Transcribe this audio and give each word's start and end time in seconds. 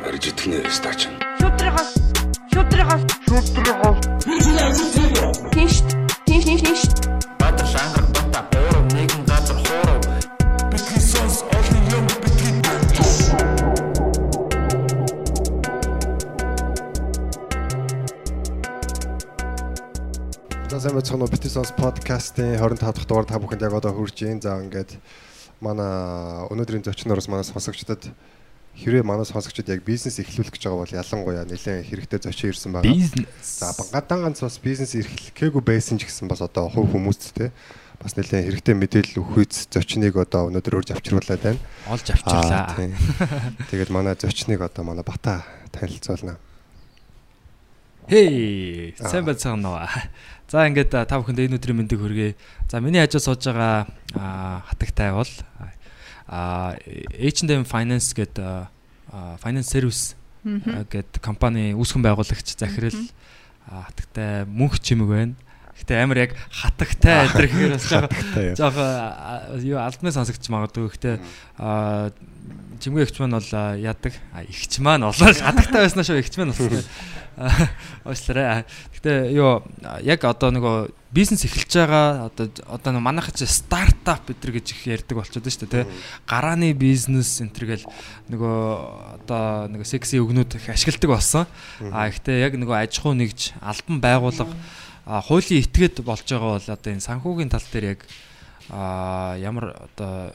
Арж 0.00 0.24
итгэнэ 0.32 0.64
стач. 0.72 1.00
Шудрагаас 1.40 1.92
шудрагаас 2.52 3.02
шудрагаас 3.28 3.98
Тинш 5.52 5.74
тинш 6.24 6.44
тинш 6.64 6.82
Баатар 7.40 7.66
шангар 7.68 8.04
бата 8.14 8.40
бороо 8.52 8.82
нэгэн 8.96 9.22
газар 9.28 9.58
хоороо 9.60 10.00
бидний 10.72 11.02
сонс 11.12 11.44
олон 11.56 11.84
юм 11.96 12.06
бидний 12.24 12.40
За 20.70 20.80
сайн 20.80 20.94
байцгаана 20.94 21.24
уу? 21.24 21.30
Битисонс 21.34 21.72
подкастын 21.76 22.56
25 22.56 22.80
дахь 22.80 23.06
дугаар 23.06 23.26
та 23.28 23.36
бүхэнд 23.36 23.62
яг 23.68 23.74
одоо 23.76 23.92
хүрж 23.92 24.16
ийн. 24.24 24.40
За 24.40 24.56
ингээд 24.64 24.96
манай 25.60 26.46
өнөөдрийн 26.48 26.86
зочнороос 26.88 27.28
манай 27.28 27.44
сонсогчдод 27.44 28.08
хэрвээ 28.76 29.02
манай 29.02 29.26
сонсогчдод 29.26 29.68
яг 29.68 29.82
бизнес 29.84 30.20
эхлүүлэх 30.22 30.54
гэж 30.54 30.62
байгаа 30.68 30.80
бол 30.80 30.98
ялангуяа 31.02 31.44
нэлээд 31.44 31.88
хэрэгтэй 31.90 32.20
зочин 32.22 32.50
ирсэн 32.54 32.72
байгаа. 32.72 32.94
За 33.42 33.74
гадаан 33.92 34.30
ганц 34.30 34.40
бас 34.40 34.56
бизнес 34.62 34.94
эрхлэхгээгүй 34.94 35.62
байсан 35.62 35.98
ч 35.98 36.06
гэсэн 36.06 36.30
бас 36.30 36.40
одоо 36.40 36.70
хувь 36.70 36.94
хүмүүст 36.94 37.34
те 37.34 37.50
бас 38.00 38.16
нэлээд 38.16 38.48
хэрэгтэй 38.48 38.74
мэдээлэл 38.80 39.20
өгөхүйц 39.20 39.68
зочныг 39.68 40.16
одоо 40.16 40.48
өнөөдөр 40.48 40.80
урьж 40.80 40.96
авчруулад 40.96 41.42
байна. 41.44 41.60
Олж 41.92 42.06
авчирлаа. 42.08 42.72
Тэгээд 43.68 43.92
манай 43.92 44.16
зочныг 44.16 44.64
одоо 44.64 44.88
манай 44.88 45.04
Бата 45.04 45.44
танилцуулна. 45.68 46.40
Хей, 48.08 48.96
сайн 48.96 49.28
байцгаана 49.28 49.68
уу. 49.76 49.84
За 50.48 50.64
ингээд 50.64 50.90
та 50.90 51.14
бүхэнд 51.20 51.44
энэ 51.44 51.60
өдрийн 51.60 51.78
мэндийг 51.78 52.00
хүргэе. 52.00 52.34
За 52.66 52.80
миний 52.80 53.04
хажуу 53.04 53.20
сууж 53.20 53.44
байгаа 53.44 53.86
хатагтай 54.66 55.12
бол 55.12 55.30
H&M 56.30 57.66
Finance 57.66 58.14
гэдэг 58.14 58.70
finance 59.42 59.68
service 59.70 60.14
гэдэг 60.44 61.20
компани 61.20 61.74
үүсгэн 61.74 62.06
байгуулагч 62.06 62.54
захирал 62.54 62.94
хатагтай 63.66 64.46
мөнх 64.46 64.78
чимэг 64.80 65.08
байна. 65.10 65.34
Гэтэ 65.80 65.96
амар 65.96 66.18
яг 66.28 66.32
хатагтай 66.52 67.20
адрехээр 67.24 67.72
бас 67.74 67.88
жоо 67.88 68.04
Хатагтай 68.04 68.52
юу? 68.52 69.78
алдмын 69.80 70.12
сонсогч 70.12 70.44
магадгүй. 70.52 70.92
Гэтэ 70.92 71.18
а, 72.80 72.82
чимгээ 72.82 73.04
ихч 73.04 73.20
маань 73.20 73.36
бол 73.36 73.52
яадаг. 73.76 74.14
А 74.32 74.40
ихч 74.48 74.80
маань 74.80 75.04
болоо 75.04 75.28
хатагтай 75.36 75.84
байснаа 75.84 76.04
шүү 76.08 76.24
ихч 76.24 76.40
маань 76.40 76.56
болсон. 76.56 76.80
Уучлаарай. 78.04 78.64
Гэтэ 78.96 79.32
юу 79.36 79.60
яг 80.00 80.24
одоо 80.24 80.50
нөгөө 80.50 80.76
бизнес 81.12 81.44
эхэлж 81.44 81.72
байгаа 81.76 82.32
одоо 82.32 82.48
одоо 82.68 82.90
нөгөө 82.96 83.04
манайхад 83.04 83.36
чи 83.36 83.44
стартап 83.44 84.24
гэдэр 84.28 84.56
гэж 84.60 84.66
их 84.72 84.80
ярьдаг 84.88 85.16
болчиход 85.20 85.44
байна 85.44 85.56
шүү 85.56 85.68
дээ 85.68 85.84
тий. 85.84 85.92
Гарааны 86.24 86.72
бизнес 86.72 87.40
энэ 87.40 87.52
төр 87.52 87.64
гэл 87.76 87.86
нөгөө 88.32 88.56
одоо 89.24 89.68
нөгөө 89.72 89.88
секси 89.88 90.20
өгнүүд 90.20 90.56
их 90.56 90.68
ашигладаг 90.72 91.10
болсон. 91.12 91.44
А 91.92 92.08
ихтэй 92.08 92.44
яг 92.44 92.56
нөгөө 92.56 92.76
аж 92.76 92.96
ахуй 93.00 93.16
нэгж 93.16 93.56
албан 93.60 94.00
байгууллага 94.00 94.52
хуулийн 95.06 95.64
этгээд 95.64 96.04
болж 96.04 96.26
байгаа 96.28 96.60
бол 96.60 96.68
одоо 96.76 96.90
энэ 96.92 97.04
санхүүгийн 97.04 97.50
тал 97.52 97.64
дээр 97.72 97.96
яг 97.96 98.00
а 98.70 99.34
ямар 99.40 99.74
одоо 99.90 100.30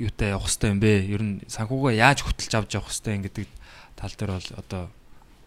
юутай 0.00 0.32
явах 0.32 0.48
хэвтэй 0.48 0.70
юм 0.72 0.80
бэ? 0.80 0.92
Ер 1.12 1.22
нь 1.22 1.34
санхүүгээ 1.44 2.00
яаж 2.00 2.24
хөтлж 2.24 2.52
авч 2.56 2.70
явах 2.80 2.88
хэвтэй 2.88 3.14
юм 3.20 3.22
гэдэг 3.28 3.46
тал 4.00 4.14
дээр 4.16 4.32
бол 4.40 4.50
одоо 4.56 4.82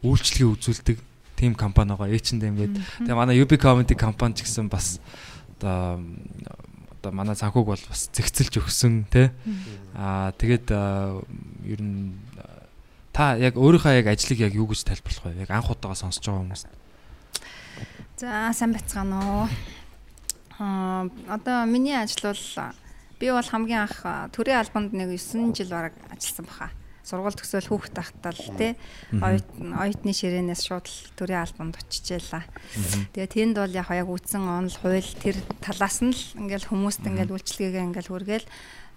үйлчлэгийг 0.06 0.54
үзүүлдэг 0.54 0.98
тим 1.36 1.56
компани 1.58 1.98
байгаа 1.98 2.14
H&M 2.14 2.56
гэдэг. 2.56 2.84
Тэгээ 3.10 3.18
манай 3.18 3.42
UB 3.42 3.52
Comedy 3.58 3.98
компани 3.98 4.38
ч 4.38 4.46
гэсэн 4.46 4.70
бас 4.70 5.02
одоо 5.58 6.00
одоо 7.04 7.12
манай 7.12 7.36
санхүүг 7.36 7.68
бол 7.68 7.84
бас 7.90 8.08
зэгцэлж 8.14 8.64
өгсөн 8.64 9.10
тий. 9.12 9.28
Аа 9.98 10.32
тэгээд 10.38 10.72
ер 10.72 11.82
нь 11.82 12.16
та 13.12 13.36
яг 13.36 13.60
өөрийнхөө 13.60 14.00
яг 14.00 14.08
ажлыг 14.08 14.40
яг 14.40 14.56
юу 14.56 14.72
гэж 14.72 14.88
тайлбарлах 14.88 15.28
вэ? 15.28 15.44
Яг 15.44 15.52
анх 15.52 15.68
удаага 15.68 16.00
сонсож 16.00 16.24
байгаа 16.24 16.48
хүмүүст. 16.48 16.68
За 18.24 18.54
сайн 18.56 18.72
бацгаана 18.72 19.20
уу. 19.20 19.46
Аа 20.60 21.12
одоо 21.28 21.66
миний 21.68 21.98
ажил 21.98 22.24
бол 22.32 22.44
би 23.24 23.32
бол 23.32 23.48
хамгийн 23.48 23.88
анх 23.88 24.04
төрийн 24.36 24.60
албанд 24.60 24.92
нэг 24.92 25.16
9 25.16 25.56
жил 25.56 25.72
бараг 25.72 25.96
ажилласан 26.12 26.44
баха. 26.44 26.68
Сургууль 27.08 27.36
төгсөөл 27.40 27.72
хүүхэд 27.72 27.96
тахтал 27.96 28.42
тий 28.60 28.76
оюут 29.16 29.48
оюутны 29.60 30.12
ширээнээс 30.12 30.62
шууд 30.68 30.88
төрийн 31.16 31.44
албанд 31.44 31.80
очижээлаа. 31.80 32.44
Тэгээ 33.16 33.32
тэнд 33.32 33.56
бол 33.60 33.72
яг 33.72 33.88
яг 33.96 34.08
үтсэн 34.12 34.44
онл 34.44 34.76
хууль 34.76 35.12
тэр 35.24 35.40
талаас 35.64 36.04
нь 36.04 36.12
л 36.12 36.24
ингээл 36.36 36.68
хүмүүст 36.68 37.04
ингээл 37.08 37.36
үйлчлэгээ 37.36 37.84
ингээл 37.92 38.12
хүргээл 38.12 38.48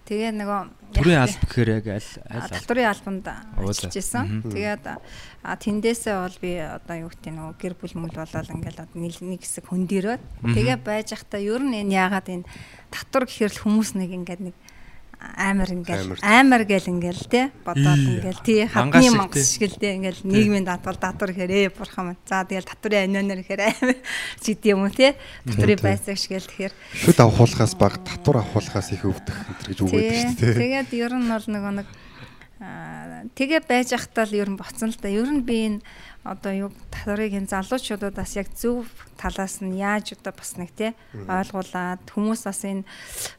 тэгээ 0.07 0.33
нөгөө 0.39 0.61
Төрийн 0.97 1.21
алба 1.21 1.45
гэхээр 1.51 1.71
яг 1.83 1.87
аль 1.93 2.11
аль 2.31 2.49
татврын 2.49 2.89
албанд 2.89 3.27
Оо, 3.27 3.69
за. 3.69 3.91
ажиллаж 3.91 3.97
исэн. 4.01 4.27
Тэгээд 4.49 4.85
а 4.87 5.53
тэндээсээ 5.59 6.17
бол 6.17 6.39
би 6.41 6.53
одоо 6.63 6.97
юу 6.97 7.11
гэдэг 7.11 7.33
нөгөө 7.37 7.55
гэр 7.61 7.75
бүл 7.77 7.95
мүл 8.01 8.15
болоод 8.15 8.49
ингээл 8.49 9.21
нэг 9.27 9.43
хэсэг 9.45 9.67
хөндөрөөд 9.67 10.23
тэгээ 10.47 10.79
байж 10.81 11.13
захта 11.13 11.43
ер 11.43 11.61
нь 11.61 11.85
энэ 11.85 11.93
яагаад 11.93 12.29
энэ 12.33 12.49
татвар 12.89 13.27
гэхэр 13.29 13.53
л 13.53 13.63
хүмүүс 13.67 13.91
нэг 13.99 14.11
ингээд 14.15 14.43
нэг 14.47 14.57
амар 15.21 15.71
ингээл 15.73 16.21
амар 16.21 16.63
гэл 16.69 16.93
ингээл 16.93 17.25
те 17.29 17.49
бодоод 17.65 18.01
ингээл 18.05 18.41
тий 18.45 18.61
хатны 18.69 19.11
мангас 19.17 19.57
шиг 19.57 19.73
л 19.73 19.81
те 19.81 19.97
ингээл 19.97 20.29
нийгмийн 20.29 20.69
татвар 20.69 20.97
татвар 21.01 21.33
гэхээр 21.33 21.73
ээ 21.73 21.73
бурхан 21.73 22.13
минь 22.13 22.21
за 22.29 22.45
тэгэл 22.45 22.69
татврын 22.69 23.09
анионоор 23.09 23.41
гэхээр 23.41 23.63
амар 23.65 23.97
ч 24.41 24.45
гэдэг 24.53 24.73
юм 24.77 24.85
уу 24.85 24.93
те 24.93 25.17
татврын 25.49 25.81
байцааг 25.81 26.19
шиг 26.21 26.37
л 26.37 26.45
тэгэхээр. 26.45 26.75
Шүд 27.01 27.19
авахуулахаас 27.21 27.75
баг 27.81 27.95
татвар 28.05 28.45
авахуулахаас 28.45 28.89
их 28.93 29.05
өвдөх 29.09 29.37
энэ 29.37 29.65
гэж 29.73 29.79
үг 29.81 29.91
байдаг 29.93 30.17
шүү 30.21 30.37
дээ. 30.37 30.61
Тэгээд 30.61 30.91
ер 31.01 31.13
нь 31.17 31.29
бол 31.33 31.47
нөгөө 31.49 31.73
нэг 31.81 31.89
аа, 32.61 33.25
тэгээ 33.37 33.61
байж 33.65 33.89
ахтаа 33.97 34.25
л 34.29 34.37
ер 34.37 34.49
нь 34.53 34.61
боцсон 34.61 34.93
л 34.93 35.01
да. 35.01 35.09
Ер 35.09 35.29
нь 35.29 35.45
би 35.45 35.57
энэ 35.69 35.81
одоо 36.27 36.53
юу 36.67 36.71
татварыг 36.91 37.33
энэ 37.39 37.51
залуучуудаас 37.51 38.33
яг 38.35 38.51
зөв 38.59 38.91
талаас 39.15 39.63
нь 39.63 39.79
яаж 39.79 40.19
одоо 40.19 40.35
бас 40.35 40.59
нэг 40.59 40.71
тий 40.75 40.93
ойлгуулад 41.15 42.03
хүмүүс 42.11 42.43
бас 42.45 42.61
энэ 42.67 42.83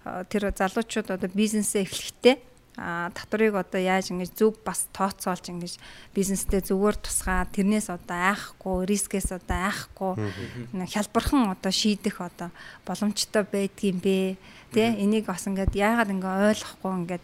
а, 0.08 0.24
тэр 0.24 0.56
залуучууд 0.56 1.12
одоо 1.12 1.30
бизнесээ 1.30 1.84
эхлэхдээ 1.84 2.36
а 2.78 3.10
татварыг 3.10 3.58
одоо 3.58 3.82
яаж 3.82 4.14
ингэж 4.14 4.38
зөв 4.38 4.54
бас 4.62 4.86
тооцоолж 4.94 5.50
ингэж 5.50 5.82
бизнестэй 6.14 6.62
зүгээр 6.62 6.96
тусгаад 7.02 7.50
тэрнээс 7.50 7.90
одоо 7.90 8.38
айхгүй 8.38 8.86
рискээс 8.86 9.34
одоо 9.34 9.58
айхгүй 9.74 10.14
хялбархан 10.86 11.50
одоо 11.58 11.74
шийдэх 11.74 12.22
одоо 12.22 12.54
боломжтой 12.86 13.44
байдгийм 13.50 13.98
бэ 13.98 14.38
тэ 14.78 14.94
энийг 15.02 15.26
бас 15.26 15.50
ингээд 15.50 15.74
яагаад 15.74 16.14
ингээ 16.14 16.54
ойлгохгүй 16.54 16.94
ингээд 17.02 17.24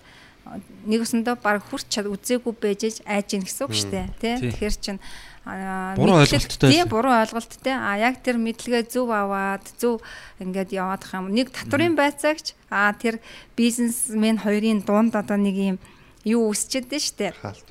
нэг 0.89 0.99
өсөндөө 1.05 1.35
баг 1.39 1.63
хүрч 1.69 1.87
чад 1.87 2.09
үзээгүй 2.11 2.53
байж 2.59 2.99
айж 3.07 3.27
гин 3.31 3.45
гэсэн 3.47 3.63
үг 3.63 3.73
шүү 3.77 3.91
дээ 3.95 4.07
тий 4.19 4.35
Тий. 4.43 4.51
Тэгэхээр 4.51 4.75
чин 4.83 4.97
аа, 4.99 5.32
Буруу 5.43 6.23
ойлголттой 6.23 6.71
тий 6.71 6.81
байсан. 6.83 6.89
буруу 6.89 7.13
ойлголттой 7.19 7.75
а 7.75 7.99
яг 7.99 8.23
тэр 8.23 8.39
мэдлэгээ 8.39 8.87
зөв 8.87 9.11
аваад 9.11 9.67
зөв 9.75 9.99
ингээд 10.39 10.71
яваадах 10.71 11.11
юм 11.19 11.35
нэг 11.35 11.51
татврын 11.51 11.99
байцаагч 11.99 12.55
а 12.71 12.95
тэр 12.95 13.19
бизнесмен 13.59 14.39
хоёрын 14.39 14.87
дунд 14.87 15.11
одоо 15.19 15.35
нэг 15.35 15.55
юм 15.75 15.77
юу 16.23 16.47
үсчихэд 16.47 16.87
дээ 16.87 17.01
Хаалт. 17.43 17.67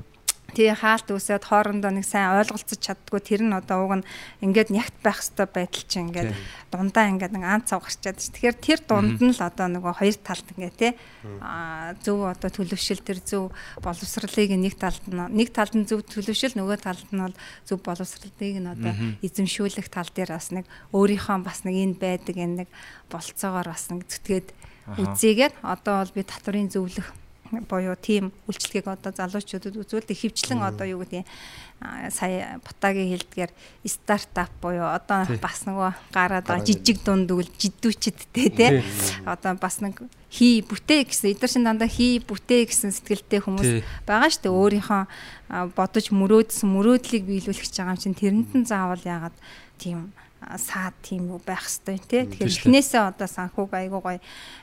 Тий 0.55 0.71
хаалт 0.71 1.09
үсээд 1.09 1.49
хоорондоо 1.49 1.91
нэг 1.91 2.07
сайн 2.07 2.37
ойлголцож 2.37 2.79
чаддгүй 2.79 3.21
тэр 3.21 3.43
нь 3.43 3.57
одоо 3.57 3.89
уг 3.89 3.93
нь 4.01 4.07
ингээд 4.45 4.71
нягт 4.71 4.97
байх 5.01 5.25
хэвээр 5.25 5.51
байдал 5.51 5.85
чинь 5.89 6.13
ингээд 6.13 6.31
дундаа 6.71 7.09
ингээд 7.11 7.33
нэг 7.33 7.45
анц 7.45 7.73
цав 7.73 7.83
гарчаад 7.83 8.21
ш. 8.21 8.31
Тэгэхээр 8.31 8.57
тэр 8.61 8.81
дунд 8.85 9.19
нь 9.21 9.33
л 9.33 9.41
одоо 9.41 9.67
нөгөө 9.73 9.93
хоёр 9.99 10.17
талд 10.21 10.47
ингээд 10.53 10.77
тий. 10.77 10.93
Аа 11.41 11.97
зөв 12.05 12.29
одоо 12.29 12.51
төлөвшил 12.53 13.01
тэр 13.01 13.19
зөв 13.25 13.51
боловсролыг 13.81 14.51
нэг 14.53 14.75
талд 14.77 15.05
нь 15.09 15.17
нэг 15.19 15.49
талд 15.57 15.75
нь 15.75 15.89
зөв 15.89 16.05
төлөвшил 16.05 16.55
нөгөө 16.57 16.79
талд 16.85 17.09
нь 17.09 17.23
бол 17.25 17.37
зөв 17.65 17.79
боловсролыг 17.81 18.57
нь 18.61 18.69
одоо 18.69 18.93
эзэмшүүлэх 19.25 19.89
тал 19.89 20.09
дээр 20.13 20.37
бас 20.37 20.53
нэг 20.53 20.69
өөрийнхөө 20.93 21.39
бас 21.41 21.65
нэг 21.65 21.77
энэ 21.81 21.97
байдаг 21.97 22.37
энэ 22.37 22.57
нэг 22.65 22.69
болцоогоор 23.09 23.69
бас 23.73 23.89
нэг 23.89 24.05
зүтгээд 24.09 24.49
үзээгээд 24.99 25.55
одоо 25.63 26.03
бол 26.03 26.13
би 26.17 26.23
татврын 26.27 26.69
зөвлөх 26.73 27.22
буюу 27.69 27.97
тим 28.01 28.33
үйлчлэгийг 28.49 28.89
одоо 28.89 29.13
залуучуудад 29.13 29.77
үзүүлдэг. 29.77 30.17
Хөвчлэн 30.17 30.65
одоо 30.65 30.87
юу 30.89 31.05
гэдэг 31.05 31.29
сая 32.11 32.61
бутагийн 32.65 33.13
хэлдгээр 33.13 33.53
стартап 33.85 34.51
буюу 34.63 34.89
одоо 34.89 35.29
бас 35.37 35.67
нөгөө 35.69 35.91
гараад 36.15 36.47
байгаа 36.49 36.65
жижиг 36.65 37.05
дунд 37.05 37.29
үл 37.29 37.45
жидүүчдтэй 37.45 38.49
тий. 38.55 38.71
Одоо 39.27 39.59
бас 39.61 39.85
нэг 39.85 40.01
хий 40.33 40.65
бүтээ 40.65 41.05
гэсэн 41.11 41.37
эдгээр 41.37 41.53
шин 41.53 41.69
дандаа 41.69 41.91
хий 41.91 42.23
бүтээ 42.25 42.71
гэсэн 42.73 42.95
сэтгэлтэй 42.97 43.45
хүмүүс 43.45 43.85
байгаа 44.09 44.31
шүү 44.33 44.43
дээ. 44.49 44.57
Өөрийнхөө 44.57 45.03
бодож 45.77 46.07
мөрөөдсөн 46.09 46.69
мөрөөдлийг 46.73 47.29
биелүүлэх 47.29 47.69
гэж 47.69 47.77
байгаа 47.77 47.93
юм 47.93 48.01
чинь 48.01 48.17
тэрэнд 48.17 48.51
нь 48.57 48.69
заавал 48.69 49.05
яагаад 49.05 49.37
тийм 49.77 50.17
саад 50.59 50.95
тийм 51.03 51.31
үү 51.31 51.41
байх 51.45 51.67
хэвээр 51.67 52.03
тий. 52.07 52.23
Тэгэхээр 52.27 52.51
тийм 52.51 52.73
эхнээсээ 52.73 53.03
одоо 53.15 53.29
санхүүг 53.29 53.73
айгуу 53.77 54.03
гоё 54.03 54.21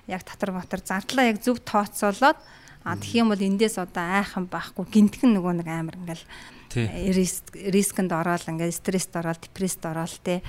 яг 0.08 0.22
татвар 0.26 0.60
батар 0.60 0.82
зардлаа 0.84 1.30
яг 1.32 1.40
зөв 1.40 1.62
тооцоолоод 1.64 2.40
а 2.90 2.98
тэгэх 2.98 3.22
юм 3.22 3.30
бол 3.30 3.38
эндээс 3.38 3.78
одоо 3.78 4.02
айхан 4.02 4.50
байхгүй. 4.50 4.86
Гинтгэн 4.90 5.38
нөгөө 5.38 5.54
нэг 5.62 5.68
амар 5.70 5.96
ингээл 6.02 6.26
риск 6.70 7.50
рискэнд 7.54 8.14
ороод 8.14 8.46
ингээд 8.46 8.74
стресст 8.74 9.16
ороод 9.18 9.42
депресст 9.42 9.82
ороод 9.86 10.14
те 10.22 10.42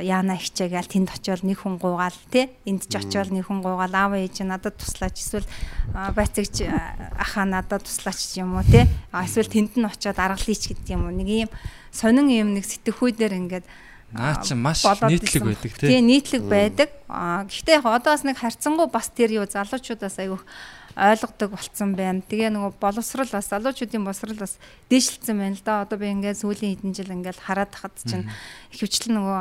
яана 0.00 0.36
хичээгээл 0.40 0.88
тэнд 0.88 1.12
очиод 1.12 1.44
нэг 1.44 1.60
хүн 1.60 1.76
гуугаал 1.76 2.16
те 2.32 2.48
энд 2.64 2.88
ч 2.88 2.96
очиод 2.96 3.28
нэг 3.28 3.44
хүн 3.44 3.60
гуугаал 3.60 3.92
аав 3.92 4.16
ээж 4.16 4.40
надад 4.48 4.80
туслаач 4.80 5.20
эсвэл 5.20 5.44
а, 5.92 6.12
байцаагч 6.16 6.64
а, 6.64 7.12
ахаа 7.20 7.44
надад 7.44 7.84
туслаач 7.84 8.40
юм 8.40 8.56
уу 8.56 8.64
те 8.64 8.88
эсвэл 9.12 9.52
тэнд 9.52 9.76
нь 9.76 9.84
очиод 9.84 10.16
аргалыч 10.16 10.72
гэдэг 10.72 10.96
юм 10.96 11.04
уу? 11.04 11.12
Нэг 11.12 11.28
юм 11.28 11.50
сонин 11.92 12.32
юм 12.32 12.56
нэг 12.56 12.64
сэтгэхүйдээр 12.64 13.36
ингээд 13.36 13.66
Наа 14.10 14.42
чи 14.42 14.58
маш 14.58 14.82
нийтлэг 14.82 15.44
байдаг 15.44 15.70
тий. 15.78 15.86
Тий, 15.86 16.00
нийтлэг 16.02 16.42
байдаг. 16.42 16.90
Гэхдээ 17.06 17.78
яг 17.78 17.86
одоо 17.86 18.18
бас 18.18 18.26
нэг 18.26 18.42
харьцангуй 18.42 18.90
бас 18.90 19.06
тэр 19.14 19.38
юу 19.38 19.46
залуучуудаас 19.46 20.18
айгүйх 20.18 20.42
ойлгодог 20.96 21.50
болцсон 21.54 21.94
байна. 21.94 22.22
Тэгээ 22.24 22.50
нөгөө 22.54 22.78
боловсрал 22.80 23.30
бас 23.30 23.50
залуучуудын 23.50 24.04
боловсрал 24.04 24.38
бас 24.38 24.58
дээшлсэн 24.90 25.36
байна 25.38 25.56
л 25.56 25.64
да. 25.64 25.82
Одоо 25.86 25.98
би 25.98 26.10
ингээд 26.10 26.42
сүүлийн 26.42 26.78
хэдэн 26.78 26.94
жил 26.94 27.14
ингээд 27.14 27.38
хараад 27.38 27.70
тахад 27.70 27.94
чинь 28.02 28.30
ихэвчлэн 28.74 29.14
нөгөө 29.14 29.40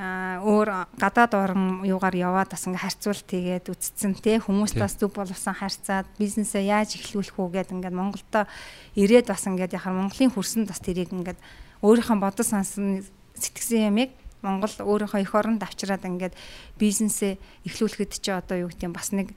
өөр 0.00 0.68
гадаад 0.96 1.32
орн 1.34 1.82
юугаар 1.82 2.14
яваад 2.14 2.54
бас 2.54 2.64
ингээ 2.64 2.84
харьцуулт 2.86 3.26
хийгээд 3.26 3.68
үтцсэн 3.68 4.14
те 4.22 4.38
хүмүүстээс 4.38 5.02
зүг 5.02 5.18
боловсон 5.18 5.52
харьцаад 5.52 6.06
бизнесээ 6.14 6.70
яаж 6.70 6.94
эхлүүлэх 6.94 7.36
үү 7.36 7.48
гэд 7.58 7.74
ингээд 7.74 7.98
Монголдо 7.98 8.46
ирээд 8.94 9.26
бас 9.28 9.44
ингээд 9.50 9.74
яхаар 9.74 9.98
Монголын 9.98 10.30
хөрсөнд 10.30 10.70
бас 10.70 10.78
тэрийг 10.78 11.10
ингээд 11.10 11.36
өөрийнхөө 11.82 12.16
бодол 12.22 12.46
сансан 12.46 13.02
сэтгсэн 13.34 13.90
ямыг 13.90 14.14
Монгол 14.42 14.74
өөрийнхөө 14.80 15.20
эх 15.20 15.34
оронд 15.36 15.60
авчираад 15.60 16.04
ингээд 16.04 16.34
бизнесээ 16.80 17.36
эхлүүлэхэд 17.68 18.12
чи 18.20 18.30
одоо 18.32 18.66
юу 18.66 18.70
гэдэг 18.72 18.88
юм 18.88 18.94
бас 18.96 19.12
нэг 19.12 19.36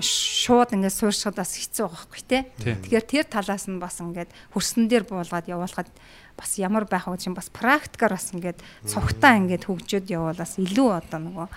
шууд 0.00 0.74
ингээд 0.74 0.94
сууршихад 0.94 1.36
бас 1.38 1.58
хэцүү 1.58 1.86
байгаа 1.86 1.98
байхгүй 2.06 2.22
те. 2.26 2.38
Тийм. 2.62 2.78
Тэгэхээр 2.82 3.06
тэр 3.06 3.26
талаас 3.26 3.66
нь 3.66 3.82
бас 3.82 3.98
ингээд 3.98 4.30
хөрсөн 4.54 4.86
дээр 4.86 5.04
буулгаад 5.10 5.50
явуулахад 5.50 5.90
бас 6.36 6.60
ямар 6.60 6.84
байх 6.84 7.08
вэ 7.08 7.16
чинь 7.16 7.34
бас 7.34 7.48
практикаар 7.48 8.14
бас 8.14 8.30
ингээд 8.30 8.60
цогтаа 8.84 9.40
ингээд 9.40 9.66
хөгжөөд 9.66 10.06
явуулаас 10.12 10.60
илүү 10.60 10.88
одоо 10.92 11.20
нөгөө 11.20 11.48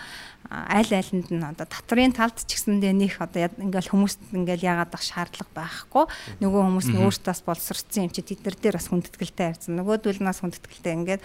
аль 0.49 0.93
айланд 0.95 1.27
нь 1.29 1.43
одоо 1.43 1.67
татрын 1.67 2.15
талд 2.15 2.39
ч 2.39 2.55
гэсэндээ 2.55 2.95
нөх 2.95 3.19
одоо 3.19 3.51
ингээл 3.59 3.91
хүмүүст 3.91 4.31
ингээл 4.31 4.65
яагаад 4.65 4.95
ах 4.95 5.03
шаардлага 5.03 5.51
байхгүй 5.51 6.05
нөгөө 6.39 6.61
хүмүүс 6.63 6.87
нь 6.95 7.01
өөртөөс 7.03 7.41
боловсрцсан 7.43 8.07
юм 8.07 8.13
чи 8.15 8.23
тэд 8.23 8.41
нар 8.47 8.55
дээр 8.55 8.79
бас 8.79 8.87
хүндэтгэлтэй 8.87 9.45
харьцсан 9.51 9.75
нөгөөдөл 9.77 10.23
нас 10.23 10.39
хүндэтгэлтэй 10.39 10.93
ингээд 10.95 11.21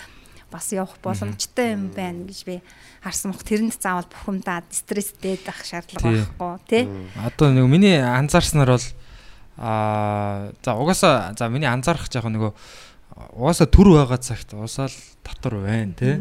бас 0.55 0.71
явах 0.71 0.95
боломжтой 1.03 1.75
юм 1.75 1.91
байна 1.91 2.31
гэж 2.31 2.47
би 2.47 2.62
харсан 3.03 3.35
мөх 3.35 3.43
тэрэнд 3.43 3.75
заавал 3.75 4.06
бухимдаад 4.06 4.71
стресстэй 4.71 5.35
байх 5.43 5.67
шаардлага 5.67 6.15
байхгүй 6.15 6.55
тий. 6.71 6.87
Одоо 7.19 7.51
нэг 7.51 7.67
миний 7.67 7.99
анзаарснаар 7.99 8.79
бол 8.79 8.87
аа 9.59 10.55
за 10.62 10.79
угаасаа 10.79 11.35
за 11.35 11.51
миний 11.51 11.67
анзаарах 11.67 12.06
яг 12.06 12.31
нөгөө 12.31 12.55
угаасаа 13.35 13.67
төр 13.67 13.99
байгаа 13.99 14.23
цагт 14.23 14.55
уусаал 14.55 14.95
татвар 15.27 15.59
байна 15.67 15.99
тий. 15.99 16.15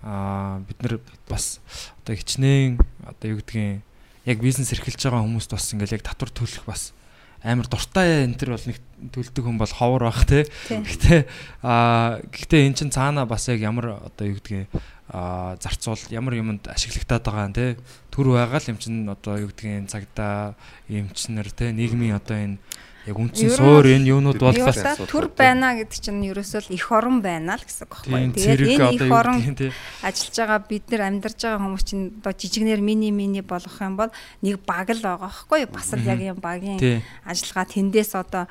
Аа 0.00 0.64
бид 0.64 0.80
нар 0.80 1.00
бас 1.28 1.60
одоо 2.00 2.16
хичнээн 2.16 2.80
одоо 3.04 3.36
юу 3.36 3.44
гэдгийг 3.44 3.84
яг 4.24 4.38
бизнес 4.40 4.72
эрхэлж 4.72 4.96
байгаа 4.96 5.28
хүмүүст 5.28 5.52
бас 5.52 5.72
ингээл 5.76 6.00
яг 6.00 6.08
татвар 6.08 6.32
төлөх 6.32 6.64
бас 6.64 6.96
амар 7.42 7.66
дуртай 7.70 8.26
энэ 8.26 8.34
төр 8.34 8.54
бол 8.56 8.66
нэг 8.66 8.78
төлдөг 9.14 9.44
хүн 9.46 9.58
бол 9.58 9.70
ховор 9.70 10.10
тий. 10.26 10.42
тий 10.66 10.82
Гэхдээ 10.82 11.20
аа 11.62 12.18
гэхдээ 12.34 12.66
эн 12.66 12.74
чин 12.74 12.90
цаана 12.90 13.26
бас 13.26 13.46
яг 13.46 13.62
ямар 13.62 14.02
одоо 14.02 14.24
юу 14.26 14.38
гэдгийг 14.42 14.66
аа 15.08 15.54
зарцуул 15.62 16.02
ямар 16.10 16.34
юмд 16.34 16.66
ашиглагтаад 16.66 17.22
байгаа 17.22 17.46
юм 17.46 17.54
те 17.54 17.66
төр 18.10 18.34
байгаа 18.34 18.58
л 18.58 18.70
юм 18.74 18.78
чин 18.82 19.06
одоо 19.06 19.38
юу 19.38 19.50
гэдгийг 19.54 19.86
цагдаа 19.86 20.58
эмчнэр 20.90 21.48
те 21.54 21.70
нийгмийн 21.70 22.18
одоо 22.18 22.36
энэ 22.36 22.58
яг 23.08 23.16
үндсэн 23.16 23.50
суур 23.56 23.88
энэ 23.88 24.12
юунууд 24.12 24.36
бол 24.36 24.52
Юу 24.52 24.68
бас 24.68 24.76
та 24.76 24.94
төр 25.00 25.32
байна 25.32 25.72
гэдэг 25.80 25.98
чинь 25.98 26.20
ерөөсөө 26.28 26.68
л 26.68 26.76
эх 26.76 26.86
орон 26.92 27.24
байна 27.24 27.56
л 27.56 27.64
гэсэн 27.64 27.88
үг 27.88 27.92
байхгүй. 27.96 28.20
Тэгээд 28.36 28.60
энэ 28.76 29.08
юу 29.08 29.16
орон 29.16 29.38
ажиллаж 30.04 30.36
байгаа 30.36 30.60
бид 30.68 30.84
нар 30.92 31.02
амьдарч 31.08 31.38
байгаа 31.40 31.60
хүмүүс 31.64 31.84
чинь 31.88 32.04
одоо 32.20 32.32
жижигнэр 32.36 32.80
мини 32.84 33.08
мини 33.08 33.40
болгох 33.40 33.80
юм 33.80 33.96
бол 33.96 34.12
нэг 34.44 34.60
баг 34.68 34.92
л 34.92 35.00
байгаа 35.00 35.24
байхгүй. 35.24 35.64
Бас 35.72 35.88
л 35.96 36.04
яг 36.04 36.20
юм 36.20 36.38
багийн 36.38 37.00
ажиллагаа 37.24 37.66
тэндээс 37.66 38.12
одоо 38.12 38.44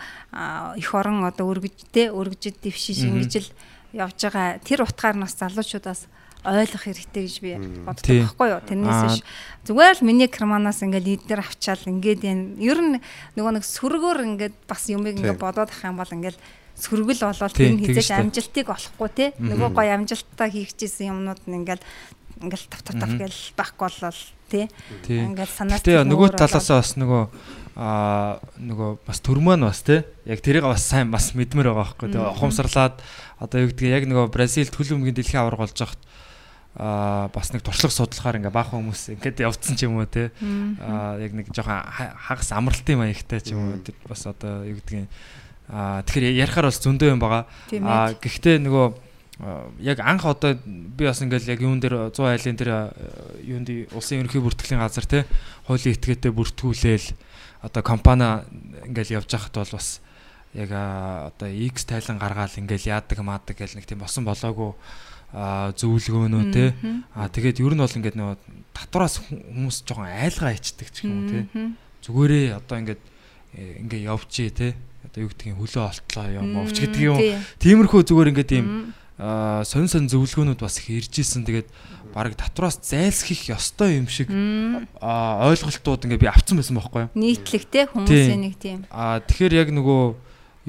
эх 0.74 0.90
орон 0.98 1.22
одоо 1.22 1.54
өргөжтэй 1.54 2.10
өргөжөд 2.10 2.58
дэвшиж 2.58 3.06
ингэж 3.06 3.34
л 3.46 3.50
явж 3.94 4.18
байгаа. 4.18 4.58
Тэр 4.66 4.82
утгаар 4.82 5.16
нь 5.16 5.24
бас 5.24 5.38
залуучуудаас 5.38 6.10
ойлгох 6.46 6.84
хэрэгтэй 6.86 7.24
гэж 7.26 7.36
би 7.42 7.52
боддог 7.86 8.06
Тий. 8.06 8.22
байхгүй 8.22 8.48
юу. 8.54 8.62
Тэрнээс 8.62 9.02
биш 9.08 9.18
зүгээр 9.66 9.96
л 9.98 10.08
миний 10.08 10.30
креманаас 10.30 10.84
ингээд 10.86 11.08
лидер 11.08 11.40
авчаал 11.42 11.82
ингээд 11.86 12.22
энэ 12.26 12.62
ер 12.62 12.80
нь 12.82 12.96
нөгөө 13.38 13.52
нэг 13.58 13.66
сүргөөр 13.66 14.20
ингээд 14.38 14.56
бас 14.70 14.86
юмыг 14.92 15.18
Тий. 15.18 15.26
ингээд 15.26 15.42
бодоод 15.42 15.72
ах 15.74 15.82
юм 15.82 15.98
бол 15.98 16.14
ингээд 16.14 16.38
сөргөл 16.78 17.26
болоод 17.26 17.54
Тий, 17.58 17.68
тэр 17.68 17.74
нь 17.74 17.82
хизээж 17.82 18.10
амжилтыг 18.14 18.68
олохгүй 18.70 19.10
те 19.18 19.26
нөгөө 19.42 19.70
гоё 19.74 19.92
амжилттай 19.98 20.50
хийчихсэн 20.54 21.10
юмнууд 21.10 21.42
нь 21.50 21.58
ингээд 21.66 21.82
ингээд 22.42 22.70
тав 22.70 22.82
тав 22.86 22.96
тав 23.02 23.12
гээл 23.18 23.42
байхгүй 23.58 23.88
болол 23.90 24.22
те 24.50 24.70
тий. 25.04 25.20
Ингээд 25.26 25.52
санаа 25.52 25.82
сэтгэл 25.82 26.06
нөгөө 26.06 26.26
өөр 26.30 26.38
талаасаа 26.38 26.80
бас 26.80 26.94
нөгөө 26.96 27.24
аа 27.78 28.42
нөгөө 28.58 28.90
бас 29.06 29.20
төрмөн 29.22 29.62
бас 29.62 29.86
те 29.86 30.02
яг 30.26 30.42
тэрийг 30.42 30.66
бас 30.66 30.82
сайн 30.82 31.14
бас 31.14 31.38
мэдмэр 31.38 31.70
байгаа 31.70 31.94
байхгүй 31.94 32.10
тэгээ 32.10 32.34
ухамсарлаад 32.34 32.96
одоо 33.38 33.58
юу 33.62 33.70
гэдгийг 33.70 33.94
яг 33.94 34.04
нөгөө 34.10 34.34
Бразил 34.34 34.74
төлөвмгийн 34.74 35.14
дэлхийн 35.14 35.46
аварга 35.46 35.66
болж 35.70 35.78
хахад 35.78 36.02
аа 36.78 37.28
бас 37.34 37.50
нэг 37.54 37.66
туршлага 37.66 37.94
судлахаар 37.94 38.38
ингээ 38.38 38.54
баахан 38.54 38.86
хүмүүс 38.86 39.18
ингээд 39.18 39.42
явцсан 39.42 39.74
ч 39.76 39.90
юм 39.90 39.98
уу 39.98 40.06
те. 40.06 40.30
Аа 40.80 41.18
яг 41.18 41.34
нэг 41.34 41.50
жоохон 41.50 41.82
ха- 41.82 42.14
хагас 42.14 42.54
амралтын 42.54 43.02
маягтай 43.02 43.42
ч 43.42 43.58
юм 43.58 43.74
уу. 43.74 43.82
Бас 44.06 44.30
одоо 44.30 44.62
юу 44.62 44.78
гэдгийг 44.78 45.10
аа 45.74 46.06
тэгэхээр 46.06 46.38
ярихаар 46.48 46.70
бас 46.70 46.78
зөндөө 46.78 47.10
юм 47.18 47.20
байгаа. 47.20 47.50
Аа 47.82 48.14
ээ. 48.14 48.22
гэхдээ 48.22 48.62
нөгөө 48.62 48.88
яг 49.86 50.00
анх 50.02 50.26
одоо 50.26 50.58
би 50.66 51.06
бас 51.06 51.22
ингээл 51.22 51.54
яг 51.54 51.62
юун 51.62 51.78
дээр 51.78 52.10
100 52.10 52.26
айлын 52.26 52.58
аа, 52.74 52.90
юунд 53.46 53.70
улсын 53.94 54.26
ерөнхий 54.26 54.42
бүртгэлийн 54.42 54.82
газар 54.82 55.06
те 55.06 55.26
хуулийн 55.70 55.94
этгээтэй 55.94 56.34
бүртгүүлээл 56.34 57.14
одоо 57.62 57.82
компани 57.86 58.26
ингээл 58.90 59.22
явж 59.22 59.30
байхад 59.30 59.54
бол 59.54 59.78
бас 59.78 60.02
яг 60.58 60.74
одоо 60.74 61.50
X 61.54 61.86
тайлан 61.86 62.18
гаргаал 62.18 62.50
ингээл 62.58 62.90
яадаг 62.98 63.22
маадаг 63.22 63.54
гэл 63.62 63.78
нэг 63.78 63.86
тийм 63.86 64.02
босон 64.02 64.26
болоогүй 64.26 64.74
зөвлөгөөнөө 65.36 66.44
те. 66.56 66.72
Аа 67.12 67.28
тэгээд 67.28 67.60
ер 67.60 67.74
нь 67.76 67.84
бол 67.84 67.98
ингээд 68.00 68.16
нөгөө 68.16 68.38
татвараас 68.72 69.20
хүмүүс 69.28 69.84
жоохон 69.84 70.08
айлгаа 70.08 70.56
ичдэг 70.56 70.88
ч 70.88 71.04
юм 71.04 71.12
уу 71.20 71.28
те. 71.28 71.40
Зүгээрээ 72.08 72.56
одоо 72.56 72.76
ингээд 72.80 73.02
э, 73.60 73.84
ингээ 73.84 74.08
явжээ 74.08 74.50
те. 74.56 74.68
Одоо 75.04 75.28
юу 75.28 75.32
гэдгийг 75.36 75.60
хөлөө 75.60 75.84
олтлоо 75.84 76.28
юм 76.32 76.48
овч 76.64 76.80
гэдэг 76.80 77.02
юм 77.04 77.20
тий. 77.20 77.36
тиймэрхүү 77.60 78.02
зүгээр 78.08 78.32
ингээд 78.32 78.52
ийм 78.56 78.96
сонь 79.18 79.90
сонь 79.92 80.08
зөвлөгөөнүүд 80.08 80.62
бас 80.64 80.80
их 80.80 80.88
ирж 80.96 81.14
исэн 81.20 81.44
тэгээд 81.44 81.68
баг 82.14 82.38
татвараас 82.40 82.80
зайлсхийх 82.80 83.52
ёстой 83.52 84.00
юм 84.00 84.08
шиг 84.08 84.32
ойлголтууд 84.32 86.06
ингээ 86.08 86.22
би 86.24 86.30
авцсан 86.30 86.56
байсан 86.56 86.78
байхгүй 86.78 87.10
юу? 87.10 87.12
Нийтлэгтэй 87.18 87.90
хүмүүсийн 87.92 88.42
нэг 88.46 88.56
тийм 88.62 88.86
аа 88.94 89.20
тэгэхээр 89.26 89.68
яг 89.68 89.70
нөгөө 89.74 90.02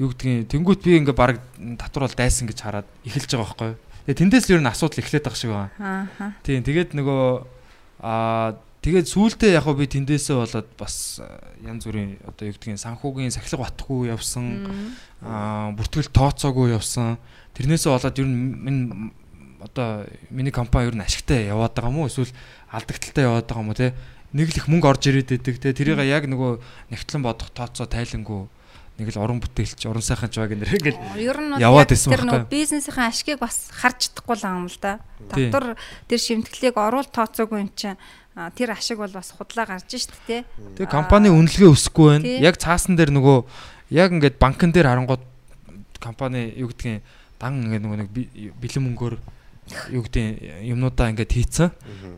юу 0.01 0.09
гэдгийг 0.11 0.49
тэнгуут 0.49 0.81
би 0.81 0.97
ингээ 0.97 1.13
баг 1.13 1.39
татвар 1.77 2.09
бол 2.09 2.17
дайсан 2.17 2.49
гэж 2.49 2.59
хараад 2.59 2.87
эхэлж 3.05 3.29
байгаа 3.37 3.45
байхгүй 3.45 3.69
юу 3.69 3.77
тэгээд 4.09 4.25
тэндээс 4.25 4.45
л 4.49 4.57
ер 4.57 4.61
нь 4.65 4.71
асуудал 4.73 5.05
эхлэх 5.05 5.21
байх 5.21 5.37
шиг 5.37 5.53
байна. 5.53 5.69
Ааха 5.77 6.33
Тийм 6.41 6.65
тэгээд 6.65 6.97
нөгөө 6.97 7.45
аа 8.01 8.57
тэгээд 8.81 9.05
сүүлдээ 9.05 9.53
яг 9.53 9.69
би 9.77 9.85
тэндээсээ 9.85 10.33
болоод 10.33 10.69
бас 10.81 11.21
янз 11.61 11.85
бүрийн 11.85 12.17
одоо 12.25 12.49
юу 12.49 12.57
гэдгийг 12.57 12.81
санхүүгийн 12.81 13.29
сахилга 13.29 13.69
батхгүй 13.69 14.09
явсан 14.09 14.65
аа 15.21 15.77
бүртгэл 15.77 16.09
тооцоогүй 16.09 16.73
явсан. 16.73 17.21
Тэрнээсээ 17.53 17.93
болоод 17.93 18.17
ер 18.17 18.25
нь 18.25 18.37
минь 18.57 18.81
одоо 19.61 20.09
миний 20.33 20.49
компани 20.49 20.89
ер 20.89 20.97
нь 20.97 21.05
ашигтай 21.05 21.45
яваад 21.45 21.77
байгаа 21.77 21.93
мó. 21.93 22.09
Эсвэл 22.09 22.33
алдагдaltaй 22.73 23.29
яваад 23.29 23.45
байгаа 23.45 23.61
мó 23.61 23.77
те. 23.77 23.93
Нэг 24.33 24.49
л 24.49 24.57
их 24.57 24.65
мөнгө 24.65 24.89
орж 24.89 25.05
ирээд 25.05 25.37
байдаг 25.37 25.61
те. 25.61 25.69
Тэрийг 25.69 26.01
яг 26.01 26.25
нөгөө 26.25 26.57
нэгтлэн 26.89 27.21
бодох 27.21 27.53
тооцоо 27.53 27.85
тайлангүй 27.85 28.49
нэг 28.99 29.09
л 29.15 29.23
уран 29.23 29.39
бүтээлч 29.39 29.87
уран 29.87 30.03
сайхан 30.03 30.29
ч 30.29 30.43
баг 30.43 30.51
нэр 30.53 30.75
ингээл 30.75 30.99
Ер 31.17 31.39
нь 31.39 31.51
бол 31.55 31.63
яваад 31.63 31.91
исэн 31.95 32.11
тэр 32.11 32.23
байхгүй 32.23 32.27
юу? 32.27 32.43
нөгөө 32.43 32.51
бизнесийн 32.51 33.07
ашгийг 33.07 33.39
бас 33.39 33.71
харж 33.71 34.11
чадахгүй 34.11 34.35
л 34.35 34.45
юм 34.45 34.67
л 34.67 34.79
да. 34.83 34.99
Татвар 35.31 35.65
тэр 36.05 36.19
шимтгэлийг 36.19 36.75
оруул 36.75 37.07
тооцоогүй 37.07 37.59
юм 37.63 37.71
чинь 37.73 37.97
тэр 38.55 38.71
ашиг 38.71 38.99
бол 38.99 39.11
бас 39.11 39.31
худлаа 39.35 39.65
гарч 39.65 39.95
штт 39.95 40.15
те. 40.27 40.45
Тэгээ 40.77 40.91
компани 40.91 41.27
үнэлгээ 41.31 41.71
өсөхгүй 41.71 42.07
байна. 42.07 42.27
Яг 42.39 42.55
цаасан 42.59 42.95
дээр 42.95 43.11
нөгөө 43.11 43.37
яг 43.95 44.13
ингээд 44.15 44.39
банкн 44.39 44.71
дээр 44.71 44.87
харангууд 44.87 45.23
компани 45.99 46.53
юу 46.55 46.71
гэдгийг 46.71 47.03
дан 47.39 47.63
ингээд 47.67 47.83
нөгөө 47.83 47.99
нэг 47.99 48.09
бэлэн 48.59 48.83
мөнгөөр 48.85 49.15
юу 49.91 50.01
гэдгийг 50.07 50.65
юмнуудаа 50.71 51.11
ингээд 51.11 51.35
хийцэн. 51.35 51.69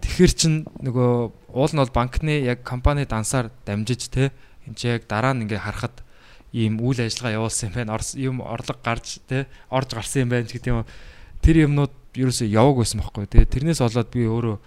Тэгэхээр 0.05 0.33
чин 0.37 0.53
нөгөө 0.83 1.09
уул 1.57 1.71
нь 1.73 1.81
бол 1.81 1.95
банкны 1.95 2.43
яг 2.45 2.61
компани 2.61 3.05
дансаар 3.09 3.49
дамжиж 3.65 4.13
те 4.13 4.29
энэ 4.67 4.75
чи 4.77 4.87
яг 4.87 5.07
дараа 5.09 5.33
нь 5.33 5.47
ингээд 5.47 5.65
харахад 5.65 5.95
ийм 6.51 6.79
үйл 6.83 6.99
ажиллагаа 6.99 7.37
явуулсан 7.43 7.71
юм 7.71 7.75
байна. 7.75 7.99
Юм 8.15 8.37
орлого 8.43 8.79
гарч 8.83 9.19
те 9.27 9.47
орж 9.71 9.89
гарсан 9.95 10.27
юм 10.27 10.29
байна 10.35 10.47
гэдэг 10.47 10.71
юм. 10.71 10.85
Тэр 11.41 11.65
юмнууд 11.67 11.93
ерөөсөө 12.15 12.47
яваг 12.51 12.75
байсан 12.83 12.99
байхгүй. 13.01 13.25
Тэгээ 13.27 13.51
тэрнээс 13.51 13.79
болоод 13.81 14.09
би 14.11 14.27
өөрөө 14.27 14.57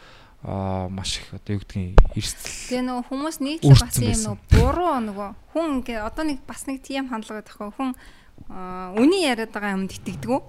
аа 0.45 0.89
маш 0.93 1.25
их 1.25 1.33
одоо 1.33 1.57
юу 1.57 1.61
гэдгийг 1.65 1.97
эрсдэл 2.13 2.53
Тэгээ 2.69 2.85
нөгөө 2.85 3.05
хүмүүс 3.09 3.37
нийтлээ 3.41 3.81
бас 3.81 3.97
юм 3.97 4.13
нөгөө 4.13 4.37
буруу 4.53 4.97
нөгөө 5.01 5.31
хүн 5.57 5.69
ингээ 5.81 5.99
одоо 6.05 6.25
нэг 6.29 6.39
бас 6.45 6.69
нэг 6.69 6.85
тийм 6.85 7.09
хандлага 7.09 7.41
байхгүй 7.49 7.73
хүн 7.81 7.91
үний 9.01 9.25
яриад 9.25 9.53
байгаа 9.57 9.73
юмд 9.73 9.97
итгэдэг 9.97 10.29
үү? 10.29 10.43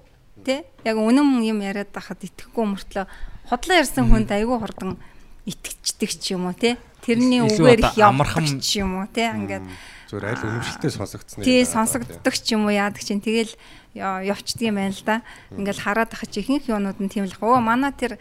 Тэ? 0.44 0.68
Яг 0.84 1.00
үнэн 1.00 1.40
юм 1.48 1.64
яриад 1.64 1.96
байхад 1.96 2.20
итгэхгүй 2.28 2.66
мөртлөө 2.76 3.08
хотлоо 3.48 3.76
ярьсан 3.80 4.12
хүнд 4.12 4.36
айгүй 4.36 4.58
хурдан 4.60 5.00
итгэждэг 5.48 6.12
ч 6.12 6.36
юм 6.36 6.52
уу 6.52 6.56
те 6.60 6.76
тэрний 7.00 7.40
үгээр 7.46 7.80
их 7.80 7.96
явах 7.96 8.36
амархан- 8.36 8.60
ч 8.60 8.84
юм 8.84 9.00
уу 9.00 9.08
те 9.08 9.32
ингээд 9.32 9.64
Зүгээр 10.16 10.32
аль 10.32 10.48
үнэмшилтэй 10.48 10.92
сонсогдсон 10.96 11.44
тий 11.44 11.68
сонсогддог 11.68 12.36
ч 12.40 12.56
юм 12.56 12.64
уу? 12.64 12.72
Яадаг 12.72 13.04
чинь. 13.04 13.20
Тэгэл 13.20 13.52
я- 14.00 14.24
явцдаг 14.24 14.64
юм 14.64 14.80
байна 14.80 14.96
л 14.96 15.04
да. 15.04 15.20
Ингээд 15.52 15.84
хараад 15.84 16.16
ахаж 16.16 16.32
ихэнх 16.40 16.72
юунууд 16.72 17.04
нь 17.04 17.12
тийм 17.12 17.28
л 17.28 17.36
өө 17.36 17.60
манай 17.60 17.92
тэр 17.92 18.16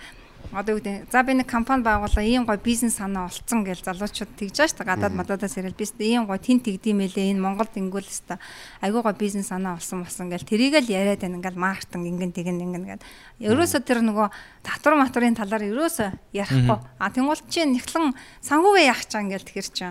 одоо 0.50 0.76
юу 0.76 0.82
гэдэг 0.82 1.10
за 1.10 1.22
би 1.22 1.32
нэг 1.38 1.46
компани 1.46 1.82
байгуулаа 1.86 2.22
ийм 2.26 2.44
гой 2.44 2.58
бизнес 2.58 2.98
санаа 2.98 3.30
олцсон 3.30 3.64
гэж 3.64 3.86
залуучууд 3.86 4.34
тэгж 4.36 4.54
байгаа 4.58 4.68
шүү 4.68 4.78
дээ 4.82 4.90
гадаад 4.90 5.14
мададаас 5.14 5.56
ирэл 5.56 5.74
би 5.78 5.86
ийм 6.04 6.26
гой 6.26 6.38
тэн 6.38 6.60
тэгдэм 6.60 6.98
мэлээ 7.00 7.30
энэ 7.32 7.40
Монголд 7.40 7.72
ингүүл 7.74 8.04
өста 8.06 8.38
айгүй 8.82 9.02
гой 9.02 9.14
бизнес 9.18 9.48
санаа 9.48 9.78
олсон 9.80 10.04
болсон 10.04 10.28
гэж 10.28 10.44
тэрийг 10.44 10.74
л 10.84 10.90
яриад 10.90 11.22
байна. 11.22 11.38
Ингээл 11.40 11.58
маркетинг 11.58 12.04
ингэн 12.06 12.32
тэгэн 12.34 12.60
ингэн 12.60 12.84
гэдэг 12.86 13.06
ерөөсө 13.40 13.78
тэр 13.86 14.02
нөгөө 14.04 14.28
татвар 14.62 14.94
матварын 15.00 15.34
талаар 15.38 15.64
ерөөсө 15.64 16.12
ярихгүй. 16.36 16.78
А 16.98 17.08
тэнгуул 17.10 17.40
чи 17.48 17.64
нэхлэн 17.64 18.12
санхүүгээ 18.44 18.84
яах 18.90 19.02
чаа 19.08 19.24
ингээл 19.24 19.48
тэгэхэр 19.48 19.68
чи 19.72 19.86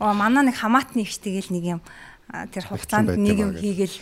оо 0.00 0.14
манай 0.14 0.46
нэг 0.46 0.56
хамаатны 0.58 1.02
их 1.02 1.14
тэгэл 1.18 1.50
нэг 1.54 1.64
юм 1.78 1.80
тэр 2.50 2.64
хугацаанд 2.66 3.14
нэг 3.18 3.38
юм 3.38 3.52
хийгээл 3.54 3.96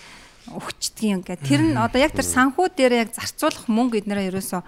өгчдөг 0.57 1.05
юм 1.05 1.21
ингээд 1.21 1.43
тэр 1.45 1.63
нь 1.63 1.77
одоо 1.77 2.01
яг 2.01 2.13
тэр 2.17 2.27
санхүү 2.27 2.67
дээр 2.75 3.07
яг 3.07 3.09
зарцуулах 3.15 3.69
мөнгө 3.69 4.03
эднэрээ 4.03 4.31
ерөөсө 4.33 4.63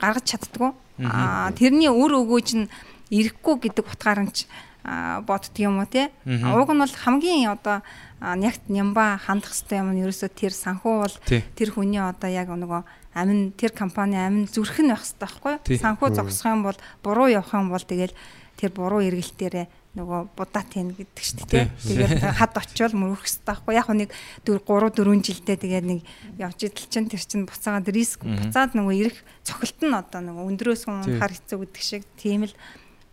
гаргаж 0.00 0.24
чаддгүй 0.24 0.70
аа 1.04 1.52
тэрний 1.56 1.88
үр 1.88 2.12
өгөөж 2.20 2.48
нь 2.58 2.66
ирэхгүй 3.08 3.54
гэдэг 3.70 3.84
утгаар 3.88 4.20
нь 4.26 4.32
ч 4.34 4.50
боддөг 4.84 5.56
юм 5.64 5.80
уу 5.80 5.88
те 5.88 6.12
уг 6.26 6.68
нь 6.68 6.82
бол 6.82 6.92
хамгийн 6.92 7.56
одоо 7.56 7.80
нягт 8.20 8.68
нямба 8.68 9.16
хандах 9.16 9.56
хэрэгтэй 9.56 9.80
юм 9.80 9.96
нь 9.96 10.02
ерөөсө 10.04 10.28
тэр 10.28 10.52
санхүү 10.52 10.94
бол 11.00 11.16
Тий. 11.24 11.40
тэр 11.56 11.72
хүний 11.72 12.00
одоо 12.00 12.28
яг 12.28 12.52
нөгөө 12.52 12.82
амин 13.16 13.52
тэр 13.56 13.72
компани 13.72 14.20
амин 14.20 14.44
зүрх 14.44 14.80
нь 14.84 14.92
байх 14.92 15.04
хэрэгтэй 15.04 15.24
байхгүй 15.24 15.54
Тий. 15.64 15.76
юу 15.76 15.84
санхүү 15.84 16.08
зогсох 16.12 16.52
юм 16.52 16.62
бол 16.68 16.78
буруу 17.00 17.28
явах 17.32 17.52
юм 17.56 17.72
бол 17.72 17.80
тэгэл 17.80 18.12
тэр 18.60 18.70
буруу 18.76 19.00
эргэлтээрээ 19.04 19.66
нөгөө 19.94 20.20
будаа 20.34 20.64
тэн 20.66 20.90
гэдэг 20.98 21.22
шүү 21.22 21.46
дээ. 21.46 21.70
Тэгээд 21.78 22.22
хад 22.34 22.54
очивол 22.58 22.98
мөрөх 22.98 23.22
хэрэгтэй 23.22 23.46
байхгүй. 23.46 23.74
Яг 23.78 23.88
нэг 23.94 24.10
4 24.42 24.58
3 24.66 24.90
4 24.90 25.22
жилдээ 25.22 25.56
тэгээд 25.62 25.86
нэг 25.86 26.00
явж 26.34 26.58
идэл 26.66 26.90
чинь 26.90 27.06
тэр 27.06 27.22
чинь 27.22 27.46
буцаагаад 27.46 27.88
риск 27.94 28.26
буцаад 28.26 28.74
нөгөө 28.74 28.94
ирэх 28.98 29.18
цохилт 29.46 29.78
нь 29.86 29.94
одоо 29.94 30.18
нөгөө 30.18 30.44
өндрөөс 30.50 30.82
хүн 30.90 31.22
хар 31.22 31.30
хэцүү 31.30 31.58
гэдэг 31.62 31.82
шиг 31.82 32.02
тийм 32.18 32.50
л 32.50 32.54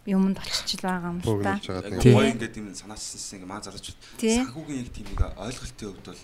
юмд 0.10 0.42
олччихл 0.42 0.90
байгаа 0.90 1.14
юм 1.14 1.20
л 1.22 1.38
да. 1.46 1.62
бөөгнөж 1.62 1.66
байгаа 1.70 1.94
Яг 1.94 2.02
Тий. 2.02 2.14
гоё 2.18 2.30
ингээд 2.34 2.58
юм 2.58 2.74
санаачсан 2.74 3.38
ингээ 3.38 3.46
маа 3.46 3.62
зарж 3.62 3.94
санхүүгийн 4.18 4.82
яг 4.82 4.90
тийм 4.90 5.08
нэг 5.14 5.22
ойлголтын 5.38 5.86
хувьд 5.94 6.08
бол 6.10 6.22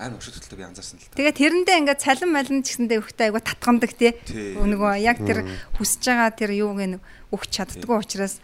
амар 0.00 0.16
өшөлтөлтэй 0.16 0.56
би 0.56 0.64
анзаарсан 0.64 0.96
л 0.96 1.04
та. 1.04 1.16
Тэгээд 1.20 1.36
тэрэндээ 1.36 1.76
ингээд 1.84 2.00
цалин 2.00 2.32
малин 2.32 2.64
ч 2.64 2.72
гэсэндээ 2.72 3.00
өгтөө 3.04 3.24
айгу 3.28 3.40
татгамдаг 3.44 3.92
тий. 3.92 4.16
Нөгөө 4.56 4.92
яг 5.04 5.20
тэр 5.20 5.44
хүсэж 5.76 6.02
байгаа 6.08 6.32
тэр 6.32 6.50
юуг 6.56 6.80
нь 6.80 6.96
өгч 7.28 7.50
чаддгүй 7.52 7.96
учраас 8.00 8.40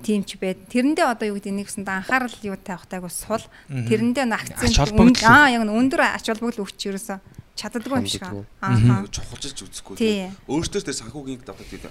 тийм 0.00 0.24
ч 0.24 0.40
байд. 0.40 0.64
Тэрэндээ 0.72 1.04
одоо 1.04 1.26
юу 1.28 1.36
гэдэг 1.36 1.52
нэг 1.52 1.68
гэсэндээ 1.68 1.96
анхаарал 2.00 2.38
юу 2.40 2.56
тавих 2.56 2.88
тайгу 2.88 3.12
сул. 3.12 3.44
Тэрэндээ 3.68 4.24
акцент 4.32 4.80
аа 5.28 5.52
яг 5.52 5.62
нь 5.64 5.72
өндөр 5.76 6.00
ач 6.00 6.24
холбогдол 6.32 6.64
өгч 6.64 6.88
ерөөсө 6.88 7.20
чаддаггүй 7.54 8.00
юм 8.00 8.08
шиг. 8.08 8.24
Аа. 8.64 9.04
чухалжилж 9.12 9.58
үзэхгүй 9.60 9.94
Тий. 10.00 10.26
тийм. 10.26 10.36
Өөртөө 10.48 10.82
тэр 10.88 10.96
санхүүгийн 10.98 11.44
одоо 11.44 11.66
тийм 11.68 11.84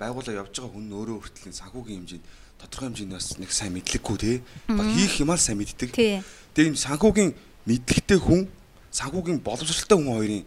байгуулаа 0.00 0.34
явж 0.46 0.54
байгаа 0.56 0.72
хүн 0.72 0.86
өөрөө 0.96 1.18
хүртэл 1.20 1.60
санхүүгийн 1.60 1.98
хэмжээнд 2.00 2.24
тодорхой 2.56 2.86
хэмжээнд 2.88 3.12
бас 3.12 3.28
нэг 3.36 3.50
сайн 3.52 3.72
мэдлэггүй 3.76 4.16
тий. 4.16 4.36
Баг 4.70 4.88
хийх 4.96 5.20
юм 5.20 5.30
аа 5.34 5.36
сайн 5.36 5.60
мэддэг. 5.60 5.92
Тэгээ 5.92 6.24
энэ 6.56 6.80
санхүүгийн 6.80 7.30
мэдлэгтэй 7.68 8.18
хүн 8.20 8.48
санхүүгийн 8.96 9.44
боловсралтай 9.44 9.96
хүн 10.00 10.08
хоёрын 10.08 10.44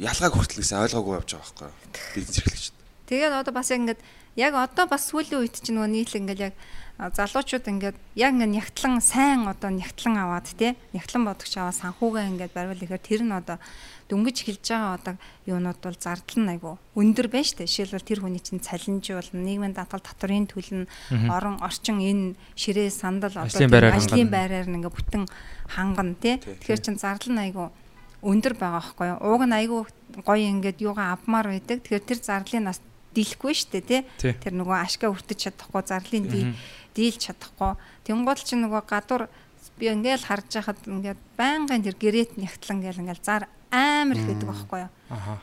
ялгааг 0.00 0.32
хүртэл 0.32 0.60
гэсэн 0.64 0.80
ойлгоогүй 0.88 1.14
явж 1.20 1.30
байгаа 1.36 1.52
байхгүй 1.52 1.68
юу? 1.68 1.76
Бизнес 2.16 2.38
эрхлэгчд. 2.40 2.74
Тэгээд 3.12 3.32
одоо 3.44 3.52
бас 3.52 3.68
яг 3.68 3.80
ингээд 3.84 4.00
яг 4.36 4.54
одоо 4.56 4.86
бас 4.88 5.10
сүүлийн 5.10 5.44
үед 5.44 5.60
чинь 5.60 5.76
нөгөө 5.76 5.90
нийл 5.92 6.14
ингээд 6.16 6.40
яг 6.40 6.54
залуучууд 6.98 7.66
ингээд 7.66 7.96
яг 8.14 8.32
ингээд 8.32 8.56
нягтлан 8.56 9.00
сайн 9.02 9.48
одоо 9.48 9.70
нягтлан 9.72 10.16
аваад 10.16 10.46
тий 10.54 10.76
нягтлан 10.92 11.24
бодогч 11.26 11.56
аваад 11.58 11.80
санхүүгээ 11.80 12.30
ингээд 12.30 12.52
бариул 12.54 12.84
ихээр 12.84 13.02
тэр 13.02 13.22
нь 13.26 13.34
одоо 13.34 13.58
дөнгөж 14.12 14.38
хэлж 14.44 14.64
байгаа 14.68 14.92
одоо 15.00 15.14
юунууд 15.48 15.80
бол 15.80 15.96
зардал 15.96 16.38
нь 16.44 16.52
айгу 16.52 16.76
өндөр 16.94 17.28
байна 17.32 17.48
штэ. 17.48 17.64
Жишээлбэл 17.64 18.08
тэр 18.08 18.20
хүний 18.20 18.44
чинь 18.44 18.60
цалинжуулна 18.60 19.40
нийгмийн 19.40 19.72
даатгал 19.72 20.04
татврын 20.04 20.46
төлн 20.46 20.84
орон 21.32 21.56
орчин 21.64 21.98
энэ 21.98 22.36
ширээ 22.54 22.92
сандал 22.92 23.32
одоо 23.32 23.48
Ажлын 23.48 24.28
байраар 24.28 24.68
нь 24.68 24.76
ингээд 24.78 24.96
бүтэн 24.96 25.24
хангана 25.72 26.14
тий 26.20 26.36
тэгэхээр 26.38 26.80
чин 26.84 26.96
зардал 27.00 27.32
нь 27.32 27.40
айгу 27.40 27.72
өндөр 28.22 28.54
байгаа 28.54 28.78
байхгүй 28.78 29.06
юу. 29.10 29.18
Ууг 29.26 29.42
нь 29.48 29.56
айгүй 29.56 29.80
гоё 30.22 30.46
ингээд 30.54 30.78
юугаа 30.84 31.16
авмаар 31.16 31.50
байдаг. 31.50 31.82
Тэгэхээр 31.82 32.06
тэр 32.06 32.20
зарлыг 32.22 32.62
нас 32.62 32.78
дийлэхгүй 33.14 33.52
шүү 33.54 33.70
дээ 33.72 33.84
тий. 33.86 34.02
Тэр 34.42 34.54
нөгөө 34.56 34.76
ашгаа 34.82 35.12
өртөж 35.12 35.38
чадахгүй 35.46 35.82
зарлыг 35.86 36.24
ди- 36.28 36.52
дийлж 36.96 37.20
чадахгүй. 37.32 37.72
Тэнгуул 38.04 38.40
чи 38.42 38.56
нөгөө 38.56 38.82
гадуур 38.88 39.28
би 39.78 39.88
ингээл 39.88 40.26
харж 40.28 40.48
байхад 40.60 40.78
ингээд 40.84 41.20
байнгын 41.38 41.82
тэр 41.86 41.96
гэрэт 41.96 42.36
нягтлан 42.36 42.80
гэл 42.84 43.00
ингээл 43.04 43.24
зар 43.24 43.48
амар 43.72 44.16
их 44.20 44.26
байдаг 44.28 44.48
байхгүй 44.52 44.78
юу. 44.84 44.90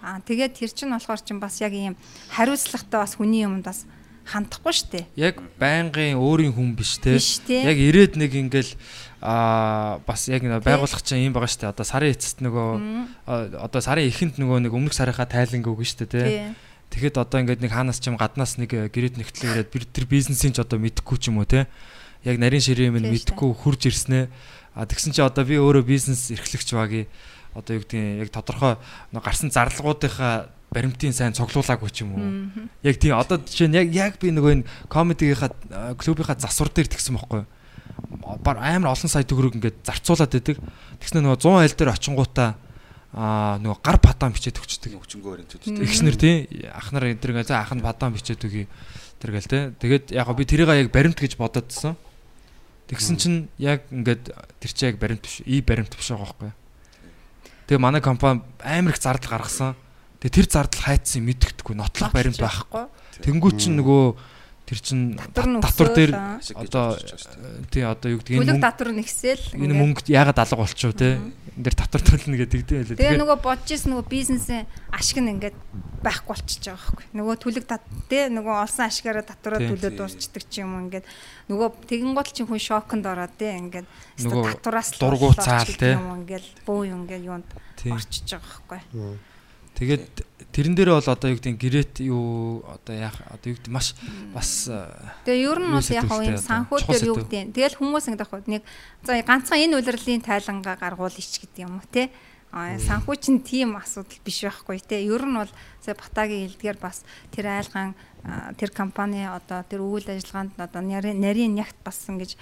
Аа 0.05 0.21
тэгээд 0.21 0.53
тэр 0.59 0.71
чин 0.75 0.93
болохоор 0.93 1.21
чин 1.25 1.39
бас 1.41 1.57
яг 1.61 1.73
ийм 1.73 1.95
хариуцлагатай 2.29 2.99
бас 3.01 3.17
хүний 3.17 3.41
юмд 3.41 3.65
бас 3.65 3.89
хандахгүй 4.29 4.73
шүү 4.77 4.89
дээ. 4.93 5.05
Яг 5.17 5.41
байнгын 5.57 6.13
өөрийн 6.21 6.53
хүн 6.53 6.77
биш 6.77 7.01
те. 7.01 7.17
Яг 7.65 7.77
ирээд 7.81 8.13
нэг 8.21 8.31
ингээл 8.37 8.77
аа 9.25 9.97
бас 10.05 10.29
яг 10.29 10.45
байгуулах 10.45 11.01
чинь 11.01 11.25
юм 11.25 11.33
байгаа 11.33 11.49
шүү 11.49 11.65
дээ. 11.65 11.73
Одоо 11.73 11.85
сарын 11.89 12.13
эцэст 12.13 12.37
нөгөө 12.45 12.69
одоо 13.65 13.81
сарын 13.81 14.05
эхэнд 14.05 14.37
нөгөө 14.37 14.69
нэг 14.69 14.73
өмнөх 14.77 14.93
сарынхаа 14.93 15.25
тайланг 15.25 15.65
өгнө 15.65 15.89
шүү 15.89 16.05
дээ 16.05 16.13
те. 16.13 16.53
Тэгэхэд 16.89 17.21
одоо 17.21 17.37
ингээд 17.45 17.61
нэг 17.61 17.71
хаанаас 17.71 18.01
ч 18.01 18.09
юм 18.09 18.17
гаднаас 18.17 18.57
нэг 18.57 18.73
э, 18.73 18.89
гэрэт 18.89 19.21
нэгтлээ 19.21 19.49
ирээд 19.61 19.69
би 19.69 19.77
тэр 19.85 20.05
бизнесийн 20.09 20.53
ч 20.53 20.61
одоо 20.61 20.81
мэдэхгүй 20.81 21.17
ч 21.21 21.29
юм 21.29 21.37
уу 21.37 21.45
те. 21.45 21.69
Яг 22.25 22.41
нарийн 22.41 22.65
ширээ 22.65 22.89
шүү 22.89 23.05
мэдэхгүй 23.05 23.49
хурж 23.53 23.93
ирснэ. 23.93 24.27
А 24.73 24.89
тэгсэн 24.89 25.13
чи 25.13 25.21
одоо 25.21 25.45
би 25.45 25.61
өөрөө 25.61 25.85
бизнес 25.85 26.33
эрхлэгч 26.33 26.73
багий 26.73 27.05
одоо 27.53 27.77
юу 27.77 27.81
гэдгийг 27.85 28.25
яг 28.25 28.29
тодорхой 28.33 28.81
гарсан 29.13 29.53
зарлагуудынхаа 29.53 30.49
баримтын 30.73 31.13
сайн 31.13 31.33
цуглуулаагүй 31.33 31.89
ч 31.89 32.05
юм 32.05 32.13
уу. 32.13 32.25
Яг 32.85 32.97
тийм 33.01 33.17
одоо 33.17 33.41
жишээ 33.41 33.69
нь 33.69 33.77
яг 33.77 33.89
яг 33.93 34.13
би 34.21 34.29
нөгөө 34.29 34.53
энэ 34.61 34.67
комедигийнхаа 34.89 35.49
э, 35.49 35.93
клубийнхаа 35.97 36.37
засвар 36.37 36.69
дээр 36.69 36.89
тэгсэн 36.93 37.17
байхгүй 37.17 37.45
юу? 37.45 37.49
Бар 38.45 38.61
амар 38.61 38.93
олон 38.93 39.09
сая 39.09 39.25
төгрөг 39.25 39.57
ингээд 39.57 39.81
зарцуулаад 39.81 40.29
байдаг. 40.29 40.57
Тэгснэ 41.01 41.25
нөгөө 41.25 41.41
100 41.41 41.57
айл 41.57 41.73
дээр 41.73 41.93
очингуудаа 41.97 42.49
аа 43.13 43.57
нөгөө 43.57 43.81
гар 43.81 43.97
патан 43.97 44.33
бичээд 44.33 44.61
өгчдөг. 44.61 45.01
Өвчнгөө 45.01 45.31
баримтууд 45.33 45.65
Ихснэр 45.65 46.17
тий 46.17 46.45
ах 46.69 46.93
нар 46.93 47.09
энэ 47.09 47.17
тэргээ 47.17 47.49
за 47.49 47.65
ах 47.65 47.73
нь 47.73 47.81
бадан 47.81 48.13
бичээд 48.13 48.45
өгье 48.45 48.69
тэргээл 49.17 49.49
тий. 49.49 49.63
Тэгээд 49.81 50.05
яг 50.13 50.29
би 50.37 50.45
тэрийг 50.45 50.69
яг 50.69 50.93
баримт 50.93 51.17
гэж 51.17 51.33
бодоодсон. 51.41 51.97
Тэгсэн 52.85 53.15
чинь 53.17 53.39
яг 53.57 53.85
ингээд 53.89 54.29
тэр 54.61 54.71
чинь 54.73 54.89
яг 54.93 54.97
баримт 55.01 55.25
биш, 55.25 55.41
и 55.41 55.61
баримт 55.65 55.93
биш 55.97 56.09
байгаа 56.13 56.25
байхгүй. 56.25 56.51
Тэгээ 57.65 57.81
манай 57.81 58.01
компани 58.01 58.45
амар 58.61 58.93
их 58.93 59.01
зардал 59.01 59.41
гаргасан. 59.41 59.73
Тэгээ 60.21 60.37
тэр 60.41 60.47
зардал 60.49 60.81
хайцсан 60.85 61.25
мэддэгдэхгүй 61.25 61.75
нотлох 61.77 62.13
баримт 62.13 62.37
байхгүй. 62.37 62.85
Тэнгүү 63.25 63.51
чинь 63.57 63.77
нөгөө 63.77 64.05
тэр 64.69 64.79
чин 64.85 65.17
Татвар 65.17 65.89
дээр 65.97 66.13
одоо 66.53 66.93
тий 67.73 67.81
одоо 67.81 68.09
юу 68.13 68.21
гэдэг 68.21 68.37
энэ 68.37 68.41
Бүлэг 68.45 68.53
мөнгө 68.53 68.67
татвар 68.69 68.91
нэгсэл 68.93 69.43
энэ 69.57 69.73
мөнгөд 69.73 70.07
яагаад 70.13 70.37
алга 70.45 70.61
болчихв 70.61 70.93
те 70.93 71.17
энэ 71.17 71.49
дэр 71.59 71.75
татвар 71.75 72.03
төлнө 72.05 72.37
гэдэг 72.39 72.61
тийм 72.63 72.77
байлээ. 72.85 73.01
Тэгээ 73.01 73.19
нөгөө 73.19 73.37
бодож 73.43 73.67
ирсэн 73.67 73.91
нөгөө 73.91 74.07
бизнесийн 74.07 74.63
ашиг 74.95 75.19
нь 75.19 75.31
ингээд 75.35 75.57
байхгүй 75.99 76.31
болчихж 76.31 76.63
байгаа 76.71 76.79
байхгүй. 76.79 77.05
Нөгөө 77.19 77.35
түлэг 77.43 77.65
тат 77.67 77.83
те 78.07 78.19
нөгөө 78.31 78.55
олсон 78.63 78.87
ашигаараа 78.87 79.25
татвараа 79.27 79.59
төлөө 79.67 79.91
дуусчдаг 79.91 80.43
ч 80.47 80.63
юм 80.63 80.71
ингээд. 80.87 81.03
Нөгөө 81.51 81.67
тэгэн 81.83 82.15
гол 82.15 82.31
чинь 82.31 82.47
хүн 82.47 82.63
шоконд 82.63 83.05
ороод 83.11 83.35
те 83.35 83.59
ингээд 83.59 83.87
Нөгөө 84.23 84.55
татвараас 84.55 84.95
л 84.95 85.03
дургуй 85.03 85.35
боллоо 85.35 85.43
ч 85.43 85.47
цаал, 85.49 85.67
гэдэг 85.67 85.83
те. 85.83 85.97
юм 85.99 86.07
ингээд 86.23 86.45
бөө 86.63 86.81
юм 86.87 86.99
ингээд 87.03 87.27
юунд 87.27 87.49
орчиж 87.91 88.25
байгаа 88.31 88.79
байхгүй. 88.87 89.19
Тэгээд 89.79 90.27
тэрэн 90.51 90.75
дээр 90.75 90.91
бол 90.91 91.07
одоо 91.07 91.29
юу 91.31 91.39
гэдэг 91.39 91.55
гэрэт 91.55 91.93
юу 92.03 92.67
одоо 92.67 92.95
яах 92.99 93.15
одоо 93.31 93.47
юу 93.47 93.57
гэдэг 93.57 93.71
маш 93.71 93.95
бас 94.35 94.67
э, 94.67 94.83
Тэгээ 95.23 95.47
ер 95.47 95.59
нь 95.63 95.71
бол 95.71 95.87
яг 95.95 96.05
одоо? 96.11 96.35
санхүү 96.35 96.77
дээр 96.83 97.07
юу 97.07 97.17
гэдэг. 97.23 97.55
Тэгэл 97.55 97.79
хүмүүс 97.79 98.05
ингээд 98.11 98.23
авах 98.27 98.43
нэг 98.43 98.63
за 99.07 99.23
ганцхан 99.23 99.63
энэ 99.63 99.79
улирлын 99.79 100.19
тайлангаа 100.19 100.75
гаргуул 100.75 101.15
ич 101.15 101.39
гэдэг 101.39 101.63
юм 101.63 101.79
уу 101.79 101.87
те. 101.87 102.11
Аа 102.51 102.75
санхүү 102.75 103.15
чинь 103.21 103.39
тийм 103.45 103.77
асуудал 103.77 104.19
биш 104.25 104.43
байхгүй 104.43 104.83
те. 104.83 104.99
Ер 105.05 105.23
нь 105.23 105.37
бол 105.37 105.51
сая 105.79 105.95
Батагийн 105.95 106.49
хэлдгээр 106.49 106.77
бас 106.81 107.05
тэр 107.31 107.45
айлгаан 107.47 107.95
тэр 108.59 108.73
компани 108.75 109.23
одоо 109.23 109.63
тэр 109.63 109.85
үйл 109.85 110.03
ажиллагаанд 110.03 110.59
одоо 110.59 110.81
нарийн 110.81 111.21
нарийн 111.23 111.55
нягт 111.55 111.77
бас 111.85 112.03
ингэж 112.09 112.35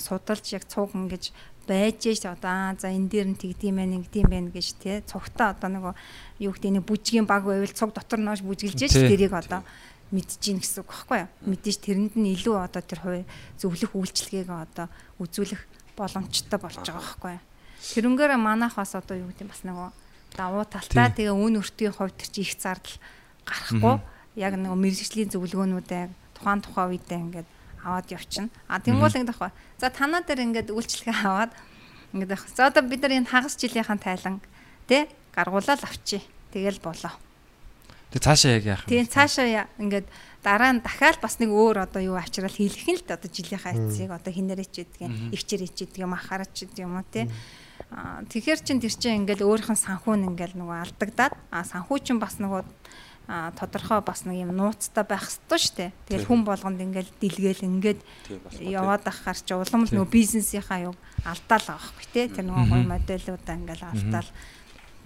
судалж 0.00 0.46
яг 0.56 0.64
цуг 0.64 0.96
ингэж 0.96 1.36
байж 1.66 2.02
ш 2.02 2.26
одоо 2.26 2.74
за 2.78 2.90
энэ 2.90 3.08
дээр 3.08 3.28
нь 3.32 3.38
тэгдэм 3.38 3.76
байх 3.78 3.90
нэгдэм 3.90 4.26
байх 4.28 4.50
гэж 4.52 4.68
те 4.82 4.92
цугтаа 5.06 5.54
одоо 5.54 5.70
нөгөө 5.70 5.94
юу 6.46 6.52
гэдэг 6.52 6.72
нэг 6.80 6.84
бүжгийн 6.84 7.26
баг 7.26 7.46
байвал 7.46 7.70
цуг 7.70 7.94
дотор 7.94 8.18
нөөш 8.18 8.42
бүжгэлж 8.42 8.80
ш 8.82 8.98
Тий. 8.98 9.08
тэрийг 9.08 9.32
одоо 9.32 9.62
гин 10.12 10.60
гэсэн 10.60 10.84
үг 10.84 10.90
байхгүй 10.92 11.18
юу? 11.24 11.30
Мэдээж 11.48 11.78
тэрэнд 11.80 12.14
нь 12.20 12.36
илүү 12.36 12.56
одоо 12.60 12.82
тэр 12.84 13.00
хувь 13.00 13.24
зөвлөх 13.56 13.92
үйлчлэгийг 13.96 14.50
одоо 14.52 14.86
үзүүлэх 15.16 15.62
боломжтой 15.96 16.58
болж 16.60 16.76
байгаа 16.84 17.00
байхгүй 17.00 17.32
юу? 17.40 17.44
Тэрнгээр 17.96 18.36
манайх 18.36 18.76
бас 18.76 18.92
одоо 18.92 19.16
юу 19.16 19.32
гэдэг 19.32 19.48
бас 19.48 19.64
нөгөө 19.64 19.88
давуу 20.36 20.64
талтай 20.68 21.08
тэгээ 21.16 21.32
үн 21.32 21.64
өртгийн 21.64 21.96
хувьд 21.96 22.16
тэр 22.20 22.28
чи 22.28 22.44
их 22.44 22.60
зардал 22.60 22.96
гарахгүй. 23.48 23.96
Яг 24.36 24.56
нөгөө 24.60 24.78
мэрэгжлийн 24.80 25.32
зөвлөгөөнүүдээ 25.32 26.04
тухайн 26.36 26.60
тухайн 26.60 26.88
үедээ 26.92 27.20
ингээд 27.24 27.48
аваад 27.84 28.08
явчихна. 28.10 28.50
А 28.66 28.80
тэнгуул 28.80 29.12
ингэдэх 29.12 29.38
бай. 29.38 29.52
За 29.78 29.90
танаа 29.90 30.22
дээр 30.22 30.46
ингээд 30.46 30.70
үйлчлэгээ 30.70 31.26
аваад 31.26 31.52
ингээд 32.14 32.30
байх. 32.30 32.46
За 32.54 32.66
одоо 32.70 32.82
бид 32.82 33.02
нар 33.02 33.12
энэ 33.18 33.30
хагас 33.30 33.58
жилийнхэн 33.58 34.00
тайлан 34.00 34.40
тий 34.88 35.06
гаргуулаад 35.34 35.82
авчи. 35.82 36.22
Тэгэл 36.52 36.80
болоо. 36.80 37.12
Тэг 38.12 38.22
цаашаа 38.22 38.60
яг 38.60 38.64
яах 38.64 38.84
вэ? 38.84 38.92
Тийм 38.92 39.08
цаашаа 39.08 39.68
ингээд 39.80 40.06
дараа 40.44 40.72
нь 40.76 40.84
дахиад 40.84 41.16
бас 41.22 41.40
нэг 41.40 41.48
өөр 41.48 41.88
одоо 41.88 42.02
юу 42.02 42.16
авчрал 42.20 42.52
хийлэх 42.52 42.84
нь 42.84 43.00
л 43.00 43.08
одоо 43.08 43.30
жилийнхаа 43.30 43.72
эцсийг 43.72 44.10
одоо 44.12 44.32
хинээрээ 44.34 44.68
ч 44.68 44.84
гэдгийг 44.84 45.32
ивчээр 45.32 45.62
ч 45.72 45.88
гэдэг 45.88 46.04
юм 46.04 46.12
ахаарч 46.12 46.66
гэдэг 46.68 46.84
юм 46.84 47.00
уу 47.00 47.06
тий. 47.08 47.30
Тэгэхээр 48.28 48.60
чин 48.60 48.78
тэр 48.84 48.92
чин 48.92 49.24
ингээд 49.24 49.40
өөрийнх 49.40 49.72
нь 49.72 49.80
санхүү 49.80 50.14
нь 50.20 50.28
ингээд 50.28 50.60
нөгөө 50.60 50.78
алдагдаад 50.84 51.34
аа 51.48 51.64
санхүү 51.64 51.98
чин 52.04 52.18
бас 52.20 52.36
нөгөө 52.36 52.60
а 52.60 53.11
тодорхой 53.28 54.00
бас 54.02 54.24
нэг 54.26 54.42
юм 54.42 54.52
нууцтай 54.56 55.04
байх 55.06 55.30
ёстой 55.30 55.58
шүү 55.62 55.76
дээ. 55.78 55.90
Тэгэл 56.10 56.26
хүн 56.26 56.42
болгонд 56.42 56.82
ингээл 56.82 57.12
дэлгээл 57.22 57.66
ингээд 57.70 58.00
яваад 58.60 59.06
ахаар 59.06 59.38
чи 59.38 59.54
улам 59.54 59.86
л 59.86 59.94
нөгөө 59.94 60.10
бизнесийнхаа 60.10 60.90
юу 60.90 60.94
алдаал 61.22 61.62
байгаа 61.62 61.80
байхгүй 61.86 62.06
тий. 62.10 62.26
Тэр 62.28 62.44
нөгөө 62.50 62.66
гоё 62.66 62.84
модельудаа 62.90 63.54
ингээл 63.56 63.84
алдаал. 63.88 64.28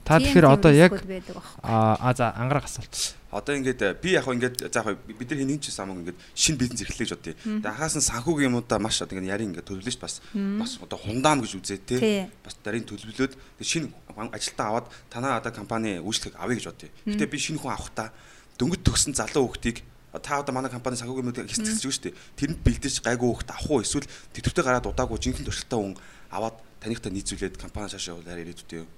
Та 0.07 0.23
тэгэхээр 0.23 0.47
одоо 0.47 0.71
яг 0.71 0.95
рискүүд 0.95 1.11
байдаг 1.11 1.35
байхгүй. 1.35 1.61
а 1.67 1.99
а 1.99 2.15
за 2.15 2.31
ангарах 2.31 2.71
асуулт. 2.71 2.95
Одоо 3.35 3.59
ингээд 3.59 3.83
э, 3.83 3.99
би 3.99 4.15
яг 4.15 4.23
хөө 4.23 4.39
ингээд 4.39 4.57
за 4.71 4.87
яг 4.87 5.03
бид 5.03 5.27
нар 5.27 5.39
хинэн 5.43 5.59
ч 5.59 5.75
самаг 5.75 5.99
ингээд 5.99 6.19
шинэ 6.31 6.59
бизнес 6.63 6.81
эрхлэж 6.87 7.11
бодъё. 7.11 7.35
Тэгээ 7.35 7.75
хагас 7.75 7.99
нь 7.99 8.07
санхүүгийн 8.07 8.55
юмудаа 8.55 8.79
маш 8.79 9.03
одоо 9.03 9.19
ингээд 9.19 9.35
ярин 9.35 9.51
ингээд 9.51 9.67
төлөвлөж 9.67 9.99
бас 9.99 10.23
бас 10.31 10.79
одоо 10.79 10.95
хундаам 10.95 11.43
гэж 11.43 11.53
үзээ 11.59 11.79
те. 11.83 12.31
Бас 12.39 12.55
дарийн 12.63 12.87
төлөвлөлөөд 12.87 13.35
тэгээ 13.35 13.67
шинэ 13.67 13.91
ажилтаа 14.31 14.67
аваад 14.71 14.87
танаа 15.11 15.43
одоо 15.43 15.51
компани 15.51 15.99
үйлчлэг 15.99 16.39
авъя 16.39 16.55
гэж 16.55 16.67
бодъё. 16.71 16.91
Гэтэ 17.03 17.27
би 17.27 17.39
шинэ 17.43 17.59
хүн 17.59 17.75
авах 17.75 17.91
та 17.91 18.15
дөнгөж 18.63 18.87
төгсөн 18.87 19.13
залуу 19.19 19.51
хүүхдийг 19.51 19.83
та 20.23 20.39
одоо 20.41 20.55
манай 20.55 20.71
компани 20.71 20.97
санхүүгийн 20.97 21.29
юмудаа 21.29 21.45
хэсэгч 21.51 21.83
шүү 21.83 22.15
дээ. 22.15 22.15
Тэрэнд 22.39 22.61
бэлдэж 22.63 23.03
гайгүй 23.03 23.27
хүүхд 23.27 23.51
авах 23.53 23.69
уу 23.69 23.83
эсвэл 23.83 24.09
тэтгэвртээ 24.33 24.65
гараад 24.65 24.87
удаагүй 24.87 25.19
жинхэнэ 25.21 25.51
туршилтаа 25.51 25.77
хүн 25.83 25.99
аваад 26.33 26.57
танихтай 26.81 27.13
нийцүүлээд 27.13 27.61
компани 27.61 27.93
цаашаа 27.93 28.17
явуулаар 28.17 28.41
ирээдүйтэй 28.41 28.81
юу? 28.81 28.89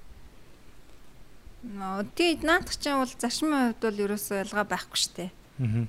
Тий 2.14 2.38
наадах 2.42 2.78
чинь 2.78 2.94
бол 2.94 3.10
зарчмын 3.10 3.74
хувьд 3.74 3.82
бол 3.82 4.02
ерөөсөө 4.06 4.46
ялгаа 4.46 4.66
байхгүй 4.68 4.98
штэ. 4.98 5.26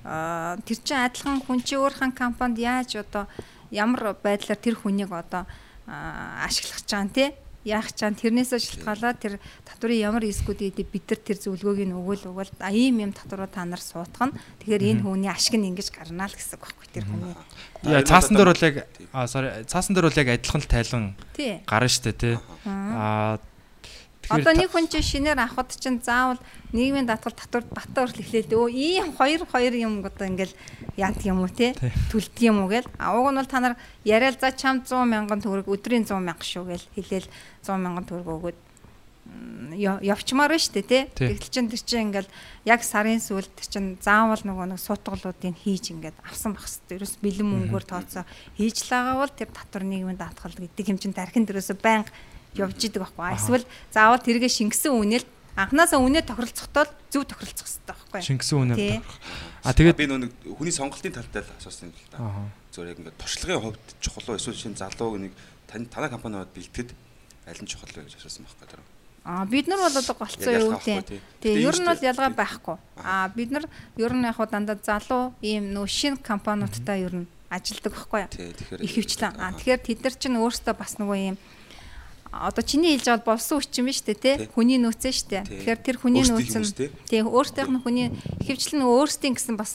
Аа 0.02 0.58
тэр 0.66 0.78
чинь 0.82 0.98
адилхан 0.98 1.46
хүн 1.46 1.62
чи 1.62 1.78
өөрхөн 1.78 2.10
компанид 2.10 2.58
яаж 2.58 2.98
одоо 2.98 3.30
ямар 3.70 4.18
байдлаар 4.18 4.58
тэр 4.58 4.74
хүнийг 4.74 5.14
одоо 5.14 5.46
ашиглах 5.86 6.82
чаан 6.82 7.14
тий? 7.14 7.30
Яах 7.62 7.94
чаан 7.94 8.18
тэрнээсээ 8.18 8.58
шалтгаалаад 8.58 9.20
тэр 9.22 9.38
татврын 9.62 10.00
ямар 10.10 10.26
рискүүд 10.26 10.58
гэдэг 10.58 10.86
бид 10.90 11.06
нар 11.06 11.20
тэр 11.22 11.38
зөвлөгөөг 11.38 11.86
нь 11.86 11.94
өгөөл 11.94 12.34
өгөөл 12.34 12.50
а 12.58 12.72
ийм 12.74 13.04
юм 13.04 13.12
татваруу 13.14 13.46
та 13.46 13.62
нар 13.62 13.78
суутгах 13.78 14.32
нь. 14.32 14.38
Тэгэхээр 14.64 14.90
энэ 14.90 15.02
хүний 15.06 15.30
ашиг 15.30 15.54
нь 15.54 15.70
ингэж 15.70 15.92
гарна 15.94 16.26
л 16.26 16.34
гэсэн 16.34 16.56
үг 16.58 16.66
байхгүй 16.66 16.88
тэр 16.90 17.04
хүний. 17.06 17.36
Яа 17.84 18.02
цаасан 18.02 18.34
дээр 18.34 18.50
бол 18.50 18.64
яг 18.64 18.74
а 19.12 19.28
sorry 19.28 19.62
цаасан 19.70 19.92
дээр 19.92 20.08
бол 20.08 20.18
яг 20.18 20.28
адилхан 20.40 20.62
л 20.64 20.72
тайлан 20.72 21.04
гарна 21.68 21.92
штэ 21.92 22.16
тий. 22.16 22.34
Тэгэхээр 22.64 23.38
Одоо 24.30 24.54
нэг 24.54 24.70
хүн 24.70 24.86
чинь 24.86 25.02
шинээр 25.02 25.42
авахд 25.42 25.74
чинь 25.74 25.98
заавал 25.98 26.38
нийгмийн 26.70 27.06
даатгал 27.06 27.34
татвар 27.34 27.64
бата 27.66 28.06
урал 28.06 28.14
эхлээл 28.14 28.54
өө 28.54 28.70
ийм 28.70 29.10
хоёр 29.18 29.42
хоёр 29.42 29.74
юм 29.74 30.06
одоо 30.06 30.26
ингээл 30.30 30.54
яадаг 30.94 31.26
юм 31.26 31.42
уу 31.42 31.50
те? 31.50 31.74
Төлдөг 32.14 32.38
юм 32.46 32.62
уу 32.62 32.70
гээл 32.70 32.86
а 32.94 33.18
уг 33.18 33.34
нь 33.34 33.38
бол 33.42 33.50
та 33.50 33.58
нар 33.58 33.74
яриад 34.06 34.38
за 34.38 34.54
чам 34.54 34.86
100 34.86 35.02
мянган 35.02 35.42
төгрөг 35.42 35.66
өдрийн 35.66 36.06
100 36.06 36.22
мянга 36.22 36.46
шүү 36.46 36.64
гээл 36.70 36.86
хэлээл 36.94 37.28
100 37.66 37.82
мянган 37.82 38.06
төгрөг 38.06 38.30
өгөөд 38.30 38.58
явчмаар 40.02 40.50
байна 40.50 40.62
шүү 40.62 40.74
дээ 40.74 40.86
те? 40.86 41.00
Тий. 41.14 41.28
гэтэл 41.30 41.50
чин 41.50 41.66
тэр 41.70 41.82
чинь 41.82 42.10
ингээл 42.10 42.30
яг 42.66 42.80
сарын 42.82 43.22
сүүлд 43.22 43.50
тэр 43.54 43.68
чин 43.70 43.84
заавал 44.02 44.42
нөгөө 44.42 44.74
нэг 44.74 44.80
суутгалуудыг 44.82 45.54
хийж 45.54 45.94
ингээд 45.94 46.18
авсан 46.26 46.54
байх 46.54 46.66
хэвээр 46.66 46.98
ерөөс 46.98 47.14
бэлэн 47.22 47.48
мөнгөөр 47.48 47.84
тооцоо. 47.86 48.24
Хийж 48.58 48.90
лагаа 48.90 49.22
бол 49.22 49.30
тэр 49.30 49.50
татвар 49.54 49.84
нийгмийн 49.86 50.18
даатгал 50.18 50.54
гэдэг 50.54 50.86
юм 50.90 50.98
чин 50.98 51.14
тархинд 51.14 51.50
ерөөсө 51.50 51.78
байнга 51.78 52.10
явж 52.54 52.78
идэг 52.82 53.02
байхгүй 53.04 53.34
эсвэл 53.36 53.64
заавал 53.92 54.22
тэргээ 54.22 54.50
шингэсэн 54.50 54.92
үнэл 54.94 55.26
анханасаа 55.56 56.00
үнэ 56.00 56.22
тохиролцохдоо 56.24 56.84
л 56.88 56.92
зөв 57.10 57.22
тохиролцох 57.26 57.66
хэрэгтэй 57.66 57.90
байхгүй 57.90 58.20
шингэсэн 58.22 58.56
үнээр 58.58 58.78
Тий. 58.78 58.98
А 59.66 59.74
тэгээд 59.74 59.98
би 59.98 60.06
нэг 60.06 60.32
хүний 60.46 60.72
сонголтын 60.74 61.12
талтай 61.12 61.42
л 61.42 61.52
асуусан 61.58 61.90
юм 61.90 61.94
л 61.94 62.08
да. 62.10 62.18
Зөв 62.72 62.86
яг 62.86 62.98
ингээд 62.98 63.18
туршлагын 63.18 63.62
хувьд 63.74 63.86
чухал 64.00 64.26
уу 64.30 64.38
эсвэл 64.38 64.56
шинэ 64.56 64.80
залууг 64.80 65.18
нэг 65.20 65.32
тань 65.68 65.86
танай 65.90 66.10
компаниуд 66.10 66.50
бэлтгэд 66.54 66.94
аль 67.50 67.60
нь 67.60 67.68
чухал 67.68 67.90
вэ 67.92 68.06
гэж 68.06 68.16
асуусан 68.22 68.46
байхгүй 68.46 68.66
даа. 68.72 68.84
А 69.20 69.44
бид 69.44 69.68
нар 69.68 69.84
бол 69.84 69.92
одоо 69.92 70.16
голцоо 70.16 70.48
Яг 70.48 70.62
юу 70.64 70.72
ялгаа 70.72 70.80
гэдэг. 70.80 70.96
авахгүй, 70.96 71.04
тий. 71.04 71.20
Тэгээ 71.44 71.68
ер 71.68 71.76
нь 71.76 71.88
бол 71.92 72.02
ялгаа 72.08 72.30
байхгүй. 72.32 72.76
А 73.04 73.28
бид 73.28 73.50
нар 73.52 73.64
ер 74.00 74.12
нь 74.16 74.24
яг 74.24 74.36
хуу 74.40 74.48
дандаа 74.48 74.78
залуу 74.80 75.36
ийм 75.44 75.76
нөө 75.76 75.86
шинэ 75.86 76.24
компаниудтай 76.24 77.04
ер 77.04 77.14
нь 77.20 77.28
ажилдаг 77.52 77.92
байхгүй 77.92 78.20
юу? 78.24 78.30
Тэгэхээр 78.32 78.80
Ихэвчлэн. 78.80 79.36
А 79.36 79.52
тэгэхээр 79.52 79.82
тэд 79.84 80.00
нар 80.00 80.14
чинь 80.16 80.40
өөрсдөө 80.40 80.72
бас 80.72 80.96
нөгөө 80.96 81.18
ийм 81.20 81.36
одоо 82.30 82.62
чиний 82.62 82.94
хэлж 82.94 83.10
бол 83.26 83.34
болсон 83.34 83.58
хүчин 83.58 83.84
биш 83.90 84.00
үү 84.06 84.14
те 84.14 84.32
хүний 84.54 84.78
нөөцөө 84.78 85.12
штэ 85.12 85.42
Тий. 85.42 85.66
тэгэхээр 85.66 85.80
тэр 85.82 85.96
хүний 85.98 86.22
Өөрсдийн 86.22 86.38
нөөц 86.38 86.54
хүмүүс, 86.54 86.72
тий. 86.78 87.20
өөртөөх 87.26 87.70
нь 87.74 87.82
хүний 87.82 88.06
нөгөө 88.78 88.96
өөрсдийн 89.02 89.34
гэсэн 89.34 89.56
бас 89.58 89.74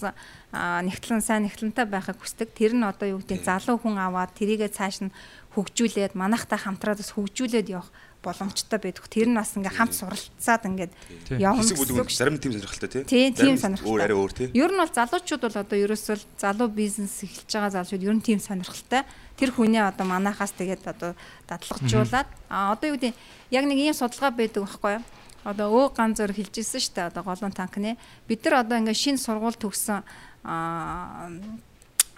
нэгтлэн 0.55 1.19
сайн 1.19 1.43
нэгтлэнтэй 1.43 1.83
байхыг 1.83 2.15
хүсдэг. 2.15 2.55
Тэр 2.55 2.79
нь 2.79 2.87
одоо 2.87 3.19
юу 3.19 3.19
гэдэг 3.19 3.43
залуу 3.43 3.75
хүн 3.75 3.99
аваад 3.99 4.31
тэрийгэ 4.39 4.71
цааш 4.71 5.03
нь 5.03 5.11
хөгжүүлээд 5.51 6.15
манайхтай 6.15 6.55
хамтраад 6.55 7.03
бас 7.03 7.11
хөгжүүлээд 7.11 7.67
явах 7.75 7.91
боломжтой 8.25 8.79
байдаг. 8.81 9.05
Тэр 9.05 9.29
нь 9.29 9.38
бас 9.38 9.53
ингээ 9.53 9.77
хамт 9.77 9.93
суралцаад 9.93 10.63
ингээд 10.65 10.93
явна 11.38 11.61
хэсэг 11.61 11.77
бүлэг 11.77 12.09
зарим 12.09 12.41
тийм 12.41 12.57
сонирхолтой 12.57 12.89
тий. 13.05 13.29
Тийм, 13.29 13.57
сонирхолтой. 13.61 13.93
Өөр 13.93 14.01
арай 14.01 14.17
өөр 14.17 14.33
тий. 14.33 14.47
Ер 14.57 14.73
нь 14.73 14.81
бол 14.81 14.89
залуучууд 14.89 15.41
бол 15.45 15.61
одоо 15.61 15.77
ерөөсөө 15.77 16.17
залуу 16.41 16.69
бизнес 16.73 17.21
эхэлж 17.21 17.51
байгаа 17.53 17.75
залуучууд 17.77 18.07
ер 18.09 18.15
нь 18.17 18.25
тийм 18.25 18.39
сонирхолтой. 18.41 19.05
Тэр 19.38 19.49
хүнээ 19.53 19.85
одоо 19.85 20.05
манахаас 20.09 20.57
тэгээд 20.57 20.89
одоо 20.89 21.13
дадлагжуулаад 21.45 22.27
а 22.49 22.73
одоо 22.73 22.89
юу 22.89 22.97
гэдэг 22.97 23.13
яг 23.53 23.63
нэг 23.69 23.77
ийм 23.77 23.93
судалгаа 23.93 24.33
байдаг 24.33 24.65
байхгүй 24.65 24.97
юу? 24.97 25.03
Одоо 25.45 25.67
өө 25.69 25.93
ган 25.93 26.17
зөр 26.17 26.33
хэлж 26.33 26.57
ирсэн 26.57 26.81
шүү 26.81 26.93
дээ 26.97 27.09
одоо 27.13 27.21
голон 27.21 27.53
танкны. 27.53 28.01
Бид 28.25 28.41
нар 28.49 28.65
одоо 28.65 28.81
ингээ 28.81 28.97
шинэ 28.97 29.21
сургууль 29.21 29.53
төгсөн 29.53 30.01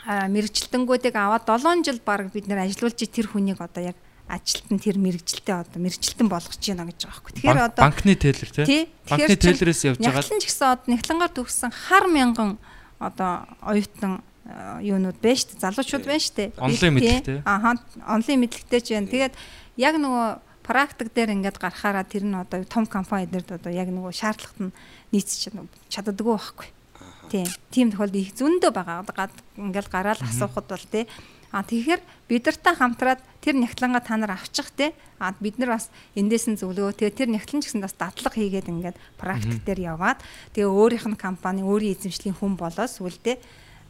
мэрэгчлэнгүүдийг 0.07 1.15
аваад 1.15 1.43
7 1.43 1.83
жил 1.83 1.99
баг 1.99 2.31
бид 2.31 2.47
нэр 2.47 2.63
ажиллуулж 2.63 2.95
тэр 2.95 3.27
хүнийг 3.27 3.59
одоо 3.59 3.91
яг 3.91 3.97
ажилтан 4.27 4.79
тэр 4.79 4.99
мэрэгжилтэй 4.99 5.55
одоо 5.55 5.79
мэрэгжилтэн 5.79 6.27
болгож 6.27 6.59
байна 6.59 6.85
гэж 6.87 6.99
байгаа 7.07 7.15
байхгүй. 7.15 7.33
Тэгэхээр 7.39 7.63
одоо 7.63 7.83
банкны 7.83 8.13
тейлэр 8.19 8.51
тий. 8.67 8.83
Банкны 9.07 9.35
тейлрээс 9.39 9.81
явж 9.87 9.97
байгаа 10.03 10.19
Нягтлан 10.19 10.41
ч 10.43 10.45
гэсэн 10.51 10.67
одоо 10.67 10.87
нягтлангаар 10.91 11.33
төгссөн 11.33 11.71
хар 11.71 12.05
мянган 12.11 12.49
одоо 12.99 13.47
оюутан 13.63 14.19
э, 14.43 14.83
юунууд 14.83 15.17
байна 15.23 15.39
шүү 15.39 15.47
дээ. 15.55 15.63
Залуучууд 15.63 16.05
байна 16.05 16.23
шүү 16.23 16.35
дээ. 16.35 16.49
Онлайн 16.59 16.93
мэдлэгтэй. 16.93 17.39
Ааха. 17.47 17.71
Онлайн 18.03 18.39
мэдлэгтэй 18.43 18.81
ч 18.83 18.87
байна. 18.91 19.07
Тэгээд 19.07 19.33
яг 19.79 19.95
нөгөө 19.95 20.27
практик 20.67 21.07
дээр 21.15 21.31
ингээд 21.39 21.57
гарахаараа 21.63 22.03
тэр 22.03 22.27
нь 22.27 22.35
одоо 22.35 22.67
том 22.67 22.83
компаниудад 22.83 23.47
одоо 23.55 23.71
яг 23.71 23.87
нөгөө 23.87 24.11
шаардлагат 24.11 24.59
нь 24.59 24.75
нийцч 25.15 25.47
чаддаггүй 25.87 26.35
байхгүй. 26.35 26.67
Тийм. 27.31 27.47
Тийм 27.71 27.87
тохиолдол 27.91 28.19
их 28.19 28.35
зөндөө 28.35 28.71
байгаа. 28.75 29.31
Ингээл 29.55 29.91
гараал 29.91 30.19
асуухад 30.19 30.67
бол 30.67 30.85
тий. 30.91 31.07
А 31.51 31.63
тэгэхээр 31.63 32.01
бид 32.27 32.43
нартай 32.43 32.75
хамтраад 32.75 33.21
тэр 33.39 33.55
нягтлангаа 33.55 34.03
та 34.03 34.19
нар 34.19 34.35
авчих 34.35 34.67
те. 34.75 34.91
А 35.19 35.31
бид 35.39 35.57
нар 35.57 35.79
бас 35.79 35.87
эндээс 36.13 36.51
нь 36.51 36.59
зөвлөгөө. 36.59 36.99
Тэгээ 36.99 37.17
тэр 37.23 37.29
нягтлан 37.31 37.63
ч 37.63 37.71
гэсэн 37.71 37.81
бас 37.81 37.95
дадлага 37.95 38.35
хийгээд 38.35 38.67
ингээд 38.67 38.97
практик 39.15 39.63
дээр 39.63 39.95
яваад 39.95 40.19
тэгээ 40.51 40.67
өөрийнх 40.67 41.07
нь 41.07 41.15
компани 41.15 41.63
өөрийн 41.63 41.95
эзэмшлийн 41.95 42.35
хүн 42.35 42.59
болоо 42.59 42.83
сүлдээ 42.83 43.39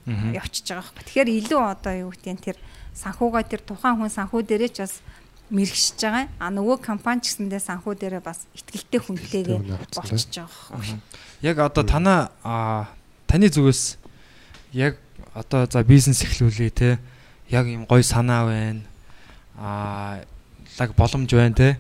явчихж 0.08 0.72
байгаа 0.72 0.86
байхгүй. 0.86 1.04
Тэгэхээр 1.04 1.30
илүү 1.41 1.62
одоо 1.65 1.93
юу 2.08 2.13
нь 2.13 2.39
тэр 2.39 2.58
санхугаа 2.93 3.43
тэр 3.43 3.65
тухайн 3.65 3.98
хүн 3.98 4.13
санхүү 4.13 4.41
дээрээ 4.46 4.72
ч 4.72 4.78
бас 4.86 5.02
мэрэгшиж 5.50 6.00
байгаа. 6.00 6.30
А 6.39 6.48
нөгөө 6.54 6.78
компани 6.80 7.26
ч 7.26 7.36
гэсэндээ 7.36 7.60
санхүү 7.60 7.93
дээрээ 7.98 8.24
бас 8.24 8.48
ихтгэлтэй 8.56 9.02
хүнтэйгээ 9.02 9.60
болчихж 9.98 10.32
байгаа 10.46 10.78
байхгүй. 10.78 11.02
Яг 11.41 11.58
одоо 11.60 11.84
танаа 11.84 12.88
таны 13.28 13.50
зүгээс 13.52 14.00
яг 14.72 14.96
одоо 15.36 15.67
за 15.67 15.84
бизнес 15.84 16.24
эхлүүлээ 16.24 16.72
те 16.72 16.89
яг 17.49 17.65
юм 17.67 17.86
гой 17.86 18.03
санаа 18.03 18.45
байна. 18.45 18.81
А 19.57 20.21
лаг 20.79 20.95
боломж 20.95 21.31
байна 21.33 21.55
те. 21.55 21.79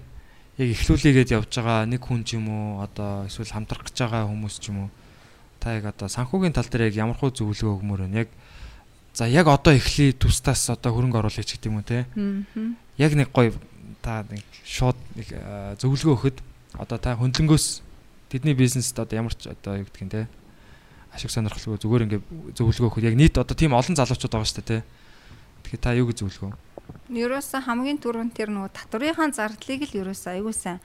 Яг 0.57 0.73
эхлүүлээгээд 0.73 1.33
явж 1.37 1.51
байгаа 1.53 1.85
нэг 1.85 2.01
хүн 2.01 2.23
ч 2.23 2.35
юм 2.35 2.49
уу 2.49 2.81
одоо 2.81 3.29
эсвэл 3.29 3.53
хамтрах 3.53 3.85
гэж 3.85 3.97
байгаа 4.07 4.25
хүмүүс 4.25 4.57
ч 4.57 4.73
юм 4.73 4.87
уу 4.87 4.89
та 5.59 5.75
яг 5.75 5.85
одоо 5.85 6.07
санхүүгийн 6.07 6.53
тал 6.53 6.65
дээр 6.65 6.89
яг 6.89 6.95
ямар 6.95 7.17
хуу 7.17 7.29
зөвлөгөө 7.29 7.77
өгмөр 7.77 8.01
байна 8.07 8.23
яг 8.25 8.29
за 9.13 9.27
яг 9.27 9.47
одоо 9.47 9.73
эхлэе 9.73 10.13
тусдаас 10.13 10.69
одоо 10.69 10.93
хөрөнгө 10.93 11.19
оруулах 11.19 11.45
гэдэг 11.45 11.67
юм 11.67 11.81
уу 11.81 11.85
те? 11.85 12.05
Аа. 12.15 12.73
яг 12.97 13.13
нэг 13.13 13.29
гоё 13.33 13.53
та 14.01 14.23
нэг 14.29 14.45
шууд 14.63 14.97
нэг 15.13 15.27
зөвлөгөө 15.81 16.13
өгөхөд 16.15 16.37
одоо 16.79 16.97
та 16.97 17.17
хөндлөнгөөс 17.17 17.81
тэдний 18.29 18.53
бизнест 18.53 18.97
одоо 18.97 19.17
ямар 19.17 19.33
ч 19.35 19.49
одоо 19.49 19.81
юу 19.81 19.85
гэдг 19.85 20.01
юм 20.01 20.09
те 20.09 20.27
ашиг 21.13 21.33
сонирхолгүй 21.33 21.81
зүгээр 21.81 22.05
ингээд 22.05 22.23
зөвлөгөө 22.55 22.87
өгөхөд 22.87 23.07
яг 23.09 23.15
нийт 23.17 23.35
одоо 23.37 23.55
тийм 23.57 23.73
олон 23.73 23.97
залуучууд 23.97 24.31
байгаа 24.31 24.47
шүү 24.47 24.61
дээ 24.61 24.81
те 24.81 24.85
тэгэхээр 25.67 25.83
та 25.83 25.91
юу 25.99 26.07
гэж 26.07 26.23
зөвлөгөө 26.23 26.67
Ерөөсө 27.07 27.63
хамгийн 27.63 27.99
түрүүнд 28.03 28.35
тэр 28.35 28.51
нөгөө 28.51 28.71
татврынхаа 28.75 29.31
зардлыг 29.31 29.87
л 29.87 29.99
ерөөсө 30.03 30.27
аягүй 30.35 30.51
сайн 30.51 30.83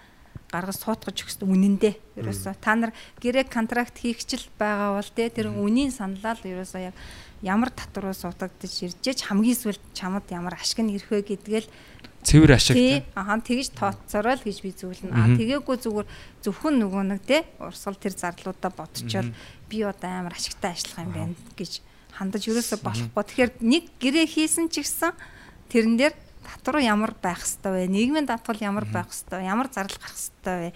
гаргаж 0.53 0.79
суутгаж 0.79 1.19
өгсөн 1.19 1.51
үнэндээ. 1.51 1.95
Ерөөсө 2.21 2.55
та 2.63 2.79
нар 2.79 2.95
гэрээ 3.19 3.51
контракт 3.51 3.99
хийгчл 3.99 4.47
байгаа 4.55 5.03
бол 5.03 5.11
тэр 5.11 5.51
үнийн 5.51 5.91
саналаа 5.91 6.39
л 6.39 6.47
ерөөсө 6.47 6.79
яг 6.79 6.95
ямар 7.43 7.75
татвар 7.75 8.15
суудагдаж 8.15 8.71
иржээч 8.71 9.27
хамгийн 9.27 9.59
сүлд 9.59 9.83
чамд 9.99 10.31
ямар 10.31 10.55
ашиг 10.55 10.85
нь 10.85 10.95
ирэх 10.95 11.11
вэ 11.11 11.27
гэдгээл 11.27 11.69
Цэвэр 12.23 12.55
ашиг. 12.55 12.79
тий 12.79 13.03
ахан 13.19 13.43
тэгж 13.43 13.75
тооцоорой 13.75 14.39
л 14.39 14.47
гэж 14.47 14.59
би 14.63 14.71
зөвлөнө. 14.71 15.11
Аа 15.11 15.35
тэгээгүй 15.35 15.77
зүгээр 15.83 16.07
зөвхөн 16.47 16.75
нөгөө 16.79 17.03
нэг 17.03 17.21
те 17.27 17.43
урсгал 17.59 17.99
тэр 17.99 18.15
зарлуудаа 18.15 18.71
бодчихвол 18.71 19.35
би 19.67 19.83
одоо 19.83 20.11
амар 20.23 20.39
ашигтай 20.39 20.71
ажиллах 20.71 21.03
юм 21.03 21.11
байна 21.19 21.35
гэж 21.59 21.83
хандаж 22.17 22.45
ерөөсө 22.49 22.81
болохгүй. 22.85 23.23
Тэгэхээр 23.25 23.51
нэг 23.65 23.85
гэрээ 23.99 24.27
хийсэн 24.29 24.69
ч 24.69 24.85
гэсэн 24.85 25.13
тэрэн 25.73 25.97
дээр 25.97 26.15
татвар 26.43 26.83
ямар 26.83 27.15
байх 27.17 27.41
хэвээр 27.41 27.89
вэ? 27.89 27.93
Нийгмийн 27.93 28.27
татвал 28.27 28.59
ямар 28.61 28.85
байх 28.85 29.09
хэвээр 29.09 29.43
вэ? 29.43 29.49
Ямар 29.49 29.69
зардал 29.73 29.99
гарах 29.99 30.19
хэвээр 30.19 30.61
вэ? 30.61 30.71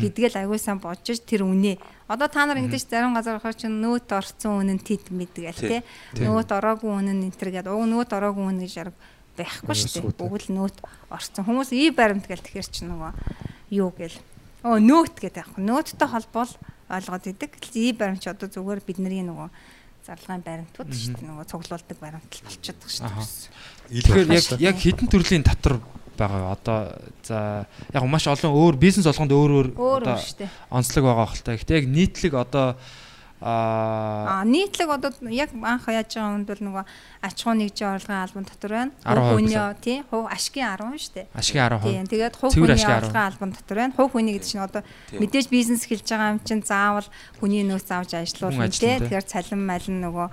гэдгээл 0.00 0.38
аягүй 0.42 0.58
сайн 0.58 0.80
бодож 0.80 1.18
тэр 1.22 1.46
үнэ. 1.46 1.78
Одоо 2.08 2.28
та 2.28 2.46
нар 2.48 2.58
ингэдэж 2.58 2.88
зарим 2.88 3.14
газар 3.14 3.38
хаа 3.38 3.54
чинь 3.54 3.78
нөөт 3.78 4.10
орцсон 4.10 4.64
үнэн 4.64 4.80
тит 4.82 5.12
мэдгээл 5.12 5.60
те. 5.60 5.82
Нөөт 6.18 6.50
ороогүй 6.50 6.90
үнэн 6.90 7.30
энэ 7.30 7.36
төр 7.36 7.50
гэдэг. 7.54 7.70
Уг 7.70 7.86
нөөт 7.86 8.10
ороогүй 8.10 8.44
үнэн 8.50 8.64
гэж 8.66 8.74
арга 8.80 8.98
байхгүй 9.38 9.74
шүү 9.76 10.10
дээ. 10.10 10.18
Бүгд 10.18 10.44
л 10.50 10.56
нөөт 10.58 10.76
орцсон. 11.12 11.44
Хүмүүс 11.46 11.70
ий 11.76 11.94
баримт 11.94 12.26
гэл 12.26 12.42
тэгэхэр 12.42 12.66
чи 12.66 12.82
нөгөө 12.88 13.12
юу 13.78 13.94
гэл. 13.94 14.18
Оо 14.66 14.76
нөөт 14.82 15.16
гэдэг 15.20 15.46
аахгүй. 15.46 15.62
Нөөттэй 15.64 16.08
холбоол 16.10 16.52
ойлгоод 16.90 17.24
идэг. 17.30 17.52
Ий 17.78 17.94
баримт 17.94 18.24
ч 18.24 18.28
одоо 18.28 18.50
зүгээр 18.50 18.82
бидний 18.82 19.22
нөгөө 19.22 19.48
зарлагын 20.10 20.42
баримтууд 20.42 20.90
шүү 20.90 21.14
дээ. 21.14 21.28
Нөгөө 21.30 21.46
цуглуулдаг 21.46 21.98
баримт 22.02 22.30
л 22.34 22.44
болчиход 22.50 22.78
байгаа 22.82 23.22
шүү 23.24 23.46
дээ. 23.46 24.02
Тэгэхээр 24.02 24.30
яг 24.34 24.46
яг 24.58 24.76
хідэн 24.82 25.08
төрлийн 25.08 25.46
татвар 25.46 25.78
байгаа. 26.18 26.52
Одоо 26.52 26.78
за 27.22 27.38
яг 27.94 28.04
маш 28.04 28.26
олон 28.26 28.52
өөр 28.52 28.76
бизнес 28.76 29.06
болгонд 29.06 29.32
өөр 29.32 29.52
өөр 29.78 30.02
онцлог 30.74 31.04
байгаа 31.06 31.28
хөлтэй. 31.30 31.56
Гэтэ 31.62 31.78
яг 31.80 31.86
нийтлэг 31.88 32.32
одоо 32.34 32.76
аа 33.40 34.44
нийтлэг 34.44 34.88
одоо 34.88 35.10
яг 35.32 35.50
анх 35.56 35.88
яаж 35.88 36.12
байгаа 36.12 36.36
юм 36.36 36.44
бол 36.44 36.60
нөгөө 36.60 36.84
аж 37.24 37.36
ахуй 37.40 37.56
нэгжийн 37.56 37.96
орлогын 37.96 38.20
албан 38.20 38.44
дотор 38.44 38.70
байна. 38.70 38.92
10% 39.00 39.16
Хувь 39.16 39.32
хүний 39.40 39.58
тий 39.80 39.98
хувь 40.12 40.28
ашигын 40.28 40.68
10 40.76 41.00
шүү 41.00 41.12
дээ. 41.16 41.26
ашигын 41.32 41.64
10%. 41.72 41.88
Тийм 41.88 42.06
тэгээд 42.12 42.34
хувь 42.36 42.52
Цэвэр 42.52 42.70
хүний 42.76 42.84
10%. 42.84 43.00
орлогын 43.00 43.28
албан 43.32 43.50
дотор 43.56 43.76
байна. 43.80 43.96
Хувь 43.96 44.12
хүний 44.12 44.32
гэдэг 44.36 44.48
чинь 44.48 44.60
одоо 44.60 44.82
мэдээж 45.16 45.46
бизнес 45.48 45.82
эхэлж 45.88 46.04
байгаа 46.04 46.32
юм 46.36 46.40
чинь 46.44 46.62
заавал 46.64 47.08
хүний 47.40 47.64
нөөц 47.64 47.88
авч 47.88 48.12
ажиллана, 48.20 48.68
тий. 48.68 49.00
Тэгэхээр 49.00 49.24
цалин 49.24 49.60
малин 49.64 49.96
нөгөө 50.04 50.28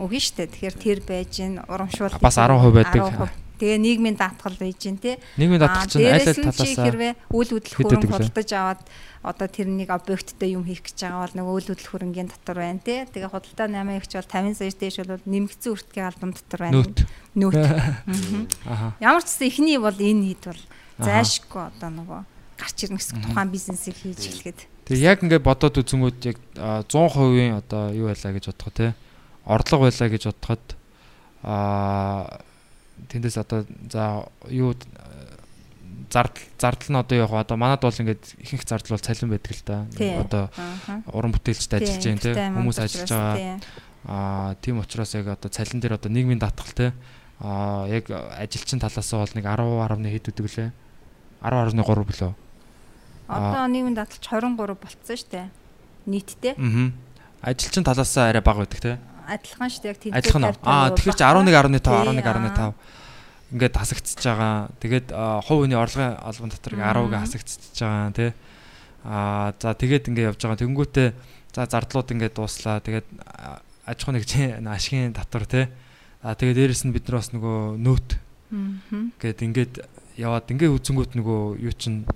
өгнө 0.00 0.20
шүү 0.24 0.36
дээ. 0.40 0.52
Тэгэхээр 0.56 0.76
тэр 0.80 0.98
байж 1.04 1.30
гин 1.36 1.60
урамшуул. 1.68 2.16
Бас 2.24 2.40
10% 2.40 2.72
байдаг. 2.72 3.45
Тэгээ 3.56 3.78
нийгмийн 3.80 4.16
даатгал 4.16 4.56
байж 4.60 4.78
гин 4.80 4.98
тий. 5.00 5.16
Нийгмийн 5.40 5.60
даатгал 5.64 5.88
чинь 5.88 6.06
аль 6.06 6.22
аль 6.22 6.36
талаасаа 6.36 6.84
хэрвээ 6.86 7.12
үйл 7.32 7.50
хөдлөх 7.56 7.76
хөрөнгө 7.80 8.12
худалдаж 8.12 8.50
аваад 8.52 8.82
одоо 9.26 9.48
тэрнийг 9.48 9.90
объекттэй 9.90 10.54
юм 10.54 10.62
хийх 10.68 10.84
гэж 10.86 10.98
байгаа 11.02 11.24
бол 11.26 11.36
нөгөө 11.40 11.54
үйл 11.56 11.68
хөдлөх 11.72 11.92
хөрөнгөний 11.96 12.30
дотор 12.30 12.58
байна 12.62 12.80
тий. 12.84 13.02
Тэгээ 13.10 13.32
худалдаа 13.32 13.66
8 13.66 13.98
ихч 13.98 14.12
бол 14.14 14.30
50 14.30 14.54
сая 14.54 14.70
дээш 14.70 14.96
бол 15.02 15.24
нэмэгдсэн 15.26 15.72
үртгийн 15.74 16.06
албан 16.06 16.30
дотор 16.36 16.60
байна. 16.62 16.84
Мгм. 18.06 18.46
Аха. 18.64 18.94
Ямар 19.00 19.22
ч 19.24 19.34
гэсэн 19.34 19.48
эхний 19.50 19.78
бол 19.82 19.98
энэ 19.98 20.36
хэд 20.36 20.42
бол 20.46 20.62
зайшгүй 21.02 21.62
одоо 21.74 21.90
нөгөө 21.90 22.20
гарч 22.56 22.76
ирнэ 22.86 22.96
гэсэн 23.00 23.18
тухайн 23.24 23.50
бизнесийг 23.52 23.96
хийж 23.98 24.20
хэлгээд. 24.24 24.60
Тэгээ 24.86 25.04
яг 25.10 25.18
ингээд 25.20 25.44
бодоод 25.44 25.76
үзэнгүүт 25.82 26.20
яг 26.30 26.38
а, 26.56 26.80
100%-ийн 26.86 27.58
одоо 27.60 27.92
юу 27.92 28.08
байлаа 28.08 28.32
гэж 28.32 28.44
бодоход 28.54 28.74
те 28.78 28.86
орлого 29.44 29.90
байлаа 29.90 30.08
гэж 30.08 30.22
бодоход 30.30 30.64
а 31.42 32.40
тэндээс 33.08 33.36
одоо 33.40 33.66
за 33.90 34.26
юу 34.48 34.74
зардал 36.10 36.42
зардал 36.58 36.90
нь 36.90 37.00
одоо 37.00 37.16
яг 37.18 37.30
одоо 37.32 37.56
манад 37.56 37.82
бол 37.82 37.92
ингээд 37.92 38.40
ихэнх 38.40 38.64
зардал 38.64 38.96
бол 38.96 39.06
цалин 39.06 39.30
байдаг 39.30 39.52
л 39.52 39.62
да. 39.66 39.86
Одоо 40.22 40.44
уран 41.12 41.32
бүтээлчд 41.34 41.72
ажиллаж 41.76 42.04
байна 42.04 42.22
те 42.22 42.32
хүмүүс 42.34 42.78
ажиллаж 42.80 43.10
байгаа. 43.10 43.60
Аа 44.06 44.54
тийм 44.62 44.78
учраас 44.80 45.14
яг 45.14 45.26
одоо 45.28 45.50
цалин 45.50 45.80
дээр 45.80 45.98
одоо 45.98 46.10
нийгмийн 46.10 46.38
даатгал 46.38 46.72
те 46.72 46.92
аа 47.40 47.86
яг 47.90 48.08
ажилчин 48.10 48.80
талаас 48.80 49.12
нь 49.12 49.18
бол 49.18 49.34
нэг 49.34 49.44
10.1 49.44 50.12
хэд 50.14 50.30
үдэг 50.30 50.46
лээ. 50.46 50.70
10.3 51.42 51.74
билүү. 51.76 52.32
Одоо 53.28 53.66
нийгмийн 53.66 53.96
даатгалч 53.98 54.24
23 54.30 54.78
болцсон 54.78 55.16
шүү 55.18 55.30
дээ. 55.34 55.46
Нийтдээ 56.06 56.54
Аа. 56.56 56.94
Ажилчин 57.42 57.84
талаас 57.84 58.14
нь 58.14 58.22
арай 58.22 58.42
бага 58.42 58.62
байдаг 58.64 58.80
те. 58.80 58.98
Адилхан 59.26 59.70
шүү 59.70 59.82
дээ. 59.82 59.92
Яг 59.92 60.00
тэнцээ 60.00 60.18
Адилхан 60.22 60.44
уу? 60.46 60.54
50 60.56 60.70
Аа 60.70 60.88
тэгэхээр 60.94 61.16
чи 61.18 61.24
11.5 61.26 61.82
11.5 61.82 62.74
ингээд 63.46 63.74
хасагдчихж 63.78 64.22
байгаа. 64.26 64.54
Тэгээд 64.82 65.06
хувь 65.46 65.60
хүний 65.66 65.78
орлогын 65.78 66.14
албан 66.18 66.50
дотор 66.50 66.74
10-г 66.74 67.14
хасагдчихж 67.14 67.76
байгаа 67.82 68.10
тий. 68.14 68.30
Аа 69.06 69.54
за 69.58 69.74
тэгээд 69.74 70.08
ингээд 70.10 70.28
явж 70.34 70.40
байгаа. 70.42 70.62
Тэнгүүтээ 70.62 71.08
за 71.54 71.62
зардлууд 71.70 72.10
ингээд 72.10 72.34
дууслаа. 72.34 72.82
Тэгээд 72.82 73.06
аж 73.86 73.98
ахуй 74.02 74.12
нэгжийн 74.18 74.66
ашигын 74.74 75.14
татвар 75.14 75.46
тий. 75.46 75.64
Аа 76.26 76.34
тэгээд 76.34 76.58
дээрэс 76.58 76.82
нь 76.86 76.94
бид 76.94 77.06
нар 77.06 77.22
бас 77.22 77.30
нөгөө 77.30 77.78
нөөт 77.82 78.08
Аа. 78.46 79.10
гээд 79.18 79.42
ингээд 79.42 79.74
яваад 80.18 80.46
ингээд 80.50 80.74
үзэнгүүт 80.78 81.18
нөгөө 81.18 81.40
юу 81.66 81.74
чин 81.74 82.06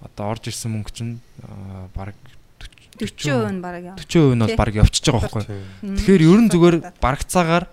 одоо 0.00 0.32
орж 0.32 0.48
ирсэн 0.48 0.72
мөнгө 0.72 0.92
чин 0.96 1.20
бараг 1.92 2.16
40% 2.98 3.52
нь 3.54 3.62
бараг 3.62 3.84
яа. 3.84 3.96
40% 3.96 4.34
нь 4.34 4.42
бол 4.42 4.58
бараг 4.58 4.74
явчихж 4.82 5.06
байгаа 5.08 5.22
байхгүй 5.30 5.44
юу? 5.46 5.96
Тэгэхээр 5.96 6.22
ер 6.26 6.40
нь 6.42 6.50
зүгээр 6.50 6.76
барагцаагаар 6.98 7.64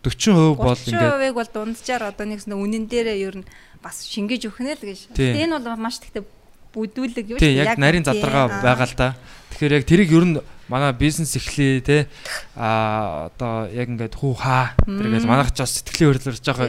40% 0.00 0.56
бол 0.56 0.80
ингээд 0.80 1.12
30%-ыг 1.20 1.34
бол 1.36 1.50
дунджаар 1.52 2.02
одоо 2.08 2.24
нэгс 2.24 2.48
нэ 2.48 2.56
үнэн 2.56 2.84
дээрээ 2.88 3.18
ер 3.20 3.36
нь 3.44 3.46
бас 3.84 4.08
шингээж 4.08 4.48
өгөх 4.48 4.64
нэ 4.64 4.72
л 4.80 4.84
гэж. 4.88 5.00
Гэтэ 5.12 5.44
энэ 5.44 5.60
бол 5.60 5.76
маш 5.76 6.00
тэгтээ 6.00 6.24
бүдүүлэг 6.72 7.26
юу 7.34 7.38
Тий, 7.38 7.58
яг 7.58 7.76
нарийн 7.76 8.06
аа. 8.06 8.48
байгаа 8.48 8.88
л 8.88 8.96
да. 8.96 9.08
Тэгэхээр 9.52 9.76
яг 9.76 9.84
тэрийг 9.84 10.10
ер 10.14 10.24
нь 10.24 10.34
манай 10.70 10.92
бизнес 10.94 11.34
эхлэе 11.36 11.82
те 11.82 11.98
а 12.54 13.28
одоо 13.28 13.66
яг 13.74 13.90
ингээд 13.90 14.14
хүү 14.14 14.34
хаа 14.38 14.72
тэргээл 14.86 15.26
манайх 15.26 15.50
ч 15.52 15.66
бас 15.66 15.82
сэтгэлийн 15.82 16.14
хөдлөрж 16.14 16.44
байгаа 16.46 16.68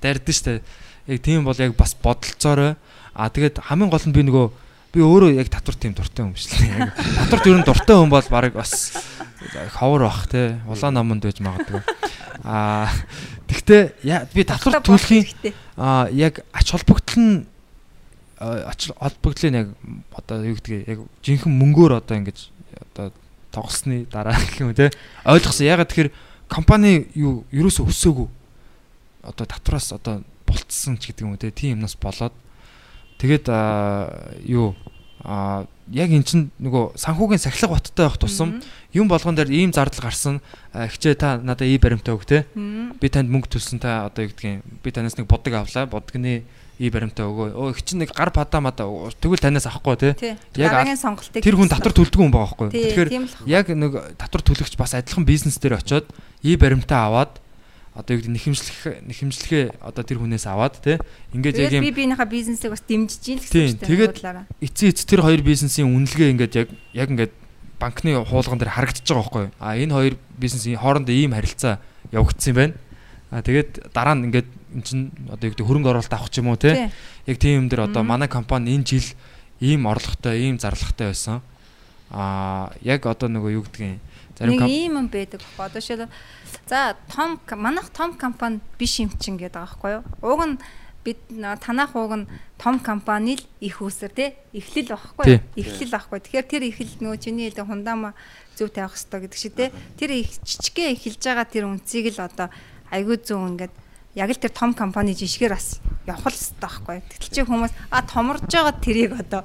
дайрдэн 0.00 0.34
штэ. 0.38 0.62
Яг 1.10 1.18
тийм 1.20 1.44
бол 1.44 1.58
яг 1.58 1.74
бас 1.74 1.98
бодолцоорой. 1.98 2.78
А 3.12 3.28
тэгээд 3.28 3.60
хамгийн 3.60 3.90
гол 3.90 4.06
нь 4.06 4.14
би 4.14 4.22
нөгөө 4.22 4.46
би 4.94 5.02
өөрөө 5.02 5.34
яг 5.34 5.50
татвар 5.50 5.76
тийм 5.76 5.94
дуртай 5.98 6.22
юм 6.22 6.32
дээ. 6.38 6.78
Яг 6.78 6.94
татварт 6.94 7.46
ер 7.50 7.58
нь 7.58 7.66
дуртай 7.66 7.96
хүн 7.98 8.12
бол 8.12 8.28
баг 8.30 8.54
бас 8.54 8.94
ховор 9.74 10.06
бах 10.06 10.28
те. 10.30 10.60
Улаан 10.70 10.94
наманд 10.94 11.26
байж 11.26 11.42
магадгүй. 11.42 11.82
А 12.46 12.86
тэгтээ 13.50 13.98
би 14.30 14.46
татвар 14.46 14.78
төлөхийн 14.78 15.26
хэрэгтэй. 15.26 15.52
А 15.76 16.06
яг 16.14 16.46
ач 16.54 16.70
холбогдол 16.70 17.18
нь 17.18 17.46
ач 18.38 18.90
холбогдлын 18.94 19.54
яг 19.54 19.68
одоо 20.14 20.44
юу 20.44 20.54
гэдгийг 20.58 20.88
яг 20.88 20.98
жинхэнэ 21.22 21.58
мөнгөөр 21.58 21.98
одоо 21.98 22.16
ингэж 22.18 22.38
одоо 22.94 23.10
тоглосны 23.50 24.06
дараа 24.10 24.38
гэх 24.38 24.62
юм 24.62 24.74
те 24.74 24.90
ойлгосон. 25.24 25.66
Ягаад 25.66 25.90
тэгэхээр 25.90 26.10
компани 26.46 27.08
юу 27.14 27.44
ерөөсөө 27.50 27.90
өсөөгүй. 27.90 28.28
Одоо 29.26 29.46
татвараас 29.46 29.90
одоо 29.96 30.22
болцсон 30.46 30.98
ч 30.98 31.10
гэдэг 31.10 31.24
юм 31.24 31.38
те 31.38 31.50
тийм 31.50 31.80
юмнаас 31.80 31.96
болоод 31.96 32.34
тэгээд 33.18 33.46
юу? 34.48 34.74
А 35.24 35.64
яг 35.92 36.12
эн 36.12 36.24
чин 36.24 36.48
нөгөө 36.60 36.96
санхүүгийн 37.00 37.40
сахилга 37.40 37.76
баттай 37.76 38.08
байх 38.08 38.16
тусам 38.20 38.60
юм 38.92 39.08
болгон 39.08 39.36
дээр 39.36 39.52
ийм 39.52 39.72
зардал 39.72 40.08
гарсан. 40.08 40.40
Хичээ 40.72 41.14
та 41.16 41.36
надад 41.40 41.68
ий 41.68 41.76
баримтаа 41.80 42.16
өг 42.16 42.24
те. 42.24 42.44
Би 42.54 43.08
танд 43.08 43.28
мөнгө 43.28 43.52
төлсөн 43.52 43.80
та 43.80 44.08
одоо 44.08 44.24
юу 44.24 44.32
гэдгийг 44.32 44.64
би 44.80 44.90
танаас 44.92 45.16
нэг 45.16 45.28
бодог 45.28 45.52
авлаа. 45.52 45.88
Бодгны 45.88 46.44
ий 46.80 46.90
баримтаа 46.90 47.28
өгөө 47.28 47.52
өө 47.52 47.70
их 47.76 47.84
чинь 47.84 48.00
нэг 48.00 48.16
гар 48.16 48.32
падаа 48.32 48.64
мадаа 48.64 48.88
тэгвэл 49.20 49.44
танаас 49.44 49.68
авахгүй 49.68 50.16
те. 50.16 50.36
Яг 50.56 50.72
тэр 51.36 51.56
хүн 51.56 51.68
татвар 51.68 51.92
төлдөг 51.92 52.20
хүн 52.20 52.32
байгаа 52.32 52.48
байхгүй. 52.48 52.68
Тэгэхээр 52.72 53.10
яг 53.46 53.68
нэг 53.68 53.92
татвар 54.16 54.42
төлөгч 54.42 54.74
бас 54.80 54.96
адилхан 54.96 55.28
бизнес 55.28 55.60
дээр 55.60 55.78
очиод 55.78 56.08
ий 56.40 56.56
баримтаа 56.56 57.12
аваад 57.12 57.43
одоо 57.94 58.18
юу 58.18 58.20
гэдэг 58.26 58.34
нэхэмжлэх 58.34 58.78
нэхэмжлэхээ 59.06 59.64
одоо 59.78 60.02
тэр 60.02 60.18
хүнээс 60.18 60.50
аваад 60.50 60.82
те 60.82 60.98
ингээд 61.30 61.62
яг 61.62 61.72
юм 61.78 61.86
би 61.86 61.94
биенийхээ 61.94 62.26
бизнесийг 62.26 62.74
бас 62.74 62.82
дэмжиж 62.82 63.22
ийн 63.22 63.38
гэсэн 63.38 63.78
дээ. 63.78 63.86
тэгээд- 63.86 64.18
эцсийн 64.66 64.90
эц 64.90 65.00
тэр 65.06 65.22
хоёр 65.22 65.40
бизнесийн 65.46 65.86
үнэлгээ 65.94 66.28
ингээд 66.34 66.54
яг 66.58 66.68
яг 66.90 67.08
ингээд 67.14 67.32
банкны 67.78 68.18
хуулган 68.26 68.58
дээр 68.58 68.74
харагдаж 68.74 69.06
байгаа 69.06 69.22
байхгүй? 69.22 69.46
А 69.62 69.78
энэ 69.78 69.94
хоёр 69.94 70.14
бизнесийн 70.34 70.78
хоорондоо 70.78 71.14
ийм 71.14 71.38
харилцаа 71.38 71.78
явагдсан 72.10 72.50
юм 72.50 72.56
байна. 72.58 72.74
А 73.30 73.42
тэгээд 73.46 73.70
дараа 73.94 74.14
нь 74.18 74.26
ингээд 74.26 74.48
эн 74.74 74.82
чин 74.82 75.00
одоо 75.30 75.46
юу 75.46 75.52
гэдэг 75.54 75.66
хөрөнгө 75.66 75.90
оруулалт 75.94 76.14
авах 76.18 76.30
ч 76.34 76.42
юм 76.42 76.50
уу 76.50 76.58
те. 76.58 76.90
Яг 77.30 77.38
тийм 77.38 77.62
юм 77.62 77.68
дээр 77.70 77.86
одоо 77.86 78.02
манай 78.02 78.26
компани 78.26 78.74
энэ 78.74 78.90
жил 78.90 79.06
ийм 79.62 79.86
орлоготой, 79.86 80.42
ийм 80.42 80.58
зарлагтай 80.58 81.14
байсан. 81.14 81.42
А 82.10 82.74
яг 82.82 83.06
одоо 83.06 83.30
нөгөө 83.30 83.54
юу 83.54 83.62
гэдгийг 83.70 84.02
зарим 84.38 84.60
Нэг 84.60 84.68
ийм 84.68 84.92
юм 84.98 85.08
байдаг. 85.08 85.40
Одоо 85.58 85.80
шил 85.80 86.08
за 86.68 86.96
том 87.14 87.40
манайх 87.50 87.90
том 87.90 88.14
компани 88.14 88.60
биш 88.78 88.98
юм 89.00 89.10
чин 89.18 89.36
гэдэг 89.36 89.54
байхгүй 89.62 89.90
юу? 90.00 90.04
Уг 90.22 90.40
нь 90.46 90.58
бид 91.04 91.18
на- 91.30 91.56
танах 91.56 91.94
уг 91.94 92.12
нь 92.16 92.26
том 92.58 92.80
компани 92.80 93.36
л 93.36 93.44
их 93.60 93.82
үсэр 93.82 94.10
тий 94.10 94.34
эхлэл 94.52 94.96
байхгүй? 94.96 95.40
Эхлэл 95.56 95.92
байхгүй. 95.92 96.18
Тэгэхээр 96.20 96.46
тэр 96.48 96.62
эхлэл 96.66 96.98
нөгөө 97.04 97.18
чиний 97.20 97.46
хэлдэг 97.50 97.66
хундама 97.66 98.14
зөв 98.56 98.70
тавих 98.72 98.96
хэрэгтэй 98.96 99.20
гэдэг 99.20 99.38
шиг 99.38 99.54
тий. 99.54 99.70
Тэр 99.98 100.10
их 100.10 100.30
жижигхэн 100.42 100.94
эхэлж 100.96 101.22
байгаа 101.22 101.46
тэр 101.46 101.64
үнцгийг 101.68 102.16
л 102.16 102.24
одоо 102.24 102.48
айгүй 102.90 103.16
зөв 103.20 103.38
ингээд 103.44 103.74
яг 104.14 104.30
л 104.30 104.38
тэр 104.38 104.52
том 104.54 104.72
компани 104.74 105.12
жишгээр 105.12 105.52
бас 105.52 105.82
явах 106.06 106.26
л 106.26 106.32
хэрэгтэй 106.32 106.62
байхгүй. 106.62 106.98
Тэгтэл 107.02 107.34
чи 107.34 107.42
хүмүүс 107.42 107.72
а 107.90 108.02
томорж 108.06 108.46
байгаа 108.46 108.74
тэрийг 108.78 109.12
одоо 109.18 109.42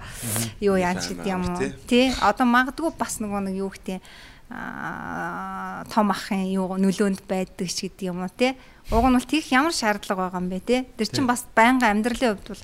юу 0.61 0.77
яаж 0.77 1.09
гэдэг 1.09 1.27
юм 1.27 1.43
уу? 1.57 1.73
Тий. 1.89 2.13
Одоо 2.21 2.45
магадгүй 2.45 2.93
бас 2.93 3.17
нөгөө 3.19 3.49
нэг 3.49 3.55
юу 3.57 3.73
гэдэг 3.73 3.99
том 4.49 6.09
ахын 6.09 6.49
юу 6.49 6.73
нөлөөнд 6.73 7.21
байдаг 7.29 7.69
ч 7.69 7.85
гэдэг 7.85 8.09
юм 8.09 8.25
уу 8.25 8.33
те. 8.33 8.57
Уг 8.89 9.05
нь 9.05 9.13
бол 9.13 9.29
тийх 9.29 9.53
ямар 9.53 9.69
шаардлага 9.69 10.33
байгаа 10.33 10.41
юм 10.41 10.49
бэ 10.49 10.59
те. 10.65 10.77
Тэр 10.97 11.05
чинь 11.05 11.29
бас 11.29 11.45
байнга 11.53 11.93
амьдралын 11.93 12.33
хувьд 12.33 12.57
бол 12.57 12.63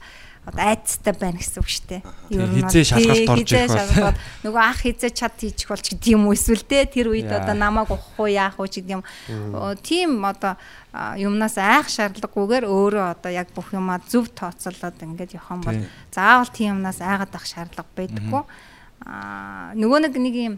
айцтай 0.53 1.13
байна 1.13 1.37
гэсэн 1.41 1.61
үг 1.61 1.69
шүү 1.69 1.85
дээ. 1.89 2.01
Ер 2.33 2.49
нь 2.49 2.65
хизээ 2.69 2.85
шалгалт 2.85 3.29
орж 3.33 3.51
ирэх 3.53 3.97
бол 3.97 4.17
нөгөө 4.45 4.61
ах 4.61 4.79
хизээ 4.81 5.11
чад 5.13 5.33
хийчих 5.41 5.69
болж 5.69 5.85
гэдэг 5.89 6.09
юм 6.13 6.25
уу 6.29 6.37
эсвэл 6.37 6.65
те 6.65 6.85
тэр 6.85 7.09
үед 7.13 7.29
одоо 7.29 7.53
намайг 7.57 7.89
ухах 7.89 8.17
уу 8.21 8.29
яах 8.29 8.57
уу 8.61 8.69
гэдэг 8.69 9.01
юм. 9.01 9.03
Тийм 9.81 10.21
одоо 10.21 10.57
юмнаас 11.17 11.57
айх 11.57 11.89
шаардлагагүйгээр 11.89 12.65
өөрөө 12.65 13.05
одоо 13.17 13.31
яг 13.33 13.49
бүх 13.57 13.73
юмаа 13.73 13.97
зөв 14.05 14.29
тооцоолоод 14.37 15.01
ингээд 15.01 15.33
явах 15.33 15.53
юм 15.53 15.61
бол 15.65 15.81
заавал 16.13 16.49
тийм 16.53 16.77
юмнаас 16.77 17.01
айгаад 17.01 17.33
авах 17.33 17.45
шаардлага 17.49 17.89
байдаггүй. 17.97 18.43
Аа 19.05 19.73
нөгөө 19.73 19.99
нэг 20.09 20.13
нэг 20.17 20.35
юм 20.37 20.55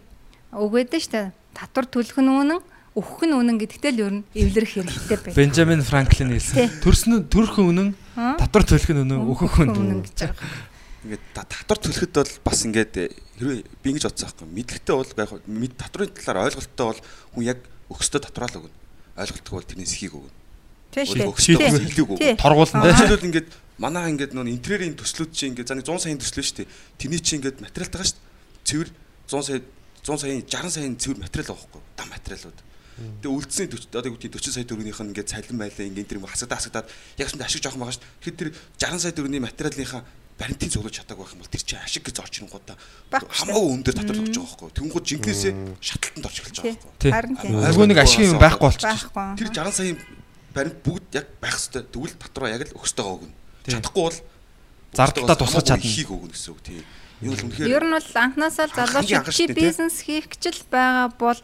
байдаг 0.52 1.00
шүү 1.04 1.14
дээ. 1.14 1.28
Татвар 1.58 1.86
төлөх 1.90 2.18
нь 2.22 2.30
үнэн 2.30 2.62
өгөх 2.98 3.30
нь 3.30 3.36
үнэн 3.38 3.58
гэдэгтэй 3.62 3.92
л 3.94 4.02
ер 4.02 4.14
нь 4.22 4.24
эвлэрэх 4.34 4.72
хэрэгтэй 4.82 5.18
байна. 5.22 5.38
Бенджамин 5.38 5.84
Франклин 5.86 6.34
хэлсэн. 6.34 6.82
Төрсөн 6.82 7.30
төрөх 7.30 7.62
үнэн, 7.62 7.94
татвар 8.16 8.66
төлөх 8.66 8.90
нь 8.90 9.02
үнэн, 9.06 9.22
өгөх 9.22 9.62
нь 9.62 9.70
үнэн 9.70 10.02
гэж 10.02 10.34
байгаа. 10.34 10.78
Ингээд 11.06 11.24
татвар 11.38 11.78
төлөхөд 11.78 12.14
бол 12.18 12.34
бас 12.42 12.60
ингээд 12.66 12.94
хэрвээ 13.38 13.60
би 13.70 13.88
ингэж 13.94 14.04
бодсон 14.10 14.34
байхгүй 14.34 14.50
мэдлэгтэй 14.50 14.96
бол 14.98 15.14
яг 15.14 15.32
мэд 15.46 15.74
татврын 15.78 16.10
талаар 16.10 16.50
ойлголттой 16.50 16.86
бол 16.90 17.02
хүн 17.38 17.44
яг 17.46 17.60
өгсдөө 17.94 18.22
татвараа 18.26 18.50
л 18.50 18.60
өгнө. 18.66 18.78
Ойлголтгүй 19.14 19.56
бол 19.62 19.70
тэрнээс 19.70 19.94
ихийг 19.94 20.14
өгнө. 20.18 20.34
Хэлийг 20.98 22.02
өгнө. 22.02 22.34
Торгуулна. 22.42 22.82
Жишээлбэл 22.98 23.30
ингээд 23.30 23.50
манайха 23.78 24.10
ингээд 24.10 24.34
нөө 24.34 24.50
интерьерийн 24.58 24.98
төслүүд 24.98 25.32
чинь 25.38 25.54
ингээд 25.54 25.70
заны 25.70 25.86
100 25.86 26.02
саяын 26.02 26.18
төслөө 26.18 26.44
шүү 26.44 26.58
дээ. 26.66 26.72
Тэрний 26.98 27.22
чинь 27.22 27.38
ингээд 27.46 27.62
материалтайгаа 27.62 28.10
шүү 28.10 28.18
дээ. 28.18 28.66
Цэвэр 28.66 28.90
100 29.30 29.46
сая 29.46 29.62
100 30.08 30.24
саяын 30.24 30.42
60 30.48 30.72
саяын 30.72 30.96
цэвэр 30.96 31.20
материал 31.20 31.52
байхгүй. 31.52 31.82
Дам 32.00 32.08
материалууд. 32.16 32.60
Тэгээ 32.98 33.36
үлдсэн 33.36 33.68
одоо 33.92 34.10
юу 34.10 34.16
гэдэг 34.16 34.40
40 34.40 34.56
сая 34.56 34.64
төгрөгийнх 34.64 35.02
нь 35.04 35.12
ингээд 35.12 35.28
цалин 35.28 35.60
байлаа 35.60 35.86
ингээд 35.86 36.08
тэр 36.08 36.24
хасагдаа 36.24 36.58
хасагдаад 36.58 36.88
яг 37.20 37.28
ч 37.28 37.36
ашиг 37.36 37.62
жоох 37.62 37.76
байгаа 37.76 37.94
шүү. 37.94 38.08
Тэгэхээр 38.24 38.40
тэр 38.40 38.50
60 38.80 39.04
сая 39.04 39.14
төгрөгийн 39.14 39.46
материалынхаа 39.46 40.02
баримтын 40.38 40.70
зөвлөж 40.70 40.94
чадаагүй 41.02 41.26
байх 41.26 41.34
юм 41.34 41.42
бол 41.42 41.52
тэр 41.54 41.64
чинь 41.66 41.82
ашиг 41.82 42.04
гэж 42.06 42.18
орж 42.22 42.34
ирэнгуудаа 42.38 42.78
хамаагүй 43.10 43.70
өндөр 43.74 43.96
татвар 43.98 44.22
өгч 44.22 44.38
байгаа 44.38 44.54
байхгүй. 44.54 44.70
Тэнгууд 44.78 45.06
жинкнээсээ 45.10 45.54
шатлалтанд 45.82 46.26
орж 46.30 46.38
эхэлж 46.38 46.58
байгаа 46.62 46.78
байхгүй. 46.78 47.12
Харин 47.12 47.36
тийм. 47.42 47.54
Нөгөө 47.58 47.88
нэг 47.90 48.00
ашиг 48.06 48.22
юм 48.22 48.38
байхгүй 48.38 48.66
болчих. 48.70 49.10
Тэр 49.18 49.50
60 49.50 49.78
саяын 49.78 49.98
баримт 50.54 50.80
бүгд 50.86 51.06
яг 51.18 51.26
байх 51.42 51.58
хэвээр 51.58 51.86
тэгвэл 51.90 52.16
татвараа 52.22 52.54
яг 52.54 52.62
л 52.70 52.78
өгсөж 52.78 52.98
байгаа 53.02 53.18
өгнө. 53.18 53.36
Чадахгүй 53.66 54.04
бол 54.06 54.20
зардалтаа 54.94 55.38
тусгаж 55.42 55.66
чадна. 55.74 55.86
Ихийг 55.90 56.10
өгнө 56.14 56.34
гэсэн 56.38 56.54
үг 56.54 56.62
тийм. 56.62 56.86
Энэ 57.22 57.32
бол 57.34 57.44
үнэхээр 57.50 57.72
Ер 57.74 57.84
нь 57.86 57.96
бол 57.98 58.10
анханасаа 58.14 58.66
л 58.70 58.78
залуучууд 58.78 59.34
чи 59.34 59.46
бизнес 59.50 60.06
хийх 60.06 60.30
гэж 60.30 60.44
л 60.54 60.64
байгаа 60.70 61.08
бол 61.18 61.40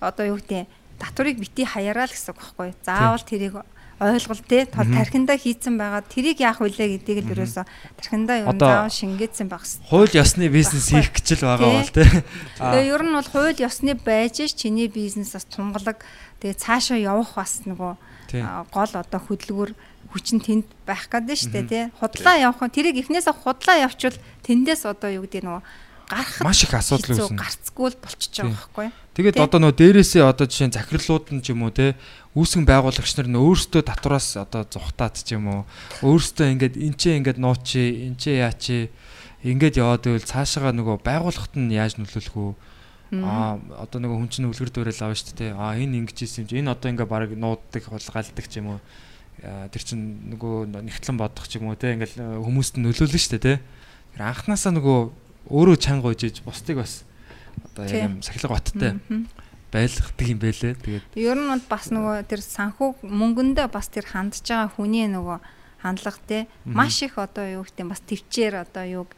одоо 0.00 0.24
юу 0.24 0.38
гэдэг 0.40 0.66
татварыг 0.96 1.36
бити 1.36 1.68
хаяараа 1.68 2.08
л 2.08 2.14
гэсэн 2.14 2.32
үг 2.32 2.40
байхгүй. 2.40 2.68
Заавал 2.80 3.22
тэрийг 3.22 3.54
ойлгол 3.98 4.42
те 4.46 4.64
тархиндаа 4.66 5.34
хийцэн 5.34 5.74
байгаа 5.74 6.06
тэрийг 6.06 6.38
яах 6.38 6.62
вүлээ 6.62 7.02
гэдгийг 7.02 7.26
л 7.26 7.32
ерөөсө 7.34 7.66
тархиндаа 7.98 8.46
юу 8.46 8.54
заавал 8.54 8.94
шингээсэн 8.94 9.50
байх 9.50 9.66
хэрэгтэй. 9.66 9.90
Хууль 9.90 10.14
ёсны 10.14 10.46
бизнес 10.48 10.86
хийх 10.86 11.10
гэж 11.10 11.26
л 11.42 11.46
байгаа 11.50 11.70
бол 11.82 11.90
те. 11.90 12.04
Тэгээ 12.62 12.90
ер 12.94 13.02
нь 13.02 13.14
бол 13.18 13.28
хууль 13.28 13.58
ёсны 13.58 13.92
байж 13.98 14.38
ш 14.46 14.54
чиний 14.54 14.86
бизнес 14.86 15.34
бас 15.34 15.50
тунгалаг 15.50 15.98
тэгээ 16.38 16.62
цаашаа 16.62 16.98
явах 16.98 17.34
бас 17.34 17.66
нөгөө 17.66 17.92
гол 18.70 18.92
одоо 18.94 19.20
хөдөлгөөр 20.08 20.12
хүчин 20.12 20.40
тэнд 20.40 20.66
байх 20.88 21.08
гэдэг 21.12 21.36
нь 21.36 21.40
шүү 21.40 21.52
дээ 21.52 21.66
тий. 21.68 21.84
Худлаа 22.00 22.36
явах 22.40 22.64
нь. 22.64 22.72
Тэрийг 22.72 22.96
эхнээсээ 23.04 23.34
худлаа 23.36 23.76
явчвал 23.84 24.16
тэндээс 24.44 24.88
одоо 24.88 25.10
юу 25.12 25.28
гэдэг 25.28 25.44
нөгөө 25.44 25.62
гарах 26.08 26.40
маш 26.40 26.64
их 26.64 26.72
асуудал 26.72 27.28
үүснэ. 27.28 27.36
Гарцгүй 27.36 27.88
л 27.92 28.00
болчихж 28.00 28.34
байгаа 28.40 28.56
байхгүй. 28.56 28.88
Тэгээд 29.12 29.36
одоо 29.44 29.58
нөө 29.60 29.74
дээрээсээ 29.76 30.24
одоо 30.24 30.46
жишээ 30.48 30.68
нь 30.72 30.76
захирлууд 30.76 31.26
нь 31.36 31.42
ч 31.44 31.52
юм 31.52 31.68
уу 31.68 31.72
те 31.74 32.00
үүсгэн 32.32 32.64
байгуулагч 32.64 33.12
нар 33.20 33.28
нь 33.28 33.36
өөрсдөө 33.36 33.82
татвараас 33.84 34.28
одоо 34.40 34.62
зүхтаад 34.64 35.14
ч 35.20 35.36
юм 35.36 35.44
уу 35.52 35.60
өөрсдөө 36.00 36.46
ингээд 36.56 36.74
энчээ 36.80 37.18
ингээд 37.20 37.38
нуучи 37.42 38.08
энчээ 38.08 38.40
яачи 38.48 38.88
ингээд 39.44 39.78
яваад 39.84 40.02
байвал 40.08 40.24
цаашаага 40.24 40.72
нөгөө 40.72 40.96
байгууллагт 41.04 41.54
нь 41.60 41.76
яаж 41.76 42.00
нөлөөлөх 42.00 42.36
үү 42.40 42.52
аа 43.24 43.56
одоо 43.84 43.98
нөгөө 44.00 44.18
хүн 44.20 44.30
чинь 44.32 44.48
үлгэр 44.48 44.70
дуурайл 44.72 45.04
авна 45.08 45.16
шүү 45.16 45.36
дээ 45.36 45.52
аа 45.56 45.76
энэ 45.80 46.04
ингэж 46.04 46.18
ийсэн 46.24 46.44
юм 46.44 46.48
чи 46.48 46.56
энэ 46.60 46.72
одоо 46.72 46.88
ингээд 46.92 47.08
баг 47.08 47.32
нууддаг 47.32 47.82
хулгайлдаг 47.88 48.46
ч 48.48 48.60
юм 48.60 48.76
уу 48.76 48.80
тэр 49.42 49.82
чин 49.82 50.32
нөгөө 50.34 50.82
нэгтлэн 50.82 51.16
бодох 51.18 51.46
ч 51.46 51.62
юм 51.62 51.70
уу 51.70 51.78
те 51.78 51.94
ингээд 51.94 52.18
хүмүүст 52.18 52.78
нь 52.78 52.84
нөлөөлнө 52.86 53.18
шүү 53.18 53.38
дээ 53.38 53.44
те. 53.46 53.54
Тэр 54.14 54.22
анханасаа 54.26 54.74
нөгөө 54.74 54.98
өөрөө 55.48 55.76
чанга 55.78 56.10
ujиж 56.10 56.42
бусдыг 56.42 56.82
бас 56.82 57.06
одоо 57.74 57.86
юм 57.86 58.22
сахилга 58.22 58.58
баттай 58.58 58.98
байлгадаг 59.72 60.26
юм 60.26 60.38
байлээ. 60.40 60.74
Тэгээд 60.80 61.04
ер 61.14 61.38
нь 61.38 61.62
бас 61.68 61.92
нөгөө 61.92 62.26
тэр 62.26 62.42
санхүү 62.42 63.04
мөнгөндөө 63.04 63.66
бас 63.70 63.86
тэр 63.92 64.06
хандж 64.08 64.42
байгаа 64.42 64.72
хүний 64.74 65.06
нөгөө 65.06 65.38
хандлага 65.84 66.20
те 66.26 66.38
маш 66.64 67.02
их 67.04 67.18
одоо 67.18 67.62
юу 67.62 67.64
гэдэг 67.64 67.86
бас 67.86 68.00
төвчээр 68.02 68.54
одоо 68.64 68.84
юуг 68.84 69.10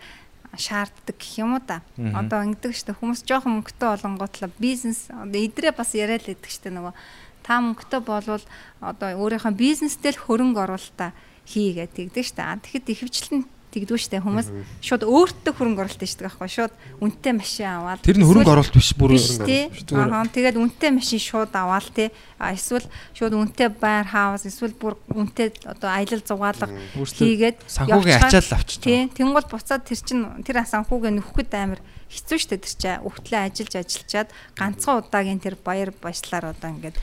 шаарддаг 0.58 1.14
гэх 1.14 1.38
юм 1.38 1.54
уу 1.54 1.62
да. 1.62 1.82
Одоо 1.96 2.42
ингэдэг 2.42 2.74
штэ 2.74 2.98
хүмүүс 2.98 3.22
жоохон 3.22 3.62
мөнгөтэй 3.62 3.88
болонготлоо 3.94 4.50
бизнес 4.58 5.06
одоо 5.08 5.38
идрээ 5.38 5.72
бас 5.72 5.94
яриад 5.94 6.26
л 6.26 6.34
идэг 6.34 6.50
штэ 6.50 6.74
нөгөө 6.74 6.94
та 7.42 7.60
мөнгөтэй 7.60 8.00
болвол 8.04 8.44
одоо 8.80 9.08
өөрийнхөө 9.20 9.52
бизнестэй 9.56 10.12
л 10.14 10.22
хөрөнгө 10.24 10.60
оруулалтаа 10.64 11.10
хийгээд 11.48 11.92
тэгдэг 11.96 12.24
штэ. 12.24 12.62
Тэгэхэд 12.62 12.86
ихэвчлэн 12.94 13.42
тэгдүү 13.70 13.98
штэ. 13.98 14.18
Хүмүүс 14.22 14.50
шууд 14.82 15.06
өөртөө 15.06 15.52
хөрөнгө 15.54 15.82
оруулалт 15.86 16.02
хийдэг 16.02 16.26
байхгүй 16.26 16.50
шууд 16.50 16.74
үнэтэй 16.98 17.32
машин 17.38 17.70
аваад 17.70 18.02
тэр 18.02 18.18
нь 18.18 18.26
хөрөнгө 18.26 18.50
оруулалт 18.50 18.74
биш 18.74 18.90
бүр 18.98 19.14
аа 19.14 20.26
тэгээд 20.26 20.58
үнэтэй 20.58 20.90
машин 20.90 21.22
шууд 21.22 21.54
аваад 21.54 21.86
те. 21.94 22.10
Эсвэл 22.42 22.86
шууд 23.14 23.34
үнэтэй 23.38 23.68
байр 23.70 24.06
хаус 24.10 24.42
эсвэл 24.46 24.74
бүр 24.74 24.98
үнэтэй 25.14 25.54
одоо 25.70 25.90
аялал 25.90 26.22
зугаалга 26.26 26.66
хийгээд 26.98 27.62
санхүүгийн 27.70 28.18
ачаал 28.26 28.58
авчих 28.58 28.82
тий. 28.82 29.06
Тэнгуул 29.14 29.46
буцаад 29.46 29.86
тэр 29.86 30.02
чин 30.02 30.42
тэр 30.42 30.66
санхүүгээ 30.66 31.14
нөхөхөд 31.14 31.54
амар 31.54 31.80
хэцүү 32.10 32.38
штэ. 32.42 32.58
Тэр 32.58 32.74
чинь 32.74 33.06
өгтлээ 33.06 33.54
ажиллаж 33.54 33.74
ажиллачаад 33.86 34.28
ганцхан 34.58 34.98
удаагийн 34.98 35.38
тэр 35.38 35.54
баяр 35.54 35.94
баяслаар 35.94 36.50
одоо 36.50 36.74
ингээд 36.74 36.98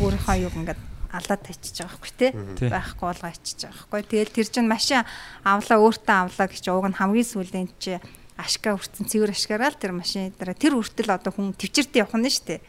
өөрийнхөө 0.00 0.36
юг 0.46 0.54
ингээд 0.56 0.80
алдаад 1.10 1.42
тачиж 1.42 1.82
байгаа 1.82 1.98
байхгүй 1.98 2.12
тий. 2.16 2.30
Байхгүй 2.70 3.06
болгоо 3.10 3.30
ичиж 3.34 3.58
байгаа 3.66 3.78
байхгүй. 3.90 4.02
Тэгэл 4.10 4.36
тэр 4.36 4.48
чинь 4.48 4.70
машин 4.70 5.02
авлаа 5.42 5.78
өөртөө 5.82 6.16
авлаа 6.22 6.46
гэж 6.46 6.64
ууг 6.70 6.86
нь 6.86 6.98
хамгийн 6.98 7.26
сүүлийн 7.26 7.68
чи 7.82 7.98
ашгаа 8.38 8.78
хүртсэн 8.78 9.06
цэвэр 9.10 9.34
ашгаараа 9.34 9.70
л 9.74 9.80
тэр 9.80 9.92
машин 9.92 10.32
дээр. 10.32 10.54
Тэр 10.54 10.78
хүртэл 10.78 11.10
одоо 11.12 11.32
хүн 11.34 11.52
төвчөрт 11.58 11.92
явах 11.98 12.16
нь 12.16 12.30
шүү 12.30 12.46
дээ. 12.46 12.60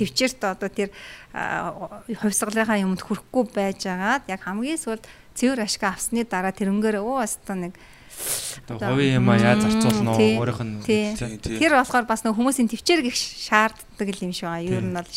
Төвчөрт 0.00 0.40
одоо 0.48 0.68
тэр 0.72 0.90
хувьсгалынхаа 2.24 2.82
юмд 2.82 3.04
хүрэхгүй 3.04 3.44
байж 3.52 3.86
байгаад 3.86 4.24
яг 4.26 4.40
хамгийн 4.42 4.80
сүүлд 4.80 5.04
цэвэр 5.36 5.60
ашгаа 5.62 5.94
авсны 5.94 6.24
дараа 6.24 6.50
тэрнгээр 6.56 6.98
өө 7.04 7.16
оста 7.22 7.54
нэг 7.54 7.76
Одоо 8.70 8.94
хувийн 8.94 9.18
юм 9.18 9.30
аа 9.30 9.38
яаж 9.38 9.66
зарцуулна 9.66 10.14
уу 10.14 10.46
өөрийнх 10.46 10.62
нь 10.62 10.82
тэр 11.42 11.74
болохоор 11.74 12.06
бас 12.06 12.22
нөх 12.22 12.38
хүмүүсийн 12.38 12.70
төвчээр 12.70 13.02
гих 13.02 13.18
шаарддаг 13.18 14.08
юм 14.22 14.30
шиг 14.30 14.46
байгаа. 14.46 14.62
Ер 14.62 14.84
нь 14.84 14.94
бол 14.94 15.10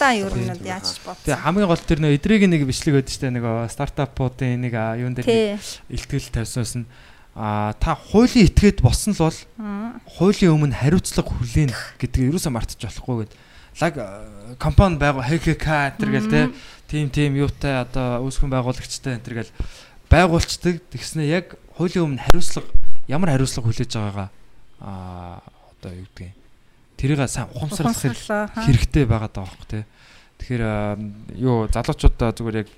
да 0.00 0.08
ер 0.16 0.32
нь 0.32 0.48
бол 0.48 0.64
яаж 0.64 0.96
ч 0.96 0.98
бод. 1.04 1.20
Тэгээ 1.20 1.44
хамгийн 1.44 1.68
гол 1.68 1.84
тэр 1.84 2.00
нөө 2.00 2.16
эдрийг 2.16 2.48
нэг 2.48 2.64
бичлэг 2.64 3.04
өгдөө 3.04 3.12
штэ 3.12 3.28
нэг 3.36 3.44
стартапуудын 3.68 4.64
нэг 4.64 4.74
юун 4.96 5.12
дээр 5.12 5.60
илтгэл 5.92 6.32
тавьсан 6.32 6.84
нь 6.84 6.88
а 7.36 7.76
та 7.76 7.92
хуулийн 7.92 8.48
этгээд 8.48 8.80
болсон 8.80 9.12
л 9.12 9.28
бол 9.28 9.38
хуулийн 10.16 10.56
өмнө 10.56 10.72
хариуцлага 10.72 11.36
хүлээн 11.36 11.68
гэдгийг 12.00 12.32
юусаа 12.32 12.48
мартаж 12.48 12.80
болохгүй 12.80 13.28
гэд. 13.28 13.36
Лаг 13.76 13.94
компани 14.56 14.96
байгуу 14.96 15.20
ХКК 15.20 16.00
энэ 16.00 16.16
гэл 16.16 16.32
те 16.32 16.40
тим 16.88 17.12
тим 17.12 17.36
юутай 17.36 17.84
одоо 17.84 18.24
үүсгэн 18.24 18.48
байгуулагчтай 18.48 19.20
энэ 19.20 19.44
гэл 19.44 19.52
байгуулцдаг 20.10 20.82
тэгснэ 20.92 21.26
яг 21.26 21.56
хуулийн 21.76 22.16
өмнө 22.16 22.24
хариуцлага 22.24 22.70
ямар 23.10 23.34
хариуцлага 23.34 23.66
хүлээж 23.68 23.92
байгаагаа 23.94 24.28
а 24.80 25.42
одоо 25.78 25.92
юу 25.94 26.06
гэдгийг 26.14 26.34
тэрийг 26.96 27.20
сайн 27.28 27.48
ухамсарлах 27.52 28.00
хэрэгтэй 28.64 29.04
байгаа 29.04 29.30
даа 29.30 29.44
байхгүй 29.44 29.68
тий. 29.68 29.84
Тэгэхээр 30.40 30.62
юу 31.36 31.68
залуучуудаа 31.68 32.32
зүгээр 32.32 32.60
яг 32.64 32.68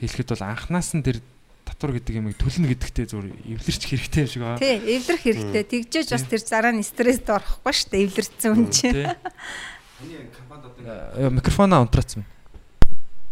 хэлэхэд 0.00 0.28
бол 0.32 0.44
анханаас 0.48 0.92
нь 0.96 1.04
тэр 1.04 1.20
татвар 1.68 2.00
гэдэг 2.00 2.14
юмыг 2.16 2.36
төлнө 2.40 2.72
гэдэгтээ 2.72 3.06
зүгээр 3.12 3.28
эвлэрч 3.60 3.82
хэрэгтэй 3.84 4.20
юм 4.24 4.30
шиг 4.32 4.42
байна. 4.44 4.60
Тий, 4.60 4.76
эвлэрэх 4.80 5.24
хэрэгтэй. 5.24 5.64
Тэгжээж 5.68 6.08
бас 6.16 6.24
тэр 6.24 6.42
зараа 6.44 6.72
нь 6.72 6.84
стресст 6.84 7.28
орохгүй 7.28 7.72
шүү 7.76 7.88
дээ. 7.92 8.04
Эвлэрсэн 8.08 8.50
хүн 8.56 8.68
чинь. 8.72 9.04
Таны 9.04 10.16
компанид 10.32 10.64
одоо 10.72 11.30
микрофоноо 11.32 11.84
унтраацсан. 11.84 12.24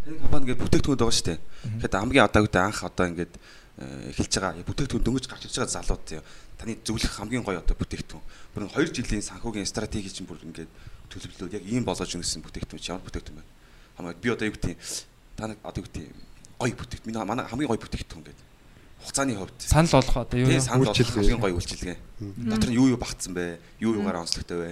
Таны 0.07 0.23
компани 0.23 0.43
ингээд 0.47 0.63
бүтээгдэхүүн 0.63 0.99
байгаа 1.03 1.19
шүү 1.19 1.27
дээ. 1.27 1.39
Тэгэхээр 1.83 1.99
хамгийн 1.99 2.27
одоогийн 2.31 2.63
анх 2.63 2.81
одоо 2.87 3.07
ингээд 3.11 3.35
эхэлж 4.15 4.33
байгаа 4.39 4.63
бүтээгдэхүүн 4.63 5.03
дөнгөж 5.03 5.27
гарч 5.27 5.43
ирж 5.51 5.57
байгаа 5.59 5.75
залууд 5.83 6.05
таны 6.63 6.73
зөвлөх 6.87 7.11
хамгийн 7.19 7.43
гоё 7.43 7.59
одоо 7.59 7.75
бүтээгдэхүүн. 7.75 8.25
Бүр 8.55 8.63
2 8.71 8.95
жилийн 8.95 9.27
санхүүгийн 9.27 9.67
стратеги 9.67 10.07
чинь 10.15 10.31
бүр 10.31 10.39
ингээд 10.47 10.71
төлөвлөлөө 11.11 11.59
яг 11.59 11.65
ийм 11.67 11.83
болгож 11.83 12.07
өгсөн 12.15 12.39
бүтээгдэхүүн 12.47 12.87
ямар 12.87 13.03
бүтээгдэхүүн 13.03 13.43
бэ? 13.43 13.51
Хамаа 13.99 14.15
би 14.15 14.29
одоо 14.31 14.47
юу 14.47 14.55
гэдэг 14.55 14.79
та 15.35 15.51
нар 15.51 15.59
одоо 15.67 15.83
юу 15.83 15.89
гэдэг 15.91 16.07
гоё 16.55 16.75
бүтээгт 16.79 17.05
миний 17.11 17.25
манай 17.27 17.45
хамгийн 17.51 17.71
гоё 17.75 17.83
бүтээгдэхүүн 17.83 18.25
гэдэг. 18.31 18.47
Хугацааны 19.03 19.35
хувьд. 19.37 19.59
Санал 19.59 19.91
болгох 19.91 20.17
одоо 20.23 20.39
юу 20.39 20.49
Үйлчилгээ. 20.55 21.19
хамгийн 21.19 21.43
гоё 21.43 21.55
үйлчилгээ. 21.59 21.97
Дотор 22.47 22.71
нь 22.71 22.79
юу 22.79 22.89
юу 22.95 22.99
багтсан 23.03 23.35
бэ? 23.35 23.59
Юу 23.83 23.99
юугаар 23.99 24.25
онцлогтой 24.25 24.57
вэ? 24.57 24.71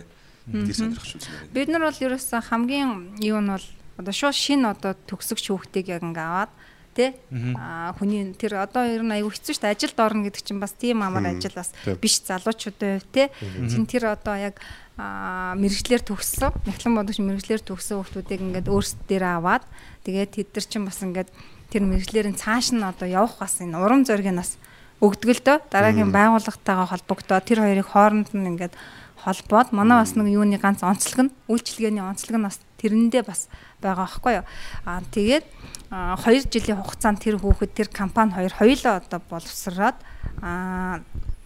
Тэр 0.49 0.73
сонирхож 0.79 1.13
үзмээр. 1.19 1.53
Бид 1.53 1.69
нар 1.69 1.85
бол 1.91 2.01
ерөөсөө 2.09 2.41
хамгийн 2.41 3.21
юу 3.21 3.41
нь 3.45 3.51
бол 3.53 3.67
одоо 3.99 4.13
шууд 4.13 4.37
шин 4.37 4.67
одоо 4.67 4.95
төгсөгч 5.07 5.51
хүүхдийг 5.51 5.91
яг 5.91 6.03
ингээ 6.03 6.25
аваад 6.25 6.53
тий? 6.95 7.11
Аа 7.59 7.93
хүний 7.99 8.33
тэр 8.39 8.63
одоо 8.63 8.87
ер 8.87 9.03
нь 9.03 9.15
аюу 9.15 9.31
хэцүү 9.31 9.59
шүү 9.59 9.63
дээ 9.67 9.75
ажилд 9.75 9.99
орно 9.99 10.25
гэдэг 10.31 10.43
чинь 10.47 10.63
бас 10.63 10.73
тийм 10.79 11.03
амар 11.03 11.35
ажил 11.35 11.55
бас 11.55 11.75
биш 11.99 12.23
залуучуудын 12.23 13.03
хувьд 13.03 13.11
тий? 13.11 13.27
Чин 13.67 13.85
тэр 13.91 14.15
одоо 14.15 14.39
яг 14.39 14.63
мэрэгчлэр 14.95 16.07
төгссөн 16.07 16.55
нягтлан 16.65 16.95
бодогч 16.95 17.19
мэрэгчлэр 17.19 17.67
төгссөн 17.67 17.99
хүүхдүүдийг 17.99 18.41
ингээд 18.47 18.71
өөрсдөө 18.71 19.27
аваад 19.27 19.67
тэгээд 20.07 20.31
тэд 20.39 20.49
нар 20.55 20.67
чинь 20.71 20.87
бас 20.87 21.03
ингээд 21.03 21.31
тэр 21.75 21.83
мэрэгчлэрийн 21.83 22.39
цааш 22.39 22.79
нь 22.79 22.87
одоо 22.87 23.11
явах 23.11 23.43
бас 23.43 23.59
энэ 23.59 23.75
урам 23.75 24.07
зориг 24.07 24.31
нь 24.31 24.39
бас 24.39 24.55
өгдөг 25.03 25.31
л 25.35 25.43
дөө. 25.43 25.59
Дараагийн 25.75 26.15
байгууллагатайгаа 26.15 26.87
холбогдоо. 26.87 27.43
Тэр 27.43 27.67
хоёрыг 27.67 27.89
хооронд 27.91 28.31
нь 28.31 28.47
ингээд 28.55 28.75
холбоод 29.19 29.75
манай 29.75 30.05
бас 30.05 30.15
нэг 30.15 30.31
юуны 30.31 30.61
ганц 30.63 30.87
онцлог 30.87 31.29
нь 31.29 31.35
үйлчилгээний 31.51 32.05
онцлог 32.05 32.37
нь 32.39 32.47
бас 32.47 32.63
тэрэндээ 32.79 33.23
бас 33.27 33.49
байгаа 33.85 34.09
байхгүй 34.09 34.33
юу. 34.41 34.47
Аа 34.89 35.01
тэгээд 35.13 35.45
2 35.93 36.51
жилийн 36.51 36.81
хугацаанд 36.81 37.21
тэр 37.21 37.37
хүүхэд 37.39 37.73
тэр 37.77 37.89
компани 37.93 38.33
хоёр 38.33 38.53
хоёулаа 38.57 38.99
одоо 38.99 39.21
боловсраад 39.31 39.97
аа 40.43 41.05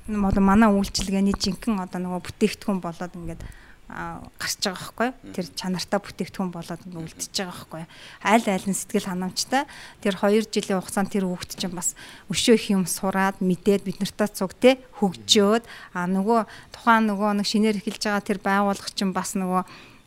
манай 0.09 0.71
үйлчилгээний 0.73 1.37
жинхэнэ 1.37 1.85
одоо 1.85 2.01
нөгөө 2.01 2.25
бүтээгдэхүүн 2.25 2.81
болоод 2.81 3.13
ингээд 3.13 3.43
гарч 3.89 4.61
байгаа 4.65 4.77
байхгүй 4.77 5.09
тэр 5.33 5.47
чанартай 5.57 6.01
бүтээгдэхүүн 6.01 6.53
болоод 6.53 6.81
ингээд 6.85 7.05
үлдчихэж 7.09 7.37
байгаа 7.41 7.57
байхгүй 7.57 7.85
аль 8.21 8.49
аль 8.49 8.69
нь 8.69 8.77
сэтгэл 8.77 9.09
ханамжтай? 9.09 9.65
Тэр 10.05 10.15
2 10.17 10.49
жилийн 10.53 10.81
хугацаанд 10.81 11.13
тэр 11.13 11.25
хүүхэд 11.25 11.57
чинь 11.57 11.73
бас 11.73 11.97
өшөө 12.29 12.57
их 12.57 12.67
юм 12.73 12.85
сураад 12.85 13.41
мэдээд 13.41 13.89
бид 13.89 14.01
нартай 14.01 14.29
цуг 14.29 14.53
те 14.61 14.77
хөгжөөд 15.01 15.65
аа 15.97 16.05
нөгөө 16.05 16.41
тухайн 16.73 17.09
нөгөө 17.09 17.41
нэг 17.41 17.47
шинээр 17.49 17.81
эхэлж 17.81 18.03
байгаа 18.09 18.29
тэр 18.29 18.41
байгууллага 18.45 18.93
чинь 18.93 19.17
бас 19.17 19.33
нөгөө 19.37 19.65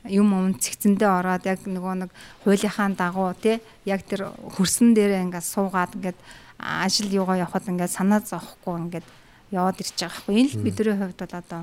юм 0.10 0.34
юм 0.34 0.54
цэгцэндээ 0.58 1.10
ороод 1.10 1.46
яг 1.46 1.62
нөгөө 1.66 1.94
нэг 2.06 2.12
хуулийнхаа 2.42 2.90
дагуу 2.98 3.34
тий 3.38 3.62
яг 3.86 4.02
тэр 4.08 4.34
хөрсөн 4.34 4.98
дээрээ 4.98 5.30
ингээд 5.30 5.46
суугаад 5.46 5.94
ингээд 5.94 6.20
ажил 6.58 7.10
юугаа 7.10 7.46
явахад 7.46 7.70
ингээд 7.70 7.94
санаа 7.94 8.22
зовхгүй 8.26 8.76
ингээд 8.90 9.08
яваад 9.54 9.78
ирж 9.78 9.94
байгаа 9.94 10.18
хгүй 10.26 10.34
энэ 10.42 10.50
л 10.58 10.64
бидний 10.66 10.98
хувьд 10.98 11.20
бол 11.22 11.38
одоо 11.38 11.62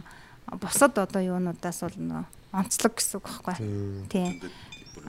бусад 0.63 0.95
одоо 0.99 1.23
юунуудаас 1.23 1.83
бол 1.83 1.99
нөө 1.99 2.23
онцлог 2.53 2.93
гэсэн 2.97 3.19
үг 3.19 3.27
байхгүй. 3.27 3.57
Тий. 4.09 4.29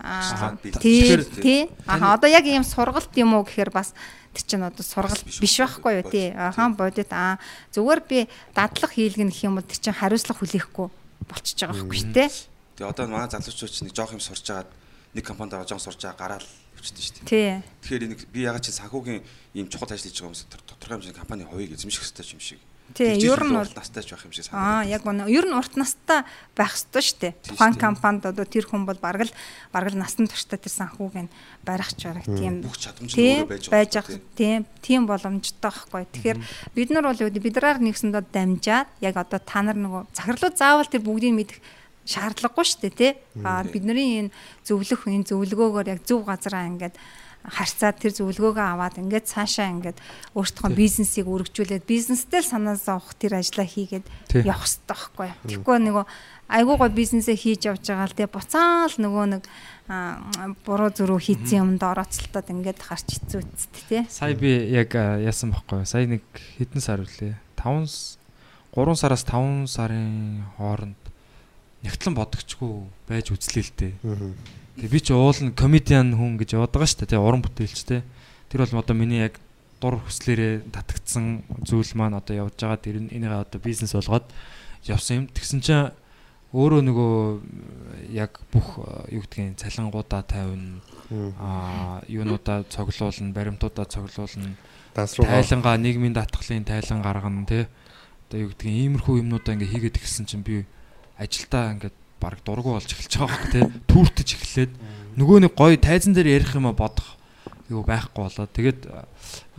Аа, 0.04 0.58
тий 0.80 1.18
тий. 1.40 1.62
Аа 1.88 2.16
одоо 2.18 2.30
яг 2.30 2.46
ийм 2.46 2.64
сургалт 2.64 3.14
юм 3.16 3.38
уу 3.38 3.46
гэхээр 3.46 3.72
бас 3.72 3.96
тэр 4.34 4.44
чинь 4.44 4.66
одоо 4.66 4.84
сургалт 4.84 5.24
биш 5.24 5.56
байхгүй 5.60 6.04
юу? 6.04 6.06
тий. 6.10 6.34
ахаа 6.36 6.74
бодит 6.76 7.12
аа 7.14 7.40
зүгээр 7.72 8.02
би 8.10 8.28
дадлах 8.54 8.92
хийлгэн 8.92 9.32
гэх 9.32 9.48
юм 9.48 9.56
бол 9.60 9.68
тэр 9.68 9.80
чинь 9.80 9.96
хариуцлага 9.96 10.40
хүлээхгүй 10.44 10.88
болчихж 11.28 11.60
байгаа 11.64 11.78
байхгүй 11.78 12.00
шүү 12.00 12.14
тий 12.16 12.30
Тэгээ 12.80 12.96
одоо 12.96 13.06
манай 13.12 13.28
залуучууд 13.28 13.72
ч 13.76 13.84
нэг 13.84 13.92
жоох 13.92 14.16
юм 14.16 14.24
сурж 14.24 14.48
агаад 14.48 14.72
нэг 15.12 15.24
компанид 15.28 15.52
аваад 15.60 15.68
жоох 15.68 15.84
сурж 15.84 16.00
байгаа 16.00 16.40
гараал 16.40 16.48
өвчтөн 16.80 17.04
шүү 17.04 17.28
дээ. 17.28 17.60
Тэгэхээр 17.84 18.04
энэ 18.08 18.16
би 18.32 18.40
ягаад 18.48 18.64
чи 18.64 18.72
санхүүгийн 18.72 19.20
ийм 19.60 19.68
чухал 19.68 19.92
ажил 19.92 20.08
хийж 20.08 20.16
байгаа 20.24 20.32
хүмүүс 20.32 20.48
тодорхой 20.48 20.96
хэмжээний 20.96 21.20
компани 21.20 21.44
хувийг 21.44 21.76
эзэмших 21.76 22.08
хэрэгтэй 22.08 22.32
юм 22.32 22.40
шиг. 22.40 22.60
Тий, 22.96 23.20
ер 23.22 23.38
нь 23.44 23.52
бол- 23.54 23.70
настай 23.76 24.02
ч 24.02 24.16
байх 24.16 24.24
юм 24.26 24.32
шиг 24.32 24.48
Аа 24.50 24.82
санагдав. 24.82 24.90
яг 24.96 25.02
гоо 25.04 25.28
ер 25.28 25.46
нь 25.46 25.54
урт 25.60 25.74
настай 25.76 26.24
байх 26.56 26.72
ёстой 26.74 27.04
шүү 27.04 27.18
дээ. 27.20 27.34
Тийм 27.36 27.52
Тухайн 27.54 27.76
компанид 27.76 28.24
одоо 28.26 28.46
тэр 28.48 28.66
хүн 28.66 28.88
бол 28.88 28.98
бараг 28.98 29.28
л 29.28 29.34
бараг 29.76 29.92
л 29.94 30.00
насан 30.00 30.26
туршдаа 30.26 30.58
тэр 30.58 30.74
санхүүг 30.74 31.16
нь 31.20 31.30
барих 31.68 31.92
ч 32.00 32.08
бараг 32.10 32.26
тийм 32.26 32.64
Бүх 32.66 32.80
чадамж 32.80 33.12
нь 33.12 33.20
тийм 33.20 33.44
өөрөө 33.46 33.70
байж 33.70 33.92
байгаа 33.94 34.24
тийм 34.40 34.60
тийм 34.82 35.02
боломжтой 35.06 35.60
байхгүй. 35.70 36.04
Тэгэхээр 36.16 36.38
бид 36.74 36.90
нар 36.96 37.06
бол 37.12 37.20
гэдэг 37.20 37.44
бидраар 37.44 37.78
нэгсэндээ 37.78 38.24
дамжаад 38.34 38.88
яг 39.06 39.16
одоо 39.22 39.38
та 39.44 39.62
нар 39.62 39.78
нөгөө 39.78 40.16
захирлууд 40.16 40.56
заавал 40.58 40.88
тэр 40.90 41.04
бүгдийг 41.06 41.36
мэдэх 41.38 41.60
шаардлагагүй 42.10 42.66
шүү 42.66 42.82
дээ 42.90 42.94
тий. 42.98 43.12
Аа 43.46 43.62
бидний 43.62 44.26
энэ 44.26 44.34
зөвлөх 44.66 45.06
энэ 45.06 45.30
зөвлөгөөгөөр 45.30 45.94
яг 45.94 46.02
зөв 46.10 46.26
газараа 46.26 46.66
ингээд 46.66 46.98
харьцаад 47.40 47.98
тэр 48.04 48.14
зөвлөгөөгөө 48.20 48.68
аваад 48.76 49.00
ингээд 49.00 49.32
цаашаа 49.32 49.72
ингээд 49.72 49.98
өөртөө 50.36 50.70
бизнесийг 50.76 51.26
өргөжүүлээд 51.32 51.88
бизнестэй 51.88 52.44
л 52.44 52.52
санаа 52.52 52.76
зовох 52.76 53.16
тэр 53.16 53.40
ажлаа 53.40 53.64
хийгээд 53.64 54.06
явах 54.44 54.68
хэрэгтэй 54.68 54.92
байхгүй 54.92 55.28
юу. 55.32 55.40
Тэгэхгүй 55.48 55.78
нөгөө 55.80 56.06
айгуу 56.52 56.76
гой 56.78 56.92
бизнесээ 56.92 57.38
хийж 57.40 57.62
явж 57.72 57.84
байгаа 57.88 58.12
л 58.12 58.18
тий 58.20 58.28
буцаал 58.28 58.96
нөгөө 59.00 59.26
нэг 59.40 59.44
буруу 60.68 60.92
зүрүү 60.92 61.20
хийцэн 61.24 61.64
юмд 61.64 61.82
орооцолтоод 61.82 62.52
ингээд 62.52 62.84
харч 62.84 63.08
хэцүү 63.18 63.40
үсттэй 63.40 63.84
тий. 63.88 64.04
Сая 64.12 64.36
би 64.36 64.68
яг 64.76 64.92
яасан 64.94 65.56
байхгүй 65.56 65.82
юу? 65.82 65.88
Сая 65.88 66.06
нэг 66.12 66.28
хэдэн 66.60 66.84
сар 66.84 67.00
үлээ? 67.08 67.40
5 67.56 68.20
3 68.76 69.00
сараас 69.00 69.24
5 69.26 69.66
сарын 69.66 70.44
хооронд 70.60 70.99
нэгтлэн 71.84 72.16
бодогчгүй 72.16 72.72
байж 73.08 73.32
үзлээ 73.32 73.64
л 73.64 73.74
дээ. 73.78 73.94
Тэгээ 74.80 74.92
би 74.92 75.00
ч 75.00 75.16
уул 75.16 75.40
нь 75.40 75.56
комедиан 75.56 76.16
хүн 76.16 76.36
гэж 76.40 76.60
яваад 76.60 76.76
байгаа 76.76 76.90
шүү 76.92 77.00
дээ. 77.04 77.12
Тэгээ 77.16 77.28
уран 77.28 77.44
бүтээлчтэй. 77.44 78.02
Тэр 78.52 78.60
бол 78.68 78.84
одоо 78.84 78.96
миний 78.96 79.24
яг 79.24 79.40
дур 79.80 80.00
хүслээрээ 80.04 80.68
татагдсан 80.76 81.44
зүйл 81.64 81.92
маань 81.96 82.20
одоо 82.20 82.48
явж 82.48 82.60
байгаа. 82.60 82.80
Тэр 82.84 83.04
нь 83.04 83.12
энийгээ 83.16 83.44
одоо 83.48 83.60
бизнес 83.64 83.96
болгоод 83.96 84.28
явсан 84.84 85.24
юм. 85.24 85.26
Тэгсэн 85.32 85.60
чинь 85.64 85.92
өөрөө 86.50 86.82
нөгөө 86.82 87.14
яг 88.18 88.42
бүх 88.50 88.82
э, 88.82 89.16
юу 89.16 89.22
гэдгийг 89.22 89.62
цалингуудаа 89.62 90.26
тавина 90.26 90.82
аа 91.38 92.02
юунуудаа 92.10 92.66
цоглуулна, 92.66 93.34
баримтуудаа 93.34 93.86
цоглуулна, 93.86 94.58
тайлангаа 94.98 95.78
нийгмийн 95.78 96.18
даатгалын 96.18 96.66
тайлан 96.66 97.06
гаргана 97.06 97.46
тий. 97.46 97.68
Одоо 98.28 98.40
юу 98.42 98.50
гэдгийг 98.50 98.76
иймэрхүү 98.82 99.22
юмнуудаа 99.22 99.54
ингээ 99.54 99.74
хийгээд 99.78 100.00
ихсэн 100.02 100.26
чинь 100.26 100.42
би 100.42 100.66
ажилдаа 101.20 101.76
ингээд 101.76 101.98
баг 102.20 102.40
дургу 102.44 102.80
болж 102.80 102.88
эхэлж 102.88 103.14
байгаа 103.20 103.30
байхгүй 103.36 103.52
тий. 103.52 103.64
Түүртэж 103.92 104.30
эхлээд 104.40 104.72
нөгөө 105.20 105.38
нэг 105.44 105.54
гоё 105.56 105.76
тайзан 105.76 106.16
дээр 106.16 106.40
ярих 106.40 106.56
юм 106.56 106.72
а 106.72 106.74
бодох 106.74 107.20
юу 107.68 107.84
байхгүй 107.84 108.24
болоо. 108.24 108.48
Тэгээд 108.48 108.80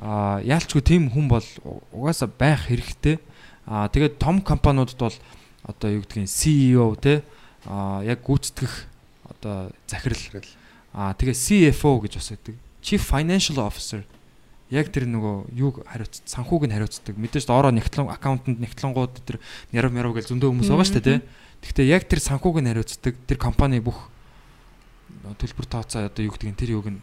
аа 0.01 0.41
яалчгүй 0.41 0.83
тийм 0.83 1.13
хүн 1.13 1.29
бол 1.29 1.47
угаасаа 1.93 2.29
байх 2.33 2.69
хэрэгтэй. 2.69 3.21
Аа 3.69 3.89
тэгээд 3.93 4.17
том 4.17 4.41
компаниудад 4.41 4.97
бол 4.97 5.17
одоо 5.69 5.89
юу 5.89 6.03
гэдгийг 6.05 6.29
CEO 6.29 6.97
тий 6.97 7.21
аа 7.69 8.01
яг 8.05 8.25
гүйцэтгэх 8.25 8.89
одоо 9.29 9.71
захирал 9.87 10.45
аа 10.93 11.15
тэгээ 11.15 11.37
CFO 11.37 12.01
гэж 12.01 12.13
бас 12.17 12.29
байдаг. 12.33 12.57
Chief 12.81 13.01
Financial 13.01 13.61
Officer 13.61 14.03
яг 14.71 14.89
тэр 14.95 15.07
нөгөө 15.11 15.51
юуг 15.59 15.83
хариуц 15.85 16.23
санхүүг 16.25 16.71
нь 16.71 16.75
хариуцдаг. 16.75 17.15
Мэдээж 17.19 17.47
доороо 17.51 17.75
нэгтлэн 17.75 18.07
аккаунтанд 18.07 18.63
нэгтлэнгууд 18.63 19.13
тэр 19.27 19.43
нярав 19.75 19.91
мярав 19.91 20.15
гэж 20.15 20.31
зөндөө 20.31 20.51
хүмүүс 20.51 20.71
байгаа 20.71 20.87
шүү 20.87 20.97
дээ 21.03 21.07
тий. 21.11 21.19
Гэхдээ 21.63 21.87
яг 21.87 22.09
тэр 22.09 22.21
санхүүг 22.25 22.61
нь 22.61 22.71
хариуцдаг. 22.71 23.15
Тэр 23.29 23.39
компани 23.39 23.81
бүх 23.81 24.09
төлбөр 25.37 25.67
тооцоо 25.69 26.09
одоо 26.09 26.23
юу 26.25 26.33
гэдгийг 26.33 26.57
тэр 26.57 26.71
юуг 26.81 26.89
нь 26.89 27.01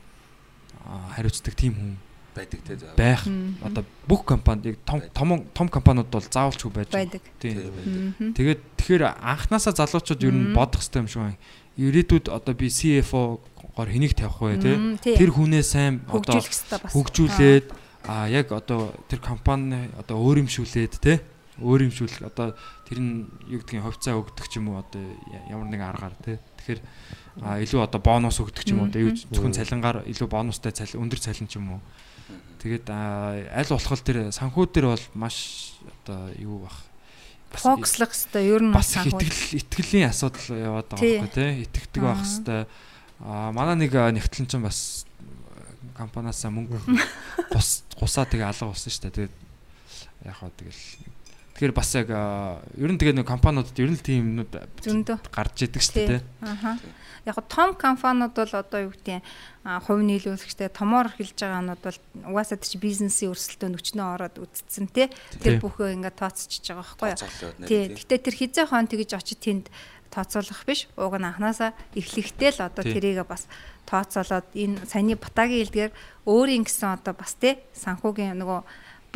хариуцдаг 1.14 1.54
тийм 1.54 1.74
хүн 1.78 1.94
байдаг 2.38 2.60
те. 2.66 2.74
байх. 2.96 3.26
Одоо 3.62 3.84
бүх 4.08 4.26
компанид 4.26 4.66
яг 4.66 4.78
том 4.86 5.02
том 5.14 5.30
том 5.54 5.68
компаниуд 5.70 6.10
бол 6.10 6.22
заавалчгүй 6.22 6.72
байж 6.72 6.90
байдаг. 6.94 7.22
Тийм. 7.40 8.14
Тэгээд 8.34 8.62
тэгэхээр 8.78 9.04
анханасаа 9.18 9.74
залуучууд 9.74 10.22
ер 10.24 10.34
нь 10.34 10.54
бодох 10.54 10.82
хэрэгтэй 10.82 11.02
юм 11.02 11.10
шиг 11.10 11.22
байна. 11.22 11.42
Ирээдүйд 11.78 12.26
одоо 12.30 12.54
би 12.58 12.70
CFO 12.70 13.42
гоор 13.78 13.90
хэнийг 13.90 14.18
тавих 14.18 14.42
вэ 14.42 14.58
те? 14.58 14.74
Тэр 15.18 15.30
хүнээ 15.34 15.62
сайн 15.62 16.02
одоо 16.10 16.42
хөгжүүлэх 16.42 16.50
хэрэгтэй 16.50 16.80
бас. 16.82 16.94
хөгжүүлээд 16.94 17.66
а 18.08 18.26
яг 18.30 18.50
одоо 18.54 18.94
тэр 19.06 19.22
компани 19.22 19.90
одоо 19.98 20.18
өөрөмшүүлээд 20.18 20.94
те 20.98 21.22
өөрөмшүүлэх 21.62 22.22
одоо 22.28 22.54
тэр 22.86 23.00
нь 23.02 23.26
юу 23.50 23.60
гэдгийг 23.62 23.84
ховцаа 23.84 24.18
өгдөг 24.18 24.46
ч 24.50 24.62
юм 24.62 24.74
уу 24.74 24.82
одоо 24.82 25.02
ямар 25.50 25.68
нэгэн 25.68 25.90
аргаар 25.90 26.16
те 26.22 26.38
тэгэхээр 26.62 26.80
илүү 27.66 27.82
одоо 27.82 28.00
бонус 28.02 28.38
өгдөг 28.42 28.64
ч 28.66 28.74
юм 28.74 28.86
уу 28.86 28.94
юу 28.94 29.14
зөвхөн 29.14 29.58
цалингаар 29.58 30.06
илүү 30.06 30.28
бонустай 30.30 30.74
цалин 30.74 31.06
өндөр 31.06 31.20
цалин 31.22 31.50
ч 31.50 31.58
юм 31.58 31.78
уу 31.78 31.82
тэгээд 32.62 32.90
аль 32.90 33.72
болох 33.74 34.02
тэр 34.06 34.30
санхүү 34.34 34.66
дээр 34.70 34.88
бол 34.94 35.06
маш 35.18 35.38
одоо 35.86 36.30
юу 36.38 36.66
бах 36.66 36.88
фокуслах 37.52 38.12
хэрэгтэй. 38.12 38.44
Ер 38.44 38.62
нь 38.62 38.74
бас 38.76 38.92
итгэл 38.92 39.56
итгэлийн 39.56 40.12
асуудал 40.12 40.52
яваад 40.52 40.88
байгаа 40.92 41.00
Тий. 41.00 41.16
байхгүй 41.18 41.32
тий 41.32 41.52
итгэдэг 41.64 42.02
байх 42.04 42.20
Аа. 42.20 42.28
хэвээр 42.28 42.68
а 43.24 43.52
манай 43.56 43.76
нэг 43.80 43.94
нэгтлэн 43.96 44.48
чинь 44.52 44.62
бас 44.68 45.08
компаниасаа 45.96 46.52
мөнгө 46.52 46.78
гус 47.54 47.88
гусаа 47.98 48.28
тэгээ 48.28 48.52
алга 48.52 48.70
болсон 48.70 48.92
шүү 48.92 49.04
дээ 49.10 49.16
тэгээд 49.16 49.36
яг 50.28 50.36
хаа 50.38 50.52
тэгэл 50.54 50.82
тэгэхээр 51.58 51.74
бас 51.74 51.90
яг 51.98 52.14
ер 52.14 52.92
нь 52.94 53.02
тэгээ 53.02 53.18
нэг 53.18 53.26
компаниудад 53.26 53.74
ер 53.82 53.90
нь 53.90 53.98
л 53.98 54.06
тийм 54.06 54.46
юмнууд 54.46 54.54
зөндөө. 54.78 55.18
гарч 55.34 55.66
идэг 55.66 55.82
шүү 55.82 56.22
дээ 56.22 56.22
Аха. 56.46 56.78
Яг 57.26 57.34
го 57.34 57.42
том 57.50 57.74
компаниуд 57.74 58.38
бол 58.38 58.54
одоо 58.54 58.80
юу 58.86 58.94
гэдэг 58.94 59.26
хувь 59.66 60.06
нийлүүлэгчтэй 60.06 60.70
томоор 60.70 61.10
эхэлж 61.18 61.34
байгаа 61.34 61.66
нууд 61.66 61.82
бол 61.82 62.00
угаасаа 62.30 62.62
тийч 62.62 62.78
бизнесийн 62.78 63.34
өрсөлдөөн 63.34 63.74
өчнөө 63.74 64.06
ороод 64.06 64.38
үтцсэн 64.38 64.86
тий. 64.94 65.10
Тэр 65.42 65.58
бүхөө 65.58 65.98
ингээд 65.98 66.22
тооцчихж 66.22 66.78
байгаа 66.78 66.86
байхгүй 66.86 67.10
юу? 67.18 67.66
Тий. 67.66 67.84
Гэтэ 67.98 68.22
тэр 68.22 68.36
хизээ 68.38 68.66
хон 68.70 68.86
тэгж 68.86 69.18
очиж 69.18 69.42
тэнд 69.42 69.66
тооцоолох 70.14 70.62
биш. 70.64 70.88
Уг 70.94 71.18
нь 71.18 71.28
анханасаа 71.28 71.74
эхлэхдээ 71.98 72.52
л 72.54 72.70
одоо 72.70 72.86
тэрийг 72.86 73.26
бас 73.28 73.50
тооцоолоод 73.90 74.48
энэ 74.56 74.88
саяны 74.88 75.20
батагийн 75.20 75.68
хэлдгээр 75.68 75.92
өөрийн 76.28 76.64
гэсэн 76.64 76.96
одоо 77.02 77.12
бас 77.12 77.36
тий 77.36 77.60
санхүүгийн 77.76 78.40
нөгөө 78.40 78.62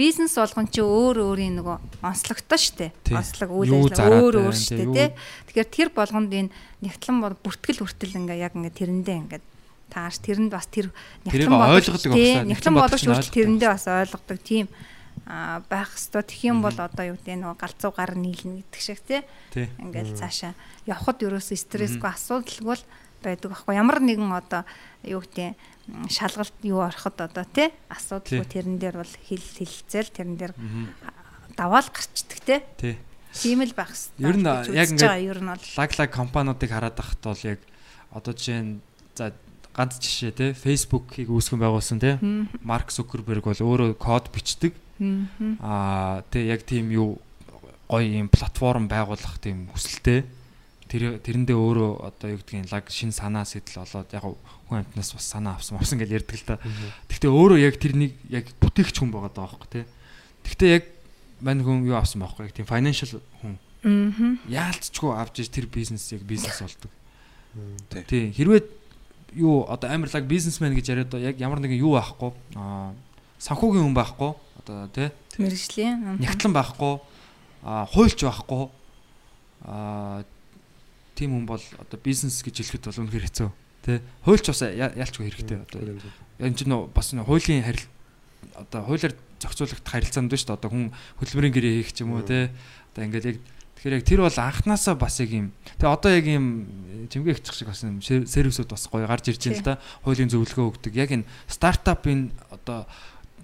бизнес 0.01 0.33
болгон 0.33 0.65
чи 0.73 0.81
өөр 0.81 1.17
өөрийн 1.21 1.61
нөгөө 1.61 1.77
онцлогтой 2.01 2.57
штэ. 2.57 2.89
Онцлог 3.13 3.49
үйл 3.53 3.85
ажиллагаа 3.85 4.25
өөр 4.25 4.35
өөр 4.49 4.57
штэ 4.57 4.85
тий. 4.89 5.09
Тэгэхээр 5.53 5.69
тэр 5.69 5.89
болгонд 5.93 6.33
энэ 6.33 6.49
нэгтлэн 6.81 7.17
бүртгэл 7.45 7.85
хүртэл 7.85 8.17
ингээ 8.17 8.41
яг 8.41 8.57
ингээ 8.57 8.73
тэрэндээ 8.73 9.17
ингээ 9.21 9.41
тааш 9.93 10.17
тэрэнд 10.25 10.49
бас 10.49 10.65
тэр 10.65 10.89
Тэрийг 11.27 11.51
ойлгодог 11.53 12.15
тий, 12.17 12.41
Нэгтлэн 12.41 12.49
нэгтлэн 12.49 12.73
нь 12.73 12.81
хүртэл 12.81 13.35
тэрэндээ 13.35 13.69
бас 13.69 13.85
ойлгодог 13.85 14.39
тийм. 14.41 14.67
А 15.27 15.61
байх 15.69 15.93
хэвээр 15.93 16.25
тэгэх 16.25 16.49
юм 16.49 16.59
бол 16.63 16.73
одоо 16.73 17.05
юу 17.05 17.19
гэдэг 17.19 17.37
нөгөө 17.37 17.59
галзуу 17.61 17.91
гар 17.93 18.15
нийлнэ 18.17 18.63
гэдэг 18.65 18.81
шиг 18.81 18.99
тий. 19.05 19.21
Ингээл 19.53 20.17
цаашаа 20.17 20.55
явхад 20.87 21.21
ерөөсөө 21.21 21.57
стрессгүй 21.59 22.09
асуудалгүй 22.09 22.75
л 22.79 22.83
байдаг 23.23 23.51
аахгүй 23.53 23.75
ямар 23.77 24.01
нэгэн 24.01 24.31
одоо 24.33 24.65
юу 25.05 25.21
гэдэг 25.21 25.55
шалгалт 26.09 26.55
юу 26.65 26.81
ороход 26.81 27.17
одоо 27.21 27.45
тий 27.45 27.69
асуудалгүй 27.89 28.45
Тий. 28.45 28.53
тэрэн 28.61 28.77
дээр 28.77 28.95
бол 29.01 29.13
хил 29.25 29.41
хилцэл 29.41 30.09
тэрэн 30.11 30.35
дээр 30.37 30.53
даваал 31.57 31.89
гарчдаг 31.89 32.39
тий. 32.45 32.59
Тий. 32.77 32.95
тийм 33.33 33.61
л 33.63 33.73
байх 33.73 33.93
хэрэгтэй 33.93 34.25
Ер 34.25 34.37
нь 34.37 34.47
яг 34.47 34.87
ингээд 34.91 35.77
лаг 35.77 35.91
лаг 35.97 36.09
компаниудыг 36.11 36.69
хараад 36.71 36.95
байхад 36.97 37.21
бол 37.23 37.43
яг 37.43 37.59
одоо 38.11 38.33
жишээ 38.33 38.61
нь 38.61 38.81
за 39.15 39.33
ганц 39.71 39.99
жишээ 39.99 40.31
те 40.35 40.45
Facebook-ийг 40.53 41.31
үүсгэн 41.31 41.59
байгуулсан 41.59 41.99
те 41.99 42.19
Марк 42.63 42.91
Зукерберг 42.91 43.47
бол 43.47 43.55
өөрөө 43.55 43.95
код 43.95 44.27
бичдэг. 44.35 44.75
Аа 45.63 46.23
те 46.29 46.45
яг 46.45 46.67
тийм 46.67 46.91
юу 46.91 47.19
гоё 47.87 48.07
юм 48.07 48.27
платформ 48.27 48.87
байгуулах 48.87 49.39
тийм 49.39 49.67
хүсэлтэй 49.71 50.23
тэр 50.91 51.23
тэрэндээ 51.23 51.55
өөрөө 51.55 51.91
одоо 52.03 52.27
юу 52.35 52.39
гэдгийг 52.43 52.67
лаг 52.67 52.91
шин 52.91 53.15
санаа 53.15 53.47
сэтэл 53.47 53.79
болоод 53.79 54.11
яг 54.11 54.23
хүн 54.67 54.83
амтнаас 54.83 55.15
бас 55.15 55.23
санаа 55.31 55.55
авсан 55.55 55.79
авсан 55.79 56.03
гэж 56.03 56.11
ярьдаг 56.19 56.35
л 56.35 56.47
та. 56.51 56.59
Гэхдээ 57.07 57.31
өөрөө 57.31 57.59
яг 57.63 57.79
тэрнийг 57.79 58.13
яг 58.27 58.51
бүтээгч 58.59 58.99
хүн 58.99 59.15
байгаа 59.15 59.31
даа 59.31 59.47
байхгүй 59.47 59.69
те. 59.71 59.81
Гэхдээ 60.43 60.69
яг 60.75 60.83
мань 61.39 61.63
хүн 61.63 61.87
юу 61.87 61.95
авсан 61.95 62.19
байхгүй 62.19 62.51
яг 62.51 62.53
тийм 62.59 62.67
financial 62.67 63.23
хүн 63.39 63.55
Мгм. 63.81 64.45
яалтчгүй 64.45 65.09
авч 65.17 65.41
иж 65.41 65.49
тэр 65.49 65.65
бизнесийг 65.65 66.21
бизнес 66.21 66.61
болдог. 66.61 66.91
Тий. 67.89 68.03
Тий. 68.05 68.25
Хэрвээ 68.29 68.61
юу 69.41 69.65
одоо 69.65 69.89
амарлаг 69.89 70.27
бизнесмен 70.29 70.75
гэж 70.75 70.85
яриад 70.91 71.13
яг 71.17 71.39
ямар 71.39 71.57
нэгэн 71.57 71.81
юу 71.81 71.97
байхгүй 71.97 72.29
аа 72.55 72.93
санхүүгийн 73.39 73.89
хүн 73.89 73.97
байхгүй 73.97 74.31
одоо 74.61 74.87
тий 74.93 75.09
мэрэгжлийн 75.39 75.97
мгм. 75.97 76.21
нягтлан 76.21 76.53
байхгүй 76.53 76.93
аа 77.65 77.89
хуульч 77.89 78.21
байхгүй 78.21 78.69
аа 79.65 80.23
тийм 81.21 81.31
хүн 81.37 81.45
бол 81.45 81.61
одоо 81.77 81.97
бизнес 82.01 82.41
гэж 82.41 82.55
хэлэхэд 82.65 82.89
бол 82.89 83.01
үнэхээр 83.05 83.25
хэцүү. 83.29 83.49
Тий 83.85 83.97
хуульч 84.25 84.45
бас 84.49 84.61
я- 84.65 84.93
яалчгүй 84.97 85.29
хэрэгтэй 85.29 85.57
одоо. 85.61 85.79
Энэ 86.41 86.57
чинь 86.57 86.73
бас 86.89 87.13
хуулийн 87.13 87.61
харил 87.61 87.85
одоо 88.57 88.81
хуулиар 88.89 89.13
зохицуулагдах 89.37 89.85
харилцаанд 89.85 90.33
шүү 90.33 90.49
дээ. 90.49 90.57
Одоо 90.57 90.69
хүн 90.73 90.85
хөдөлмөрийн 91.21 91.53
гэрээ 91.53 91.73
хийх 91.85 91.93
ч 91.93 92.01
юм 92.01 92.17
уу 92.17 92.25
тий 92.25 92.49
одоо 92.93 93.01
ингээд 93.05 93.25
яг 93.29 93.37
тэгэхээр 93.77 93.97
яг 93.97 94.05
тэр 94.05 94.21
бол 94.25 94.37
анханасаа 94.37 94.95
бас 94.97 95.17
яг 95.21 95.29
юм. 95.29 95.53
Тэгээ 95.77 95.93
одоо 95.93 96.11
яг 96.13 96.25
юм 96.25 96.45
чимгээ 97.09 97.37
ихчих 97.37 97.53
шиг 97.57 97.69
бас 97.69 97.81
юм 97.85 98.01
сер- 98.01 98.25
сервисүүд 98.25 98.69
бас 98.73 98.85
гоё 98.89 99.05
гарч 99.05 99.29
ирж 99.29 99.41
байна 99.45 99.57
л 99.57 99.65
да. 99.65 99.73
Хуулийн 100.05 100.29
зөвлөгөө 100.29 100.65
өгдөг. 100.77 100.93
Яг 100.97 101.09
энэ 101.13 101.25
стартапын 101.49 102.29
одоо 102.53 102.85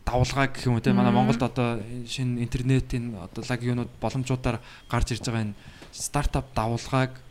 давлгаа 0.05 0.47
гэх 0.53 0.65
юм 0.69 0.78
уу 0.78 0.86
те 0.86 0.93
манай 0.93 1.11
Монголд 1.11 1.41
одоо 1.41 1.82
шинэ 2.07 2.41
интернетийн 2.45 3.17
одоо 3.17 3.41
лаг 3.43 3.59
юунууд 3.61 3.89
боломжуудаар 4.01 4.61
гарч 4.89 5.17
ирж 5.17 5.25
байгаа 5.25 5.51
энэ 5.51 5.57
стартап 5.91 6.53
давлгааг 6.53 7.11
аа, 7.11 7.26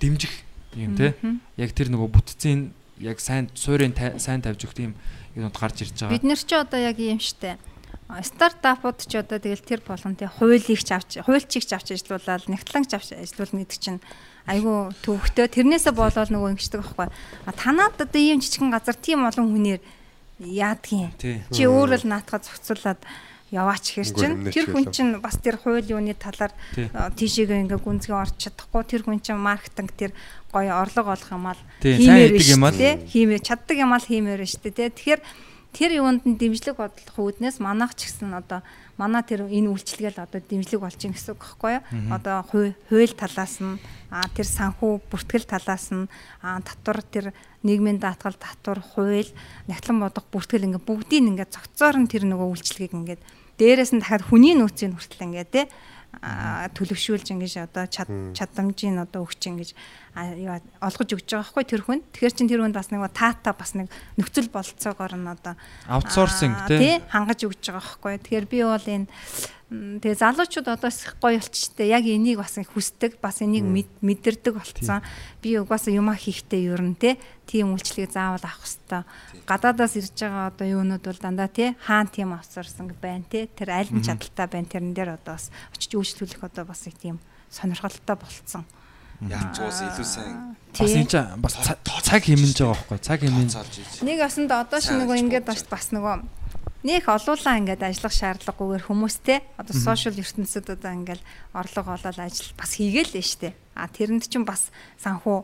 дэмжих 0.00 0.32
юм 0.76 0.94
Мгм. 0.94 1.40
яг 1.56 1.70
тэр 1.72 1.88
нөгөө 1.88 2.08
бүтцийн 2.12 2.72
яг 3.00 3.20
сайн 3.20 3.48
суурийн 3.54 3.94
сайн 4.20 4.42
тавьж 4.42 4.68
өгөх 4.68 4.76
тийм 4.76 4.92
юмуд 5.34 5.56
гарч 5.56 5.82
ирж 5.86 5.96
байгаа. 5.96 6.12
Бид 6.12 6.26
нэр 6.26 6.40
чи 6.40 6.54
одоо 6.54 6.80
яг 6.80 6.98
юм 6.98 7.18
штэ. 7.22 7.56
Стартапууд 8.08 9.04
ч 9.04 9.20
одоо 9.20 9.38
тэгэл 9.38 9.64
тэр 9.64 9.80
болгон 9.84 10.16
тий 10.16 10.28
хуулийг 10.28 10.80
ч 10.80 10.90
авч 10.92 11.20
хуульчийг 11.24 11.64
ч 11.64 11.72
авч 11.76 11.92
ажиллуулаад 11.92 12.48
нэгтлэн 12.48 12.88
ч 12.88 12.96
авч 12.96 13.12
ажиллуулна 13.12 13.64
гэдэг 13.64 13.80
чинь 13.80 14.00
айгүй 14.48 14.96
төвхтөө 15.04 15.46
тэрнээсээ 15.52 15.92
болоод 15.92 16.32
нөгөө 16.32 16.52
ингэждэг 16.56 16.80
байхгүй. 16.80 17.08
Танаад 17.52 18.00
одоо 18.00 18.20
ийм 18.20 18.40
жижигэн 18.40 18.72
газар 18.72 18.96
тийм 18.96 19.28
олон 19.28 19.52
хүнээр 19.52 19.80
яадгийн. 20.40 21.12
Тий. 21.20 21.44
Чи 21.52 21.68
өөрөө 21.68 22.08
л 22.08 22.08
наатахад 22.08 22.48
зохицуулаад 22.48 23.00
яваач 23.50 23.84
хэр 23.96 24.08
чин 24.12 24.32
тэр 24.52 24.66
хүн 24.68 24.92
чин 24.92 25.08
бас 25.24 25.40
тэр 25.40 25.56
хууль 25.56 25.88
юуны 25.88 26.12
талаар 26.12 26.52
тийшээгээ 27.16 27.64
ингээ 27.64 27.80
гүнзгий 27.80 28.16
орч 28.16 28.36
чадахгүй. 28.36 28.82
Тэр 28.84 29.02
хүн 29.08 29.20
чин 29.24 29.40
маркетинг 29.40 29.92
тэр 29.96 30.12
гоё 30.52 30.76
орлого 30.76 31.16
олох 31.16 31.32
юм 31.32 31.48
сайн 31.48 32.32
хиймээр 32.32 32.52
юм 32.52 32.64
аа. 32.64 32.72
л. 32.72 32.76
тий. 32.76 32.94
Хиймээр 33.08 33.42
чаддаг 33.42 33.76
юм 33.76 33.92
аа 33.92 34.00
л 34.00 34.08
хиймээр 34.08 34.44
шүү 34.44 34.68
дээ 34.68 34.76
тий. 34.76 34.88
Тэгэхээр 34.92 35.22
тэр 35.72 35.90
юунд 36.00 36.24
нь 36.24 36.36
дэмжлэг 36.40 36.76
бодлох 36.76 37.16
үүднээс 37.16 37.60
манайх 37.60 37.92
ч 37.92 38.08
гэсэн 38.08 38.32
одоо 38.32 38.64
манай 38.96 39.22
тэр 39.22 39.46
энэ 39.46 39.68
үйлчлэгээл 39.68 40.24
одоо 40.24 40.40
дэмжлэг 40.40 40.80
болж 40.80 41.00
ин 41.04 41.12
гэсэн 41.12 41.36
үг 41.36 41.40
байхгүй 41.44 41.72
юу? 41.76 41.84
Одоо 42.08 42.36
хууль 42.48 43.14
талаас 43.14 43.60
нь 43.60 43.76
а 44.08 44.24
тэр 44.32 44.48
санхүү 44.48 45.06
бүртгэл 45.12 45.44
талаас 45.44 45.92
нь 45.92 46.08
а 46.40 46.58
татвар 46.64 47.04
тэр 47.04 47.26
нийгмийн 47.62 48.00
даатгал 48.00 48.34
татвар 48.34 48.80
хууль 48.80 49.30
нягтлан 49.68 50.00
бодох 50.00 50.24
бүртгэл 50.32 50.66
ингээ 50.66 50.82
бүгдийг 50.82 51.24
ингээ 51.36 51.52
цогцоор 51.52 51.96
нь 52.00 52.10
тэр 52.10 52.24
нөгөө 52.24 52.48
үйлчлэгийг 52.48 52.96
ингээ 52.96 53.18
дээрээс 53.58 53.92
нь 53.94 54.00
дахиад 54.00 54.24
хүний 54.24 54.54
нөөцийг 54.54 54.94
хүртэл 54.94 55.26
ингээ 55.26 55.46
тий 55.50 55.66
а 56.22 56.66
төлөвшүүлж 56.72 57.26
ингэж 57.36 57.68
одоо 57.68 57.84
чад 57.86 58.08
чадамжийн 58.32 58.96
одоо 58.96 59.28
өгч 59.28 59.42
ингэж 59.50 59.70
юу 60.34 60.58
олгож 60.82 61.08
өгч 61.14 61.28
байгаа 61.30 61.46
байхгүй 61.46 61.64
тэр 61.68 61.82
хүн. 61.86 62.00
Тэгэхээр 62.12 62.34
чин 62.34 62.48
тэр 62.48 62.60
хүнд 62.64 62.74
бас 62.74 62.90
нэг 62.90 63.06
таата 63.14 63.52
бас 63.54 63.72
нэг 63.78 63.86
нөхцөл 64.18 64.50
бололцоогоор 64.50 65.14
нь 65.14 65.28
одоо 65.30 65.54
Аутсорсинг 65.86 66.66
тий. 66.66 66.98
хангаж 67.08 67.40
өгч 67.46 67.62
байгаа 67.70 67.82
байхгүй. 67.84 68.14
Тэгэхээр 68.24 68.46
би 68.50 68.58
бол 68.64 68.86
энэ 68.88 69.06
тэгээ 69.68 70.16
залуучууд 70.24 70.68
одоо 70.72 70.88
гоё 71.20 71.36
болчихжээ. 71.36 71.92
Яг 71.92 72.04
энийг 72.08 72.40
бас 72.40 72.56
хүсдэг, 72.56 73.20
бас 73.20 73.44
энийг 73.44 73.68
мэд- 73.68 74.00
мэдэрдэг 74.00 74.56
болцсон. 74.56 75.04
Би 75.44 75.60
угаасаа 75.60 75.92
юмаа 75.92 76.16
хийхдээ 76.16 76.72
ер 76.72 76.80
нь 76.80 76.96
те 76.96 77.20
тийм 77.44 77.76
үйлчлэгийг 77.76 78.08
заавал 78.08 78.40
авах 78.40 78.64
хэвээр. 78.64 79.04
Гадаадаас 79.44 79.92
ирж 80.00 80.16
байгаа 80.16 80.48
одоо 80.56 80.66
юунууд 80.72 81.04
бол 81.04 81.20
дандаа 81.20 81.52
те 81.52 81.76
хаан 81.84 82.08
тийм 82.08 82.32
авсарсан 82.32 82.88
байна 82.96 83.28
те. 83.28 83.44
Тэр 83.44 83.68
аль 83.76 83.92
нь 83.92 84.00
чадaltaй 84.00 84.48
байна 84.48 84.72
тэрэн 84.72 84.96
дээр 84.96 85.20
одоо 85.20 85.36
бас 85.36 85.52
очиж 85.76 85.92
үйлчлүүлэх 85.92 86.48
одоо 86.48 86.64
бас 86.64 86.88
их 86.88 86.96
тийм 86.96 87.20
сонирхолтой 87.52 88.16
болцсон. 88.16 88.64
Яалчгаас 89.24 89.78
илүү 89.82 90.06
сайн 90.06 90.36
Бас 90.78 90.94
энэ 90.94 91.10
чинь 91.10 91.42
бас 91.42 91.54
ца- 91.58 91.78
цаг 92.06 92.22
хэмнэж 92.22 92.58
байгаа 92.62 92.76
байхгүй 92.76 92.98
цаг 93.02 93.20
хэмнэн. 93.24 93.50
Нэг 94.06 94.18
осондоо 94.22 94.62
одоо 94.62 94.78
Сайн 94.78 95.02
нөгөө 95.02 95.16
ингээд 95.26 95.46
бас 95.48 95.90
нөгөө 95.90 96.14
нэг 96.86 97.02
олуулаа 97.10 97.58
ингээд 97.58 97.82
ажиллах 97.82 98.14
шаардлагагүйгээр 98.14 98.86
хүмүүстэй 98.86 99.38
одоо 99.58 99.74
сошиал 99.74 100.14
ертөнцид 100.14 100.70
одоо 100.70 100.92
ингээд 100.94 101.22
орлого 101.50 101.98
олоод 101.98 102.18
ажил 102.22 102.54
бас 102.54 102.70
хийгээл 102.78 103.18
л 103.18 103.26
штэ. 103.26 103.58
А 103.74 103.90
тэрэнд 103.90 104.30
чинь 104.30 104.46
бас 104.46 104.70
санхүү 105.02 105.42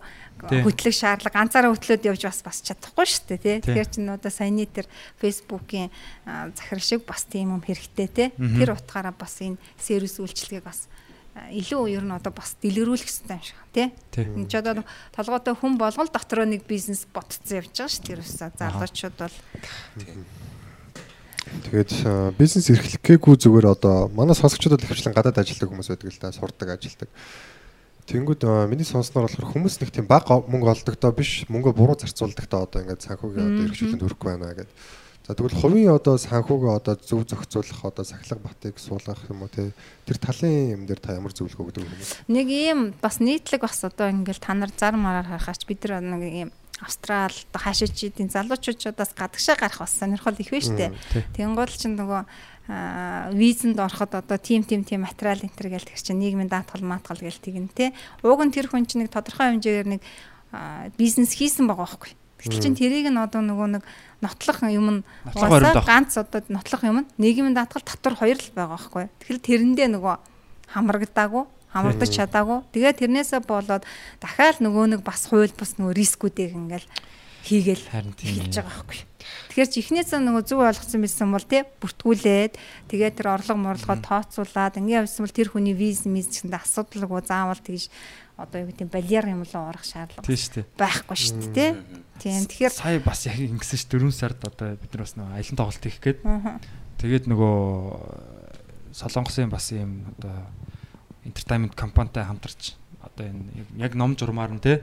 хөтлөх 0.62 0.94
шаардлага 0.94 1.34
ганцаараа 1.34 1.74
хөтлөөд 1.74 2.06
явж 2.06 2.22
бас 2.30 2.40
бас 2.46 2.62
чадахгүй 2.62 3.06
штэ 3.10 3.42
тий. 3.42 3.58
Тэгэхээр 3.58 3.90
чинь 3.90 4.06
одоо 4.14 4.30
саяны 4.30 4.70
тэр 4.70 4.86
фэйсбүүкийн 5.18 5.90
а, 6.30 6.54
захирал 6.54 6.86
шиг 6.86 7.02
бас 7.02 7.26
тийм 7.26 7.58
юм 7.58 7.62
хэрэгтэй 7.66 8.06
тий. 8.06 8.28
Тэр 8.38 8.78
утгаараа 8.78 9.14
бас 9.14 9.42
энэ 9.42 9.58
сервис 9.74 10.22
үйлчилгээг 10.22 10.62
бас 10.62 10.86
илүү 11.34 11.82
ер 11.90 12.04
нь 12.06 12.14
одоо 12.14 12.30
бас 12.30 12.54
дэлгэрүүлэх 12.62 13.10
хэрэгтэй 13.10 13.34
юм 13.34 13.42
шиг 13.42 13.58
тий. 13.74 13.88
Энд 14.22 14.48
ч 14.50 14.54
одоо 14.54 14.86
толгойтой 15.10 15.54
хүн 15.58 15.74
болгол 15.74 16.06
дотроо 16.06 16.46
нэг 16.46 16.62
бизнес 16.70 17.10
ботцсон 17.10 17.58
явж 17.58 17.74
байгаа 17.74 17.90
шүү 17.90 18.02
дээ. 18.06 18.14
Ерөөсөө 18.22 18.50
залуучууд 18.54 19.16
бол 19.18 19.36
Тэгээд 21.44 21.92
э, 22.08 22.32
бизнес 22.38 22.70
эрхлэхгээгүй 22.72 23.34
зүгээр 23.36 23.66
одоо 23.68 24.08
манай 24.10 24.34
сонсогчдод 24.34 24.80
л 24.80 24.88
хвчлэн 24.88 25.12
гадаад 25.12 25.38
ажилладаг 25.44 25.68
хүмүүс 25.70 25.90
байдаг 25.92 26.08
л 26.08 26.20
да 26.22 26.32
сурдаг 26.32 26.68
ажилдаг. 26.72 27.08
Тэнгүүд 28.08 28.42
э, 28.48 28.52
миний 28.66 28.88
сонсноор 28.88 29.28
болохоор 29.28 29.52
хүмүүс 29.52 29.76
нэг 29.84 29.92
тийм 29.92 30.08
бага 30.08 30.40
мөнгө 30.40 30.72
олдогдоо 30.72 31.12
биш 31.12 31.44
мөнгө 31.52 31.76
буруу 31.76 32.00
зарцуулдагтаа 32.00 32.64
одоо 32.64 32.80
ингээд 32.80 33.04
санхүүгийн 33.04 33.44
одоо 33.44 33.64
эрхчлэлд 33.68 34.02
хүрэхгүй 34.02 34.28
байна 34.32 34.56
гэдэг. 34.56 34.72
За 35.24 35.32
тэгвэл 35.32 35.56
хувийн 35.56 35.96
одоо 35.96 36.20
санхүүгээ 36.20 36.72
одоо 36.84 36.94
зөв 37.00 37.24
зохицуулах 37.24 37.80
одоо 37.80 38.04
сахилга 38.04 38.44
батыг 38.44 38.76
суулгах 38.76 39.24
юм 39.32 39.40
уу 39.40 39.48
те 39.48 39.72
тэр 40.04 40.20
талын 40.20 40.76
юм 40.76 40.82
дээр 40.84 41.00
та 41.00 41.16
ямар 41.16 41.32
зөвлөгөө 41.32 41.64
өгдөг 41.64 41.80
хүмүүс? 41.80 42.28
нэг 42.28 42.46
ийм 42.52 42.92
бас 43.00 43.24
нийтлэг 43.24 43.64
бас 43.64 43.80
одоо 43.88 44.12
ингээл 44.12 44.44
та 44.44 44.52
нар 44.52 44.68
зар 44.76 45.00
мараар 45.00 45.24
харахаач 45.24 45.64
бид 45.64 45.80
нар 45.88 46.04
нэг 46.04 46.22
ийм 46.28 46.50
Австрал 46.76 47.32
одоо 47.32 47.60
хаашиж 47.62 47.96
идийн 48.04 48.28
залуучуудаас 48.28 49.16
гадагшаа 49.16 49.56
гарах 49.56 49.80
бас 49.80 49.96
сонирхол 49.96 50.36
их 50.36 50.50
байна 50.52 50.66
шүү 50.66 50.76
дээ. 50.76 50.92
Тэнгуул 51.32 51.72
чинь 51.72 51.96
нөгөө 51.96 53.32
визэнд 53.32 53.78
ороход 53.78 54.12
одоо 54.18 54.36
тим 54.36 54.60
тим 54.66 54.84
тим 54.84 55.06
материал 55.06 55.38
энэ 55.38 55.54
төр 55.54 55.70
гээл 55.70 55.88
тэр 55.88 56.02
чинь 56.02 56.18
нийгмийн 56.18 56.50
даатгал 56.50 56.82
маатгал 56.82 57.22
гээл 57.22 57.38
тэгнэ 57.38 57.72
те. 57.72 57.86
Уг 58.26 58.42
нь 58.42 58.52
тэр 58.52 58.66
хүн 58.68 58.90
чинь 58.90 59.06
нэг 59.06 59.14
тодорхой 59.14 59.54
хэмжээгээр 59.54 59.88
нэг 59.88 60.02
бизнес 60.98 61.38
хийсэн 61.38 61.70
байгаа 61.70 61.86
байхгүй. 61.86 62.12
Гэтэл 62.44 62.62
чинь 62.62 62.76
тэрийг 62.76 63.08
нь 63.08 63.18
одоо 63.18 63.40
нөгөө 63.40 63.68
нэг 63.80 63.82
нотлох 64.20 64.60
юм 64.68 64.86
нь 64.90 65.00
авах. 65.24 65.84
ганц 65.84 66.20
одоо 66.20 66.44
нотлох 66.52 66.82
юм 66.84 66.98
нь 67.02 67.08
нийгмийн 67.16 67.56
даатгал 67.56 67.82
татвар 67.82 68.14
хоёр 68.20 68.38
л 68.38 68.52
байгаа 68.52 68.76
байхгүй. 68.76 69.04
Тэгэхээр 69.24 69.40
тэрэндээ 69.48 69.88
нөгөө 69.96 70.14
хамрагдаагүй 70.76 71.44
хамрагдаж 71.74 72.10
чадаагүй. 72.14 72.58
Тэгээд 72.70 73.00
тэрнээсээ 73.02 73.40
болоод 73.42 73.82
дахиад 74.22 74.62
нөгөө 74.62 74.84
нэг 74.94 75.00
бас 75.02 75.26
хууль 75.26 75.50
бус 75.50 75.74
нөгөө 75.74 75.98
рискүүдийг 75.98 76.54
ингээл 76.54 76.86
хийгээл 77.44 77.84
эхэлж 77.90 78.54
байгаа 78.54 78.70
байхгүй. 78.70 79.00
Тэгэхээр 79.50 79.70
ч 79.70 79.74
эхнээсээ 79.82 80.20
нөгөө 80.22 80.42
зүг 80.46 80.60
ойлгосон 80.64 81.00
байсан 81.02 81.28
бол 81.34 81.44
тий 81.44 81.62
бүртгүүлээд 81.80 82.52
тэгээд 82.88 83.14
тэр 83.18 83.28
орлого 83.34 83.58
морлогоо 83.58 83.98
тооцоолаад 84.00 84.78
ингээ 84.80 85.02
явсан 85.04 85.24
бол 85.24 85.34
тэр 85.34 85.48
хүний 85.50 85.76
виз 85.76 86.04
миз 86.08 86.28
гэсэндээ 86.30 86.60
асуудалгүй 86.60 87.20
заавал 87.24 87.60
тэгж 87.60 87.88
одоо 88.36 88.58
юу 88.64 88.68
гэдэг 88.70 88.88
барьер 88.90 89.26
юм 89.30 89.46
руу 89.46 89.64
орох 89.70 89.84
шаардлага 89.86 90.26
байхгүй 90.74 91.16
шүү 91.16 91.54
дээ 91.54 91.54
тий. 91.54 91.70
Тийм 92.18 92.46
тэгэхээр 92.50 92.74
Сая 92.74 92.98
бас 92.98 93.26
яг 93.30 93.38
ингэсэн 93.38 93.78
ш 93.78 93.84
4 93.86 94.10
сард 94.10 94.40
одоо 94.42 94.74
бид 94.74 94.90
нар 94.90 95.02
бас 95.06 95.14
нөгөө 95.14 95.34
аялын 95.38 95.58
тоглолт 95.58 95.84
хийх 95.86 95.98
гээд 96.02 96.18
тэгээд 96.98 97.24
нөгөө 97.30 97.54
солонгосын 98.94 99.50
бас 99.50 99.70
ийм 99.70 100.10
одоо 100.18 100.34
entertainment 101.22 101.74
компанитай 101.78 102.26
хамтарч 102.26 102.74
одоо 103.02 103.26
энэ 103.30 103.66
яг 103.78 103.94
ном 103.94 104.18
журмаар 104.18 104.50
нь 104.50 104.62
те 104.62 104.82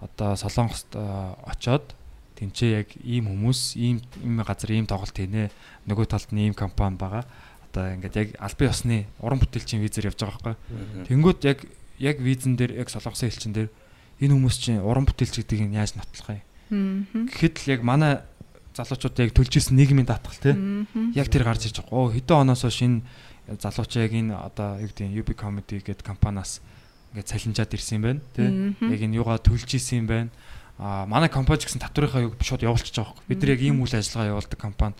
одоо 0.00 0.36
солонгост 0.36 0.92
э, 0.92 1.00
очоод 1.44 1.96
тэнцээ 2.40 2.70
яг 2.84 2.88
ийм 3.04 3.28
хүмүүс 3.28 3.76
ийм 3.76 4.00
ийм 4.24 4.40
газар 4.40 4.72
ийм 4.72 4.88
тоглолт 4.88 5.12
хийнэ. 5.12 5.52
Нөгөө 5.84 6.06
талд 6.08 6.32
нь 6.32 6.48
ийм 6.48 6.54
компани 6.56 6.96
байгаа. 6.96 7.28
Одоо 7.68 7.92
ингээд 8.00 8.16
яг 8.16 8.28
албан 8.40 8.72
ёсны 8.72 9.04
уран 9.20 9.40
бүтээлчийн 9.44 9.84
визээр 9.84 10.08
явж 10.08 10.24
байгаа 10.24 10.56
байхгүй. 10.56 11.04
Тэнгууд 11.04 11.40
яг 11.44 11.68
яг 12.00 12.16
визэн 12.18 12.56
дээр 12.56 12.80
яг 12.80 12.88
солонгосын 12.90 13.28
элчин 13.28 13.52
дээр 13.52 13.68
энэ 14.20 14.32
хүмүүс 14.34 14.56
чинь 14.56 14.80
уран 14.80 15.04
бүтээлч 15.04 15.44
гэдгийг 15.44 15.68
нь 15.68 15.76
яаж 15.76 15.94
нотлох 15.94 16.40
юм 16.40 16.42
Мгм. 16.70 17.26
гэхэд 17.34 17.54
л 17.66 17.70
яг 17.74 17.82
манай 17.82 18.22
залуучууд 18.78 19.18
яг 19.18 19.34
төлж 19.34 19.52
исэн 19.58 19.74
нийгмийн 19.74 20.06
даатгал 20.06 20.38
те 20.38 20.54
яг 21.18 21.26
тэр 21.26 21.42
гарч 21.42 21.66
ирж 21.66 21.82
байгаа. 21.82 21.98
Оо 21.98 22.14
хэдэн 22.14 22.46
оноос 22.46 22.62
хойш 22.62 22.86
энэ 22.86 23.02
залууч 23.58 23.92
яг 23.98 24.14
энэ 24.14 24.30
одоо 24.38 24.78
юу 24.78 24.86
гэдэг 24.86 25.06
нь 25.10 25.16
UB 25.18 25.28
Comedy 25.34 25.82
гэдэг 25.82 26.06
компаниас 26.06 26.62
ингээд 27.10 27.26
цалинжаад 27.26 27.74
ирсэн 27.74 27.98
юм 27.98 28.04
байна. 28.06 28.20
Мгм. 28.38 28.86
Яг 28.86 29.00
энэ 29.02 29.18
юугаа 29.18 29.42
төлж 29.42 29.66
исэн 29.74 30.06
юм 30.06 30.06
байна. 30.06 30.30
Аа 30.78 31.10
манай 31.10 31.26
компани 31.28 31.58
гэсэн 31.58 31.82
татврынхаа 31.82 32.30
юг 32.30 32.38
шууд 32.38 32.62
явуулчихж 32.62 33.02
байгаа 33.02 33.18
хөөе. 33.18 33.26
Бид 33.26 33.42
нар 33.42 33.50
яг 33.58 33.60
ийм 33.66 33.82
үйл 33.82 33.90
ажиллагаа 33.98 34.30
явуулдаг 34.38 34.58
компани 34.62 34.94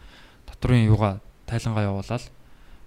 татврын 0.51 0.91
юугаа 0.91 1.23
тайлангаа 1.47 1.87
явуулаад 1.87 2.25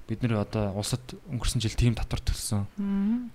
бид 0.07 0.23
нар 0.23 0.43
одоо 0.43 0.73
улсад 0.75 1.01
өнгөрсөн 1.31 1.61
жил 1.63 1.75
тийм 1.75 1.95
татвар 1.95 2.19
төлсөн. 2.21 2.67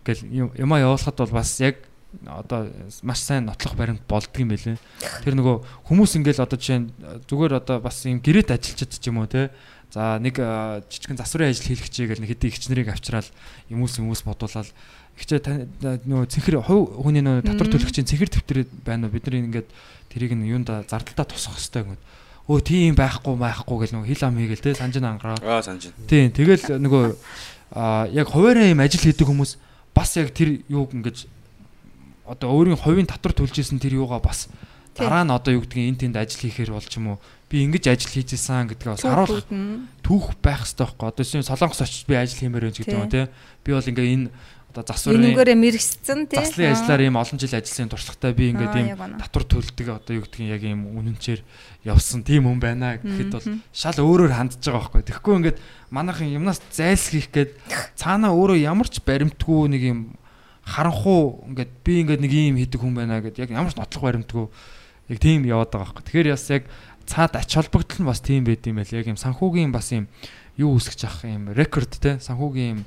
Гэл 0.05 0.23
юм- 0.29 0.55
юмаа 0.57 0.81
явуулахад 0.81 1.17
бол 1.17 1.41
бас 1.41 1.61
яг 1.61 1.77
одоо 2.25 2.69
маш 3.03 3.21
сайн 3.21 3.45
нотлох 3.47 3.75
баримт 3.77 4.03
болдго 4.09 4.41
юм 4.41 4.49
байлээ. 4.53 4.77
Тэр 5.25 5.35
нөгөө 5.37 5.65
хүмүүс 5.89 6.17
ингээл 6.21 6.45
одоо 6.45 6.57
жишээ 6.57 6.79
нь 6.81 6.89
зүгээр 7.29 7.53
одоо 7.61 7.81
бас 7.81 8.05
юм 8.05 8.21
гэрэт 8.21 8.53
ажилчид 8.53 8.97
ч 8.97 9.09
юм 9.09 9.21
уу 9.21 9.29
те. 9.29 9.51
За 9.93 10.21
нэг 10.21 10.37
жижигэн 10.89 11.17
засварын 11.17 11.53
ажил 11.53 11.69
хийлгчээ 11.73 12.09
гэл 12.13 12.21
нэг 12.21 12.33
хэдий 12.37 12.49
ихч 12.53 12.69
нарыг 12.69 12.93
авчраал 12.93 13.29
юмус 13.73 13.97
юмус 13.97 14.21
бодуулаад 14.21 14.69
ихчээ 15.17 15.41
нөгөө 16.05 16.29
цэнхэр 16.29 16.61
хувь 16.61 16.93
хүний 17.01 17.25
нөгөө 17.25 17.49
татвар 17.49 17.69
төлөгчийн 17.73 18.05
цэнхэр 18.05 18.29
төвтөр 18.29 18.59
байна 18.85 19.09
уу 19.09 19.17
бидний 19.17 19.49
ингээд 19.49 19.69
тэрийг 20.13 20.37
нь 20.37 20.45
юунда 20.45 20.85
зардалтаа 20.85 21.25
тусах 21.25 21.57
хэвээр 21.57 21.97
ингээд 21.97 22.05
өө 22.49 22.61
тийм 22.65 22.97
байхгүй 22.97 23.37
байхгүй 23.37 23.77
гэл 23.85 23.95
нөгөө 24.01 24.09
хил 24.09 24.25
ам 24.25 24.41
хийгээл 24.41 24.65
те 24.65 24.73
санжин 24.75 25.05
ангараа 25.05 25.37
Аа 25.45 25.61
санаж 25.61 25.93
байна. 25.93 26.09
Тийм 26.09 26.33
тэгэл 26.33 26.81
нөгөө 26.81 27.05
а 27.77 28.09
яг 28.09 28.33
хуваараа 28.33 28.73
юм 28.73 28.81
ажил 28.81 29.05
хийдэг 29.05 29.29
хүмүүс 29.29 29.61
бас 29.93 30.17
яг 30.17 30.33
тэр 30.33 30.65
юуг 30.73 30.97
ингэж 30.97 31.29
одоо 32.25 32.49
өөрийн 32.57 32.81
хувийн 32.81 33.05
татвар 33.05 33.37
төлж 33.37 33.61
исэн 33.61 33.77
тэр 33.77 34.01
юугаа 34.01 34.25
бас 34.25 34.49
дараа 34.97 35.29
нь 35.29 35.33
одоо 35.33 35.61
юу 35.61 35.63
гэдгийг 35.63 35.93
энэ 35.93 36.01
тэнд 36.09 36.17
ажил 36.17 36.41
хийхээр 36.41 36.73
бол 36.73 36.89
ч 36.89 36.97
юм 36.97 37.17
уу? 37.17 37.19
Би 37.53 37.69
ингэж 37.69 37.85
ажил 37.93 38.13
хийж 38.17 38.33
исэн 38.33 38.73
гэдгээ 38.73 38.93
бас 38.97 39.05
харуулах 39.05 39.45
түүх 40.03 40.37
байх 40.41 40.65
хэрэгтэй 40.65 40.85
байхгүй. 40.89 41.07
Одоо 41.09 41.25
чинь 41.25 41.45
солонгос 41.45 41.85
очиж 41.85 42.09
би 42.09 42.17
ажил 42.17 42.41
хиймээр 42.41 42.73
байна 42.73 42.77
гэдэг 42.81 42.97
юм 42.97 43.13
тий 43.13 43.27
би 43.65 43.71
бол 43.77 43.91
ингээ 43.93 44.09
энэ 44.09 44.27
одоо 44.69 44.85
засварын 44.85 45.25
Энүүгээрээ 45.25 45.59
мэрэгцсэн 45.59 46.21
тий. 46.29 46.39
заслын 46.45 46.77
ажиллаар 46.77 47.03
ийм 47.09 47.17
олон 47.17 47.39
жил 47.41 47.57
ажилласан 47.57 47.89
туршлагатай 47.89 48.33
би 48.37 48.45
ингээд 48.53 48.77
ийм 48.77 48.89
татвар 49.17 49.45
төлдөг 49.49 49.87
одоо 49.89 50.13
юу 50.13 50.25
гэдгийг 50.29 50.53
яг 50.53 50.63
ийм 50.69 50.81
үнэнчээр 50.93 51.41
явсан 51.89 52.21
тийм 52.21 52.45
хүн 52.45 52.61
байна 52.61 53.01
гэхэд 53.01 53.33
бол 53.33 53.49
шал 53.73 53.97
өөрөөр 53.97 54.33
хандж 54.37 54.61
байгаа 54.61 54.93
байхгүй. 54.93 55.03
Тэгэхгүй 55.09 55.35
ингээд 55.41 55.59
манайхан 55.89 56.29
юмнаас 56.37 56.61
зайлсхийх 56.69 57.33
гээд 57.33 57.51
цаанаа 57.97 58.37
өөрөө 58.37 58.61
ямар 58.61 58.93
ч 58.93 59.01
баримтгүй 59.01 59.73
нэг 59.73 59.83
юм 59.89 60.01
харанхуу 60.69 61.49
ингээд 61.49 61.73
би 61.81 61.93
ингээд 62.05 62.21
нэг 62.21 62.33
юм 62.37 62.57
хийдэг 62.61 62.81
хүн 62.85 62.93
байна 62.93 63.25
гэд 63.25 63.41
яг 63.41 63.49
ямар 63.49 63.73
ч 63.73 63.81
нотлох 63.81 64.05
баримтгүй 64.05 64.47
яг 65.09 65.19
тийм 65.19 65.49
яваад 65.49 65.73
байгаа 65.73 65.97
байхгүй. 65.97 66.05
Тэгэхээр 66.05 66.33
бас 66.37 66.47
яг 66.53 66.65
цаад 67.09 67.33
ач 67.41 67.51
холбогдол 67.57 68.05
нь 68.05 68.09
бас 68.13 68.21
тийм 68.21 68.45
байд 68.45 68.69
юм 68.69 68.77
байл. 68.77 68.93
Яг 68.93 69.09
юм 69.09 69.17
санхүүгийн 69.17 69.73
бас 69.73 69.89
юм 69.97 70.13
юу 70.61 70.77
үсгэж 70.77 71.09
авах 71.09 71.25
юм 71.25 71.49
рекорд 71.57 71.97
те 71.97 72.21
санхүүгийн 72.21 72.69
юм 72.77 72.81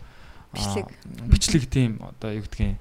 Бичлэг. 0.51 0.87
бичлэг 1.31 1.63
тийм 1.71 2.03
одоо 2.03 2.35
юу 2.35 2.43
гэдгийг 2.43 2.75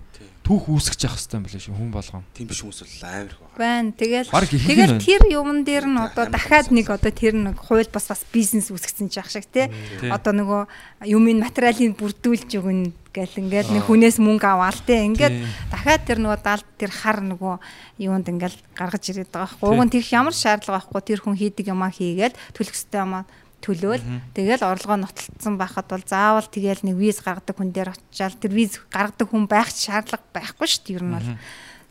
түүх 0.50 0.66
үүсгэж 0.66 1.06
явах 1.06 1.14
хэрэгтэй 1.14 1.38
юм 1.38 1.44
билээ 1.46 1.62
шүү 1.62 1.76
хүн 1.78 1.90
болгон. 1.94 2.24
Тийм 2.34 2.48
биш 2.50 2.60
хүмүүс 2.66 2.82
бол 2.82 3.06
амар 3.06 3.30
их 3.30 3.38
байна. 3.38 3.54
байна. 3.54 3.90
Тэгэл 3.94 4.28
тэгэл 4.66 4.98
тэр 4.98 5.22
юмн 5.30 5.62
дээр 5.62 5.86
нь 5.86 6.00
одоо 6.02 6.26
дахиад 6.26 6.74
нэг 6.74 6.90
одоо 6.90 7.12
тэр 7.14 7.34
нэг 7.38 7.56
хууль 7.62 7.86
бас 7.86 8.10
бас 8.10 8.26
бизнес 8.34 8.74
үүсгэсэн 8.74 9.14
ч 9.14 9.22
ах 9.22 9.30
шиг 9.30 9.46
тий. 9.46 9.70
Одоо 10.10 10.34
нөгөө 10.34 10.62
юмын 11.06 11.38
материалыг 11.38 11.94
бүрдүүлж 11.94 12.50
өгнө 12.58 12.90
гэл 13.14 13.38
ингээд 13.46 13.70
нэг 13.70 13.86
хүнээс 13.86 14.18
мөнгө 14.18 14.48
аваал 14.50 14.80
тий. 14.82 15.06
Ингээд 15.06 15.38
дахиад 15.70 16.02
тэр 16.02 16.18
нөгөө 16.18 16.38
далд 16.42 16.66
тэр 16.74 16.90
хар 16.90 17.22
нөгөө 17.22 17.54
юунд 18.02 18.26
ингээл 18.26 18.58
гаргаж 18.74 19.06
ирээд 19.06 19.30
байгаа 19.30 19.54
байхгүй. 19.54 19.70
Уг 19.70 19.82
нь 19.86 19.92
тэгэх 19.94 20.18
ямар 20.18 20.34
шаардлага 20.34 20.82
байхгүй. 20.82 21.02
Тэр 21.06 21.20
хүн 21.22 21.38
хийдэг 21.38 21.70
юмаа 21.70 21.94
хийгээл 21.94 22.34
төлөх 22.58 22.74
ёстой 22.74 23.06
юмаа 23.06 23.22
төлөөл. 23.60 24.02
Тэгэл 24.34 24.64
орлогоо 24.64 24.98
нотолцсон 25.04 25.54
байхад 25.60 25.86
бол 25.88 26.04
заавал 26.04 26.48
тэгэл 26.48 26.82
нэг 26.82 26.96
виз 26.96 27.20
гаргадаг 27.20 27.56
хүн 27.56 27.70
дээр 27.70 27.92
очиад 27.92 28.40
тэр 28.40 28.52
виз 28.56 28.80
гаргадаг 28.88 29.28
хүн 29.28 29.44
байх 29.46 29.70
шаардлага 29.70 30.24
байхгүй 30.32 30.66
шүү 30.66 30.82
дээ 30.88 30.96
ер 30.98 31.04
нь 31.04 31.14
бол. 31.14 31.28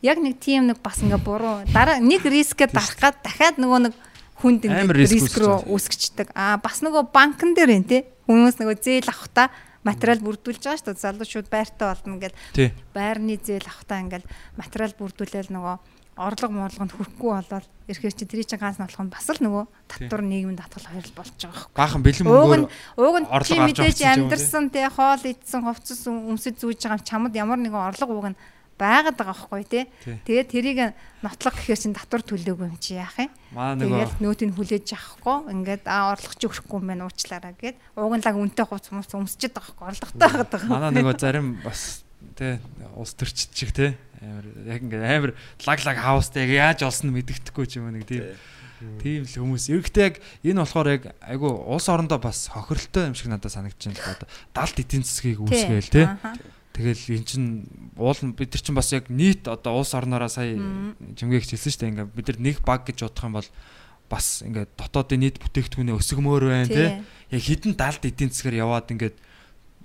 Яг 0.02 0.18
нэг 0.18 0.36
тийм 0.42 0.68
нэг 0.68 0.82
бас 0.82 1.00
ингээ 1.00 1.22
буруу 1.22 1.64
дараа 1.70 2.02
нэг 2.02 2.26
рискээ 2.26 2.74
дарах 2.74 2.98
гад 2.98 3.22
дахиад 3.22 3.62
нөгөө 3.62 3.80
нэг 3.90 3.94
хүнд 4.42 4.66
ингээ 4.66 4.96
риск 4.96 5.36
рүү 5.38 5.68
үүсгэждэг 5.68 6.32
аа 6.34 6.58
бас 6.58 6.80
нөгөө 6.82 7.12
банкн 7.12 7.52
дээр 7.54 7.76
энэ 7.76 7.90
тий 7.90 8.02
хүмүүс 8.26 8.58
нөгөө 8.58 8.78
зээл 8.80 9.12
авахта 9.12 9.52
материал 9.84 10.20
бүрдүүлж 10.24 10.64
байгаа 10.64 10.80
шүү 10.80 10.88
дээ. 10.92 11.04
Залуучууд 11.04 11.48
байртаа 11.52 11.96
болно 11.96 12.20
гэл. 12.20 12.36
Байрны 12.96 13.36
зээл 13.40 13.68
авахта 13.68 14.00
ингээл 14.00 14.28
материал 14.60 14.94
бүрдүүлээл 14.96 15.52
нөгөө 15.52 15.76
орлого 16.20 16.52
морлогонд 16.52 16.92
хүрэхгүй 16.92 17.32
болоод 17.32 17.66
ирэхээр 17.88 18.16
чи 18.16 18.26
тэрий 18.28 18.44
чинь 18.44 18.60
ганц 18.60 18.76
нотлох 18.76 19.08
нь 19.08 19.14
бас 19.14 19.28
л 19.32 19.40
нөгөө 19.40 19.64
татвар 19.88 20.22
нийгмийн 20.28 20.60
татгал 20.60 20.92
хоёр 20.92 21.08
л 21.08 21.16
болж 21.16 21.34
байгаа 21.40 21.56
байхгүй 21.56 21.80
Баахан 21.80 22.04
бэлэн 22.04 22.28
мөнгөөр 22.28 22.64
ууг 23.00 23.18
нь 23.24 23.28
чи 23.48 23.56
мэдээж 23.56 23.96
ч 23.96 24.04
амьдэрсэн 24.04 24.66
тий. 24.70 24.88
хоол 24.92 25.24
идсэн 25.24 25.64
хувцас 25.64 26.04
өмсөж 26.12 26.56
зүүж 26.60 26.80
байгаа 26.84 27.08
чамд 27.08 27.34
ямар 27.40 27.60
нэгэн 27.64 27.88
орлого 27.88 28.20
ууг 28.20 28.28
нь 28.36 28.40
байгаад 28.80 29.16
байгаа 29.20 29.36
байхгүй 29.36 29.64
Тий. 29.68 29.84
Тэгээд 30.24 30.48
тэрийг 30.52 30.80
нотлох 31.20 31.56
гэхээр 31.60 31.80
чин 31.80 31.94
татвар 31.96 32.24
төлөөгүй 32.24 32.68
юм 32.72 32.80
чи 32.80 32.96
яах 32.96 33.16
юм? 33.20 33.32
Нөгөө 33.52 34.24
нөөтийг 34.24 34.56
хүлээж 34.56 34.96
авахгүй 34.96 35.52
ингээд 35.52 35.84
аа 35.84 36.16
орлого 36.16 36.36
чи 36.40 36.48
өрөхгүй 36.48 36.80
юм 36.80 36.88
байна 36.88 37.08
уучлаарай 37.12 37.54
гэд. 37.60 37.76
Ууг 38.00 38.16
нь 38.16 38.24
лаг 38.24 38.36
үнтэй 38.40 38.66
хувц 38.66 38.88
хүмүүс 38.88 39.12
өмсчихэд 39.12 39.56
байгаа 39.60 39.76
байхгүй 39.76 39.88
орлоготой 39.92 40.48
байгаа 40.48 40.72
манай 40.72 40.92
нөгөө 40.96 41.20
зарим 41.20 41.60
бас 41.60 42.08
тий 42.40 42.56
улс 42.96 43.14
төрчд 43.20 43.52
шиг 43.52 43.76
тий 43.76 43.92
амар 44.24 44.48
яг 44.68 44.82
ингээ 44.84 45.04
амар 45.04 45.32
лаг 45.68 45.80
лаг 45.84 45.98
хаустай 46.00 46.48
яг 46.48 46.80
яаж 46.80 46.80
олсон 46.88 47.12
нь 47.12 47.16
мэддэхгүй 47.20 47.66
ч 47.68 47.80
юм 47.80 47.92
уу 47.92 47.96
нэг 47.96 48.08
тийм. 48.08 48.36
Тийм 49.04 49.28
л 49.28 49.32
хүмүүс. 49.32 49.68
Эрэгтэй 49.76 50.04
яг 50.08 50.16
энэ 50.44 50.64
болохоор 50.64 50.88
яг 50.88 51.04
айгу 51.20 51.52
улс 51.52 51.88
орондоо 51.92 52.20
бас 52.20 52.48
хохирлтой 52.48 53.12
юм 53.12 53.16
шиг 53.16 53.28
надад 53.28 53.52
санагдаж 53.52 53.80
байна 53.80 54.00
л 54.00 54.16
одоо 54.16 54.28
далд 54.56 54.76
эдийн 54.80 55.04
засгийг 55.04 55.44
үүсгээл 55.44 55.92
Ааха. 56.16 56.40
Тэгэл 56.72 57.04
эн 57.20 57.26
чин 57.28 57.44
уул 58.00 58.16
бид 58.40 58.56
нар 58.56 58.64
чин 58.64 58.76
бас 58.76 58.92
яг 58.96 59.12
нийт 59.12 59.48
одоо 59.52 59.84
улс 59.84 59.92
орноороо 59.92 60.32
сая 60.32 60.56
жимгээгч 60.56 61.52
хэлсэн 61.60 61.72
шүү 61.76 61.82
дээ 61.84 61.92
ингээ 61.92 62.08
бид 62.16 62.28
нар 62.32 62.40
нэг 62.40 62.58
баг 62.64 62.88
гэж 62.88 63.04
бодох 63.04 63.28
юм 63.28 63.36
бол 63.36 63.50
бас 64.08 64.26
ингээ 64.48 64.66
дотоодын 64.80 65.20
нийт 65.28 65.44
бүтээгдэхүүнээ 65.44 66.00
өсгмөр 66.00 66.44
байна 66.48 66.72
тий. 66.72 66.90
Яг 67.36 67.42
хідэн 67.44 67.76
далд 67.76 68.00
эдийн 68.00 68.32
засгаар 68.32 68.64
яваад 68.64 68.88
ингээ 68.96 69.12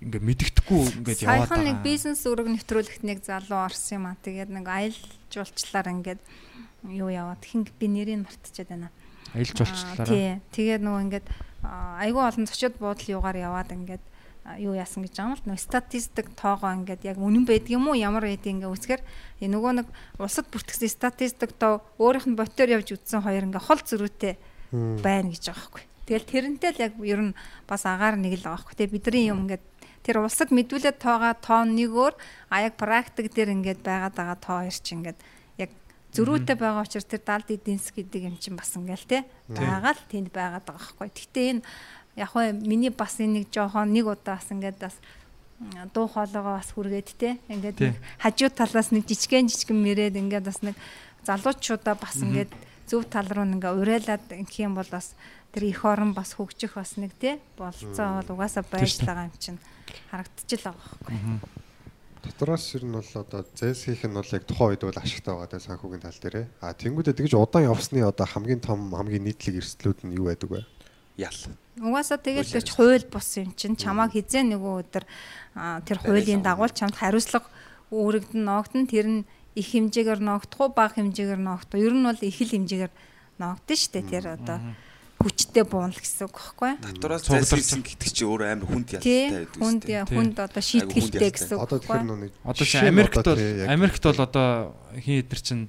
ингээ 0.02 0.22
мэддэхгүй 0.22 0.82
ингээ 1.04 1.16
яваад 1.22 1.48
Саяхан 1.50 1.62
нэг 1.62 1.78
байгаа. 1.78 1.86
бизнес 1.86 2.22
үүрэг 2.26 2.48
нэвтрүүлэгт 2.50 3.02
нэг 3.06 3.18
залуу 3.22 3.60
орсон 3.62 3.94
юм 4.00 4.04
а. 4.10 4.18
Тэгээд 4.22 4.50
нэг 4.50 4.66
аялал 4.66 5.06
жуулчлаар 5.30 5.88
ингээд 5.94 6.20
юу 6.90 7.10
яваад 7.10 7.42
хин 7.44 7.64
би 7.66 7.86
нэрийг 7.88 8.26
мартчихад 8.26 8.68
байна. 8.68 8.90
Аялал 9.34 9.54
Аа, 9.54 9.58
жуулчлаараа. 9.64 10.06
Тий. 10.06 10.28
Тэгээд 10.52 10.82
нөгөө 10.84 11.02
ингээд 11.08 11.26
аа, 11.64 12.02
айгүй 12.04 12.22
олон 12.22 12.46
зочид 12.46 12.74
буудал 12.76 13.08
юугаар 13.08 13.38
яваад 13.38 13.70
ингээд 13.72 14.04
аа, 14.44 14.60
юу 14.60 14.76
яасан 14.76 15.02
гэж 15.02 15.14
байгаа 15.16 15.32
юм 15.32 15.38
л 15.40 15.46
нөгөө 15.48 15.62
статистик 15.64 16.28
тоогоо 16.36 16.72
ингээд 16.76 17.02
яг 17.08 17.16
үнэн 17.16 17.48
байдаг 17.48 17.72
юм 17.72 17.88
уу 17.88 17.96
ямар 17.96 18.28
байдаг 18.28 18.50
ингээ 18.52 18.68
үсгэр 18.68 19.00
нөгөө 19.40 19.72
нэг 19.80 19.88
улсад 20.20 20.46
бүртгэсэн 20.52 20.92
статистик 20.92 21.56
тоо 21.56 21.80
өөрийнх 21.96 22.28
нь 22.28 22.36
ботоор 22.36 22.76
явж 22.76 22.92
үтсэн 22.92 23.24
хоёр 23.24 23.48
ингээ 23.48 23.64
хол 23.64 23.80
зөрүүтэй 23.80 24.34
байна 25.00 25.32
гэж 25.32 25.44
байгаа 25.48 25.64
байхгүй. 25.64 25.84
Тэгэл 26.04 26.28
тэрнтэй 26.28 26.70
л 26.76 26.84
яг 26.84 26.92
ер 27.00 27.20
нь 27.32 27.36
бас 27.64 27.88
агаар 27.88 28.20
нэг 28.20 28.36
л 28.36 28.44
байгаа 28.44 28.60
байхгүй. 28.60 28.76
Тэгээ 28.76 28.92
бидний 28.92 29.24
юм 29.32 29.48
ингээд 29.48 29.64
тэр 30.04 30.20
улсад 30.20 30.52
мэдүүлээд 30.52 31.00
тоогоо 31.00 31.32
тоон 31.40 31.72
нэг 31.74 31.90
өөр 31.90 32.14
а 32.52 32.60
яг 32.60 32.76
практик 32.76 33.32
дээр 33.32 33.56
ингээд 33.56 33.80
байгаад 33.80 34.14
байгаа 34.14 34.38
тоо 34.38 34.56
хоёр 34.60 34.76
чи 34.76 34.92
ингээд 34.92 35.18
яг 35.56 35.70
зөрүүтэй 36.12 36.56
байгаа 36.60 36.84
учраас 36.84 37.08
тэр 37.08 37.24
далд 37.24 37.48
эдийн 37.48 37.80
засаг 37.80 38.04
гэдэг 38.04 38.22
юм 38.28 38.36
чинь 38.36 38.54
бас 38.60 38.76
ингээл 38.76 39.08
те 39.08 39.18
байгаа 39.48 39.96
л 39.96 40.04
тэнд 40.12 40.28
байгаад 40.28 40.64
байгаа 40.68 40.76
байхгүй. 40.76 41.08
Гэхдээ 41.08 41.46
энэ 41.56 41.62
яг 42.20 42.28
хөө 42.36 42.52
миний 42.52 42.92
бас 42.92 43.16
энэ 43.16 43.42
нэг 43.42 43.44
жоохон 43.48 43.96
нэг 43.96 44.04
удаа 44.04 44.36
бас 44.36 44.48
ингээд 44.52 44.78
бас 44.78 44.96
дуу 45.96 46.06
хоолойгоо 46.06 46.60
бас 46.60 46.70
хүргээд 46.76 47.08
те 47.16 47.40
ингээд 47.48 47.96
хажуу 48.20 48.50
талаас 48.52 48.92
нэг 48.92 49.08
жижигэн 49.08 49.48
жижигэн 49.48 49.80
мэрээд 49.80 50.20
ингээд 50.20 50.44
бас 50.44 50.60
нэг 50.60 50.76
залуучуудаа 51.24 51.96
бас 51.96 52.20
ингээд 52.20 52.52
зөв 52.86 53.08
тал 53.08 53.26
руу 53.32 53.48
ингээ 53.48 53.72
уриалаад 53.72 54.24
ингэх 54.28 54.68
юм 54.68 54.76
бол 54.76 54.88
бас 54.92 55.16
тэр 55.54 55.64
их 55.70 55.84
орон 55.84 56.12
бас 56.12 56.36
хөгжих 56.36 56.76
бас 56.76 57.00
нэг 57.00 57.16
те 57.16 57.40
болцоо 57.56 58.20
бол 58.20 58.36
угаасаа 58.36 58.66
байж 58.68 59.00
байгаа 59.00 59.30
юм 59.30 59.36
чинь 59.38 59.58
харагдчихл 60.10 60.70
байгаа 60.70 60.96
байхгүй. 61.04 61.62
Дотроос 62.24 62.66
ер 62.74 62.84
нь 62.88 62.96
бол 62.96 63.12
одоо 63.20 63.44
зэс 63.52 63.84
хийх 63.84 64.04
нь 64.08 64.16
бол 64.16 64.24
яг 64.32 64.44
тухайн 64.48 64.72
үед 64.72 64.84
бол 64.88 64.96
ашигтай 64.96 65.34
байгаа 65.34 65.52
те 65.52 65.60
санхүүгийн 65.60 66.04
тал 66.04 66.20
дээр. 66.24 66.48
А 66.64 66.72
тэнгуүдээ 66.72 67.14
тэгж 67.20 67.32
удаан 67.36 67.68
явсны 67.68 68.00
одоо 68.00 68.24
хамгийн 68.24 68.64
том 68.64 68.96
хамгийн 68.96 69.28
нийтлэг 69.28 69.60
эрсдлүүд 69.60 70.08
нь 70.08 70.16
юу 70.16 70.32
байдаг 70.32 70.48
вэ? 70.48 70.64
Ял. 71.20 71.40
Угаасаа 71.78 72.18
тэгэл 72.18 72.48
ч 72.48 72.70
хууль 72.72 73.04
бус 73.12 73.28
юм 73.36 73.52
чинь 73.52 73.76
чамааг 73.76 74.16
хизээ 74.16 74.40
нөгөө 74.40 74.74
өдөр 74.88 75.04
тэр 75.84 75.98
хуулийн 76.00 76.40
дагуу 76.40 76.72
чамд 76.72 76.96
хариуцлага 76.96 77.46
үүрэгдэн 77.92 78.40
ноогдсон 78.40 78.88
тэр 78.88 79.06
нь 79.06 79.20
их 79.54 79.68
хэмжээгээр 79.70 80.20
ноогдох 80.24 80.60
уу 80.60 80.70
бага 80.74 80.98
хэмжээгээр 80.98 81.38
ноогдох 81.38 81.78
уу 81.78 81.86
ер 81.86 81.94
нь 81.94 82.06
бол 82.08 82.18
их 82.18 82.38
л 82.40 82.52
хэмжээгээр 82.56 82.92
ноогдсон 83.38 83.76
шүү 83.78 83.92
дээ 83.94 84.04
тэр 84.10 84.24
одоо 84.34 84.58
хүчтэй 85.24 85.64
буунал 85.64 85.96
гэсэн 85.96 86.28
үг 86.28 86.36
байхгүй 86.36 86.72
Татвараас 86.84 87.22
Цугдалч. 87.24 87.48
зайлсхийсэн 87.48 87.80
гэдэг 87.80 88.10
чинь 88.12 88.28
өөр 88.28 88.42
амар 88.44 88.68
хүнд 88.68 88.88
ялтай 89.00 89.48
байдаг. 89.48 89.56
хүнд 89.56 89.82
хүнд 90.12 90.36
одоо 90.44 90.62
шийтгэлтэй 90.62 91.30
гэсэн 91.32 91.56
үг 91.56 91.64
Одоо 91.64 91.78
тэгэхээр 91.80 92.04
нүг 92.04 92.32
Одоо 92.44 92.64
чи 92.68 92.76
Америкт 92.84 93.16
бол 93.24 93.40
Америкт 93.72 94.02
бол 94.04 94.20
одоо 94.20 94.48
хин 95.00 95.16
эдэр 95.24 95.40
чинь 95.40 95.64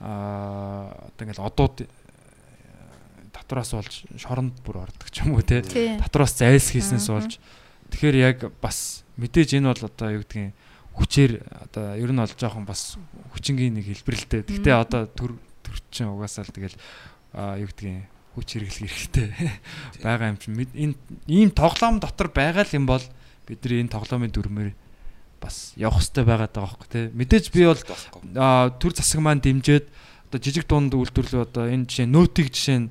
аа 0.00 0.88
одоо 1.12 1.22
ингээл 1.28 1.44
одууд 1.44 1.76
татвараас 3.34 3.70
болж 3.76 3.94
шоронд 4.16 4.56
бүр 4.64 4.88
ордог 4.88 5.08
ч 5.12 5.20
юм 5.20 5.36
уу 5.36 5.44
те. 5.44 5.60
Татвараас 5.60 6.34
зайлс 6.40 6.72
хийснээс 6.72 7.12
болж 7.12 7.36
тэгэхээр 7.92 8.16
яг 8.24 8.38
бас 8.64 9.04
мэдээж 9.20 9.60
энэ 9.60 9.68
бол 9.68 9.84
одоо 9.84 10.08
юу 10.16 10.24
гэдгийг 10.24 10.56
хүчээр 10.94 11.32
одоо 11.68 11.98
ер 11.98 12.10
нь 12.14 12.22
бол 12.22 12.34
жоохон 12.38 12.64
бас 12.64 12.96
хүчингийн 13.34 13.74
нэг 13.74 13.90
хэлбэрэлтэй. 13.90 14.46
Гэхдээ 14.46 14.74
одоо 14.78 15.10
төр 15.10 15.34
төр 15.66 15.76
чинь 15.90 16.08
угаасаа 16.08 16.46
л 16.46 16.54
тэгэл 16.54 16.78
аа 17.34 17.58
юу 17.58 17.68
гэдгийг 17.68 18.13
хүч 18.34 18.48
хэрэглэх 18.58 18.90
хэрэгтэй. 18.90 19.28
Байгаа 20.04 20.34
юм 20.34 20.38
чинь 20.38 20.58
энэ 20.58 20.94
ийм 21.30 21.50
тоглоом 21.54 22.02
дотор 22.02 22.28
байгаа 22.34 22.66
л 22.66 22.76
юм 22.76 22.86
бол 22.86 23.02
бидний 23.46 23.80
энэ 23.80 23.94
тоглоомын 23.94 24.34
дүрмээр 24.34 24.74
бас 25.38 25.72
явах 25.78 26.02
хэрэгтэй 26.02 26.24
байгаад 26.24 26.52
байгаа 26.52 26.70
байхгүй 26.74 26.88
тий. 26.90 27.04
Мэдээж 27.14 27.44
би 27.54 27.62
бол 27.68 27.80
төр 27.80 28.92
засаг 28.92 29.20
маань 29.22 29.44
дэмжиж 29.44 29.86
одоо 30.30 30.38
жижиг 30.42 30.66
дунд 30.66 30.94
үйлдвэрлэл 30.96 31.46
одоо 31.46 31.70
энэ 31.70 31.86
жишээ 31.86 32.08
нөтиг 32.10 32.50
жишээ 32.50 32.78
нь 32.82 32.88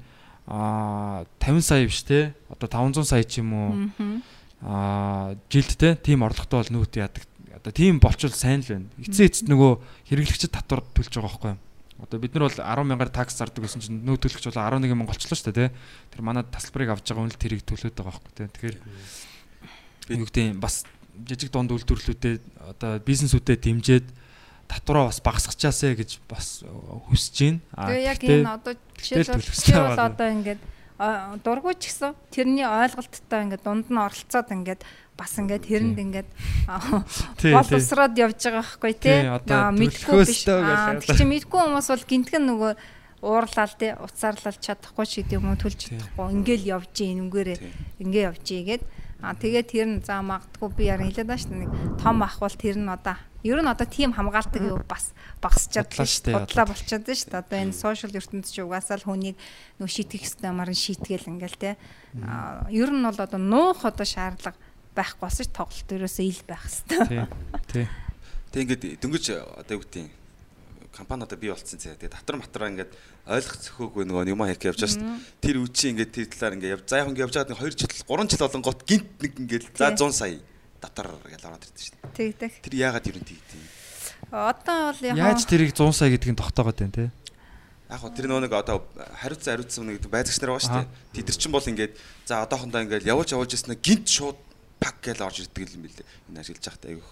а 0.48 1.24
50 1.40 1.62
сая 1.64 1.84
биш 1.88 2.04
те. 2.04 2.36
Одоо 2.48 2.68
500 2.70 3.04
сая 3.04 3.24
ч 3.24 3.44
юм 3.44 3.52
уу. 3.54 3.72
Мгм. 3.92 4.24
а 4.64 5.36
жилд 5.50 5.76
те. 5.76 5.96
Тийм 6.00 6.24
орлоготой 6.24 6.64
бол 6.64 6.84
нөт 6.84 6.96
яадаг. 6.96 7.24
Одоо 7.58 7.72
тийм 7.76 8.00
болчвол 8.00 8.32
сайн 8.32 8.64
л 8.64 8.70
байна. 8.70 8.88
Эцээ 9.02 9.28
эцэд 9.28 9.48
нөгөө 9.50 9.72
хэрэглэгчид 10.08 10.52
татвар 10.52 10.84
төлж 10.94 11.12
байгаа 11.16 11.28
байхгүй 11.28 11.52
юу 11.58 11.73
одоо 12.04 12.20
бид 12.20 12.36
нар 12.36 12.52
бол 12.52 12.60
10 12.60 12.84
мянгаар 12.84 13.10
такс 13.10 13.40
зардаг 13.40 13.64
гэсэн 13.64 13.80
чинь 13.80 14.04
нөт 14.04 14.20
төлөгч 14.20 14.52
бол 14.52 14.60
11 14.60 14.92
мянга 14.92 15.08
болчихлоо 15.08 15.40
шүү 15.40 15.56
дээ 15.56 15.72
те 15.72 15.76
тэр 16.12 16.22
манай 16.22 16.44
тасалбарыг 16.44 16.92
авч 16.92 17.08
байгаа 17.08 17.24
үнэлт 17.24 17.40
тэрийг 17.40 17.64
төлөөд 17.64 17.96
байгаа 17.96 18.12
байхгүй 18.12 18.34
те 18.36 18.52
тэгэхээр 18.52 18.78
юу 20.20 20.28
гэдэг 20.28 20.60
бас 20.60 20.84
жижиг 21.24 21.50
дунд 21.54 21.72
үйлдвэрлэлүүдэд 21.72 22.42
одоо 22.76 23.00
бизнесүүдэд 23.06 23.62
дэмжиж 23.64 24.06
татвараа 24.68 25.10
бас 25.12 25.22
багасгачаасаа 25.22 25.94
гэж 25.96 26.20
бас 26.28 26.64
хүсэж 26.66 27.36
байна. 27.40 27.60
Тэгээ 27.78 28.04
яг 28.10 28.22
энэ 28.24 28.50
одоо 28.50 28.74
жишээлбэл 28.98 29.94
бол 29.94 30.08
одоо 30.10 30.28
ингээд 30.34 30.62
а, 30.98 31.38
дургуй 31.44 31.76
ч 31.78 31.94
гэсэн 31.94 32.18
тэрний 32.34 32.66
ойлголттой 32.66 33.40
ингээд 33.46 33.64
дунд 33.64 33.88
нь 33.92 34.00
оролцоод 34.00 34.50
ингээд 34.50 34.82
бас 35.18 35.32
ингээд 35.38 35.64
тэрэнд 35.70 35.98
ингээд 36.00 36.30
Тий, 37.38 37.54
бол 37.54 37.68
тий. 37.70 37.78
усраад 37.78 38.14
явж 38.18 38.40
байгаа 38.42 38.64
байхгүй 38.66 38.94
Тий, 38.98 39.20
тий. 39.46 39.62
Мэдгүй 39.78 40.22
биш. 40.26 40.44
Тэг 40.46 41.18
чи 41.18 41.26
мэдгүй 41.28 41.60
хүмүүс 41.64 41.88
бол 41.94 42.06
гинтгэн 42.10 42.44
нөгөө 42.50 42.72
уурлал 43.24 43.74
тий 43.80 43.96
уцаарлал 43.96 44.58
чадахгүй 44.60 45.06
ч 45.08 45.12
гэдэг 45.24 45.38
юм 45.40 45.48
уу 45.54 45.58
төлж 45.60 45.80
Тий. 45.80 45.96
чадахгүй 45.96 46.28
ингээл 46.44 46.66
явж 46.76 46.94
ийн 47.00 47.24
үнгээрээ 47.30 47.58
Тий. 47.62 47.72
ингээ 48.04 48.24
явж 48.28 48.46
ийгээд 48.52 48.84
а 49.24 49.32
тэгээд 49.40 49.68
тэр 49.72 49.88
нь 49.88 50.04
за 50.04 50.20
магадгүй 50.20 50.70
би 50.76 50.84
яар 50.92 51.00
хэлээд 51.08 51.32
байна 51.32 51.40
шүү 51.40 51.56
нэг 51.56 51.72
том 52.04 52.20
ах 52.20 52.44
бол 52.44 52.52
тэр 52.52 52.76
нь 52.76 52.92
одоо 52.92 53.16
ер 53.48 53.60
нь 53.64 53.72
одоо 53.72 53.88
тийм 53.88 54.12
хамгаалдаг 54.12 54.60
юу 54.60 54.84
бас 54.84 55.16
багасчаад 55.40 55.88
Бодлоо 55.88 56.04
шүү 56.12 56.24
дээ, 56.28 56.36
бодлоо 56.44 56.66
болчиход 56.68 57.08
шүү 57.08 57.30
дээ 57.32 57.40
одоо 57.40 57.58
энэ 57.64 57.72
сошиал 57.72 58.12
ертөнцийн 58.20 58.52
чи 58.52 58.60
угаасаа 58.68 59.00
л 59.00 59.08
хүнийг 59.08 59.40
нөө 59.80 59.88
шийтгэх 59.88 60.28
ёстой 60.28 60.52
юмар 60.52 60.68
нь 60.68 60.76
шийтгэл 60.76 61.32
ингээл 61.32 61.80
а 62.28 62.68
ер 62.68 62.92
нь 62.92 63.04
бол 63.08 63.16
одоо 63.24 63.40
нуух 63.40 63.88
одоо 63.88 64.04
шаардлага 64.04 64.60
байхгүй 64.96 65.22
болсон 65.26 65.46
ш 65.46 65.50
тоглолт 65.52 65.90
ерөөсөө 65.90 66.26
ил 66.26 66.42
байх 66.48 66.64
хэвээр 66.64 67.08
Тий. 67.10 67.26
Тий. 67.74 67.88
Тэг 68.54 68.60
ингээд 68.70 68.84
дөнгөж 69.02 69.26
одоо 69.34 69.74
юу 69.78 69.84
гэдэг 69.84 70.06
компани 70.94 71.26
одоо 71.26 71.38
бий 71.42 71.50
болцсон 71.50 71.80
цаа. 71.82 71.98
Тэгээ 71.98 72.14
татвар 72.14 72.38
матраа 72.38 72.70
ингээд 72.70 72.92
ойлгох 73.26 73.58
зөхөөгүй 73.66 74.04
нөгөө 74.06 74.30
юм 74.30 74.42
хэрэг 74.46 74.70
явж 74.70 74.80
байгаа 74.80 74.94
шүү 74.94 75.02
дээ. 75.02 75.42
Тэр 75.42 75.56
үчи 75.66 75.86
ингээд 75.90 76.12
тэр 76.14 76.28
талаар 76.30 76.54
ингээд 76.54 76.74
яв- 76.78 76.86
за 76.86 76.96
яг 77.02 77.08
ингээд 77.10 77.26
явж 77.26 77.34
байгаа 77.34 77.58
2 77.58 77.74
жил 77.74 77.90
3 78.06 78.30
жил 78.30 78.42
болон 78.46 78.62
гот 78.62 78.80
гинт 78.86 79.10
нэг 79.18 79.34
ингээд 79.42 79.64
за 79.74 79.90
Тий. 79.90 79.98
100 79.98 80.14
сая 80.14 80.38
татвар 80.78 81.08
гэж 81.26 81.42
ороод 81.50 81.64
ирдэ 81.66 81.82
шүү 81.82 81.96
дээ. 81.98 82.14
тэгдэг 82.14 82.52
Тэр 82.62 82.74
яагаад 82.78 83.06
юу 83.10 83.18
тийм. 83.26 83.66
одоо 84.30 84.80
бол 84.94 85.02
яг 85.02 85.16
Яаж 85.18 85.42
тэрийг 85.50 85.72
100 85.74 85.94
сая 85.98 86.10
гэдгийг 86.14 86.38
тогтоогоод 86.38 86.78
байна 86.78 86.94
те? 86.94 87.06
Яг 87.90 88.00
хөө 88.02 88.14
тэр 88.14 88.26
нөгөө 88.30 88.44
нэг 88.46 88.54
одоо 88.54 88.78
хариуцсан 89.22 89.50
хариуцсан 89.54 89.84
нэг 89.90 89.98
байцагч 90.10 90.38
нар 90.42 90.52
байгаа 90.54 90.66
шүү 90.66 90.78
дээ. 90.78 90.88
Тэд 91.18 91.26
нар 91.30 91.38
чинь 91.42 91.54
бол 91.54 91.70
ингээд 91.74 91.94
за 92.26 92.34
одоохондоо 92.46 92.82
ингээд 92.86 93.06
явуулж 93.10 93.30
явуулж 93.34 93.54
яснаа 93.54 93.78
гинт 93.78 94.08
шууд 94.10 94.38
пак 94.84 95.00
гэж 95.00 95.24
орж 95.24 95.48
ирдэг 95.48 95.72
юм 95.80 95.88
билээ. 95.88 96.08
Энэ 96.28 96.40
ажиллаж 96.44 96.64
байхдаа 96.68 96.92
айгүйх. 96.92 97.12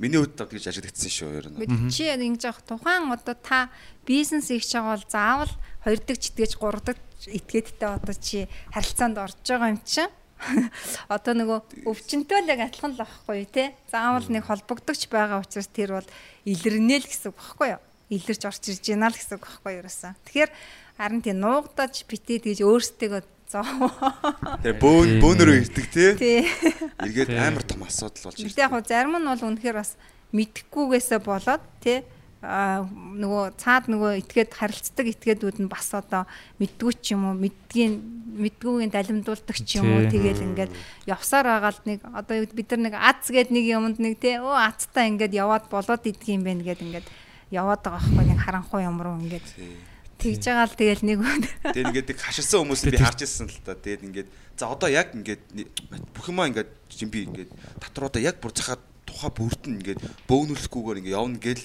Миний 0.00 0.20
хувьд 0.20 0.36
тэгж 0.36 0.64
ажиглагдсан 0.68 1.12
шүү 1.12 1.30
ер 1.40 1.46
нь. 1.48 1.88
Чи 1.88 2.04
яг 2.08 2.20
ингэж 2.20 2.44
явах 2.44 2.64
тухайн 2.68 3.08
одоо 3.08 3.36
та 3.36 3.72
бизнес 4.04 4.52
хийж 4.52 4.68
байгаа 4.76 4.96
бол 5.00 5.08
заавал 5.08 5.52
хоёр 5.84 6.00
дахь 6.04 6.20
читгэж 6.20 6.52
гурав 6.60 6.84
дахь 6.84 7.00
этгээдтэй 7.28 7.88
одоо 7.88 8.16
чи 8.16 8.48
харилцаанд 8.72 9.16
орж 9.20 9.36
байгаа 9.44 9.72
юм 9.72 9.80
чинь 9.84 10.12
одоо 11.14 11.32
нөгөө 11.36 11.84
өвчнөд 11.84 12.32
л 12.32 12.48
яг 12.48 12.60
адилхан 12.64 12.96
л 12.96 13.02
байхгүй 13.04 13.44
тий 13.44 13.68
заавал 13.92 14.24
нэг 14.32 14.48
холбогдогч 14.48 15.08
байгаа 15.12 15.44
учраас 15.44 15.68
тэр 15.68 16.00
бол 16.00 16.08
илэрнэ 16.48 16.96
л 17.04 17.08
гэсэн 17.08 17.28
үг 17.28 17.36
байхгүй 17.36 17.68
юу 17.76 17.82
илэрч 18.08 18.42
орч 18.48 18.62
ирж 18.72 18.84
байна 18.88 19.12
л 19.12 19.18
гэсэн 19.20 19.36
үг 19.36 19.44
байхгүй 19.44 19.72
юу 19.76 19.80
ерөөсөн 19.84 20.16
тэгэхээр 20.24 20.50
харин 20.96 21.20
тий 21.20 21.36
нуугдаж 21.36 21.94
битээ 22.08 22.40
тэгж 22.40 22.60
өөрсдөө 22.64 23.20
зоо 23.50 23.66
Тэр 24.62 24.78
бөөн 24.78 25.18
бөөнөрөө 25.18 25.56
ирдэг 25.66 25.86
тий. 25.90 26.10
тий. 26.14 26.40
Эргээд 27.02 27.34
амар 27.34 27.64
том 27.66 27.82
асуудал 27.82 28.30
болж 28.30 28.38
Бид 28.38 28.54
ирдэг. 28.54 28.62
яг 28.62 28.72
зарим 28.86 29.18
нь 29.18 29.26
бол 29.26 29.42
үнэхээр 29.50 29.76
бас 29.76 29.98
мэдхгүйгээсээ 30.32 31.20
болоод 31.20 31.62
тий? 31.82 32.06
А 32.40 32.88
нөгөө 32.88 33.60
цаад 33.60 33.92
нөгөө 33.92 34.24
итгээд 34.24 34.56
харилцдаг 34.56 35.12
итгээдүүд 35.12 35.60
нь 35.60 35.68
бас 35.68 35.92
одоо 35.92 36.24
мэддгүй 36.56 36.92
ч 37.04 37.12
юм 37.12 37.28
уу 37.28 37.36
мэддгийн 37.36 38.00
мэддгүйгийн 38.40 38.88
далимдуулдаг 38.88 39.56
ч 39.60 39.76
юм 39.76 39.92
уу 39.92 40.08
тэгэл 40.08 40.40
ингээд 40.48 40.72
явсаар 41.04 41.44
байгаа 41.60 41.76
л 41.76 41.84
нэг 41.84 42.00
одоо 42.00 42.40
бид 42.48 42.68
нар 42.72 42.80
нэг 42.80 42.94
ац 42.96 43.28
гээд 43.28 43.52
нэг 43.52 43.64
юмд 43.68 44.00
нэг 44.00 44.16
тий? 44.24 44.40
Өө 44.40 44.56
ацтай 44.56 45.12
ингээд 45.12 45.36
яваад 45.36 45.68
болоод 45.68 46.00
идэх 46.00 46.32
юм 46.32 46.48
байна 46.48 46.64
гэд 46.64 46.80
ингээд 46.80 47.06
яваад 47.52 47.84
байгаа 47.84 48.00
байхгүй 48.08 48.24
нэг 48.32 48.40
харанхуй 48.40 48.82
юм 48.88 48.96
руу 49.04 49.20
ингээд 49.20 49.44
Тий. 49.44 49.76
Тэгж 50.20 50.42
байгаа 50.44 50.68
л 50.68 50.76
тэгэл 50.76 51.02
нэг 51.08 51.18
Тэгээд 51.64 51.88
ингээд 51.90 52.08
нэг 52.12 52.18
хаширсан 52.20 52.60
хүмүүс 52.62 52.82
би 52.86 53.00
харж 53.00 53.20
ирсэн 53.24 53.48
л 53.48 53.58
та. 53.64 53.74
Тэгээд 53.74 54.04
ингээд 54.06 54.28
за 54.60 54.68
одоо 54.68 54.88
яг 54.92 55.16
ингээд 55.16 55.42
бүх 56.12 56.28
юмаа 56.28 56.52
ингээд 56.52 56.70
жимби 56.92 57.24
ингээд 57.24 57.50
татваруудаа 57.80 58.20
яг 58.20 58.36
бүр 58.44 58.52
захаад 58.52 58.84
тухай 59.08 59.30
бүрдэн 59.32 59.80
ингээд 59.80 60.00
бөөнүүлэхгүйгээр 60.28 61.00
ингээд 61.00 61.18
явна 61.18 61.40
гэл 61.40 61.64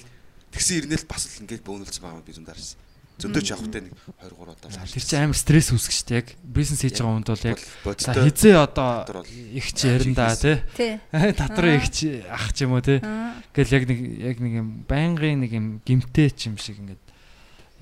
тэгсэн 0.50 0.76
ирнэл 0.80 1.06
бас 1.06 1.22
л 1.28 1.40
ингээд 1.44 1.62
бөөнүүлсэн 1.62 2.02
байгаа 2.02 2.24
би 2.24 2.32
зүүн 2.32 2.48
дарсан. 2.48 2.80
Зөндөөч 3.16 3.48
явахтай 3.48 3.80
нэг 3.80 3.96
2 4.20 4.28
3 4.28 4.44
удаа 4.44 4.68
л 4.68 4.92
Тэр 4.92 5.04
чинь 5.08 5.24
амар 5.24 5.40
стресс 5.40 5.72
үүсгэж 5.72 5.96
штэ 6.04 6.16
яг 6.20 6.28
бизнес 6.44 6.84
хийж 6.84 7.00
байгаа 7.00 7.16
хүнд 7.16 7.30
бол 7.32 7.48
яг 7.48 7.60
за 7.96 8.12
хизээ 8.12 8.56
одоо 8.60 8.92
татвар 9.08 9.24
их 9.24 9.66
чи 9.72 9.88
ярина 9.88 10.16
да 10.20 10.36
те. 10.36 10.52
тий 10.76 11.00
Татрын 11.32 11.80
их 11.80 11.88
чи 11.88 12.20
ах 12.28 12.52
ч 12.52 12.68
юм 12.68 12.76
уу 12.76 12.84
те. 12.84 13.00
Аа. 13.00 13.40
Гэл 13.56 13.72
яг 13.72 13.88
нэг 13.88 14.00
яг 14.20 14.36
нэг 14.36 14.52
юм 14.60 14.68
байнгын 14.84 15.40
нэг 15.48 15.52
юм 15.56 15.66
гимтэй 15.80 16.28
ч 16.28 16.52
юм 16.52 16.60
шиг 16.60 16.76
ингээд 16.76 17.00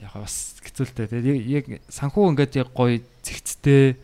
яг 0.02 0.12
бас 0.14 0.58
хэцүүлтэй 0.64 1.06
те. 1.06 1.22
Яг 1.22 1.64
санхүү 1.88 2.34
ингээд 2.34 2.58
яг 2.58 2.68
гоё 2.74 2.98
зэгцтэй 3.22 3.96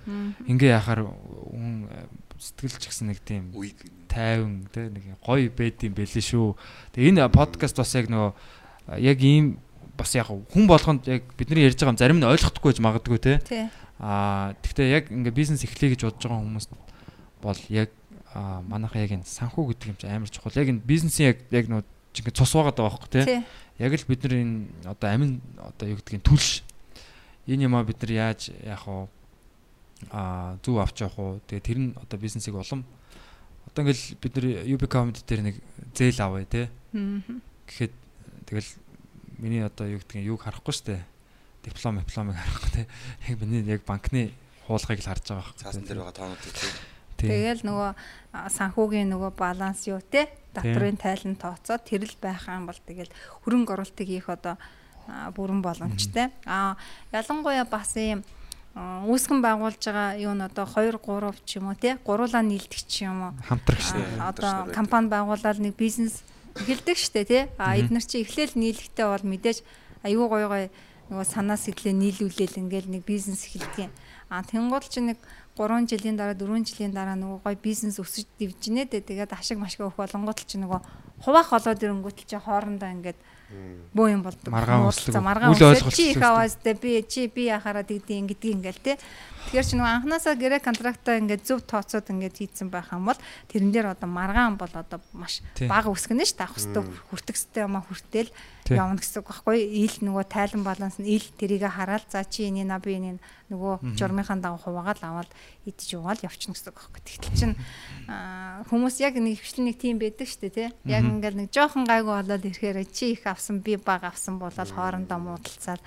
ингээ 0.47 0.77
яхаар 0.79 1.09
хүн 1.11 1.91
сэтгэлч 2.41 2.89
гэсэн 2.89 3.11
нэг 3.11 3.19
тийм 3.27 3.53
тайван 4.09 4.67
те 4.73 4.89
нэг 4.89 5.19
гоё 5.21 5.51
байд 5.51 5.83
юм 5.83 5.95
бэлээ 5.95 6.25
шүү. 6.25 6.57
Тэгээ 6.95 7.11
энэ 7.21 7.29
подкаст 7.35 7.77
бас 7.77 7.93
яг 7.99 8.07
нөгөө 8.09 9.01
яг 9.03 9.19
ийм 9.21 9.61
бас 9.99 10.15
яг 10.17 10.31
хүн 10.31 10.65
болгонд 10.65 11.05
яг 11.11 11.23
бидний 11.37 11.67
ярьж 11.67 11.77
байгаа 11.77 11.93
юм 11.93 12.01
зарим 12.01 12.19
нь 12.19 12.31
ойлгохгүй 12.31 12.73
гэж 12.73 12.79
магадгүй 12.81 13.19
те. 13.21 13.35
Аа 14.01 14.57
тэгвэл 14.65 14.89
яг 14.89 15.13
ингээ 15.13 15.37
бизнес 15.37 15.67
эхлэе 15.67 15.93
гэж 15.95 16.09
бодож 16.09 16.25
байгаа 16.25 16.41
хүмүүс 16.41 16.67
бол 17.45 17.61
яг 17.69 17.91
аа, 18.33 18.63
манайхаа 18.65 19.05
яг 19.05 19.13
энэ 19.21 19.29
санхүү 19.29 19.77
гэдэг 19.77 19.89
юм 19.93 19.99
чи 20.01 20.07
амар 20.09 20.31
чухал. 20.33 20.57
Яг 20.57 20.73
энэ 20.73 20.81
бизнесийн 20.81 21.37
яг 21.37 21.39
яг 21.53 21.67
нөгөө 21.69 21.85
чи 22.17 22.21
ингээ 22.25 22.39
цус 22.41 22.53
байгаа 22.57 22.73
даа 22.73 22.89
байхгүй 22.89 23.11
те. 23.13 23.45
Яг 23.81 23.97
л 23.97 24.05
бид 24.05 24.21
нар 24.29 24.35
энэ 24.37 24.69
одоо 24.85 25.09
амин 25.09 25.41
одоо 25.57 25.89
юу 25.89 25.97
гэдгийг 25.97 26.21
түлш 26.21 26.61
энэ 27.49 27.65
юмаа 27.65 27.89
бид 27.89 27.97
нар 28.05 28.13
яаж 28.13 28.53
яах 28.61 28.85
вэ? 28.85 29.09
Аа 30.13 30.61
зүв 30.61 30.77
авч 30.77 31.01
явах 31.01 31.17
уу? 31.17 31.41
Тэгээ 31.49 31.65
тэр 31.65 31.79
нь 31.81 31.89
одоо 31.97 32.21
бизнесийг 32.21 32.61
улам 32.61 32.85
одоо 33.67 33.89
ингээл 33.89 34.21
бид 34.21 34.33
нар 34.37 34.47
UB 34.69 34.83
comedy 34.85 35.25
дээр 35.25 35.43
нэг 35.49 35.57
зээл 35.95 36.21
авъя 36.21 36.45
те. 36.45 36.63
Гэхэд 36.93 37.93
тэгэл 38.53 38.69
миний 39.39 39.65
одоо 39.65 39.87
юу 39.89 40.01
гэдгийг 40.05 40.29
юуг 40.29 40.43
харахгүй 40.45 40.75
штэ. 40.75 41.01
Диплом, 41.65 42.05
дипломыг 42.05 42.37
харахгүй 42.37 42.71
те. 42.75 42.83
Яг 43.33 43.41
миний 43.41 43.65
яг 43.65 43.87
банкны 43.87 44.35
хуулгыг 44.67 45.01
л 45.01 45.09
харж 45.09 45.25
байгаа 45.25 45.41
байхгүй. 45.41 45.63
Цаасан 45.63 45.85
дээр 45.87 46.05
байгаа 46.05 46.19
тоонуудыг 46.19 46.53
тийм. 46.53 46.75
Тэгэл 47.21 47.63
нөгөө 47.69 47.91
а, 48.33 48.49
санхүүгийн 48.49 49.09
нөгөө 49.13 49.31
баланс 49.37 49.85
юу 49.87 50.01
те 50.01 50.29
татврын 50.55 50.97
тайлан 50.97 51.37
тооцоод 51.37 51.85
тэрл 51.87 52.15
байх 52.21 52.49
юм 52.49 52.67
бол 52.67 52.81
тэгэл 52.87 53.11
хөрөнгө 53.47 53.73
оруулалтыг 53.75 54.07
хийх 54.07 54.29
одоо 54.29 54.57
бүрэн 55.35 55.63
боломжтой. 55.63 56.31
А 56.47 56.77
ялангуяа 57.13 57.65
бас 57.65 57.97
ийм 57.97 58.23
үүсгэн 58.75 59.43
байгуулж 59.43 59.83
байгаа 59.83 60.15
юу 60.23 60.35
н 60.39 60.47
одоо 60.47 60.63
2 60.63 60.95
3 61.03 61.43
ч 61.43 61.59
юм 61.59 61.75
уу 61.75 61.77
те 61.79 61.99
гуруулаа 62.07 62.43
нийлдэг 62.47 62.83
ч 62.87 63.03
юм 63.03 63.19
уу 63.27 63.33
Хамтрагч 63.43 63.99
одоо 64.23 64.71
компани 64.71 65.11
байгуулаад 65.11 65.59
нэг 65.59 65.75
бизнес 65.75 66.23
эхэлдэг 66.55 66.97
штэ 66.99 67.25
тий. 67.27 67.43
А 67.59 67.75
эдгээр 67.75 68.07
чи 68.07 68.23
эхлээл 68.23 68.55
нийлэхтэй 68.55 69.07
бол 69.11 69.27
мэдээж 69.27 69.59
аюу 70.07 70.31
гой 70.31 70.47
гой 70.47 70.65
нөгөө 71.11 71.27
санаа 71.27 71.59
сэтгэлээ 71.59 71.99
нийлүүлээл 71.99 72.63
ингээл 72.63 72.95
нэг 72.95 73.03
бизнес 73.03 73.51
эхэлдэг 73.51 73.91
юм. 73.91 73.93
А 74.31 74.47
тэнгуул 74.47 74.87
чи 74.87 75.03
нэг 75.03 75.19
3 75.61 75.85
жилийн 75.85 76.17
дараа 76.17 76.33
4 76.33 76.65
жилийн 76.65 76.93
дараа 76.97 77.21
нөгөө 77.21 77.45
гой 77.45 77.57
бизнес 77.61 78.01
өсөж 78.01 78.25
дивжинэ 78.41 78.89
дээ. 78.89 79.05
Тэгээд 79.05 79.37
ашиг 79.37 79.61
машиг 79.61 79.85
өгөх 79.85 80.01
болонгууд 80.01 80.41
чи 80.41 80.57
нөгөө 80.57 80.81
хуваах 81.21 81.53
олоод 81.53 81.85
ирэнгүүт 81.85 82.25
чи 82.25 82.41
хоорондоо 82.41 82.89
ингээд 82.89 83.19
бөө 83.93 84.09
юм 84.15 84.23
болдог. 84.23 84.49
Маргаан 84.49 84.87
үслэг, 84.87 85.19
маргаан 85.19 85.53
ойлголт 85.53 85.93
чи 85.93 86.15
их 86.15 86.23
аваастай 86.23 86.75
би 86.79 87.03
чи 87.03 87.27
би 87.27 87.51
яхаараа 87.51 87.83
тэгдэг 87.83 88.17
ингэдэг 88.23 88.51
ингээл 88.57 88.81
те. 88.81 88.93
Тэгэхээр 89.51 89.67
чи 89.67 89.75
нөгөө 89.75 89.95
анханасаа 89.99 90.35
гэрээ 90.39 90.63
контрактаа 90.63 91.19
ингээд 91.19 91.43
зөв 91.43 91.67
тооцоод 91.67 92.07
ингээд 92.15 92.39
хийцэн 92.39 92.71
байх 92.71 92.95
юм 92.95 93.11
бол 93.11 93.19
тэрэн 93.51 93.75
дээр 93.75 93.99
одоо 93.99 94.07
маргаан 94.07 94.55
бол 94.55 94.71
одоо 94.71 95.03
маш 95.11 95.43
бага 95.67 95.91
үсгэнэ 95.91 96.23
ш 96.23 96.39
таах 96.39 96.55
хөстө 96.55 96.87
хүртэх 97.11 97.35
хөстө 97.35 97.67
юм 97.67 97.75
а 97.75 97.83
хүртэл. 97.83 98.31
Явна 98.77 98.97
гэсэн 99.01 99.19
үг 99.23 99.29
байхгүй. 99.33 99.57
Ил 99.83 99.97
нөгөө 100.05 100.25
тайлан 100.31 100.63
баланс 100.63 100.97
нь 101.03 101.09
ил 101.11 101.27
тэрийг 101.39 101.65
хараад 101.67 102.05
за 102.13 102.23
чи 102.29 102.47
энийг 102.47 102.67
на 102.71 102.79
би 102.79 102.95
энийг 102.99 103.19
нөгөө 103.51 103.97
журмынхаа 103.99 104.39
дагуу 104.39 104.61
хуваагаад 104.63 105.01
аваад 105.03 105.31
идэж 105.67 105.89
уугаал 105.99 106.23
явчихна 106.23 106.55
гэсэн 106.55 106.71
үг 106.71 106.79
байхгүй. 106.79 107.01
Тэгтэл 107.03 107.37
чин 107.39 107.53
хүмүүс 108.71 108.97
яг 109.01 109.15
нэг 109.19 109.39
хвчлэн 109.41 109.67
нэг 109.71 109.77
тийм 109.79 109.97
байдаг 109.99 110.29
штэ 110.29 110.51
тий. 110.51 110.69
Яг 110.87 111.05
ингээд 111.07 111.37
нэг 111.37 111.49
жоохон 111.55 111.87
гайгүй 111.87 112.15
болоод 112.23 112.45
ирэхээр 112.45 112.87
чи 112.91 113.13
их 113.15 113.27
авсан 113.27 113.61
би 113.61 113.77
бага 113.77 114.11
авсан 114.11 114.39
болоод 114.39 114.71
хоорондоо 114.71 115.19
муудалцаад. 115.19 115.81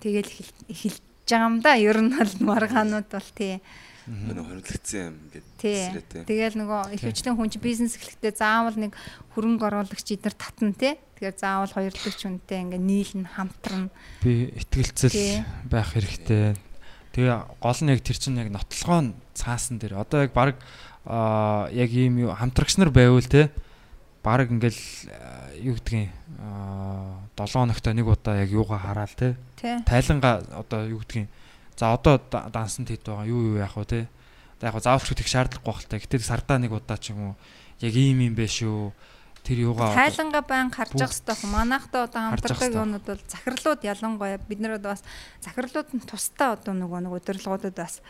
Тэгэл 0.00 0.26
эхэл- 0.30 0.66
эхэлж 0.70 1.02
байгаа 1.28 1.46
юм 1.50 1.56
да. 1.60 1.74
Ер 1.76 1.98
нь 2.00 2.14
бол 2.14 2.32
маргаанууд 2.54 3.08
бол 3.10 3.30
тий 3.34 3.60
Өнөө 4.08 4.44
хориглогдсон 4.48 5.00
юм 5.04 5.14
Тий. 5.60 5.76
эсрэг, 5.84 6.24
Тэгэл 6.24 6.56
нөгөө 6.64 6.80
их 6.96 7.02
хвчлэн 7.04 7.36
хүн 7.36 7.52
чинь 7.52 7.60
бизнес 7.60 7.94
эхлэхдээ 8.00 8.32
заавал 8.32 8.76
нэг 8.80 8.96
хөрөнгө 9.36 9.68
оруулагч 9.68 10.08
эднэр 10.16 10.32
татна 10.32 10.72
тий. 10.72 10.96
Тэгэхээр 11.20 11.36
заавал 11.36 11.72
хоёр 11.76 11.92
дахь 11.92 12.16
хүнтэй 12.16 12.58
ингээ 12.64 12.80
нийлнэ, 12.80 13.28
хамтрна. 13.36 13.92
би 14.24 14.48
итгэлцэл 14.56 15.12
Тий. 15.12 15.44
байх 15.68 15.92
хэрэгтэй. 15.92 16.56
Тэгээ 17.12 17.36
гол 17.60 17.80
нь 17.84 17.90
яг 17.92 18.00
тэр 18.00 18.16
чинь 18.16 18.40
яг 18.40 18.48
нотлогоо 18.48 19.00
нь 19.04 19.12
цаасан 19.36 19.76
дээр. 19.76 20.00
Одоо 20.00 20.24
яг 20.24 20.32
баг 20.32 20.56
яг 21.74 21.90
ийм 21.92 22.16
юу 22.24 22.32
хамтрагч 22.32 22.80
нар 22.80 22.88
байвал 22.88 23.24
те 23.24 23.52
баг 24.24 24.48
ингээл 24.48 24.80
юу 25.60 25.74
гэдгийг 25.76 26.08
аа 26.40 27.28
7 27.36 27.48
хоногтой 27.64 27.92
нэг 27.94 28.06
удаа 28.08 28.40
яг 28.40 28.50
юугаа 28.52 28.78
хараал 28.78 29.14
те. 29.16 29.36
Тий. 29.60 29.78
Тайланга 29.84 30.44
одоо 30.52 30.86
юу 30.88 31.00
гэдгийг 31.00 31.28
за 31.78 31.94
одоо 31.94 32.18
да- 32.18 32.50
дансанд 32.50 32.90
хэд 32.90 33.06
байгаа 33.06 33.26
юу 33.30 33.54
юу 33.54 33.56
яах 33.62 33.78
вэ 33.78 33.86
те. 33.86 34.00
Одоо 34.58 34.66
яг 34.66 34.74
гоо 34.74 34.82
заавч 34.82 35.14
их 35.14 35.30
шаардлагагүй 35.30 35.70
байх 35.70 35.80
л 35.80 35.86
та. 35.86 36.02
Гэтэ 36.02 36.18
сардаа 36.18 36.58
нэг 36.58 36.74
удаа 36.74 36.98
ч 36.98 37.14
юм 37.14 37.32
уу 37.32 37.34
яг 37.78 37.94
ийм 37.94 38.18
юм 38.26 38.34
бэ 38.34 38.50
шүү. 38.50 38.90
Тэр 39.46 39.70
юугаа 39.70 39.94
Тайланга 39.94 40.42
байн 40.42 40.68
харж 40.74 40.98
явах 40.98 41.14
хэрэгтэй. 41.14 41.46
Манайхтай 41.46 42.02
одоо 42.04 42.20
хамтардаг 42.34 42.74
юмнууд 42.74 43.06
бол 43.06 43.22
захирлууд 43.30 43.80
ялангуяа 43.86 44.38
бид 44.42 44.60
нар 44.60 44.82
одоо 44.82 44.98
бас 44.98 45.02
захирлууд 45.40 45.88
нь 45.94 46.02
тусдаа 46.02 46.58
одоо 46.58 46.74
нөгөө 46.74 47.00
нэг 47.06 47.12
удирдлагуудад 47.14 47.78
бас 47.78 48.02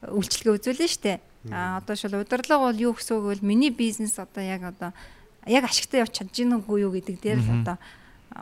үйлчлэгээ 0.00 0.56
үзүүлнэ 0.56 0.88
штэ. 0.88 1.20
А 1.52 1.78
одоо 1.84 1.94
шил 1.94 2.16
удирдлага 2.16 2.72
бол 2.72 2.80
юу 2.80 2.96
гэсэн 2.96 3.20
үг 3.20 3.44
вэ? 3.44 3.44
Миний 3.44 3.70
бизнес 3.70 4.16
одоо 4.16 4.40
яг 4.40 4.64
одоо 4.64 4.96
яг 5.46 5.64
ашигтай 5.68 6.00
явж 6.00 6.16
чадж 6.16 6.32
гин 6.32 6.56
үгүй 6.58 6.88
юу 6.88 6.92
гэдэг 6.96 7.16
дээр 7.20 7.38
л 7.44 7.60
одоо 7.60 7.76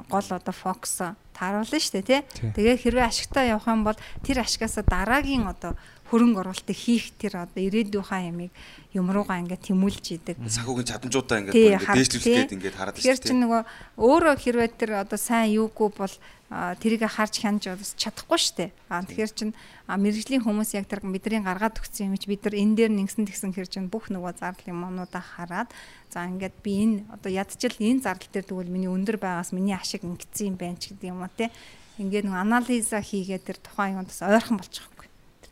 гол 0.08 0.26
одоо 0.30 0.54
фокус 0.54 1.00
тааруулна 1.32 1.78
штэ 1.78 2.02
тий. 2.02 2.20
Тий. 2.34 2.50
Тэгээ 2.52 2.76
хэрвээ 2.82 3.06
ашигтай 3.06 3.54
явах 3.54 3.70
юм 3.70 3.86
бол 3.86 3.98
тэр 4.26 4.42
ашигаас 4.42 4.82
дараагийн 4.82 5.46
одоо 5.46 5.78
хөрөнгө 6.08 6.40
оруулалтыг 6.40 6.76
хийх 6.76 7.12
тэр 7.20 7.44
одоо 7.44 7.60
ирээдүйнхаа 7.60 8.20
ямиг 8.24 8.52
юм 8.96 9.12
руугаа 9.12 9.44
ингээд 9.44 9.68
тэмүүлж 9.68 10.04
идэг. 10.16 10.36
Санхүүгийн 10.40 10.88
чадамжуудаа 10.88 11.36
ингээд 11.44 11.54
бүр 11.54 12.56
ингээд 12.56 12.76
хараад 12.76 12.96
Тэгэхээр 12.96 13.18
шүү 13.20 13.28
чи 13.28 13.36
нөгөө 13.36 13.62
өөрөө 14.00 14.34
хэрвээ 14.40 14.68
тэр 14.80 14.90
одоо 15.04 15.20
сайн 15.20 15.52
юугүй 15.52 15.88
бол 15.92 16.14
тэрийг 16.48 17.04
харж 17.04 17.44
хянаж 17.44 17.68
бас 17.76 17.92
чадахгүй 18.00 18.40
штэ. 18.40 18.72
А 18.88 19.04
тэгэхээр 19.04 19.32
чин 19.36 19.52
мэрэгжлийн 19.84 20.40
хүмүүс 20.40 20.72
яг 20.80 20.88
тэр 20.88 21.04
бидний 21.04 21.44
гаргаад 21.44 21.76
өгсөн 21.76 22.08
юм 22.08 22.16
чи 22.16 22.32
бид 22.32 22.40
нар 22.48 22.56
энэ 22.56 22.88
дээр 22.88 22.92
нэгсэн 22.96 23.28
тэгсэн 23.28 23.52
хэр 23.52 23.68
чин 23.68 23.92
бүх 23.92 24.08
нөгөө 24.08 24.40
зардал 24.40 24.72
юмнуудаа 24.72 25.20
хараад 25.20 25.68
за 26.08 26.24
ингээд 26.24 26.56
би 26.64 26.72
энэ 26.88 26.96
одоо 27.12 27.28
ядчил 27.28 27.76
энэ 27.76 28.00
зардал 28.00 28.32
дээр 28.32 28.48
тэгвэл 28.48 28.72
миний 28.72 28.88
өндөр 28.88 29.20
байгаас 29.20 29.52
миний 29.52 29.76
ашиг 29.76 30.08
ингэсэн 30.08 30.56
юм 30.56 30.56
байна 30.56 30.80
ч 30.80 30.96
гэдэг 30.96 31.12
юм 31.12 31.20
уу 31.20 31.28
те. 31.36 31.52
Ингээд 32.00 32.24
нөгөө 32.24 32.40
анализа 32.40 33.04
хийгээд 33.04 33.44
тэр 33.44 33.58
тухайн 33.60 34.00
юмд 34.00 34.08
бас 34.08 34.24
ойрхон 34.24 34.56
болчихгүй. 34.56 34.97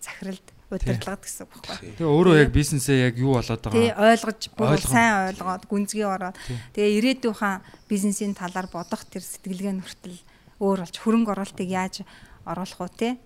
Тэр 0.07 0.39
захиралд 0.39 0.47
удирдлагад 0.71 1.23
гэсэн 1.23 1.47
үг 1.47 1.53
байхгүй. 1.63 1.91
Тэгээ 1.99 2.11
өөрөө 2.11 2.37
яг 2.43 2.51
бизнесээ 2.55 2.99
яг 3.11 3.15
юу 3.19 3.35
болоод 3.39 3.63
Тий 3.71 3.91
байгаа. 3.91 4.07
ойлгож 4.15 4.43
бүр 4.55 4.81
сайн 4.83 5.15
ойлгоод 5.35 5.65
гүнзгий 5.67 6.07
ороод. 6.07 6.37
Тэгээ 6.75 6.97
ирээдүйнхаа 6.99 7.55
бизнесийн 7.91 8.35
талаар 8.35 8.67
бодох 8.71 9.03
тэр 9.07 9.23
сэтгэлгээ 9.23 9.75
нь 9.79 9.83
хүртэл 9.83 10.19
өөр 10.63 10.79
болж 10.83 10.97
хөрөнгө 10.99 11.33
оруулалтыг 11.35 11.71
яаж 11.71 11.95
оруулах 12.47 12.81
уу 12.83 12.91
те 12.91 13.19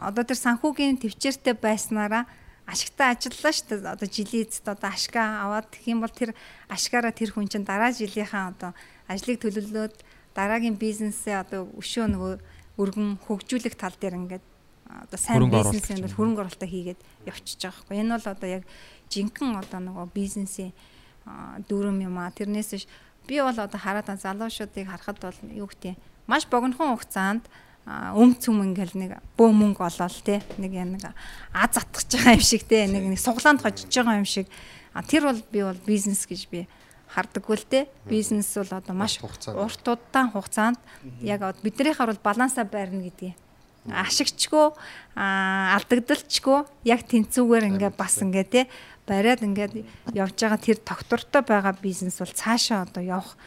одоо 0.00 0.24
тэр 0.24 0.38
санхүүгийн 0.38 1.00
төвчээртэй 1.00 1.54
байснараа 1.56 2.28
ашигтай 2.66 3.14
ажиллалаа 3.14 3.52
шүү 3.54 3.66
дээ. 3.70 3.94
Одоо 3.94 4.08
жилийн 4.10 4.44
эцэст 4.46 4.66
одоо 4.66 4.90
ашгаа 4.90 5.28
аваад 5.46 5.70
тэгэх 5.70 5.90
юм 5.90 6.00
бол 6.02 6.12
тэр 6.12 6.34
ашгаараа 6.70 7.14
тэр 7.14 7.30
хүн 7.34 7.46
чинь 7.46 7.66
дараа 7.66 7.94
жилийнхаа 7.94 8.52
одоо 8.52 8.70
ажлыг 9.06 9.38
төлөвлөөд 9.42 9.94
дараагийн 10.34 10.76
бизнесээ 10.76 11.46
одоо 11.46 11.70
өшөө 11.78 12.06
нөгөө 12.10 12.34
өргөн 12.82 13.10
хөгжүүлэх 13.26 13.74
тал 13.78 13.94
дээр 13.94 14.18
ингээд 14.18 14.44
одоо 14.86 15.18
сайн 15.18 15.42
оруулалт 15.42 15.74
бизнесийн 15.74 16.02
бол 16.02 16.16
хөрөнгө 16.16 16.40
оруулалтаа 16.46 16.70
хийгээд 16.70 17.00
явчихж 17.26 17.60
байгаа 17.62 17.74
байхгүй. 17.74 17.96
Энэ 17.98 18.14
бол 18.14 18.28
одоо 18.30 18.48
яг 18.48 18.64
жинхэнэ 19.10 19.58
одоо 19.58 19.80
нөгөө 19.82 20.06
бизнесийн 20.14 20.72
дүрм 21.68 21.98
юм 22.02 22.16
а. 22.18 22.30
Тэрнээс 22.30 22.70
биш 22.70 22.84
би 23.26 23.42
бол 23.42 23.58
одоо 23.58 23.80
хараад 23.80 24.06
залуучуудыг 24.06 24.86
харахад 24.86 25.18
бол 25.18 25.38
юу 25.50 25.66
гэдэг 25.66 25.98
маш 26.26 26.46
богинохон 26.46 26.94
хугацаанд 26.94 27.44
өмц 27.86 28.46
юм 28.50 28.62
ингээл 28.66 28.94
нэг 28.98 29.10
бөө 29.38 29.50
мөнгө 29.50 29.82
олоод 29.82 30.18
те. 30.22 30.42
Нэг 30.58 30.74
нэг 30.74 31.02
аз 31.54 31.74
атгах 31.78 32.06
байгаа 32.06 32.34
юм 32.38 32.42
шиг 32.42 32.62
те. 32.66 32.86
Нэг 32.86 33.14
нэг 33.14 33.18
суглаанд 33.18 33.62
хожиж 33.62 33.90
байгаа 33.90 34.18
юм 34.22 34.26
шиг. 34.26 34.46
Тэр 35.10 35.30
бол 35.30 35.40
би 35.50 35.62
бол 35.62 35.80
бизнес 35.86 36.26
гэж 36.26 36.50
би 36.50 36.66
хардаггүй 37.14 37.56
л 37.58 37.66
те. 37.66 37.86
Бизнес 38.06 38.50
бол 38.58 38.74
одоо 38.74 38.94
маш 38.94 39.22
Урт 39.22 39.86
удаан 39.86 40.30
хугацаанд. 40.34 40.78
Яг 41.22 41.42
одоо 41.42 41.62
биднийхаар 41.62 42.10
бол 42.10 42.22
балансаа 42.26 42.66
байрна 42.66 43.06
гэдгийг 43.06 43.38
ашигчгүй 43.90 44.74
а 45.16 45.76
алдагдalchгүй 45.78 46.58
яг 46.84 47.06
тэнцүүгээр 47.08 47.68
ингээ 47.70 47.92
бас 47.96 48.20
ингээ 48.20 48.46
те 48.46 48.62
бариад 49.06 49.46
ингээд 49.46 49.86
явж 50.12 50.36
байгаа 50.36 50.60
тэр 50.60 50.78
тогтвортой 50.82 51.42
байгаа 51.46 51.74
бизнес 51.78 52.18
бол 52.18 52.32
цаашаа 52.32 52.84
одоо 52.84 53.02
явах 53.02 53.38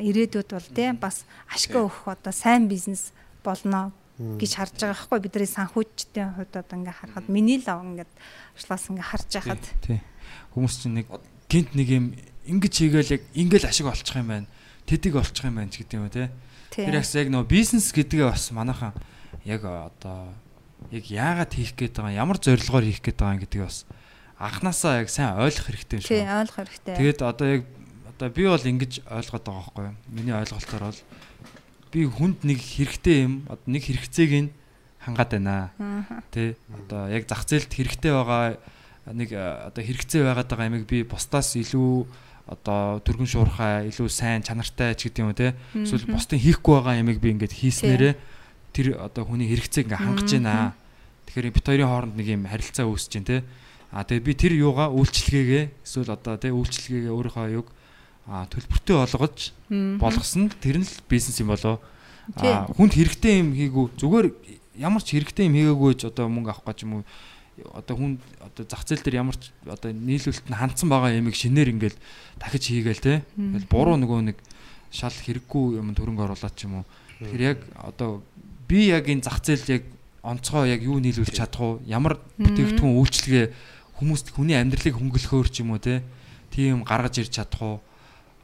ирээдүйд 0.00 0.50
бол 0.50 0.68
те 0.72 0.92
бас 0.94 1.26
ашиг 1.50 1.76
өгөх 1.76 2.08
одоо 2.08 2.32
сайн 2.32 2.70
бизнес 2.70 3.12
болно 3.44 3.92
гэж 4.16 4.52
харж 4.56 4.76
байгаа 4.80 4.96
байхгүй 4.96 5.20
бидний 5.20 5.48
санхүүжчдийн 5.48 6.32
хувьд 6.36 6.54
одоо 6.56 6.76
ингээ 6.76 6.96
харахад 6.96 7.26
миний 7.28 7.60
лав 7.64 7.80
ингээд 7.84 8.12
арчлаас 8.56 8.84
ингээ 8.88 9.08
харж 9.10 9.28
байхад. 9.36 9.64
Хүмүүс 10.52 10.74
чинь 10.80 10.96
нэг 11.00 11.06
гинт 11.48 11.72
нэг 11.72 11.88
юм 11.88 12.06
ингэж 12.44 12.74
хийгээл 12.84 13.14
яг 13.16 13.22
ингээл 13.32 13.68
ашиг 13.68 13.86
олчих 13.88 14.16
юм 14.16 14.28
байна. 14.28 14.48
Тэдэг 14.84 15.16
олчих 15.16 15.44
юм 15.44 15.56
байна 15.56 15.72
ч 15.72 15.80
гэдэг 15.80 15.96
юм 15.96 16.04
уу 16.04 16.12
те. 16.12 16.28
Тэр 16.68 17.00
яг 17.00 17.08
яг 17.08 17.28
нөгөө 17.32 17.48
бизнес 17.48 17.88
гэдгээ 17.96 18.28
бас 18.28 18.52
манайхан 18.52 18.92
яг 19.44 19.62
одоо 19.64 20.32
яг 20.90 21.04
яагаад 21.06 21.52
хийх 21.52 21.76
гээд 21.76 22.00
байгаа 22.00 22.18
ямар 22.18 22.38
зорилгоор 22.40 22.84
хийх 22.84 23.02
гээд 23.04 23.18
байгаа 23.20 23.40
гэдгийг 23.44 23.64
бас 23.68 23.84
анханасаа 24.40 25.04
яг 25.04 25.08
сайн 25.12 25.36
ойлгох 25.36 25.68
хэрэгтэй 25.68 25.96
юм 26.00 26.02
шиг. 26.02 26.16
байна. 26.16 26.40
ойлгох 26.40 26.58
хэрэгтэй 26.64 26.94
Тэгээд 26.96 27.20
одоо 27.20 27.46
яг 27.46 27.62
одоо 28.08 28.28
би 28.32 28.42
бол 28.48 28.64
ингэж 28.64 28.92
ойлгоод 29.04 29.44
байгаа 29.44 29.60
байхгүй 29.60 29.84
юу? 29.84 29.96
Миний 30.08 30.34
ойлголтоор 30.34 30.84
бол 30.88 31.00
би 31.92 32.00
хүнд 32.08 32.38
нэг 32.48 32.58
хэрэгтэй 32.58 33.16
юм 33.28 33.34
одоо 33.52 33.68
нэг 33.68 33.82
хэрэгцээг 33.84 34.32
нь 34.40 34.50
хангаад 35.04 35.30
байна. 35.36 35.70
Тэ 36.32 36.56
одоо 36.72 37.12
яг 37.12 37.28
зах 37.28 37.44
зээлд 37.44 37.68
хэрэгтэй 37.68 38.12
байгаа 38.16 38.56
нэг 39.12 39.30
одоо 39.36 39.82
хэрэгцээ 39.84 40.24
байгаад 40.24 40.48
байгаа 40.48 40.68
ямиг 40.72 40.84
би 40.88 41.04
бусдаас 41.04 41.56
илүү 41.60 42.08
одоо 42.50 42.98
түргэн 43.04 43.28
шуурхай 43.30 43.88
илүү 43.92 44.08
сайн 44.08 44.42
чанартай 44.42 44.96
ч 44.96 45.08
гэдэг 45.08 45.22
юм 45.22 45.30
уу 45.30 45.38
те 45.38 45.54
эсвэл 45.76 46.08
бусдын 46.10 46.40
хийхгүй 46.40 46.74
байгаа 46.80 46.98
ямиг 46.98 47.22
би 47.22 47.30
ингээд 47.36 47.54
хийснээрээ 47.54 48.14
тэр 48.80 48.96
одоо 48.96 49.28
хүний 49.28 49.48
хэрэгцээг 49.52 49.92
ингээ 49.92 50.00
хангаж 50.00 50.30
байна. 50.32 50.72
Тэгэхээр 51.28 51.52
бит 51.52 51.66
хоёрын 51.68 51.90
хооронд 51.92 52.14
нэг 52.16 52.28
юм 52.32 52.48
харилцаа 52.48 52.88
үүсэж 52.88 53.12
байна 53.20 53.28
те. 53.28 53.38
А 53.92 54.04
тэгээ 54.08 54.24
би 54.24 54.32
тэр 54.32 54.52
юугаа 54.56 54.88
үйлчлэгээгээ 54.88 55.64
эсвэл 55.84 56.16
одоо 56.16 56.40
тий 56.40 56.48
үйлчлэгээгээ 56.48 57.12
өөрийнхөө 57.12 57.48
юг 57.60 57.68
а 58.24 58.48
төлбөртэй 58.48 58.96
болгож 58.96 59.38
болгосон 60.00 60.48
тэр 60.62 60.80
нь 60.80 60.86
л 60.88 60.96
бизнес 61.10 61.36
юм 61.42 61.52
болоо. 61.52 61.76
А 62.40 62.64
хүнд 62.72 62.96
хэрэгтэй 62.96 63.44
юм 63.44 63.52
хийгүү 63.52 63.84
зүгээр 64.00 64.26
ямар 64.80 65.02
ч 65.04 65.18
хэрэгтэй 65.18 65.50
юм 65.50 65.58
хийгээгүй 65.58 65.92
ч 66.00 66.08
одоо 66.08 66.30
мөнгө 66.30 66.54
авах 66.54 66.64
гэж 66.72 66.88
юм 66.88 67.02
уу 67.02 67.04
одоо 67.74 67.96
хүн 67.96 68.12
одоо 68.40 68.64
зах 68.64 68.86
зээл 68.86 69.04
дээр 69.04 69.20
ямар 69.20 69.36
ч 69.36 69.52
одоо 69.66 69.92
нийлүүлэлт 69.92 70.48
нь 70.48 70.56
хандсан 70.56 70.88
байгаа 70.88 71.12
ямиг 71.12 71.36
шинээр 71.36 71.74
ингээл 71.76 71.98
дахиж 72.40 72.64
хийгээл 72.70 73.04
те. 73.04 73.14
Ингээл 73.36 73.68
буруу 73.68 73.96
нөгөө 74.00 74.20
нэг 74.32 74.38
шал 74.88 75.12
хэрэггүй 75.12 75.76
юм 75.76 75.92
төрөнгө 75.92 76.24
оруулаад 76.30 76.54
ч 76.56 76.64
юм 76.64 76.80
уу. 76.80 76.86
Тэгэхээр 77.20 77.42
яг 77.44 77.58
одоо 77.76 78.24
би 78.70 78.94
яг 78.94 79.10
энэ 79.10 79.26
зах 79.26 79.42
зээл 79.42 79.82
яг 79.82 79.82
онцгой 80.22 80.70
яг 80.70 80.86
юу 80.86 81.02
нийлүүлж 81.02 81.34
чадах 81.34 81.58
уу? 81.58 81.82
Ямар 81.90 82.22
бүтээгдэхүүн 82.38 82.94
үйлчлэгээ 83.02 83.46
хүмүүст 83.98 84.30
хүний 84.30 84.54
амьдралыг 84.54 84.94
хөнгөлөхөөр 84.94 85.48
ч 85.50 85.66
юм 85.66 85.74
уу 85.74 85.82
те. 85.82 86.06
Тийм 86.54 86.86
гаргаж 86.86 87.18
ирч 87.18 87.34
чадах 87.34 87.58
уу? 87.58 87.76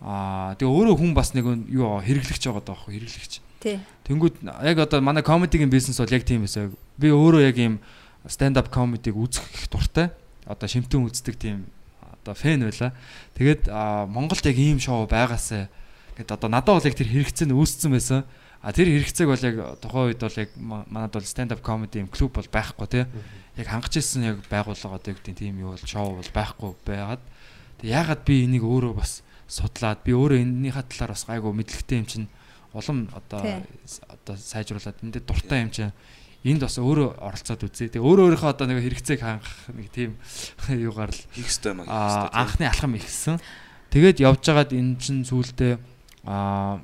Аа 0.03 0.59
тэгээ 0.59 0.67
өөрөө 0.67 0.97
хүн 0.99 1.15
бас 1.15 1.31
нэг 1.31 1.47
юу 1.71 2.03
хэрэглэгч 2.03 2.43
байгаа 2.43 2.65
даахгүй 2.67 2.99
хэрэглэгч. 2.99 3.33
Тий. 3.63 3.79
Тэнгүүд 4.05 4.43
яг 4.45 4.79
одоо 4.83 4.99
манай 5.01 5.23
комедигийн 5.23 5.71
бизнес 5.71 6.03
бол 6.03 6.11
яг 6.11 6.27
тийм 6.27 6.43
байсан. 6.43 6.75
Би 6.99 7.09
өөрөө 7.15 7.47
яг 7.47 7.57
ийм 7.57 7.79
stand 8.27 8.59
up 8.59 8.69
comedy-г 8.75 9.15
үзэх 9.15 9.47
их 9.55 9.71
дуртай. 9.71 10.11
Одоо 10.45 10.67
шимтэн 10.69 11.07
үздэг 11.07 11.39
тийм 11.39 11.71
одоо 12.03 12.35
фэн 12.35 12.67
байла. 12.67 12.93
Тэгээд 13.39 13.71
Монголд 14.11 14.45
яг 14.45 14.59
ийм 14.59 14.83
шоу 14.83 15.07
байгаасаа 15.07 15.71
гэд 16.19 16.29
одоо 16.33 16.49
надад 16.51 16.77
бол 16.77 16.89
яг 16.89 16.97
тэр 16.97 17.09
хэрэгцээ 17.09 17.47
нь 17.49 17.57
үүссэн 17.57 17.93
байсан. 17.95 18.25
А 18.67 18.75
тэр 18.75 18.91
хэрэгцээг 18.91 19.31
бол 19.31 19.47
яг 19.47 19.57
тухайн 19.79 20.11
үед 20.11 20.19
бол 20.27 20.41
яг 20.43 20.51
манад 20.59 21.15
бол 21.15 21.23
stand 21.23 21.55
up 21.55 21.63
comedy 21.63 22.03
юм 22.03 22.11
клуб 22.11 22.35
бол 22.35 22.51
байхгүй 22.51 22.87
тий. 22.91 23.07
Яг 23.55 23.71
хангаж 23.71 23.95
ирсэн 23.95 24.27
яг 24.27 24.43
байгууллага 24.51 24.99
одоо 24.99 25.15
юу 25.15 25.19
гэдэг 25.23 25.39
тийм 25.39 25.63
юу 25.63 25.79
бол 25.79 25.87
шоу 25.87 26.19
бол 26.19 26.31
байхгүй 26.35 26.75
байгаад. 26.83 27.23
Тэг 27.79 27.87
ягаад 27.87 28.27
би 28.27 28.43
энийг 28.43 28.67
өөрөө 28.67 28.99
бас 28.99 29.23
судлаад 29.47 30.03
би 30.03 30.19
өөрөө 30.19 30.43
энэнийхээ 30.43 30.83
талаар 30.83 31.15
бас 31.15 31.23
гайгүй 31.31 31.53
мэдлэгтэй 31.55 31.99
юм 32.03 32.07
чинь 32.11 32.27
улам 32.75 33.07
одоо 33.15 33.63
одоо 34.11 34.35
сайжруулад 34.35 34.99
энэ 34.99 35.23
дуртай 35.23 35.63
юм 35.63 35.71
чинь 35.71 35.95
энд 36.43 36.67
бас 36.67 36.83
өөрөө 36.83 37.23
оролцоод 37.23 37.63
үзье. 37.71 37.87
Тэгээ 37.87 38.03
өөрөө 38.03 38.35
өөрийнхөө 38.35 38.51
одоо 38.51 38.67
нэг 38.67 38.83
хэрэгцээг 38.83 39.23
хангах 39.23 39.55
нэг 39.79 39.95
тийм 39.95 40.19
юугаар 40.91 41.15
л 41.15 41.23
хийх 41.39 41.55
ёстой 41.55 41.71
юм 41.71 41.87
аа 41.87 42.35
анхны 42.35 42.67
алхам 42.67 42.99
ихсэн. 42.99 43.39
Тэгээд 43.95 44.27
явж 44.27 44.43
байгаад 44.43 44.75
энэ 44.75 44.99
чинь 44.99 45.23
зүйлдээ 45.23 45.79
аа 46.27 46.83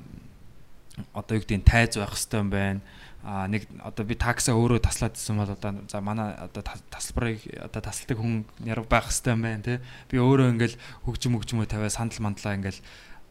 одоо 1.13 1.37
юу 1.37 1.43
гэдэг 1.43 1.57
нь 1.59 1.67
тайз 1.67 1.97
байх 1.97 2.13
хэрэгтэй 2.13 2.39
юм 2.39 2.49
байна. 2.49 2.81
А 3.23 3.47
нэг 3.47 3.65
одоо 3.79 4.03
би 4.03 4.19
таксаа 4.19 4.55
өөрөө 4.59 4.83
таслаад 4.83 5.15
ирсэн 5.15 5.39
бол 5.39 5.47
одоо 5.47 5.71
за 5.87 6.01
манай 6.03 6.35
одоо 6.35 6.61
тасалбарыг 6.61 7.39
одоо 7.55 7.81
тасалдаг 7.81 8.17
хүн 8.19 8.43
яруу 8.67 8.83
байх 8.83 9.07
хэрэгтэй 9.07 9.33
юм 9.33 9.41
байна 9.41 9.63
те. 9.63 9.81
Би 10.11 10.19
өөрөө 10.19 10.53
ингээл 10.53 10.75
хөгжим 11.07 11.39
хөгжмөө 11.39 11.67
тавиа 11.71 11.89
сандал 11.89 12.19
мандлаа 12.19 12.59
ингээл 12.59 12.83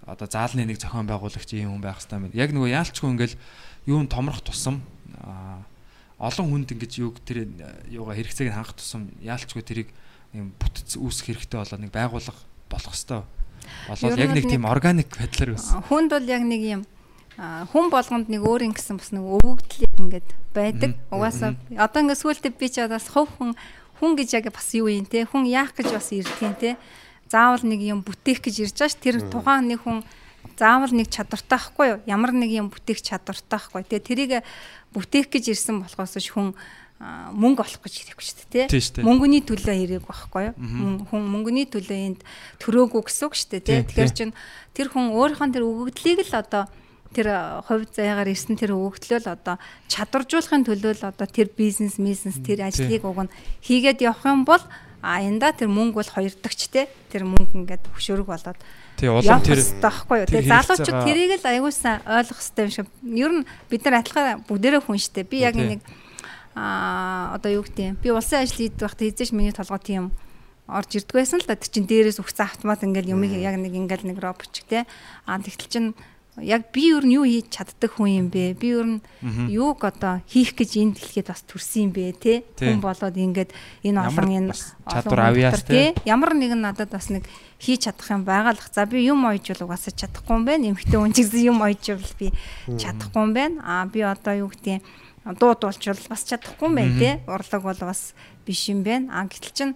одоо 0.09 0.27
заалны 0.27 0.65
нэг 0.65 0.81
зохион 0.81 1.07
байгуулагч 1.07 1.51
юм 1.61 1.77
хүн 1.77 1.85
байх 1.85 2.01
хэрэгтэй 2.01 2.17
юм 2.19 2.25
байна. 2.25 2.41
Яг 2.41 2.51
нөгөө 2.57 2.71
яалчгүй 2.73 3.11
ингээл 3.13 3.37
юун 3.87 4.09
томрох 4.09 4.41
тусам 4.41 4.81
а 5.21 5.61
олон 6.23 6.55
хүнд 6.55 6.73
ингэж 6.73 6.93
юг 7.03 7.19
тэр 7.27 7.51
юугаа 7.91 8.15
хэрэгцээг 8.15 8.49
нь 8.49 8.57
хангах 8.57 8.79
тусам 8.79 9.11
яалчгүй 9.19 9.63
тэрийг 9.67 9.89
юм 10.31 10.55
бүтц 10.55 10.95
үүсэх 10.95 11.35
хэрэгтэй 11.35 11.59
болоо 11.59 11.79
нэг 11.83 11.91
байгуулга 11.91 12.33
болох 12.71 12.95
хэрэгтэй 12.95 13.21
болоод 13.91 14.19
яг 14.23 14.31
нэг 14.31 14.47
тийм 14.47 14.65
органик 14.65 15.11
байдлаар 15.19 15.59
үүс 15.59 15.75
хүнд 15.91 16.15
бол 16.15 16.27
яг 16.31 16.43
нэг 16.47 16.63
юм 16.63 16.83
хүн 17.39 17.89
болгонд 17.89 18.29
нэг 18.29 18.43
өөрийн 18.45 18.77
гэсэн 18.77 19.01
бас 19.01 19.11
нэг 19.13 19.25
өвөгдөл 19.25 19.89
ингээд 19.99 20.29
байдаг. 20.53 20.91
Угаасаа 21.09 21.57
одоо 21.81 22.01
ингээд 22.05 22.21
сүултээ 22.21 22.53
би 22.53 22.69
ч 22.69 22.85
бас 22.85 23.09
хов 23.09 23.33
хүн 23.41 23.57
хүн 23.97 24.13
гэж 24.19 24.29
яг 24.37 24.53
бас 24.53 24.69
юу 24.77 24.93
юм 24.93 25.09
те? 25.09 25.25
Хүн 25.25 25.49
яах 25.49 25.73
гэж 25.73 25.89
бас 25.97 26.13
ирдгийн 26.13 26.57
те? 26.61 26.77
Заавал 27.33 27.65
нэг 27.65 27.81
юм 27.81 28.05
бүтээх 28.05 28.45
гэж 28.45 28.69
ирж 28.69 28.77
байгаа 28.77 28.93
ш. 28.93 29.01
Тэр 29.01 29.17
тухайн 29.33 29.65
нэг 29.71 29.81
хүн 29.81 30.05
заавал 30.61 30.93
нэг 30.93 31.09
чадвартай 31.09 31.57
ахгүй 31.57 31.87
юу? 31.97 31.99
Ямар 32.05 32.37
нэг 32.37 32.53
юм 32.53 32.69
бүтээх 32.69 33.01
чадвартай 33.01 33.57
ахгүй. 33.57 33.81
Те 33.89 34.03
тэрийг 34.03 34.45
бүтээх 34.93 35.33
гэж 35.33 35.57
ирсэн 35.57 35.81
болохоос 35.81 36.21
хүн 36.21 36.53
мөнгө 37.03 37.65
олох 37.67 37.83
гэж 37.83 37.95
ирэхгүй 38.15 38.23
шүү 38.23 38.47
дээ 38.53 38.67
тий 38.71 39.03
мөнгөний 39.03 39.43
төлөө 39.43 39.75
ирээг 39.75 40.07
байхгүй 40.07 40.55
юу? 40.55 41.07
Хүн 41.11 41.23
мөнгөний 41.35 41.67
төлөө 41.67 41.99
энд 41.99 42.21
төрөөгүй 42.63 43.03
гэсэн 43.03 43.27
үг 43.27 43.35
шүү 43.35 43.51
дээ 43.59 43.63
тий 43.67 43.79
тэгэхээр 43.91 44.13
чин 44.15 44.31
тэр 44.71 44.87
хүн 44.95 45.11
өөрийнхөө 45.11 45.51
тэр 45.51 45.67
өгөгдлийг 45.67 46.23
л 46.31 46.39
одоо 46.39 46.71
тэр 47.13 47.29
хувь 47.69 47.87
заяагаар 47.93 48.33
ирсэн 48.33 48.57
тэр 48.57 48.73
өгөгдлөл 48.75 49.29
одоо 49.29 49.57
чадваржуулахын 49.87 50.65
төлөө 50.65 50.93
л 50.99 51.09
одоо 51.13 51.27
тэр 51.29 51.53
бизнес 51.53 52.01
бизнес 52.01 52.41
тэр 52.41 52.67
ажлыг 52.67 53.05
уг 53.05 53.29
нь 53.29 53.35
хийгээд 53.63 54.03
явах 54.03 54.25
юм 54.27 54.49
бол 54.49 54.65
а 55.03 55.19
янда 55.19 55.51
тэр 55.51 55.67
мөнгө 55.67 55.99
бол 55.99 56.11
хоёр 56.15 56.31
дагч 56.31 56.71
те. 56.71 56.87
Тэр 57.11 57.27
мөнгө 57.27 57.59
ингээд 57.67 57.91
хөшөөрөг 57.91 58.27
болоод 58.31 58.59
тий 58.95 59.11
улам 59.11 59.43
тэр 59.43 59.59
таахгүй 59.83 60.23
юу? 60.23 60.31
тэгээ 60.31 60.47
залуучууд 60.47 61.03
тэрийг 61.03 61.33
л 61.43 61.51
аягуулсан 61.51 62.07
ойлгох 62.07 62.39
хэрэгтэй 62.39 62.63
юм 62.63 62.71
шиг. 62.71 62.89
Ер 63.03 63.33
нь 63.35 63.47
бид 63.67 63.83
нар 63.83 63.99
адилхан 63.99 64.47
бүгдээрээ 64.47 64.83
хүн 64.87 65.03
штэ 65.03 65.27
би 65.27 65.43
яг 65.43 65.59
нэг 65.59 65.83
а 66.55 67.35
одоо 67.35 67.51
юу 67.51 67.67
гэдэг 67.67 67.99
би 67.99 68.09
улсын 68.15 68.47
ажил 68.47 68.63
хийдэг 68.63 68.79
байхдаа 68.79 69.11
эзэж 69.11 69.35
миний 69.35 69.51
толгой 69.51 69.83
тийм 69.83 70.15
орж 70.71 70.95
ирдэг 70.95 71.19
байсан 71.19 71.43
л 71.43 71.51
да. 71.51 71.59
Тэр 71.59 71.71
чин 71.75 71.85
дээрээс 71.91 72.23
өгсөн 72.23 72.47
автомат 72.47 72.87
ингээл 72.87 73.19
юм 73.19 73.27
яг 73.27 73.59
нэг 73.59 73.75
ингээл 73.75 74.07
нэг 74.07 74.23
робот 74.23 74.55
ч 74.55 74.63
те. 74.63 74.87
А 75.27 75.43
тэгтэл 75.43 75.67
чин 75.67 75.85
яг 76.41 76.73
би 76.73 76.89
юу 76.97 77.05
нь 77.05 77.13
юу 77.13 77.29
хийж 77.29 77.53
чаддаг 77.53 77.93
хүн 77.93 78.09
юм 78.09 78.29
бэ? 78.33 78.57
Би 78.57 78.73
юу 78.73 78.85
нь 78.85 79.01
юуг 79.53 79.85
одоо 79.85 80.25
хийх 80.25 80.57
гэж 80.57 80.81
энэ 80.81 80.97
дэлхийд 80.97 81.29
бас 81.29 81.45
төрсөн 81.45 81.89
юм 81.89 81.93
бэ, 81.93 82.17
те? 82.17 82.33
Хүн 82.57 82.81
болоод 82.81 83.13
ингээд 83.13 83.53
энэ 83.85 84.01
олон 84.01 84.49
энэ 84.49 84.57
чадвар 84.89 85.29
авьяас 85.29 85.61
те. 85.69 85.93
Ямар 86.09 86.33
нэгэн 86.33 86.65
надад 86.65 86.89
бас 86.89 87.13
нэг 87.13 87.29
хийж 87.61 87.85
чадах 87.85 88.09
юм 88.09 88.25
байгалах. 88.25 88.65
За 88.73 88.89
би 88.89 89.05
юм 89.05 89.29
ойж 89.29 89.53
бол 89.53 89.69
угаасаа 89.69 89.93
чадахгүй 89.93 90.41
юм 90.41 90.45
байна. 90.49 90.73
Эмхтэй 90.73 90.97
хүн 90.97 91.13
ч 91.13 91.21
гэсэн 91.21 91.53
юм 91.53 91.61
ойж 91.61 91.85
бол 91.93 92.15
би 92.17 92.33
чадахгүй 92.81 93.21
юм 93.21 93.33
байна. 93.37 93.57
Аа 93.61 93.85
би 93.93 94.01
одоо 94.01 94.49
юу 94.49 94.49
гэдэг 94.49 94.81
дууд 95.37 95.61
болчвол 95.61 96.01
бас 96.09 96.25
чадахгүй 96.25 96.65
юм 96.65 96.75
байна, 96.81 96.97
те? 96.97 97.11
Урлаг 97.29 97.61
бол 97.61 97.81
бас 97.85 98.17
биш 98.49 98.73
юм 98.73 98.81
байна. 98.81 99.21
Аа 99.21 99.29
гэтэл 99.29 99.53
чин 99.53 99.71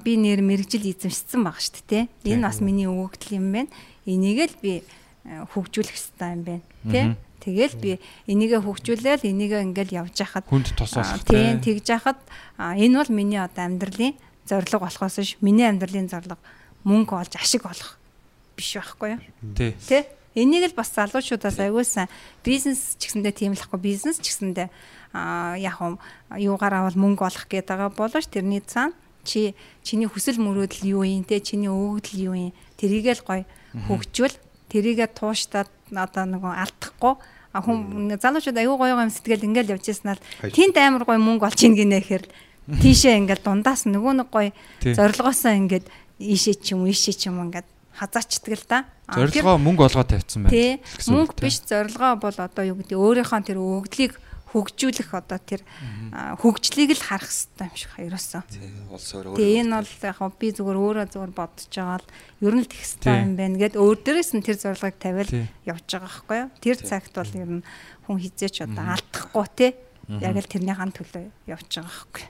би 0.00 0.16
нэр 0.16 0.40
мэрэгжил 0.40 0.88
эзэмшсэн 0.88 1.44
байгаа 1.44 1.60
шүү 1.60 1.84
дээ, 1.84 2.08
те? 2.08 2.32
Энэ 2.32 2.48
бас 2.48 2.64
миний 2.64 2.88
өгөгдөл 2.88 3.36
юм 3.36 3.52
байна. 3.52 3.70
Энийг 4.08 4.48
л 4.48 4.56
би 4.64 4.80
хөгжүүлэх 5.24 5.96
хэрэгтэй 5.96 6.30
юм 6.32 6.42
байна 6.44 6.62
тий. 6.88 7.16
Тэгэл 7.40 7.76
би 7.80 7.90
энийгээ 8.28 8.60
хөгжүүлээл 8.60 9.24
энийгээ 9.24 9.64
ингээл 9.64 9.96
явж 10.04 10.16
хахад 10.20 10.44
хүнд 10.44 10.76
тусаалах 10.76 11.24
тийм 11.24 11.64
тэгж 11.64 11.86
хахад 11.96 12.20
энэ 12.60 13.00
бол 13.00 13.10
миний 13.16 13.40
одоо 13.40 13.64
амьдралын 13.64 14.12
зорилго 14.44 14.84
болохоос 14.84 15.16
ш 15.24 15.40
миний 15.40 15.64
амьдралын 15.64 16.08
зорилго. 16.12 16.40
Мөнгө 16.84 17.16
олж 17.16 17.32
ашиг 17.40 17.64
олох 17.64 17.96
биш 18.56 18.76
байхгүй 18.76 19.16
юу? 19.16 19.20
Тий. 19.56 19.72
Тэ 19.88 20.08
энийг 20.36 20.68
л 20.68 20.76
бас 20.76 20.92
залуучуудаас 20.92 21.56
аягуулсан 21.60 22.12
бизнес 22.44 23.00
ч 23.00 23.08
гэсэндээ 23.08 23.32
тийм 23.32 23.52
л 23.56 23.64
ахгүй. 23.64 23.80
Бизнес 23.80 24.20
ч 24.20 24.36
гэсэндээ 24.36 24.68
а 25.16 25.56
яг 25.56 25.80
юм 25.80 25.96
юугаараа 26.36 26.92
бол 26.92 26.98
мөнгө 27.00 27.24
олох 27.24 27.48
гээд 27.48 27.72
байгаа 27.72 27.88
болооч. 27.88 28.28
Тэрний 28.28 28.60
цаана 28.60 28.92
чи 29.24 29.56
чиний 29.82 30.08
хүсэл 30.08 30.36
мөрөөдөл 30.40 30.84
юу 30.92 31.04
юм 31.08 31.24
те 31.24 31.40
чиний 31.40 31.72
өгөгдөл 31.72 32.20
юу 32.20 32.36
юм. 32.36 32.52
Тэрийгэл 32.76 33.24
гоё 33.24 33.44
хөгжүүл 33.88 34.34
тэрийгэ 34.70 35.12
тууштаад 35.12 35.68
одоо 35.90 36.24
нөгөө 36.24 36.52
алдахгүй 36.64 37.14
хүн 37.50 38.14
залуучууд 38.14 38.58
аюу 38.62 38.78
гоё 38.78 38.94
юм 38.94 39.10
сэтгэл 39.10 39.46
ингээл 39.50 39.74
явж 39.74 39.90
яснаар 39.90 40.18
тэнд 40.38 40.78
амар 40.78 41.02
гоё 41.02 41.18
мөнгө 41.18 41.50
олж 41.50 41.60
ийн 41.66 41.74
гинэ 41.74 41.98
гэхээр 41.98 42.24
тийшээ 42.78 43.18
ингээл 43.26 43.42
дундаас 43.42 43.90
нөгөө 43.90 44.14
нэг 44.22 44.28
гоё 44.30 44.54
зорилгоосоо 44.86 45.58
ингээд 45.58 45.86
ийшээ 46.22 46.56
ч 46.62 46.78
юм 46.78 46.86
ийшээ 46.86 47.14
ч 47.18 47.26
юм 47.26 47.42
ингээд 47.42 47.66
хазаачдаг 47.90 48.54
л 48.54 48.66
да. 48.70 48.78
Зорилгоо 49.10 49.58
мөнгө 49.58 49.90
олгоод 49.90 50.08
тавьсан 50.14 50.46
байна. 50.46 50.54
Тий. 50.54 50.78
Мөнгө 51.10 51.34
биш 51.42 51.58
зорилгоо 51.66 52.14
бол 52.22 52.36
одоо 52.38 52.64
юу 52.64 52.78
гэдэг 52.78 52.96
өөрийнхөө 52.96 53.40
тэр 53.42 53.58
өгдлийг 53.58 54.14
хөгжүүлэх 54.50 55.10
одоо 55.14 55.38
тэр 55.38 55.62
хөгжлийг 56.42 56.98
л 56.98 57.06
харах 57.06 57.30
хэрэгтэй 57.30 57.70
юм 57.70 57.76
шиг 57.78 57.90
өөр. 59.30 59.38
Тэгээ 59.38 59.62
энэ 59.62 59.74
бол 59.78 59.94
яг 60.10 60.18
би 60.38 60.48
зүгээр 60.50 60.78
өөрөө 60.82 61.06
зүгээр 61.14 61.32
бодож 61.38 61.70
байгаа 61.70 61.98
л 62.02 62.10
ер 62.42 62.54
нь 62.58 62.64
л 62.66 62.70
их 62.70 62.82
хэрэгтэй 62.82 63.14
юм 63.22 63.32
байна 63.38 63.56
гэд 63.62 63.74
өөр 63.78 63.96
дээрээс 64.02 64.30
нь 64.34 64.42
тэр 64.42 64.58
зорилгыг 64.58 64.96
тавиал 64.98 65.32
явж 65.70 65.86
байгаа 65.86 66.10
байхгүй 66.10 66.38
юу? 66.42 66.50
Тэр 66.58 66.78
цагт 66.82 67.14
бол 67.14 67.34
ер 67.38 67.50
нь 67.60 67.66
хүн 68.10 68.18
хизээч 68.18 68.56
одоо 68.66 68.86
алдахгүй 68.90 69.46
те. 69.54 69.68
Яг 70.10 70.34
л 70.34 70.50
тэрнийхэн 70.50 70.92
төлөө 70.98 71.24
явж 71.46 71.70
байгаа 71.70 71.86
байхгүй. 71.86 72.26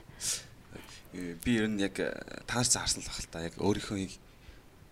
Би 1.41 1.51
ер 1.57 1.65
нь 1.65 1.81
яг 1.81 1.97
тааш 2.45 2.77
заарсан 2.77 3.01
л 3.01 3.09
баг 3.09 3.17
л 3.17 3.33
та. 3.33 3.41
Яг 3.41 3.57
өөрийнхөө 3.57 3.97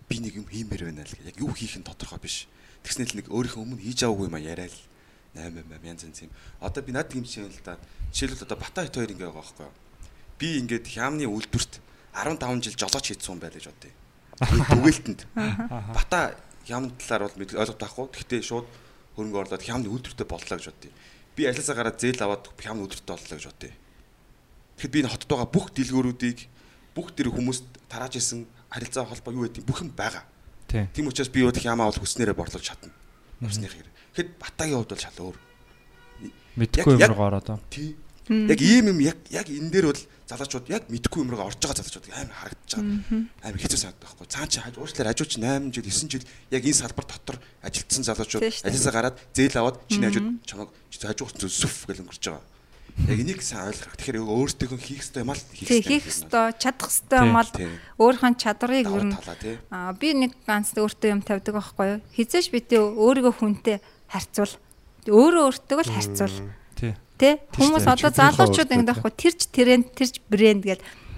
би 0.09 0.15
нэг 0.17 0.33
юм 0.33 0.49
хиймээр 0.49 0.89
байна 0.89 1.05
л 1.05 1.13
яг 1.21 1.37
юу 1.37 1.53
хийх 1.53 1.77
нь 1.77 1.85
тодорхой 1.85 2.17
биш. 2.17 2.49
Тэгснээр 2.81 3.09
л 3.13 3.17
нэг 3.21 3.27
өөрийнхөө 3.29 3.61
өмнө 3.61 3.85
хийж 3.85 4.01
аваагүй 4.01 4.25
юм 4.25 4.35
а 4.35 4.41
яриа 4.41 4.65
л 4.65 4.79
8 5.35 5.53
8 5.69 5.85
янз 5.85 6.03
янз 6.03 6.21
юм. 6.23 6.31
Одоо 6.59 6.83
би 6.83 6.91
над 6.91 7.13
юм 7.13 7.25
шиг 7.25 7.45
л 7.45 7.61
да. 7.63 7.77
Жишээлбэл 8.11 8.45
одоо 8.45 8.57
Бата 8.57 8.83
хит 8.83 8.95
хоёр 8.95 9.11
ингээ 9.13 9.29
байгаа 9.29 9.41
байхгүй 9.43 9.65
юу? 9.65 9.73
Би 10.39 10.47
ингээд 10.59 10.85
хямны 10.87 11.25
үйлдвэрт 11.29 11.73
15 12.13 12.63
жил 12.65 12.75
жолооч 12.79 13.05
хийсэн 13.07 13.27
хүн 13.29 13.41
байлаа 13.43 13.59
гэж 13.59 13.67
бодъё. 13.69 13.93
Түгээлтэнд. 14.39 15.21
Бата 15.93 16.35
хямны 16.65 16.91
талаар 16.97 17.29
бол 17.29 17.61
ойлгох 17.61 17.77
байхгүй. 17.77 18.05
Гэхдээ 18.09 18.41
шууд 18.41 18.67
хөрөнгө 19.15 19.39
орлоод 19.39 19.63
хямны 19.63 19.87
үйлдвэртэй 19.91 20.25
боллоо 20.25 20.57
гэж 20.57 20.67
бодъё. 20.73 20.91
Би 21.35 21.45
алисаа 21.45 21.75
гараад 21.75 21.99
зээл 22.01 22.23
аваад 22.25 22.49
хямны 22.57 22.87
үйлдвэртэй 22.87 23.13
боллоо 23.13 23.37
гэж 23.37 23.45
бодъё. 23.51 23.73
Тэгэхэд 24.79 24.93
би 24.95 24.99
энэ 25.03 25.11
хотод 25.11 25.29
байгаа 25.29 25.49
бүх 25.51 25.65
дэлгүүрүүдийг 25.75 26.39
бүх 26.95 27.11
тэр 27.13 27.29
хүмүүст 27.35 27.67
тарааж 27.91 28.15
исэн 28.15 28.47
харилцаа 28.71 29.05
холбоо 29.05 29.33
юу 29.35 29.43
гэдэг 29.45 29.63
бүх 29.67 29.83
юм 29.83 29.91
байгаа. 29.91 30.23
Тий. 30.71 30.87
Тийм 30.95 31.11
учраас 31.11 31.27
би 31.27 31.43
уудах 31.43 31.65
ямаа 31.65 31.91
бол 31.91 31.99
хүснээрээ 31.99 32.37
борлуулж 32.37 32.63
чадна. 32.63 32.93
Явсных 33.43 33.75
хэрэг. 33.75 33.98
Тэгэхэд 34.15 34.29
Батагийн 34.39 34.77
хувьд 34.79 34.91
бол 34.93 35.03
шал 35.03 35.19
өөр. 35.19 35.37
Мэдхгүй 36.59 36.93
юм 36.97 37.11
руу 37.13 37.25
ороод. 37.27 37.49
аа. 37.49 37.59
Тий. 37.69 37.95
Яг 38.29 38.61
ийм 38.61 38.93
юм 38.93 38.99
яг 39.01 39.17
яг 39.33 39.47
энэ 39.49 39.69
дээр 39.73 39.89
бол 39.89 40.01
залуучууд 40.29 40.69
яг 40.69 40.85
мэдхгүй 40.93 41.25
юмроо 41.25 41.49
орж 41.49 41.57
байгаа 41.57 41.81
залуучууд 41.81 42.13
амар 42.13 42.37
харагдаж 42.37 42.71
байгаа. 42.77 43.25
Амар 43.41 43.61
хэцүү 43.65 43.79
санагдах 43.81 44.13
байхгүй. 44.13 44.27
Цаан 44.29 44.49
чи 44.53 44.59
уучлаарай 44.61 45.13
хажуу 45.17 45.25
чи 45.25 45.39
8 45.41 45.73
жил 45.73 45.89
9 45.89 46.13
жил 46.13 46.25
яг 46.53 46.61
энэ 46.61 46.77
салбар 46.77 47.05
дотор 47.09 47.37
ажилтсан 47.65 48.03
залуучууд 48.05 48.43
ажлаасаа 48.45 48.93
гараад 48.93 49.17
зээл 49.33 49.57
аваад 49.57 49.77
чиний 49.89 50.13
хажууд 50.13 50.29
чамаг 50.45 50.69
хажуу 50.93 51.25
хүч 51.25 51.41
сүф 51.49 51.89
гэж 51.89 51.97
өнгөрч 52.05 52.25
байгаа. 52.29 52.45
Яг 53.09 53.17
энийг 53.17 53.41
сайн 53.41 53.73
ойлгох. 53.73 53.95
Тэгэхээр 53.97 54.21
өөртөө 54.21 54.77
хийх 54.77 55.01
ёстой 55.01 55.23
юм 55.23 55.31
аа 55.33 55.39
л 55.39 55.45
Тэг 55.49 55.87
хийх 55.87 56.05
ёстой, 56.05 56.53
чадах 56.59 56.91
ёстой 56.91 57.19
юм 57.25 57.33
тийм. 57.49 57.73
өөрийнхөө 57.97 58.37
чадрыг 58.37 58.85
ер 58.85 59.05
нь. 59.09 59.15
Аа 59.71 59.95
би 59.95 60.13
нэг 60.13 60.35
ганц 60.45 60.75
өөртөө 60.75 61.09
юм 61.09 61.21
тавьдаг 61.23 61.55
байхгүй 61.55 61.87
юу? 61.95 61.99
Хизээш 62.13 62.51
би 62.51 62.59
тэ 62.59 62.77
өөрийгөө 62.77 63.33
хүнтэй 63.39 63.77
харьцуул. 64.09 64.53
Өөрөө 65.07 65.43
өөртөө 65.53 65.79
л 65.85 65.93
харьцуул. 65.93 66.35
Тий. 66.75 66.93
Тэ? 67.15 67.39
Хүмүүс 67.55 67.85
одоо 67.87 68.11
залуучууд 68.11 68.73
ингэ 68.73 68.89
байхгүй 68.91 69.13
тэрч 69.13 69.39
тренд 69.53 69.93
тэрч 69.95 70.19
брэнд 70.27 70.65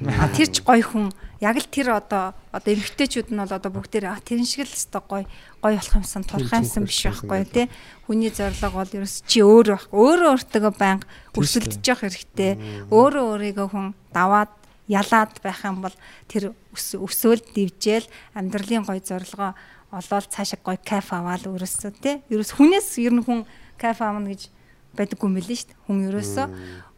а 0.08 0.28
тэрч 0.34 0.66
гоё 0.66 0.82
хүн. 0.82 1.14
Яг 1.42 1.58
л 1.58 1.66
тэр 1.70 1.98
одоо 1.98 2.34
одоо 2.54 2.72
эмгтээчүүд 2.74 3.34
нь 3.34 3.42
бол 3.42 3.50
одоо 3.50 3.72
бүгдээр 3.74 4.10
тэрэн 4.22 4.46
шиг 4.46 4.66
л 4.66 4.74
өстой 4.74 5.02
гоё 5.06 5.26
гоё 5.62 5.78
болох 5.78 5.98
юмсан 5.98 6.26
турах 6.26 6.54
юмсан 6.54 6.86
биш 6.86 7.06
байхгүй 7.06 7.46
тий? 7.50 7.66
хүний 8.06 8.30
зорилго 8.30 8.70
бол 8.82 8.94
ерөөс 8.98 9.26
чи 9.26 9.42
өөр 9.42 9.78
байхгүй 9.78 9.98
өөрөө 9.98 10.30
өөртөө 10.38 10.74
байнга 10.78 11.10
өрсөлдөж 11.38 11.86
явах 11.86 12.04
хэрэгтэй. 12.06 12.52
Өөрөө 12.94 13.26
өөрийгөө 13.38 13.68
хүн 13.74 13.88
даваад 14.14 14.54
ялаад 14.90 15.34
байх 15.42 15.62
юм 15.66 15.82
бол 15.82 15.96
тэр 16.30 16.54
өс- 16.74 16.98
өсөөл 16.98 17.42
дивжээл 17.42 18.06
амьдралын 18.38 18.86
гоё 18.86 19.02
зорилгоо 19.02 19.54
олоод 19.92 20.28
цаашаа 20.32 20.60
гоё 20.64 20.80
кайф 20.80 21.12
аваад 21.12 21.44
өөрөөсөө 21.52 21.92
тий 22.00 22.16
ерөөс 22.32 22.52
хүнээс 22.56 22.90
ер 23.04 23.14
нь 23.16 23.24
хүн 23.24 23.44
кайф 23.76 24.00
аавна 24.00 24.32
гэж 24.32 24.48
байдаггүй 24.96 25.28
юм 25.28 25.36
билээ 25.36 25.58
шүү 25.60 25.68
дээ. 25.72 25.82
Хүн 25.88 26.00
ерөөсөө 26.12 26.48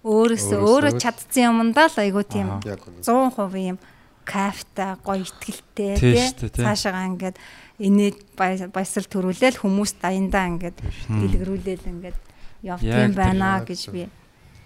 өөрөөсөө 0.04 0.60
өөрөө 0.62 0.94
чадсан 1.02 1.44
юмдаа 1.50 1.88
л 1.90 1.98
айгуу 2.02 2.26
тийм 2.26 2.48
Яг 2.66 2.82
үнэ. 2.86 3.02
100% 3.02 3.70
юм 3.74 3.78
кайфтай 4.26 4.98
гоё 5.02 5.24
итгэлтэй 5.24 5.96
Тийм 5.98 6.32
тий. 6.38 6.50
Цаашаа 6.50 7.06
ингээд 7.10 7.38
инээд 7.82 8.18
баясгал 8.38 9.10
төрүүлээл 9.10 9.62
хүмүүс 9.62 9.92
даяндаа 10.02 10.46
ингээд 10.54 10.78
дэлгэрүүлээл 11.08 11.90
ингээд 11.90 12.18
явдсан 12.66 13.14
байна 13.14 13.62
гэж 13.66 13.82
би 13.94 14.10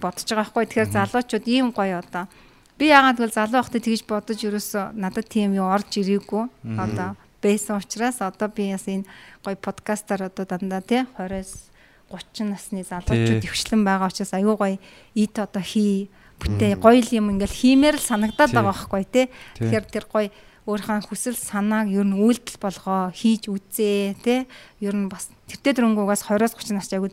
бодож 0.02 0.28
байгаа 0.30 0.46
байхгүй. 0.46 0.66
Тэгэхээр 0.68 0.96
залуучууд 0.96 1.46
ийм 1.48 1.68
гоё 1.74 2.00
одоо. 2.04 2.30
Би 2.78 2.94
яагаад 2.94 3.18
гэвэл 3.18 3.38
залуу 3.38 3.60
байхдаа 3.62 3.82
тэгж 3.82 4.02
бодож 4.06 4.40
ерөөсөө 4.46 4.84
надад 4.94 5.26
тийм 5.26 5.58
юу 5.58 5.68
орж 5.74 5.90
ирээгүй. 5.98 6.46
Одоо 6.78 7.18
байсан 7.48 7.80
учраас 7.80 8.20
одоо 8.20 8.52
би 8.52 8.76
бас 8.76 8.84
энэ 8.92 9.08
гоё 9.42 9.56
подкастаар 9.56 10.28
одоо 10.28 10.44
дандаа 10.44 10.84
тий 10.84 11.08
20-с 11.16 11.72
30 12.12 12.52
насны 12.52 12.84
залуучууд 12.84 13.44
Тий. 13.44 13.52
өвчлэн 13.52 13.84
байгаа 13.88 14.12
учраас 14.12 14.36
аюу 14.36 14.56
гоё 14.60 14.80
ит 15.16 15.36
одоо 15.40 15.64
хий 15.64 16.12
бүтээ 16.40 16.78
гоё 16.80 17.02
юм 17.16 17.32
ингээл 17.36 17.56
хиймээр 17.56 17.96
л 17.98 18.04
санагдаад 18.04 18.52
байгаа 18.54 18.72
байхгүй 18.72 19.04
тий. 19.10 19.26
Тэгэхээр 19.58 19.86
тэр 19.88 20.06
гоё 20.08 20.30
өөрийнхөө 20.68 21.08
хүсэл 21.08 21.36
санааг 21.36 21.88
ер 21.92 22.04
нь 22.04 22.16
үйлдэл 22.20 22.60
болгоо 22.60 23.12
хийж 23.16 23.48
үзээ 23.48 24.20
тий 24.20 24.40
ер 24.84 24.96
нь 24.96 25.08
бас 25.08 25.32
тэртээ 25.48 25.80
дөрөнгөөс 25.80 26.28
20-с 26.28 26.54
30 26.60 26.76
нас 26.76 26.92
аягүй 26.92 27.12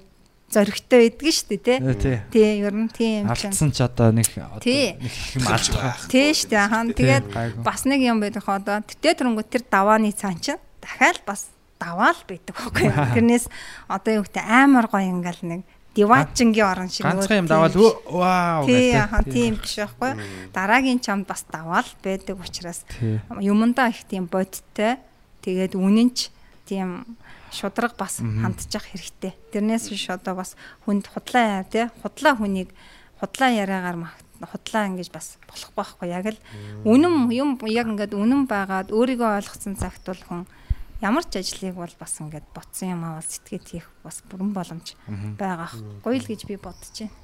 зоригтой 0.53 1.11
байдгийн 1.11 1.35
шүү 1.35 1.47
дээ 1.49 1.61
тий 1.61 1.79
Тий. 1.99 2.17
тий 2.31 2.51
ер 2.63 2.75
нь 2.75 2.89
тийм 2.93 3.27
юм 3.27 3.31
Алдсан 3.33 3.71
ч 3.73 3.79
одоо 3.83 4.13
нэг 4.13 4.29
Тий. 4.61 4.95
нэг 5.01 5.13
юм 5.41 5.45
алдах. 5.49 6.07
тий 6.09 6.31
шүү 6.35 6.49
дээ 6.53 6.69
хаан 6.71 6.89
тэгээд 6.95 7.25
бас 7.65 7.85
нэг 7.89 8.01
юм 8.05 8.21
байдаг 8.21 8.45
одоо 8.47 8.81
тэртээ 8.85 9.13
дөрөнгөө 9.19 9.47
тэр 9.51 9.63
давааны 9.67 10.13
цаан 10.15 10.39
чинь 10.39 10.61
дахиад 10.81 11.21
бас 11.27 11.51
даваал 11.81 12.21
байдаг 12.29 12.55
байхгүй 12.55 12.87
юу 12.87 13.07
тэрнээс 13.19 13.47
одоо 13.89 14.13
юу 14.21 14.25
гэдэг 14.29 14.45
амар 14.47 14.87
гоё 14.87 15.11
ингээл 15.11 15.43
нэг 15.43 15.61
диваачингийн 15.95 16.67
орон 16.67 16.89
шиг 16.91 17.07
Ганцхан 17.07 17.47
юм 17.47 17.49
өө, 17.51 17.93
вау 18.11 18.67
Тий, 18.67 18.91
гэдэг. 18.91 18.99
яха 18.99 19.19
тийм 19.23 19.53
биш 19.63 19.75
байхгүй. 19.79 20.11
Дараагийн 20.51 20.99
чамд 20.99 21.27
бас 21.31 21.47
даваал 21.47 21.87
байдаг 22.03 22.35
учраас 22.43 22.83
Тий. 22.99 23.23
юмдаа 23.39 23.95
их 23.95 24.03
тийм 24.11 24.27
бодиттой. 24.27 24.99
Тэгээд 25.47 25.79
үнэнч 25.79 26.35
тийм 26.67 27.05
шудраг 27.55 27.95
бас 27.97 28.19
хандчих 28.19 28.83
хэрэгтэй. 28.91 29.33
Тэрнээс 29.55 29.89
биш 29.89 30.11
одоо 30.11 30.35
бас 30.35 30.59
хүнд 30.85 31.07
худлаа 31.07 31.63
яа 31.63 31.65
тий. 31.65 31.87
Худлаа 32.03 32.35
хүнийг 32.35 32.75
худлаа 33.23 33.51
яриагаар 33.55 34.11
худлаа 34.43 34.91
ингэж 34.91 35.09
бас 35.15 35.39
болох 35.47 35.71
байхгүй 35.79 36.11
яг 36.11 36.35
л 36.35 36.39
үнэн 36.85 37.31
юм 37.31 37.57
яг 37.71 37.87
ингээд 37.89 38.19
үнэн 38.19 38.51
байгаад 38.51 38.91
өөрийгөө 38.91 39.39
ойлгоцсон 39.39 39.79
цагт 39.79 40.05
бол 40.05 40.23
хүн 40.27 40.43
ямар 41.01 41.25
ч 41.25 41.39
ажлыг 41.41 41.79
бол 41.79 41.95
бас 41.97 42.21
ингээд 42.21 42.47
ботсон 42.51 42.99
юм 42.99 43.03
аваад 43.07 43.29
сэтгээд 43.31 43.65
хийх 43.65 43.89
бас 44.03 44.21
бүрэн 44.27 44.53
боломж 44.53 44.99
байгаа 45.39 45.71
хгүй 46.03 46.19
л 46.21 46.29
гэж 46.29 46.41
би 46.51 46.57
бодож 46.59 46.93
байна. 46.99 47.15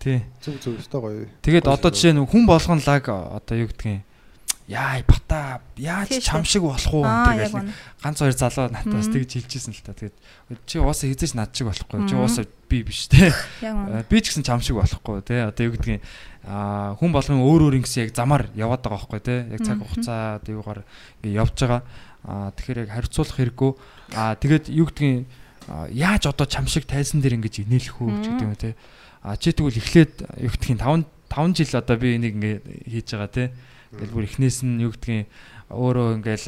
Тий. 0.00 0.24
Зүг 0.40 0.56
зүг 0.64 0.80
өстой 0.80 1.00
гоё. 1.00 1.28
Тэгээд 1.44 1.68
одоо 1.68 1.90
жишээ 1.92 2.16
нь 2.16 2.24
хүн 2.24 2.48
болгон 2.48 2.80
лаг 2.80 3.04
одоо 3.10 3.54
юу 3.58 3.68
гэдгийг 3.68 4.00
яа 4.70 5.02
бата 5.02 5.60
яаж 5.74 6.22
чам 6.22 6.46
шиг 6.46 6.62
болох 6.62 6.94
уу 6.94 7.02
гэдэг 7.02 7.74
ганц 8.02 8.18
хоёр 8.22 8.36
залуу 8.38 8.70
надаас 8.70 9.10
тэгж 9.10 9.42
хэлжсэн 9.42 9.74
л 9.74 9.82
та. 9.82 9.98
Тэгээд 9.98 10.14
чи 10.62 10.78
уусаа 10.78 11.10
хизээч 11.10 11.34
над 11.34 11.50
шиг 11.50 11.66
болохгүй. 11.66 12.06
Чи 12.06 12.14
уусаа 12.14 12.46
би 12.70 12.86
биш 12.86 13.10
те. 13.10 13.34
Үнэ. 13.66 14.06
Би 14.06 14.22
ч 14.22 14.30
гэсэн 14.30 14.46
чам 14.46 14.62
шиг 14.62 14.78
болохгүй 14.78 15.26
те. 15.26 15.50
Одоо 15.50 15.66
юу 15.66 15.74
гэдгийг 15.74 16.06
аа 16.46 16.94
хүн 17.02 17.10
болгон 17.10 17.42
өөр 17.42 17.66
өөр 17.66 17.78
ингэсэн 17.82 18.06
яг 18.06 18.14
замаар 18.14 18.46
яваад 18.54 18.86
байгаа 18.86 19.10
байхгүй 19.10 19.20
те. 19.26 19.36
Яг 19.50 19.60
цаг 19.66 19.82
хугацаа 19.82 20.38
одоо 20.38 20.52
юугаар 20.54 20.80
явж 21.26 21.54
байгаа. 21.58 21.82
Аа 22.22 22.54
тэгэхээр 22.54 22.82
яг 22.86 22.90
харьцуулах 22.94 23.36
хэрэггүй. 23.42 23.70
Аа 24.14 24.38
тэгээд 24.38 24.64
юу 24.70 24.86
гэдгийг 24.86 25.26
яаж 25.90 26.30
одоо 26.30 26.46
чам 26.46 26.70
шиг 26.70 26.86
тайзан 26.86 27.18
дээр 27.18 27.42
ингэж 27.42 27.66
инээлэх 27.66 27.98
үү 27.98 28.10
гэдэг 28.22 28.46
юм 28.46 28.54
те. 28.54 28.78
А 29.26 29.34
чи 29.34 29.50
тэгвэл 29.50 29.82
эхлээд 29.82 30.14
юу 30.46 30.54
гэдгийг 30.54 30.78
5 30.78 31.10
5 31.26 31.58
жил 31.58 31.74
одоо 31.74 31.96
би 31.98 32.16
энийг 32.16 32.38
ингэ 32.38 32.52
хийж 32.86 33.18
байгаа 33.18 33.30
те. 33.34 33.44
Ингээл 33.90 34.14
бүр 34.14 34.26
эхнээс 34.26 34.62
нь 34.62 34.82
юу 34.82 34.94
гэдгийг 34.94 35.26
өөрөө 35.70 36.22
ингээл 36.22 36.46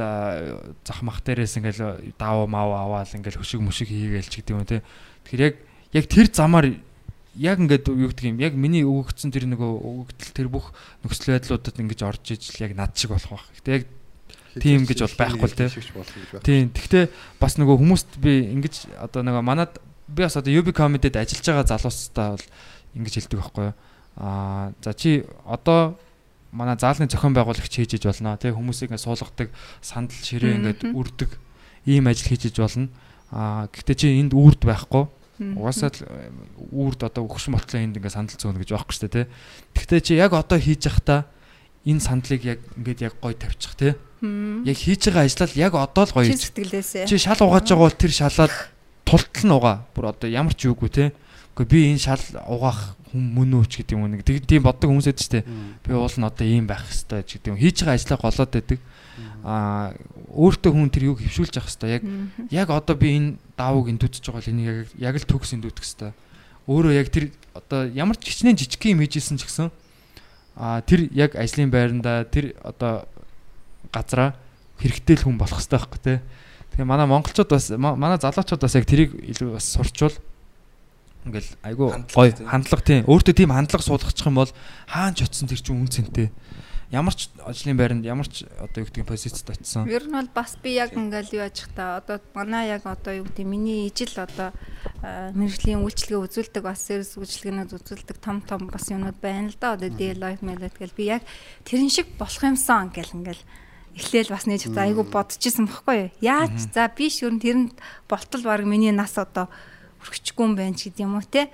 зах 0.86 1.00
мах 1.02 1.22
дээрээс 1.26 1.58
ингээл 1.58 2.14
даваа 2.18 2.46
мав 2.46 2.70
аваал 2.70 3.16
ингээл 3.18 3.42
хөшиг 3.42 3.60
мөшиг 3.62 3.90
хийгээл 3.90 4.30
ч 4.30 4.42
гэдэг 4.42 4.54
юм 4.54 4.66
те. 4.66 4.82
Тэгэхээр 5.26 5.42
яг 5.42 5.54
яг 5.92 6.04
тэр 6.06 6.26
замаар 6.30 6.66
яг 7.34 7.56
ингээд 7.58 7.90
юу 7.90 8.10
гэдэг 8.10 8.26
юм 8.30 8.38
яг 8.38 8.54
миний 8.54 8.86
өгөгдсөн 8.86 9.34
тэр 9.34 9.50
нөгөө 9.50 9.70
өгөгдөл 9.82 10.32
тэр 10.36 10.48
бүх 10.52 10.70
нөхцөл 11.02 11.34
байдлуудад 11.34 11.76
ингэж 11.82 12.00
орж 12.06 12.24
ижил 12.30 12.62
яг 12.62 12.72
над 12.78 12.94
шиг 12.94 13.14
болох 13.16 13.42
байх. 13.42 13.50
Гэтэ 13.58 13.72
яг 13.72 13.84
Тийм 14.60 14.84
гэж 14.84 15.00
бол 15.00 15.16
байхгүй 15.16 15.48
л 15.48 15.56
те. 15.56 15.66
Тийм. 16.44 16.68
Тэгвэл 16.76 17.08
бас 17.40 17.56
нөгөө 17.56 17.76
хүмүүст 17.80 18.20
би 18.20 18.52
ингэж 18.52 19.00
одоо 19.00 19.24
нөгөө 19.24 19.40
манад 19.40 19.80
би 20.04 20.28
бас 20.28 20.36
одоо 20.36 20.52
UB 20.52 20.76
comedy-д 20.76 21.16
ажиллаж 21.16 21.46
байгаа 21.64 21.72
залуустай 21.72 22.36
бол 22.36 22.46
ингэж 22.92 23.14
хэлдэг 23.16 23.38
байхгүй 23.40 23.64
юу. 23.72 23.76
Аа 24.20 24.76
за 24.84 24.92
чи 24.92 25.24
одоо 25.48 25.96
манай 26.52 26.76
заалны 26.76 27.08
зохион 27.08 27.32
байгуулагч 27.32 27.72
хийж 27.72 27.96
иж 27.96 28.04
болно. 28.04 28.36
Тэг 28.36 28.54
хүмүүсийг 28.54 28.92
ингээд 28.92 29.02
суулгадаг, 29.08 29.48
сандал 29.80 30.20
ширээ 30.20 30.56
ингээд 30.60 30.80
үрдэг 30.92 31.30
ийм 31.88 32.06
ажил 32.06 32.28
хийж 32.28 32.52
иж 32.52 32.56
болно. 32.60 32.92
Аа 33.32 33.66
гэхдээ 33.72 33.96
чи 33.96 34.06
энд 34.20 34.36
үрд 34.36 34.62
байхгүй. 34.68 35.08
Угаасаа 35.40 35.90
л 35.90 36.04
э, 36.04 36.30
үрд 36.70 37.00
одоо 37.08 37.24
өгшин 37.24 37.56
мотлоо 37.56 37.80
энд 37.80 37.96
ингээд 37.96 38.14
сандал 38.14 38.36
зөөнө 38.36 38.60
гэж 38.62 38.70
байхгүй 38.76 38.94
шүү 38.94 39.10
дээ. 39.10 39.26
Тэгвэл 39.72 40.04
чи 40.04 40.14
яг 40.20 40.36
одоо 40.36 40.60
хийж 40.60 40.86
явахдаа 40.86 41.26
энэ 41.88 42.04
сандлыг 42.04 42.42
яг 42.44 42.60
ингээд 42.76 43.00
яг 43.00 43.14
гой 43.18 43.34
тавьчих 43.34 43.74
те. 43.74 43.96
Яг 44.22 44.76
хийж 44.76 45.08
байгаа 45.08 45.24
ажлал 45.26 45.56
яг 45.56 45.72
одоо 45.74 46.04
л 46.04 46.14
гоё. 46.14 46.30
Чи 47.08 47.16
шал 47.18 47.40
угааж 47.42 47.66
байгаа 47.66 47.88
бол 47.88 47.96
тэр 47.96 48.12
шалаад 48.12 48.54
тултал 49.08 49.44
нь 49.48 49.56
угаа. 49.56 49.76
Бүр 49.96 50.14
одоо 50.14 50.28
ямар 50.30 50.54
ч 50.54 50.70
юугүй 50.70 50.90
те. 50.92 51.16
Гэхдээ 51.52 51.68
би 51.68 51.80
энэ 51.92 52.00
шал 52.00 52.22
угаах 52.48 52.96
хүн 53.12 53.24
мөн 53.36 53.60
үү 53.60 53.66
ч 53.68 53.84
гэдэг 53.84 53.92
юм 53.96 54.02
уу 54.08 54.12
нэг 54.16 54.24
тийм 54.24 54.64
боддог 54.64 54.88
хүмүүс 54.88 55.04
байдаг 55.04 55.20
шүү 55.20 55.34
дээ. 55.36 55.44
Би 55.84 55.92
уул 55.92 56.16
нь 56.16 56.24
одоо 56.24 56.46
ийм 56.48 56.64
байх 56.64 56.80
хэвээр 56.88 57.24
ч 57.28 57.30
гэдэг 57.36 57.50
юм. 57.52 57.60
Хийж 57.60 57.76
байгаа 57.84 57.96
ажлаа 58.00 58.18
голоод 58.24 58.52
байдаг. 58.56 58.80
Аа 59.44 59.92
өөртөө 60.32 60.70
хүн 60.72 60.88
тэр 60.88 61.04
юуг 61.12 61.20
хөвшүүлж 61.20 61.54
явах 61.60 61.68
хэвээр 61.68 61.92
яг 61.92 62.02
яг 62.48 62.68
одоо 62.72 62.96
би 62.96 63.08
энэ 63.12 63.36
даавууг 63.60 63.92
эндүтж 63.92 64.24
байгаа 64.24 64.40
л 64.40 64.52
энийг 64.54 64.88
яг 64.96 65.12
яг 65.12 65.14
л 65.20 65.28
төгс 65.28 65.52
эндүтэх 65.52 65.84
хэвээр. 65.84 66.16
Өөрөө 66.72 66.92
яг 66.96 67.08
тэр 67.12 67.28
одоо 67.52 67.84
ямар 67.92 68.16
ч 68.16 68.32
хичнээн 68.32 68.56
жижиг 68.56 68.80
юм 68.88 69.04
хийжсэн 69.04 69.36
ч 69.36 69.44
гэсэн 69.44 69.68
аа 70.56 70.80
тэр 70.80 71.12
яг 71.12 71.36
ажлын 71.36 71.68
байранда 71.68 72.24
тэр 72.32 72.56
одоо 72.64 73.04
газараа 73.92 74.40
хэрэгтэй 74.80 75.20
л 75.20 75.24
хүн 75.28 75.36
болох 75.36 75.60
хэрэгтэй 75.60 75.76
байхгүй 75.76 76.00
те. 76.00 76.14
Тэгээ 76.72 76.88
манай 76.88 77.04
монголчууд 77.10 77.50
бас 77.52 77.68
ма- 77.76 77.98
манай 77.98 78.16
залуучууд 78.16 78.62
бас 78.62 78.72
яг 78.78 78.86
тэрийг 78.88 79.12
илүү 79.20 79.58
бас 79.60 79.68
сурчвал 79.68 80.16
ингээл 81.26 81.50
айгу 81.62 81.90
Хандлага 81.90 82.14
гой 82.14 82.30
хандлага 82.46 82.82
тийм 82.82 83.06
өөртөө 83.06 83.34
тийм 83.34 83.50
хандлага 83.54 83.86
суулгачих 83.86 84.26
юм 84.26 84.38
бол 84.40 84.52
хаан 84.86 85.14
ч 85.14 85.22
очсон 85.22 85.48
тэр 85.48 85.62
чинь 85.62 85.78
үн 85.78 85.90
цэнтэй. 85.90 86.28
Ямар 86.92 87.16
ч 87.16 87.32
ажлын 87.40 87.78
байранд 87.78 88.04
ямар 88.04 88.28
ч 88.28 88.44
одоо 88.60 88.84
юу 88.84 88.88
гэдэг 88.90 89.08
позицид 89.08 89.48
очсон. 89.48 89.88
Ер 89.88 90.04
нь 90.04 90.12
бол 90.12 90.28
бас 90.34 90.60
би 90.60 90.76
яг 90.76 90.92
ингээл 90.92 91.40
юу 91.40 91.46
яж 91.48 91.64
та 91.72 92.02
одоо 92.02 92.20
манай 92.36 92.68
яг 92.68 92.84
одоо 92.84 93.22
юу 93.22 93.24
гэдэг 93.24 93.46
миний 93.48 93.88
ижил 93.88 94.12
одоо 94.20 94.52
мэрэгжлийн 95.32 95.80
үйлчлэгээ 95.80 96.20
үзүүлдэг 96.20 96.62
бас 96.62 96.84
сервис 96.84 97.16
үйлчлэгээнүүд 97.16 97.72
үзүүлдэг 97.80 98.18
том 98.20 98.44
том 98.44 98.68
бас 98.68 98.92
юмнууд 98.92 99.16
байна 99.24 99.48
л 99.48 99.56
да. 99.56 99.72
Одоо 99.72 99.88
Deloitte 99.88 100.44
Deloitte 100.44 100.76
гэл 100.76 100.98
би 100.98 101.08
яг 101.08 101.24
тэрэн 101.64 101.88
шиг 101.88 102.12
болох 102.20 102.44
юмсан 102.44 102.92
гэл 102.92 103.16
ингээл 103.16 103.40
эхлээл 103.96 104.32
бас 104.32 104.44
за 104.44 104.82
айгу 104.84 105.04
бодчихсон 105.04 105.68
бохгүй 105.68 105.96
юу. 105.96 106.10
Яаж 106.20 106.56
за 106.72 106.88
би 106.92 107.08
шүрэн 107.08 107.40
тэрэнд 107.40 107.72
болтол 108.08 108.42
баг 108.44 108.64
миний 108.64 108.92
нас 108.92 109.16
одоо 109.16 109.48
өргөчгүй 110.02 110.44
юм 110.44 110.54
байна 110.58 110.76
ч 110.76 110.90
гэдэм 110.90 111.06
юм 111.06 111.16
уу 111.16 111.26
те. 111.26 111.48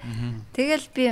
Тэгэл 0.56 0.86
би 0.96 1.04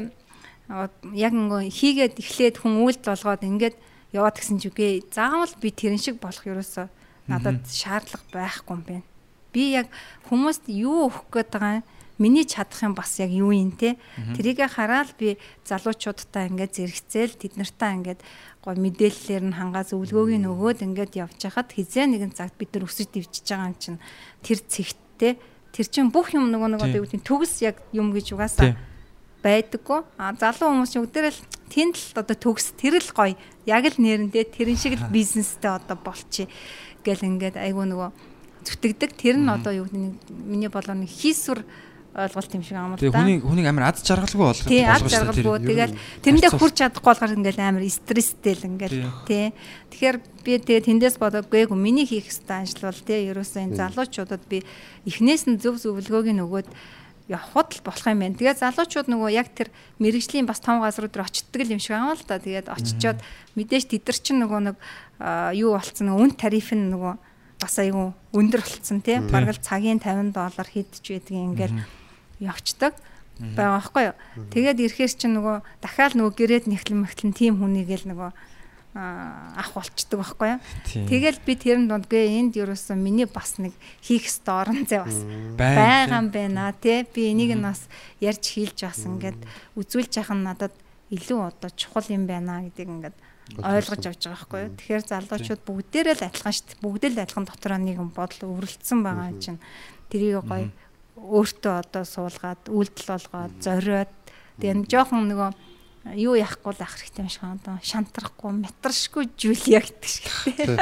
яг 1.14 1.32
ингээ 1.37 1.70
хийгээд 1.70 2.14
эхлээд 2.18 2.57
хүн 2.59 2.82
үйлд 2.82 3.03
болгоод 3.07 3.43
ингээд 3.45 3.76
яваад 4.16 4.37
гисэн 4.41 4.59
ч 4.59 4.72
үгүй. 4.72 5.05
Заавал 5.12 5.53
би 5.61 5.70
тэрэн 5.70 6.01
шиг 6.01 6.18
болох 6.18 6.43
ерөөсөө 6.43 6.87
надад 7.30 7.62
шаардлага 7.68 8.26
байхгүй 8.32 8.74
юм 8.74 8.82
байна. 8.82 9.07
Би 9.53 9.76
яг 9.76 9.87
хүмүүст 10.26 10.66
юу 10.72 11.07
өгөх 11.11 11.30
гээд 11.30 11.51
байгаа 11.53 11.74
юм? 11.82 11.87
Миний 12.16 12.49
чадах 12.49 12.80
юм 12.80 12.97
бас 12.97 13.20
яг 13.20 13.28
юу 13.28 13.53
юм 13.53 13.76
те? 13.76 14.01
Тэрийгэ 14.16 14.72
хараад 14.72 15.12
би 15.20 15.37
залуучуудтай 15.68 16.49
ингээд 16.49 16.72
зэрэгцээл 16.80 17.37
тэд 17.37 17.61
нартай 17.61 17.93
ингээд 18.01 18.20
гой 18.64 18.74
мэдээллээр 18.80 19.45
нь 19.53 19.59
хангаа 19.61 19.84
зөвлгөөг 19.84 20.32
нь 20.41 20.49
өгөөд 20.49 20.80
ингээд 20.80 21.12
явж 21.20 21.39
хахад 21.45 21.76
хизээ 21.76 22.09
нэгэн 22.09 22.32
цагт 22.32 22.57
бид 22.57 22.72
нар 22.72 22.89
өсөж 22.89 23.12
дивчиж 23.12 23.45
байгаа 23.47 23.68
юм 23.68 23.76
чинь 23.76 24.01
тэр 24.41 24.59
цэгттэй 24.64 25.32
тэр 25.77 25.87
чин 25.93 26.09
бүх 26.09 26.33
юм 26.33 26.49
нөгөө 26.49 26.72
нөгөө 26.72 26.89
юу 26.97 27.05
гэдэг 27.05 27.20
төгс 27.20 27.61
яг 27.61 27.77
юм 27.93 28.16
гэж 28.16 28.33
угаасаа 28.33 28.72
байдаггүй. 29.45 30.01
А 30.16 30.33
залуу 30.33 30.72
хүмүүс 30.72 30.97
өгдөрөл 30.97 31.41
тэнд 31.68 31.95
л 32.01 32.16
одоо 32.16 32.37
төгс 32.37 32.72
тэр 32.81 32.97
л 32.97 33.12
гоё. 33.12 33.37
Яг 33.68 33.85
л 33.85 34.01
нэрэндээ 34.01 34.57
тэрэн 34.57 34.79
шиг 34.81 34.97
л 34.97 35.12
бизнестэй 35.12 35.68
одоо 35.68 36.01
болчих 36.01 36.49
гэл 37.05 37.29
ингээд 37.29 37.61
айгу 37.61 37.85
нөгөө 37.85 38.11
зүтгэдэг. 38.64 39.11
Тэр 39.20 39.37
нь 39.37 39.53
одоо 39.53 39.85
юу 39.85 39.87
гэдэг 39.87 40.33
миний 40.33 40.72
болоо 40.72 40.97
нэг 40.97 41.12
хийсвэр 41.12 41.61
ойлголт 42.17 42.53
юм 42.57 42.64
шиг 42.64 42.77
амар 42.81 42.97
Тэгээ 42.97 43.12
хүний 43.12 43.37
хүнийг 43.45 43.69
амар 43.69 43.93
ад 43.93 44.01
жаргалгүй 44.01 44.41
болгох 44.41 44.69
тий 44.69 44.83
ад 44.83 45.05
жаргалгүй. 45.05 45.59
тэгэл 45.69 45.95
тэрэндээ 46.25 46.51
хүрч 46.57 46.75
чадахгүй 46.81 47.11
болохоор 47.12 47.37
ингээл 47.37 47.61
амар 47.61 47.85
стресстэй 47.85 48.55
л 48.57 48.69
ингээл 48.73 48.97
тий. 49.29 49.53
тэгэхээр 49.93 50.17
би 50.41 50.53
тэгээ 50.57 50.87
тэндээс 50.89 51.17
бодоогүй 51.21 51.69
миний 51.77 52.09
хийх 52.09 52.33
ажил 52.49 52.89
бол 52.89 53.01
тий 53.05 53.29
ерөөсөө 53.29 53.61
энэ 53.69 53.77
залуучуудад 53.77 54.43
би 54.49 54.64
эхнээс 55.05 55.45
нь 55.45 55.61
зөв 55.61 55.77
зөвлөгөөг 55.77 56.33
нь 56.33 56.41
өгөөд 56.41 56.69
явхад 57.29 57.75
л 57.75 57.83
болох 57.83 58.07
юм 58.07 58.23
байна. 58.23 58.39
Тэгээд 58.39 58.62
залуучууд 58.62 59.09
нөгөө 59.11 59.31
яг 59.35 59.51
тэр 59.51 59.75
мэрэгжлийн 59.99 60.47
бас 60.47 60.62
том 60.62 60.79
газрууд 60.79 61.11
дээр 61.11 61.27
очтдаг 61.27 61.67
юм 61.67 61.83
шиг 61.83 61.99
аа 61.99 62.14
л 62.14 62.23
да. 62.23 62.39
Тэгээд 62.39 62.71
очичоод 62.71 63.19
мэдээж 63.59 63.85
тэд 63.91 64.07
нар 64.07 64.19
чинь 64.23 64.41
нөгөө 64.47 64.61
нэг 64.71 64.77
юу 65.59 65.75
болцсон 65.75 66.07
нөгөө 66.07 66.23
үн 66.23 66.33
тариф 66.39 66.71
нь 66.71 66.87
нөгөө 66.95 67.14
бас 67.59 67.75
айгүй 67.83 68.14
өндөр 68.31 68.62
болцсон 68.62 69.03
тий. 69.03 69.19
Бараг 69.19 69.59
л 69.59 69.64
цагийн 69.64 69.99
50 69.99 70.31
доллар 70.31 70.69
хийдэж 70.71 71.03
байдгийг 71.03 71.47
ингээл 71.51 71.77
явцдаг 72.41 72.95
байгаа 73.37 73.80
байхгүй 73.80 74.05
юу. 74.11 74.16
Тэгээд 74.53 74.78
ирэхээр 74.80 75.12
чинь 75.12 75.37
нөгөө 75.37 75.57
дахиад 75.84 76.16
нөгөө 76.16 76.34
гэрэд 76.37 76.64
нэхлэн 76.72 77.05
мэхлэн 77.05 77.32
тим 77.37 77.61
хүнийг 77.61 77.93
л 77.93 78.09
нөгөө 78.09 78.30
ах 78.97 79.70
болчдөг 79.76 80.16
байхгүй 80.16 80.57
юу. 80.57 80.61
Тэгэл 81.05 81.39
би 81.45 81.53
тэрэн 81.53 81.84
дундгүй 81.84 82.32
энд 82.41 82.57
ерөөсөн 82.57 82.97
миний 82.97 83.28
бас 83.28 83.61
нэг 83.61 83.76
хийх 84.01 84.24
ёстой 84.24 84.64
орон 84.64 84.89
зай 84.89 85.05
бас 85.05 85.20
байгаа 85.61 86.24
юм 86.24 86.32
байна 86.32 86.72
тий. 86.72 87.05
Би 87.05 87.28
энийг 87.28 87.53
нь 87.53 87.61
бас 87.61 87.93
ярьж 88.24 88.57
хийлж 88.57 88.89
бас 88.89 89.05
ингээд 89.05 89.37
үзүүлж 89.76 90.12
яхах 90.16 90.32
нь 90.32 90.47
надад 90.49 90.72
илүү 91.12 91.41
одоо 91.45 91.70
чухал 91.76 92.09
юм 92.09 92.24
байна 92.24 92.64
гэдгийг 92.64 92.89
ингээд 92.89 93.16
ойлгож 93.61 94.03
авч 94.09 94.22
байгаа 94.26 94.32
байхгүй 94.32 94.61
юу. 94.64 94.74
Тэгэхээр 94.80 95.05
залуучууд 95.12 95.62
бүгдээрээ 95.68 96.16
л 96.16 96.26
адилхан 96.26 96.55
шүү 96.57 96.66
дээ. 96.72 96.82
Бүгд 96.82 97.05
л 97.12 97.20
адилхан 97.20 97.45
дотроо 97.47 97.78
нэгэн 97.78 98.11
бодол 98.16 98.43
өвөрлөсөн 98.49 99.01
байгаа 99.05 99.30
чинь. 99.39 99.61
Тэрийг 100.09 100.41
гоё 100.41 100.72
өөртөө 101.17 101.75
одоо 101.81 102.05
суулгаад 102.05 102.69
үйлдэл 102.69 103.09
болгоод 103.17 103.55
зориод 103.64 104.12
тэгээ 104.61 104.85
жоохон 104.87 105.27
нөгөө 105.33 105.51
юу 106.14 106.39
яахгүй 106.39 106.71
л 106.77 106.85
ах 106.85 106.95
хэрэгтэй 106.95 107.25
юм 107.25 107.31
шиг 107.33 107.45
одоо 107.49 107.75
шантрахгүй 107.83 108.53
метршгүй 108.62 109.25
жүүлия 109.35 109.83
гэдэг 109.83 110.07
шиг 110.07 110.27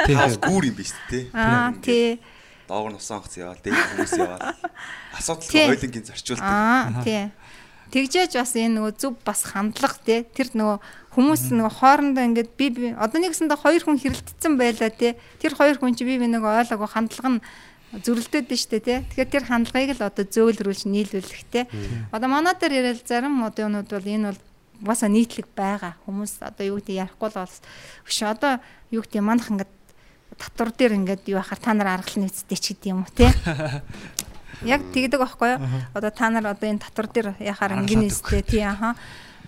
тий. 0.05 0.13
Хаас 0.13 0.37
гүүр 0.37 0.69
юм 0.69 0.75
биш 0.77 0.93
тий. 1.09 1.31
Аа 1.33 1.73
тий. 1.81 2.21
Доогор 2.69 2.93
нусан 2.93 3.21
хц 3.25 3.41
яваа, 3.41 3.57
дээд 3.57 3.73
хүмүүс 3.73 4.13
яваа. 4.21 4.53
Асуудал 5.17 5.49
хойлонгийн 5.49 6.05
зарчуулдаг. 6.05 6.45
Аа 6.45 7.01
тий. 7.01 7.33
Тэгжээж 7.89 8.37
бас 8.37 8.53
энэ 8.57 8.75
нөгөө 8.75 8.93
зүв 9.01 9.13
бас 9.25 9.41
хандлага 9.49 9.97
тий. 10.05 10.25
Тэр 10.29 10.53
нөгөө 10.57 10.77
хүмүүс 11.15 11.41
нөгөө 11.53 11.73
хоорондоо 11.79 12.23
ингээд 12.25 12.51
би 12.57 12.67
би 12.73 12.87
одоо 12.93 13.21
нэгсэндээ 13.21 13.61
хоёр 13.61 13.81
хүн 13.85 14.01
хэрэлдсэн 14.01 14.53
байлаа 14.57 14.89
тий. 14.89 15.13
Тэр 15.39 15.53
хоёр 15.53 15.77
хүн 15.77 15.93
чи 15.93 16.05
би 16.05 16.17
би 16.17 16.27
нөгөө 16.29 16.65
ойлгоогүй 16.65 16.89
хандлага 16.89 17.29
нь 17.37 17.41
зөрөлдөд 17.93 18.49
нь 18.49 18.57
штэ 18.57 18.79
тий. 18.81 18.97
Тэгэхээр 19.13 19.29
тэр 19.29 19.45
хандлагыг 19.45 19.91
л 19.99 20.07
одоо 20.09 20.25
зөөлрүүлж 20.25 20.89
нийлүүлэх 20.89 21.43
тий. 21.51 21.65
Одоо 22.09 22.29
манай 22.29 22.57
дээр 22.57 22.95
яриад 22.95 23.05
зарим 23.05 23.43
одоо 23.45 23.69
юмуд 23.69 23.89
бол 23.91 24.07
энэ 24.07 24.33
бол 24.33 24.41
угаасаа 24.81 25.09
нийтлэг 25.09 25.47
байгаа. 25.55 25.95
Хүмүүс 26.05 26.41
одоо 26.41 26.65
юу 26.65 26.77
гэдэг 26.81 26.95
ярихгүй 27.05 27.29
л 27.29 27.39
бол 27.39 27.55
биш. 28.03 28.19
Одоо 28.25 28.51
юу 28.91 29.01
гэдэг 29.05 29.21
манах 29.23 29.47
ингээд 29.51 29.73
татвар 30.35 30.69
дээр 30.75 30.93
ингээд 30.99 31.23
юу 31.31 31.39
ахаар 31.39 31.61
та 31.61 31.71
нар 31.73 31.89
аргалын 31.95 32.27
үсттэй 32.27 32.59
ч 32.59 32.75
гэдэг 32.75 32.89
юм 32.91 33.05
уу 33.05 33.11
тий. 33.15 33.31
Яг 34.63 34.81
тэгдэг 34.91 35.19
байхгүй 35.19 35.49
юу? 35.55 35.59
Одоо 35.93 36.11
та 36.11 36.27
нар 36.29 36.51
одоо 36.51 36.67
энэ 36.67 36.83
татвар 36.83 37.07
дээр 37.07 37.27
яхаар 37.39 37.79
ингээд 37.79 38.01
нэстэй 38.03 38.43
тий 38.43 38.63
аха 38.63 38.95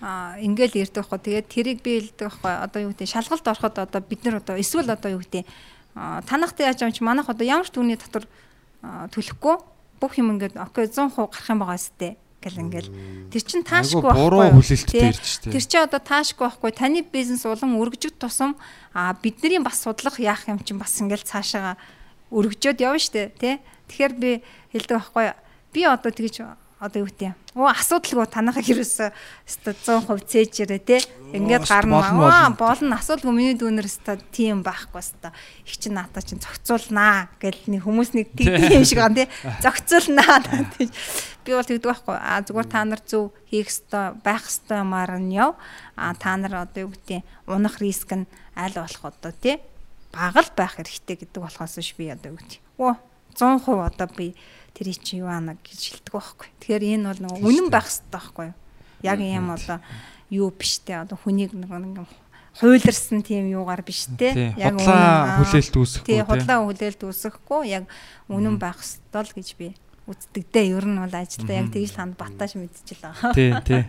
а 0.01 0.37
ингээл 0.37 0.85
ирдэг 0.85 1.03
байхгүй. 1.03 1.19
Тэгээд 1.19 1.47
тэрийг 1.49 1.79
би 1.81 1.99
хэлдэг 1.99 2.27
байхгүй. 2.29 2.53
Одоо 2.53 2.79
юу 2.85 2.91
гэдэг 2.93 3.09
шалгалт 3.09 3.47
ороход 3.47 3.75
одоо 3.81 4.01
бид 4.01 4.21
нар 4.23 4.39
одоо 4.39 4.55
эсвэл 4.55 4.93
одоо 4.93 5.17
юу 5.17 5.21
гэдэг 5.25 5.43
танахтай 6.27 6.69
яаж 6.69 6.81
юм 6.85 6.93
чи 6.93 7.03
манах 7.03 7.29
одоо 7.29 7.45
ямар 7.45 7.65
ч 7.65 7.73
түүний 7.73 7.97
татвар 7.97 8.27
төлөхгүй. 8.83 9.55
Бүх 9.97 10.13
юм 10.21 10.37
ингээд 10.37 10.57
окей 10.61 10.85
100% 10.85 11.17
гарах 11.17 11.49
юм 11.49 11.59
байгаа 11.61 11.81
сте 11.81 12.17
гэл 12.37 12.61
ингээл. 12.61 12.89
Тэр 13.33 13.43
чин 13.43 13.65
таашгүй 13.65 14.05
байхгүй 14.05 14.61
тэр 15.49 15.63
чи 15.65 15.77
одоо 15.81 15.97
таашгүй 15.97 16.45
байхгүй. 16.45 16.71
Таны 16.71 17.01
бизнес 17.01 17.45
улам 17.49 17.81
өргөжөд 17.81 18.21
тусам 18.21 18.53
бидний 19.25 19.57
бас 19.57 19.81
судлах 19.81 20.21
яах 20.21 20.45
юм 20.45 20.61
чин 20.61 20.77
бас 20.77 20.93
ингээл 21.01 21.25
цаашаага 21.25 21.81
өргөжөөд 22.29 22.77
явна 22.77 23.01
штэ 23.01 23.33
тий. 23.41 23.57
Тэгэхээр 23.89 24.13
би 24.21 24.31
хэлдэг 24.75 24.95
байхгүй. 25.01 25.33
Би 25.73 25.81
одоо 25.89 26.11
тэгж 26.13 26.45
одоо 26.79 27.01
юу 27.01 27.09
гэдэг 27.09 27.33
Оо 27.57 27.73
асуудалгүй 27.73 28.29
танахаа 28.29 28.61
хэрэгсээ 28.61 29.09
өстой 29.49 29.73
100% 29.81 30.29
цээжээрээ 30.29 30.81
те. 30.85 31.01
Ингээд 31.33 31.65
гарна. 31.65 32.05
аа 32.05 32.53
болно. 32.53 33.01
асуудалгүй 33.01 33.33
миний 33.33 33.57
дүүнэр 33.57 33.89
өстой 33.89 34.21
тийм 34.29 34.61
байхгүй 34.61 35.01
өстой 35.01 35.33
их 35.65 35.73
чи 35.73 35.89
наата 35.89 36.21
чин 36.21 36.37
зохицуулнаа 36.37 37.33
гэл 37.41 37.57
нэг 37.65 37.81
хүмүүс 37.81 38.13
нэг 38.13 38.29
тийм 38.37 38.61
юм 38.77 38.85
шиг 38.85 39.01
ган 39.01 39.17
те. 39.17 39.25
Зохицуулнаа 39.65 40.37
би 41.45 41.49
бол 41.57 41.65
тэгдэг 41.65 41.89
байхгүй. 41.89 42.13
А 42.13 42.45
зүгээр 42.45 42.69
та 42.69 42.85
нар 42.85 43.01
зөв 43.01 43.33
хийх 43.49 43.73
өстой 43.73 44.13
байх 44.21 44.45
өстой 44.45 44.85
юмар 44.85 45.17
нь 45.17 45.33
яв. 45.33 45.57
А 45.97 46.13
та 46.13 46.37
нар 46.37 46.61
одоо 46.61 46.85
юу 46.85 46.93
гэдэг 46.93 47.25
унах 47.49 47.81
риск 47.81 48.13
нь 48.13 48.29
аль 48.53 48.77
болох 48.77 49.01
одоо 49.01 49.33
те? 49.33 49.57
Багал 50.13 50.45
байх 50.53 50.77
хэрэгтэй 50.77 51.25
гэдэг 51.25 51.41
болохоос 51.41 51.81
ш 51.81 51.97
би 51.97 52.13
одоо 52.13 52.37
юу 52.37 52.37
гэдэг 52.37 52.61
оо 52.77 53.01
100% 53.33 53.65
одоо 53.65 54.07
би 54.13 54.37
тэр 54.77 54.93
чи 54.93 55.17
юу 55.17 55.29
ана 55.33 55.57
гэж 55.57 56.05
хэлдэг 56.05 56.13
байхгүй. 56.13 56.47
Тэгэхээр 56.61 56.83
энэ 57.01 57.09
бол 57.09 57.21
нөгөө 57.25 57.41
үнэн 57.41 57.67
байх 57.73 57.89
хэрэгтэй 57.89 58.13
байхгүй 58.13 58.45
юу? 58.53 58.57
Яг 59.01 59.19
юм 59.25 59.49
одоо 59.49 59.77
юу 60.29 60.53
биш 60.53 60.77
те 60.85 61.01
одоо 61.01 61.17
хүнийг 61.17 61.57
нөгөө 61.57 61.81
ингээм 61.81 62.09
хуйларсан 62.61 63.25
тийм 63.25 63.49
юугаар 63.49 63.81
биш 63.81 64.05
те. 64.13 64.53
Яг 64.53 64.77
үнэн 64.77 65.41
хүлээлт 65.41 65.73
үүсэхгүй 65.73 66.05
тий 66.05 66.21
худлаа 66.21 66.57
хүлээлт 66.61 67.01
үүсэхгүй 67.01 67.61
яг 67.73 67.89
үнэн 68.29 68.61
байх 68.61 68.77
ёстой 68.77 69.25
л 69.25 69.33
гэж 69.33 69.49
би 69.57 69.73
үздэг 70.05 70.45
дээ 70.53 70.77
ер 70.77 70.85
нь 70.85 71.01
бол 71.01 71.09
ажилдаа 71.09 71.57
яг 71.57 71.73
тэгж 71.73 71.97
ханд 71.97 72.13
батааш 72.21 72.53
мэдчихлээ. 72.61 73.33
Тий 73.33 73.49
тий. 73.67 73.81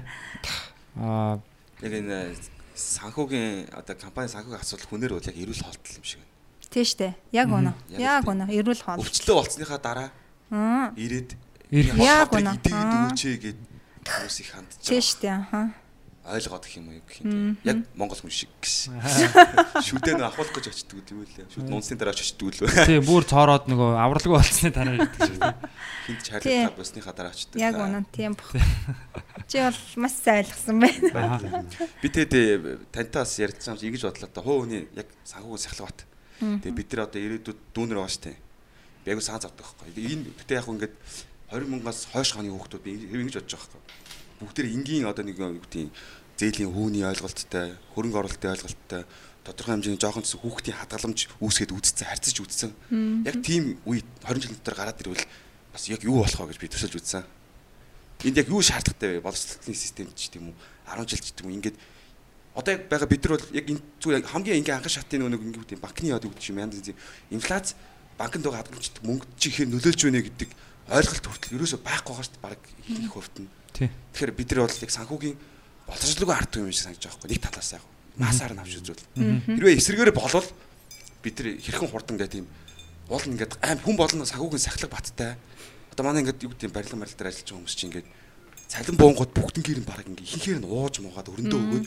Аа. 0.97 1.37
Яг 1.85 1.93
энэ 1.93 2.33
санхүүгийн 2.73 3.77
одоо 3.77 3.95
компани 3.95 4.33
санхүүгийн 4.33 4.65
асуудал 4.65 4.89
хүнээр 4.89 5.13
бол 5.15 5.29
яг 5.29 5.37
эрүүл 5.37 5.65
хоолтол 5.65 6.01
юм 6.01 6.05
шиг. 6.09 6.21
Байна 6.25 6.37
тий 6.69 6.85
штэ. 6.85 7.17
Яг 7.33 7.49
үнэ. 7.49 7.73
Яг 7.97 8.29
үнэ. 8.29 8.53
эрүүл 8.53 8.83
хоол 8.85 9.01
өвчлөө 9.01 9.37
болцсныхаа 9.41 9.81
дараа 9.81 10.09
ирээд 10.51 11.37
яг 11.71 12.33
үнэ 12.33 12.57
идэгэд 12.57 12.93
өгөөчэй 12.97 13.37
гэд 13.45 13.59
хүмүүс 14.09 14.37
их 14.41 14.49
хандж 14.57 14.73
байгаа. 14.81 14.89
Тийм 14.89 15.03
шүү 15.05 15.21
дээ. 15.21 15.37
Аха. 15.37 15.63
Ойлгоод 16.29 16.65
их 16.65 16.77
юм 16.77 16.89
уу 16.89 17.01
гэх 17.05 17.21
юм. 17.25 17.57
Яг 17.65 17.77
монгол 17.97 18.17
хүн 18.21 18.33
шиг 18.33 18.53
гэсэн. 18.61 18.97
Шүдээ 19.89 20.17
нэг 20.17 20.29
ахуулах 20.29 20.53
гэж 20.57 20.73
очдөг 20.73 21.05
тийм 21.05 21.25
үү? 21.25 21.49
Шүд 21.53 21.69
нунсны 21.69 21.97
дараа 22.01 22.17
очдөг 22.17 22.53
л. 22.57 22.69
Тийм 22.89 23.05
бүр 23.05 23.25
цоороод 23.29 23.69
нөгөө 23.69 23.91
авралгүй 23.97 24.37
болцсны 24.37 24.73
дараа 24.73 24.97
ирдэг 24.97 25.21
шиг. 25.25 25.41
Хинт 26.09 26.23
чарлаа 26.25 26.73
босныхаа 26.77 27.17
дараа 27.17 27.33
очдөг. 27.33 27.57
Яг 27.61 27.77
үнэ 27.81 28.05
тийм 28.13 28.33
баг. 28.37 28.49
Чи 29.49 29.57
бол 29.65 29.81
маш 30.05 30.17
сайн 30.21 30.45
ойлгосон 30.45 30.77
байна. 30.85 31.65
Би 32.01 32.09
тэгээд 32.13 32.93
тантай 32.93 33.25
бас 33.25 33.33
ярьсан 33.41 33.81
юм 33.81 33.89
ингэж 33.89 34.05
бодлоо 34.09 34.29
та 34.29 34.45
хуу 34.45 34.65
хүний 34.69 34.85
яг 34.97 35.09
санхүүгийн 35.25 35.65
сахлават. 35.65 36.05
Тэгээд 36.41 36.77
бид 36.77 36.89
нар 36.93 37.09
одоо 37.09 37.21
ирээдүйд 37.25 37.61
дүүнер 37.73 38.05
байгаа 38.05 38.13
штэ 38.13 38.37
би 39.09 39.17
айгу 39.17 39.25
саан 39.25 39.41
завдаг 39.41 39.65
байхгүй. 39.65 39.97
Энэ 39.97 40.29
бүтээ 40.37 40.61
яг 40.61 40.69
ингээд 40.69 40.95
20 41.49 41.73
мянгаас 41.73 42.05
хойш 42.13 42.37
хооны 42.37 42.53
хүүхдүүд 42.53 42.85
би 42.85 42.93
ингэж 43.09 43.41
бодож 43.41 43.57
байгаа 43.57 43.73
байхгүй. 43.73 43.83
Бүгдээр 44.45 44.69
энгийн 44.69 45.09
одоо 45.09 45.25
нэг 45.25 45.41
юу 45.41 45.57
гэдэг 45.57 45.89
зээлийн 46.37 46.71
хүүний 46.77 47.09
ойлголттой, 47.09 47.73
хөрөнгө 47.97 48.21
оруулалтын 48.21 48.53
ойлголттой 48.53 49.03
тодорхой 49.49 49.73
хэмжээний 49.81 49.99
жоохон 49.99 50.29
зүс 50.29 50.37
хүүхдийн 50.45 50.77
хадгаламж 50.77 51.21
үүсгээд 51.41 51.73
үдцсэн, 51.73 52.05
харьцаж 52.05 52.37
үдцсэн. 52.37 52.71
Яг 53.25 53.41
тийм 53.41 53.81
үе 53.89 54.05
20 54.29 54.45
жил 54.45 54.53
дотор 54.61 54.77
гараад 54.77 55.01
ирвэл 55.01 55.25
бас 55.73 55.89
яг 55.89 56.05
юу 56.05 56.21
болох 56.21 56.37
вэ 56.45 56.53
гэж 56.53 56.59
би 56.61 56.69
төсөлж 56.69 56.95
үзсэн. 57.01 57.25
Энд 58.29 58.37
яг 58.37 58.49
юу 58.53 58.61
шаардлагатай 58.61 59.17
вэ? 59.17 59.25
Боловсролын 59.25 59.73
системд 59.73 60.13
ч 60.21 60.29
тийм 60.29 60.53
үү 60.53 60.57
10 60.93 61.09
жил 61.09 61.23
ч 61.25 61.33
тийм 61.33 61.49
үү 61.49 61.57
ингээд 61.65 61.77
одоо 62.55 62.73
яг 62.77 62.83
байгаа 62.93 63.09
бид 63.09 63.25
нар 63.25 63.33
бол 63.41 63.49
яг 63.57 63.67
энэ 63.73 63.83
зүгээр 64.03 64.27
хамгийн 64.29 64.59
ингийн 64.61 64.77
анхан 64.77 64.93
шатын 64.93 65.25
нэг 65.33 65.43
ингээд 65.43 65.81
банкны 65.81 66.13
яд 66.13 66.27
өгдөг 66.27 66.45
юм 66.51 66.59
янз 66.61 66.77
янз 66.77 66.93
инфляц 67.31 67.79
банкнд 68.19 68.45
байгаа 68.45 68.61
хадгаламжтай 68.67 69.03
мөнгө 69.07 69.27
чи 69.39 69.49
ихээр 69.49 69.69
нөлөөлж 69.73 70.01
байна 70.05 70.21
гэдэг 70.27 70.51
ойлголт 70.91 71.27
хүртэл 71.29 71.57
ерөөсөө 71.57 71.81
байхгүй 71.87 72.13
байгаа 72.13 72.27
шүү 72.27 72.35
дээ 72.35 72.45
баг 72.45 72.61
их 72.89 73.31
нь. 73.39 73.49
Тий. 73.73 73.89
Тэгэхээр 74.13 74.33
бид 74.35 74.49
нар 74.53 74.61
бол 74.67 74.83
яг 74.83 74.93
санхүүгийн 74.93 75.37
боловсролгүй 75.87 76.35
ард 76.35 76.53
юм 76.59 76.73
шиг 76.73 76.85
санаж 76.85 76.99
байгаа 76.99 77.15
байхгүй 77.15 77.31
нэг 77.31 77.41
талаас 77.47 77.71
яг 77.77 77.85
масаар 78.19 78.53
нь 78.57 78.63
авч 78.63 78.75
үзвэл. 78.83 79.05
Хэрвээ 79.15 79.79
эсрэгээр 79.79 80.13
болвол 80.13 80.49
бид 81.23 81.37
нар 81.39 81.49
хэрхэн 81.63 81.91
хурдан 81.93 82.17
гэх 82.19 82.33
тийм 82.35 82.47
уул 83.09 83.25
ингээд 83.25 83.53
аим 83.63 83.79
хүн 83.79 83.97
болно 83.97 84.27
санхүүгийн 84.27 84.65
сахилга 84.67 84.93
баттай. 84.93 85.37
Одоо 85.95 86.05
манай 86.05 86.27
ингээд 86.27 86.43
юу 86.43 86.53
гэдэг 86.53 86.73
барилга 86.75 86.99
марил 86.99 87.15
дээр 87.15 87.31
ажиллаж 87.31 87.47
байгаа 87.47 87.59
хүмүүс 87.63 87.77
чинь 87.79 87.89
ингээд 87.93 88.09
цалин 88.69 88.97
буунгууд 89.01 89.33
бүгдэн 89.33 89.65
гэр 89.65 89.81
нь 89.81 89.89
баг 89.89 90.05
ингээд 90.05 90.25
ихэнхээр 90.29 90.61
нь 90.61 90.69
ууж 90.69 90.95
муугаад 91.01 91.33
өрөндөө 91.33 91.61
өгөөд 91.63 91.87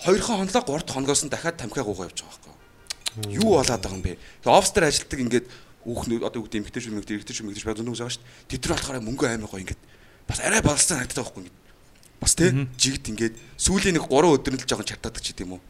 хоёрхан 0.00 0.36
хонлоо 0.44 0.62
гурд 0.64 0.88
хоногоос 0.88 1.22
нь 1.28 1.32
дахиад 1.32 1.60
тамхиа 1.60 1.84
гуугаа 1.84 2.08
явж 2.08 2.24
байгаа 2.24 2.40
байхгүй. 2.40 2.55
Юу 3.24 3.56
болоод 3.56 3.80
байгаа 3.80 3.96
юм 3.96 4.04
бэ? 4.04 4.18
Тэгээ 4.44 4.58
офс 4.60 4.70
дээр 4.76 4.88
ажилтдаг 4.92 5.20
ингээд 5.24 5.46
хүүхнүүд 5.86 6.22
одоо 6.26 6.38
юу 6.42 6.46
гэдэг 6.50 6.60
эмгтэй 6.66 6.82
шүү 6.82 6.92
эмгтэй 6.98 7.16
эрэгтэй 7.16 7.34
шүү 7.34 7.44
эмгтэй 7.46 7.62
шүү 7.62 7.78
зөндөө 7.80 7.94
байгаа 7.96 8.12
шүү 8.12 8.24
дээ. 8.26 8.50
Тэд 8.50 8.62
нар 8.66 8.74
болохоор 8.76 9.00
мөнгө 9.06 9.24
аймаг 9.30 9.50
гоё 9.50 9.62
ингээд 9.64 9.82
бас 10.26 10.38
арай 10.42 10.60
болцсон 10.60 10.98
харагдаад 10.98 11.16
байгаа 11.16 11.30
байхгүй 11.30 11.42
ингээд 11.46 11.64
бас 12.20 12.32
тий 12.34 12.50
жигт 12.74 13.06
ингээд 13.12 13.34
сүүлийн 13.60 13.94
нэг 13.96 14.04
3 14.10 14.34
өдөр 14.34 14.52
нь 14.56 14.60
л 14.60 14.66
жоохон 14.66 14.88
чатаадаг 14.88 15.22
ч 15.22 15.30
гэдэм 15.30 15.52
үү. 15.54 15.60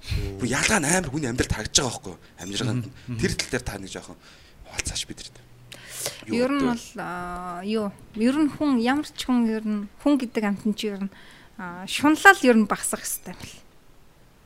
Бүр 0.41 0.49
ялгаа 0.49 0.81
нь 0.81 0.89
амар 0.89 1.11
хүний 1.13 1.29
амьдрал 1.29 1.53
харагдаж 1.53 1.77
байгаа 1.77 1.93
байхгүй 2.01 2.17
амжиргаанд 2.41 2.85
нь. 2.89 3.19
Тэр 3.21 3.33
тал 3.37 3.51
дээр 3.53 3.65
та 3.67 3.77
нэг 3.77 3.91
жоохон 3.93 4.19
хуалцааш 4.73 5.03
бидэрт. 5.05 5.37
Ер 6.33 6.51
нь 6.51 6.65
бол 6.65 6.87
юу 7.67 7.87
ер 8.17 8.37
нь 8.41 8.51
хүн 8.57 8.81
ямар 8.81 9.07
ч 9.11 9.21
хүн 9.27 9.47
ер 9.51 9.65
нь 9.67 9.87
хүн 10.01 10.15
гэдэг 10.17 10.45
амтан 10.49 10.73
чи 10.73 10.97
ер 10.97 11.03
нь 11.07 11.13
шунлал 11.87 12.41
ер 12.41 12.57
нь 12.57 12.71
багсах 12.71 13.03
хэрэгтэй 13.05 13.35
юм 13.35 13.41
бэл. 13.43 13.59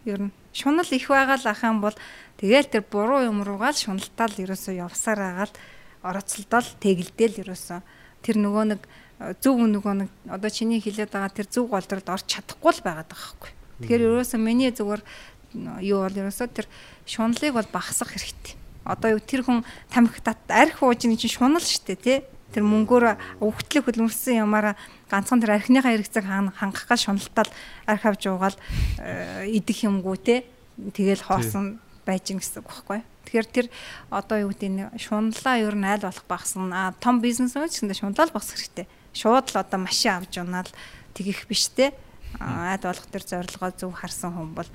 Ер 0.08 0.20
нь 0.28 0.32
шунал 0.52 0.88
их 0.90 1.06
байгаа 1.06 1.38
л 1.38 1.46
ах 1.46 1.62
юм 1.62 1.80
бол 1.80 1.94
тэгэл 2.40 2.72
тэр 2.72 2.82
буруу 2.88 3.20
юм 3.28 3.44
руугаа 3.44 3.76
л 3.76 3.78
шуналтаал 3.78 4.34
ерөөсөө 4.40 4.80
явсаар 4.80 5.20
агаал 5.20 5.54
ороцолдол 6.00 6.68
тэгэлдээл 6.80 7.44
ерөөсөө 7.44 7.80
тэр 8.24 8.36
нөгөө 8.40 8.64
нэг 8.72 8.80
а, 9.20 9.36
зөв 9.36 9.60
нөгөө 9.60 9.94
нэг 10.00 10.10
одоо 10.24 10.48
чиний 10.48 10.80
хэлээд 10.80 11.12
байгаа 11.12 11.32
тэр 11.36 11.48
зөв 11.52 11.68
голдролд 11.68 12.08
орч 12.08 12.24
чадахгүй 12.32 12.72
л 12.72 12.84
байгаад 12.84 13.08
байгаа 13.12 13.36
байхгүй. 13.36 13.50
Тэгэхээр 13.84 14.06
ерөөсөө 14.08 14.40
миний 14.40 14.72
зүгээр 14.72 15.02
юу 15.84 16.00
бол 16.04 16.20
ерөөсөө 16.24 16.48
тэр 16.48 16.66
шуналыг 17.04 17.52
бол 17.52 17.68
багасгах 17.68 18.16
хэрэгтэй. 18.16 18.54
Одоо 18.84 19.18
юу 19.18 19.20
тэр 19.20 19.44
хүн 19.44 19.64
тамхитат 19.92 20.40
арх 20.48 20.80
ууж 20.80 21.04
ин 21.04 21.16
чинь 21.20 21.32
шунал 21.32 21.60
штэ 21.60 21.96
тий. 21.96 22.18
Тэр 22.50 22.66
мөнгөөр 22.66 23.38
өвгтлэг 23.44 23.86
хөдөлмөрсөн 23.86 24.42
ямаараа 24.42 24.74
ганцхан 25.06 25.38
тэр 25.38 25.54
архиныхаа 25.60 25.94
хэрэгцээг 25.94 26.26
хангах 26.56 26.86
гал 26.88 26.98
шуналтал 26.98 27.50
арх 27.86 28.02
авч 28.08 28.26
уугаал 28.26 28.56
э, 28.98 29.46
идэх 29.54 29.86
юмгүй 29.86 30.16
тий. 30.18 30.40
Тэгэл 30.74 31.22
хоосон 31.22 31.78
байж 32.10 32.26
гин 32.26 32.42
гэсэн 32.42 32.60
үг 32.60 32.66
байхгүй. 32.66 33.00
Тэгэхээр 33.30 33.46
тэр 33.54 33.66
одоо 34.10 34.36
юу 34.42 34.50
гэдэг 34.50 34.70
нь 34.74 34.82
шуналлаа 34.98 35.56
ер 35.62 35.76
нь 35.78 35.86
айл 35.86 36.02
болох 36.02 36.26
багсан. 36.26 36.74
А 36.74 36.90
том 36.98 37.22
бизнес 37.22 37.54
мөн 37.54 37.70
ч 37.70 37.86
гэсэн 37.86 37.94
шуналал 37.94 38.34
багсах 38.34 38.58
хэрэгтэй. 38.58 38.86
Шууд 39.14 39.54
л 39.54 39.62
одоо 39.62 39.78
машин 39.78 40.18
авч 40.18 40.42
унаал 40.42 40.70
тэгэх 41.14 41.46
биш 41.46 41.70
те. 41.70 41.94
А, 42.42 42.74
Айл 42.74 42.82
болох 42.82 43.06
тэр 43.06 43.22
зорилгоо 43.22 43.70
зөв 43.74 43.94
харсан 43.94 44.34
хүн 44.34 44.54
бол 44.54 44.70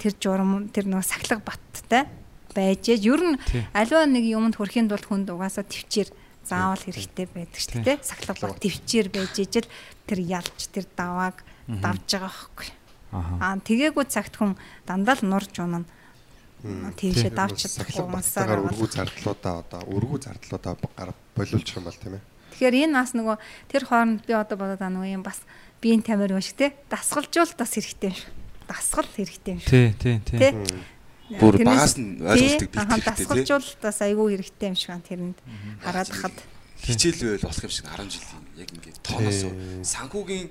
тэр 0.00 0.12
журам 0.16 0.68
тэр 0.72 0.88
нөгөө 0.88 1.04
сахилга 1.04 1.44
баттай 1.44 2.08
байж 2.52 2.88
ээж 2.88 3.02
ер 3.04 3.22
нь 3.24 3.36
аливаа 3.72 4.08
нэг 4.08 4.24
юмд 4.24 4.56
хүрэхийн 4.56 4.88
тулд 4.88 5.04
хүнд 5.04 5.28
угаасаа 5.32 5.64
төвчээр 5.64 6.08
заавал 6.44 6.80
хэрэгтэй 6.80 7.26
байдаг 7.28 7.60
шүү 7.60 7.84
дээ. 7.84 7.98
Сахилга 8.00 8.34
бат 8.48 8.60
төвчээр 8.60 9.08
байж 9.12 9.34
ээж 9.36 9.54
л 9.64 9.72
тэр 10.08 10.18
ялж 10.24 10.60
тэр 10.72 10.86
давааг 10.96 11.44
давж 11.68 12.08
байгаа 12.08 12.32
байхгүй. 12.32 12.68
Аха. 13.12 13.32
Аа 13.40 13.56
тэгээгүй 13.60 14.04
цагт 14.08 14.34
хүн 14.36 14.56
дандаа 14.88 15.16
л 15.20 15.28
нурж 15.28 15.52
унана. 15.60 15.88
Тийшээ 16.62 17.30
давч 17.30 17.70
чадахгүй 17.70 18.06
баттайгаар 18.10 18.62
өргүү 18.66 18.88
зардлуудаа 18.90 19.54
одоо 19.62 19.80
өргүү 19.86 20.18
зардлуудаа 20.26 20.74
гар 20.98 21.14
болиулчих 21.38 21.78
юм 21.78 21.84
бол 21.86 21.94
тийм 21.94 22.18
ээ. 22.18 22.22
Тэгэхээр 22.58 22.76
энэ 22.88 22.94
нас 22.98 23.14
нөгөө 23.14 23.36
тэр 23.70 23.82
хооронд 23.86 24.26
би 24.26 24.32
одоо 24.34 24.56
бодоод 24.58 24.78
байгаа 24.82 24.90
нөгөө 24.98 25.14
юм 25.14 25.22
бас 25.22 25.38
биеийн 25.78 26.02
тамир 26.02 26.34
юм 26.34 26.42
шиг 26.42 26.58
те 26.58 26.74
дасгалжуул 26.90 27.54
бас 27.54 27.70
хэрэгтэй 27.78 28.10
юм 28.10 28.16
шиг. 28.18 28.30
Дасгал 28.66 29.06
хэрэгтэй 29.06 29.52
юм 29.54 29.60
шиг. 29.62 29.70
Тий, 29.70 29.88
тий, 29.94 30.16
тий. 30.26 30.50
Бүр 31.38 31.60
багаас 31.62 31.94
нь 32.00 32.18
ойлголтыг 32.24 32.70
тий? 32.74 32.82
Дасгалжуул 33.06 33.68
бас 33.78 33.98
айгүй 34.02 34.26
хэрэгтэй 34.34 34.66
юм 34.66 34.76
шиг 34.76 34.90
байна 34.90 35.06
тэрэнд 35.06 35.38
хараад 35.84 36.08
хахад. 36.10 36.36
хичээл 36.82 37.38
байл 37.38 37.46
болох 37.46 37.62
юм 37.62 37.70
шиг 37.74 37.86
10 37.86 38.10
жилийн 38.10 38.42
яг 38.58 38.68
ингээд 38.74 38.98
тооноос 39.06 39.40
санхүүгийн 39.86 40.46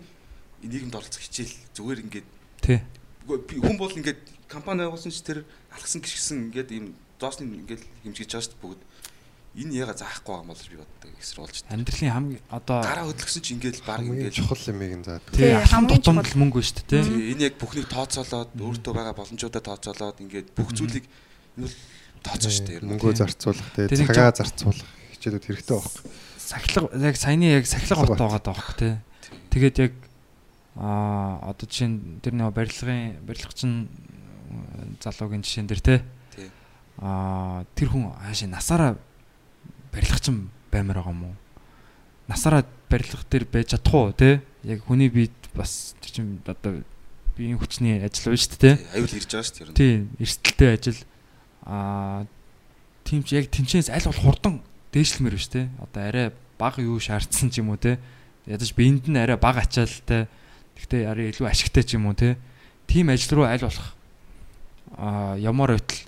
нийгэмд 0.64 0.96
оролцох 0.96 1.24
хичээл 1.24 1.56
зүгээр 1.76 2.00
ингээд 2.08 2.28
Тий. 2.64 2.80
үгүй, 3.28 3.38
би- 3.48 3.60
хүн 3.64 3.76
бол 3.80 3.92
ингээд 3.92 4.22
компани 4.48 4.84
байгуулсан 4.84 5.12
ч 5.12 5.22
тэр 5.22 5.44
алгасан 5.72 6.02
гიშгсэн 6.02 6.38
ингээд 6.50 6.70
ийм 6.72 6.96
доосны 7.20 7.48
ингээд 7.48 7.84
хэмжиж 8.04 8.28
байгаа 8.32 8.44
шүү 8.44 8.54
дээ 8.56 8.64
бүгд 8.64 8.82
энэ 9.58 9.74
яга 9.74 9.94
заахгүй 9.98 10.34
байгаа 10.34 10.46
юм 10.46 10.52
бол 10.54 10.70
би 10.70 10.78
боддог 10.78 11.12
эсрэг 11.18 11.42
болж 11.42 11.56
байна. 11.66 11.74
Амьдралын 11.74 12.14
хамгийн 12.14 12.44
одоо 12.54 12.78
гараа 12.86 13.06
хөдлөсөн 13.10 13.42
ч 13.42 13.48
ингээд 13.58 13.78
баг 13.84 14.02
ингээд 14.06 14.38
чухал 14.38 14.70
юмыг 14.70 14.94
нь 14.94 15.06
заадаг. 15.08 15.34
тий 15.34 15.50
Тий, 15.50 15.54
алхам 15.58 15.86
хамгийн 15.88 15.98
тутамд 15.98 16.22
чухал. 16.22 16.34
л 16.38 16.42
мөнгө 16.46 16.62
шүү 16.62 16.76
дээ 16.78 16.88
тий. 16.88 17.02
Тий, 17.02 17.32
энэ 17.34 17.46
яг 17.50 17.56
бүхнийг 17.58 17.88
тооцоолоод 17.90 18.50
өөртөө 18.54 18.94
байгаа 18.94 19.16
боломжуудаа 19.18 19.64
тооцоолоод 19.66 20.18
ингээд 20.22 20.48
бүх 20.54 20.70
зүйлийг 20.78 21.06
энэ 21.58 21.66
бол 21.66 21.76
тооцоо 22.22 22.52
шүү 22.54 22.66
дээ. 22.70 22.86
Мөнгөө 22.86 23.14
зарцуулах, 23.18 23.70
нэг 23.82 24.10
цагаа 24.14 24.32
зарцуулах 24.38 24.90
хичээлүүд 25.18 25.46
хэрэгтэй 25.50 25.74
байхгүй. 25.74 26.04
сахилга 26.38 26.88
яг 27.02 27.18
саяны 27.18 27.46
яг 27.58 27.66
сахилга 27.66 28.06
бот 28.06 28.22
байгаа 28.22 28.42
даах 28.46 28.78
тий. 28.78 28.96
Тэгээд 29.52 29.78
яг 29.82 29.94
аа 30.78 31.42
одоо 31.50 31.66
жишээ 31.66 31.90
нь 31.90 32.22
тэр 32.22 32.38
нэг 32.38 32.54
барилгын 32.54 33.26
барилгачин 33.26 33.90
залуугийн 35.02 35.44
жишээн 35.44 35.68
тий. 35.68 36.02
Тий. 36.36 36.50
Аа 37.00 37.66
тэр 37.76 37.90
хүн 37.92 38.12
хаашаа 38.14 38.50
насаараа 38.50 38.92
барилгачин 39.92 40.50
баймаар 40.72 41.02
байгаа 41.02 41.14
юм 41.14 41.24
уу? 41.32 41.36
Насаараа 42.28 42.66
барилга 42.90 43.24
дээр 43.30 43.46
байж 43.46 43.74
чадах 43.74 43.94
уу 43.94 44.12
тий? 44.14 44.40
Яг 44.64 44.84
хүний 44.86 45.10
биед 45.10 45.36
бас 45.54 45.96
тэр 46.02 46.12
чинь 46.12 46.42
одоо 46.46 46.84
биеийн 47.38 47.60
хүчний 47.60 48.02
ажил 48.02 48.34
байна 48.34 48.42
шүү 48.42 48.58
дээ. 48.58 48.76
Тий, 48.78 48.86
аюул 48.98 49.14
ирж 49.14 49.30
байгаа 49.30 49.48
шүү 49.48 49.66
дээ. 49.66 49.78
Тийм, 49.78 50.00
эрсдэлтэй 50.18 50.70
ажил 50.74 51.00
аа 51.66 52.26
тийм 53.04 53.22
ч 53.24 53.38
яг 53.38 53.52
тэнцэнээс 53.52 53.90
аль 53.94 54.08
бол 54.10 54.22
хурдан 54.24 54.54
дээшлэмээр 54.92 55.36
биш 55.38 55.48
те. 55.52 55.70
Одоо 55.82 56.02
арай 56.08 56.28
бага 56.58 56.82
юу 56.82 57.00
шаардсан 57.00 57.50
ч 57.54 57.62
юм 57.62 57.74
уу 57.74 57.80
те. 57.80 58.00
Ядаж 58.46 58.74
биеинд 58.74 59.06
нь 59.08 59.18
арай 59.20 59.38
бага 59.38 59.62
ачаалтай. 59.64 60.28
Гэхдээ 60.78 61.04
арай 61.06 61.30
илүү 61.32 61.46
ашигтай 61.46 61.84
ч 61.84 61.98
юм 61.98 62.10
уу 62.10 62.18
те. 62.18 62.38
Тим 62.88 63.10
ажил 63.14 63.42
руу 63.42 63.46
аль 63.46 63.62
болох 63.62 63.97
ямар 65.42 65.76
байтал 65.76 66.00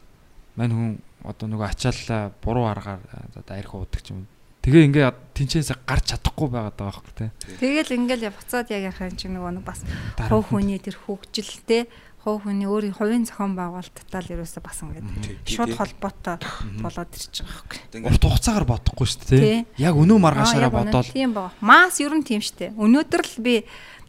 мань 0.56 0.74
хүн 0.74 0.92
одоо 1.24 1.48
нөгөө 1.52 1.68
ачааллаа 1.68 2.32
буруу 2.44 2.66
аргаар 2.72 3.02
одоо 3.36 3.56
арх 3.58 3.74
уудаг 3.76 4.04
юм. 4.08 4.28
Тэгээ 4.64 4.88
ингээ 4.92 5.08
тэнцэнээс 5.36 5.72
гарч 5.88 6.16
чадахгүй 6.16 6.48
байгаад 6.52 6.76
байгаа 6.76 7.00
байхгүй 7.00 7.16
те. 7.16 7.32
Тэгэл 7.60 7.96
ингээл 7.96 8.32
буцаад 8.36 8.68
яг 8.72 8.92
яхаа 8.92 9.12
чинь 9.16 9.36
нөгөө 9.36 9.60
нэг 9.60 9.66
бас 9.68 9.84
хувь 10.28 10.52
хүний 10.52 10.80
тэр 10.84 11.00
хөгжилтэй 11.00 11.88
хувь 12.20 12.44
хүний 12.44 12.68
өөрийн 12.68 12.92
хувийн 12.92 13.24
зохион 13.24 13.56
байгуулалттай 13.56 14.20
л 14.20 14.34
ерөөсө 14.36 14.60
бас 14.60 14.84
Тий, 14.84 14.92
ингээд 14.92 15.08
тий, 15.48 15.56
шууд 15.56 15.72
тий. 15.72 15.78
холбоотой 15.80 16.36
болоод 16.84 17.12
ирж 17.16 17.36
байгаа. 17.40 17.64
Одоо 17.88 18.08
урт 18.12 18.24
хугацаагаар 18.28 18.68
бодохгүй 18.68 19.08
шүү 19.08 19.24
дээ 19.32 19.40
Тий. 19.40 19.60
Яг 19.80 19.96
өнөө 19.96 20.20
Аа, 20.20 20.24
маргаашаараа 20.28 20.72
бодоол 20.76 21.08
Тийм 21.08 21.32
баа. 21.32 21.56
Мас 21.64 22.04
ер 22.04 22.12
нь 22.12 22.28
тийм 22.28 22.44
штэ. 22.44 22.76
Өнөөдөр 22.76 23.24
л 23.24 23.38
би 23.40 23.64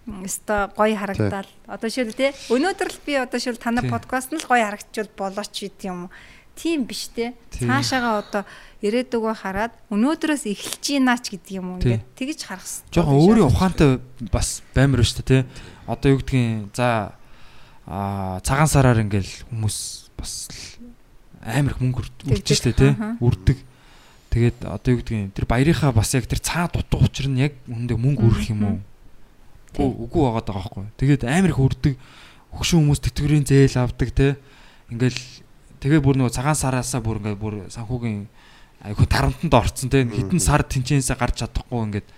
өстой 0.06 0.68
гоё 0.76 0.96
харагдаад 0.96 1.48
одоо 1.68 1.88
шил 1.90 2.12
те 2.16 2.32
өнөөдөр 2.48 2.88
л 2.88 3.00
би 3.04 3.12
одоо 3.20 3.38
шил 3.40 3.56
танай 3.60 3.84
подкаст 3.90 4.32
нь 4.32 4.40
л 4.40 4.46
гоё 4.48 4.64
харагдчихвал 4.64 5.12
болооч 5.16 5.52
гэдэг 5.52 5.84
юм. 5.90 6.08
Тийм 6.56 6.84
биш 6.84 7.08
те. 7.14 7.32
Цаашаага 7.52 8.20
одоо 8.20 8.42
ирээдүгөө 8.84 9.34
хараад 9.38 9.72
өнөөдрөөс 9.92 10.44
эхэлж 10.50 10.82
гинаач 10.82 11.24
гэдэг 11.32 11.52
юм 11.56 11.66
уу 11.72 11.78
ингээд 11.80 12.04
тэгж 12.16 12.40
харах 12.48 12.64
хэрэгтэй. 12.64 12.92
жоохон 12.96 13.16
өөрийн 13.20 13.48
ухаантай 13.48 13.90
бас 14.32 14.60
баймар 14.74 15.00
шүү 15.04 15.20
дээ 15.24 15.28
тий. 15.28 15.42
Одоо 15.86 16.08
юу 16.16 16.18
гэдгийг 16.20 16.74
за 16.76 17.14
аа 17.86 18.40
цагаан 18.44 18.68
сараар 18.68 19.00
ингээл 19.04 19.46
хүмүүс 19.52 19.76
бас 20.18 20.32
амар 21.40 21.72
их 21.76 21.80
мөнгө 21.80 22.00
үр- 22.04 22.34
үрдэж 22.36 22.48
штэ. 22.56 22.92
Аха. 22.92 23.16
Үрдэг. 23.20 23.58
Тэгээд 24.30 24.58
одоо 24.68 24.88
юу 24.94 25.00
гэдгийг 25.00 25.32
тэр 25.34 25.46
баярынхаа 25.48 25.92
бас 25.96 26.12
яг 26.14 26.28
тэр 26.28 26.38
цаа 26.44 26.68
дутуу 26.68 27.02
учир 27.08 27.26
нь 27.32 27.40
яг 27.40 27.56
хүндээ 27.66 27.96
мөнгө 27.96 28.22
үрэх 28.28 28.52
юм 28.52 28.60
уу? 28.68 28.78
Үгүй 29.74 29.88
үгүй 30.06 30.22
байгаа 30.26 30.54
байхгүй. 30.54 30.84
Тэгээд 30.98 31.22
амар 31.30 31.52
их 31.54 31.60
үрдэг. 31.60 31.94
Хөгшин 32.50 32.82
хүмүүс 32.82 33.00
тэтгэврийн 33.06 33.46
зээл 33.46 33.78
авдаг 33.78 34.10
тий. 34.10 34.34
Ингээл 34.90 35.20
тэгээ 35.78 36.00
бүр 36.02 36.16
нөгөө 36.18 36.34
цагаан 36.34 36.58
сараасаа 36.58 37.00
бүр 37.00 37.22
ингээд 37.22 37.38
бүр 37.38 37.54
санхүүгийн 37.70 38.26
айгүй 38.82 39.06
тарамтанд 39.06 39.54
орцсон 39.54 39.88
тий. 39.92 40.02
Хитэн 40.02 40.42
сар 40.42 40.66
тэнцэнээсээ 40.66 41.16
гарч 41.16 41.46
чадахгүй 41.46 41.80
ингээд 41.86 42.08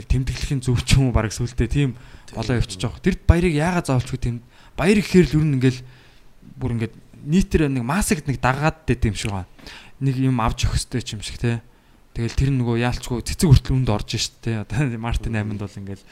яг 0.00 0.04
тэмдэглэхийн 0.06 0.62
зөв 0.62 0.80
ч 0.86 0.96
юм 0.96 1.10
уу 1.10 1.14
баг 1.14 1.34
сүултээ 1.34 1.68
тийм 1.68 1.98
болоо 2.32 2.56
явчихж 2.56 2.80
байгаа. 2.86 3.04
Тэр 3.04 3.16
баярыг 3.26 3.54
яагаад 3.58 3.86
заавалчгүй 3.90 4.20
тийм 4.22 4.36
баяр 4.78 4.98
ихээр 5.02 5.26
л 5.28 5.36
ер 5.36 5.44
нь 5.44 5.54
ингээл 5.58 5.80
бүр 6.56 6.70
ингээд 6.78 6.94
нийтээр 7.26 7.68
нэг 7.68 7.84
масагт 7.84 8.30
нэг 8.30 8.38
дагаад 8.38 8.86
дээд 8.86 9.10
юм 9.10 9.16
шиг 9.18 9.34
байна. 9.34 9.50
Нэг 9.98 10.16
юм 10.16 10.38
авч 10.38 10.64
өгөхтэй 10.64 11.02
ч 11.02 11.18
юм 11.18 11.22
шиг 11.26 11.42
те. 11.42 11.60
Тэгэл 12.14 12.38
тэр 12.38 12.50
нөгөө 12.54 12.80
яалчгүй 12.80 13.22
цэцэг 13.26 13.50
хүртэл 13.50 13.76
үнд 13.76 13.90
орж 13.90 14.16
штэ. 14.16 14.62
Одоо 14.62 14.88
Мартин 15.04 15.34
8-нд 15.36 15.60
бол 15.60 15.78
ингээл 15.82 16.04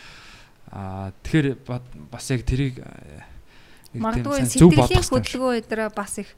аа 0.73 1.13
тэгэхээр 1.25 1.47
ба- 1.67 1.83
бас 2.11 2.31
яг 2.31 2.43
тэрийг 2.45 2.83
Магадгүй 3.97 4.45
сэтгэлийн 4.45 5.01
хөдөлгөөн 5.09 5.59
өдрөө 5.65 5.89
бас 5.97 6.21
их 6.21 6.29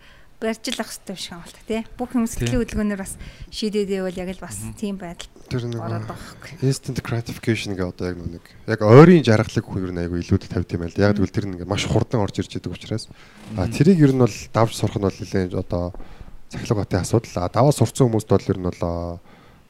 барьжил 0.40 0.80
ах 0.80 0.88
хэрэгтэй 0.88 1.18
юм 1.34 1.42
бол 1.42 1.52
та 1.52 1.62
тий. 1.68 1.80
Бүх 1.98 2.10
юм 2.16 2.24
сэтгэлийн 2.24 2.62
хөдөлгөөнөөр 2.62 3.00
бас 3.02 3.14
шийдээд 3.52 3.90
байвал 3.90 4.20
яг 4.22 4.30
л 4.38 4.40
бас 4.40 4.56
тийм 4.78 4.96
байдал 4.96 5.28
Тэр 5.50 5.66
нэг 5.66 5.82
instant 6.62 7.02
gratification 7.02 7.74
гэдэг 7.74 7.90
одоо 7.90 8.06
яг 8.08 8.18
нэг 8.22 8.44
яг 8.70 8.80
ойрын 8.80 9.26
жаргалыг 9.26 9.66
хүн 9.66 9.82
ер 9.84 9.92
нь 9.92 10.00
айгүй 10.00 10.22
илүүдэд 10.22 10.48
тавьд 10.54 10.70
юм 10.72 10.86
байл. 10.86 10.94
Яг 10.96 11.18
тэгвэл 11.18 11.34
тэр 11.34 11.46
нэг 11.50 11.66
маш 11.66 11.84
хурдан 11.90 12.22
орж 12.22 12.38
ирж 12.38 12.54
байгаа 12.56 12.78
учраас 12.78 13.04
а 13.58 13.66
тэрийг 13.66 13.98
ер 13.98 14.14
нь 14.14 14.22
бол 14.22 14.36
давж 14.54 14.72
сурах 14.78 14.96
нь 14.96 15.04
бол 15.04 15.18
нэлээд 15.20 15.58
одоо 15.58 15.92
цахилгаан 16.54 16.80
готын 16.86 17.02
асуудал. 17.02 17.36
А 17.44 17.50
даваа 17.50 17.74
сурцсан 17.74 18.06
хүмүүст 18.08 18.30
бол 18.30 18.46
ер 18.46 18.58
нь 18.62 18.68
бол 18.70 18.80
аа, 18.86 19.18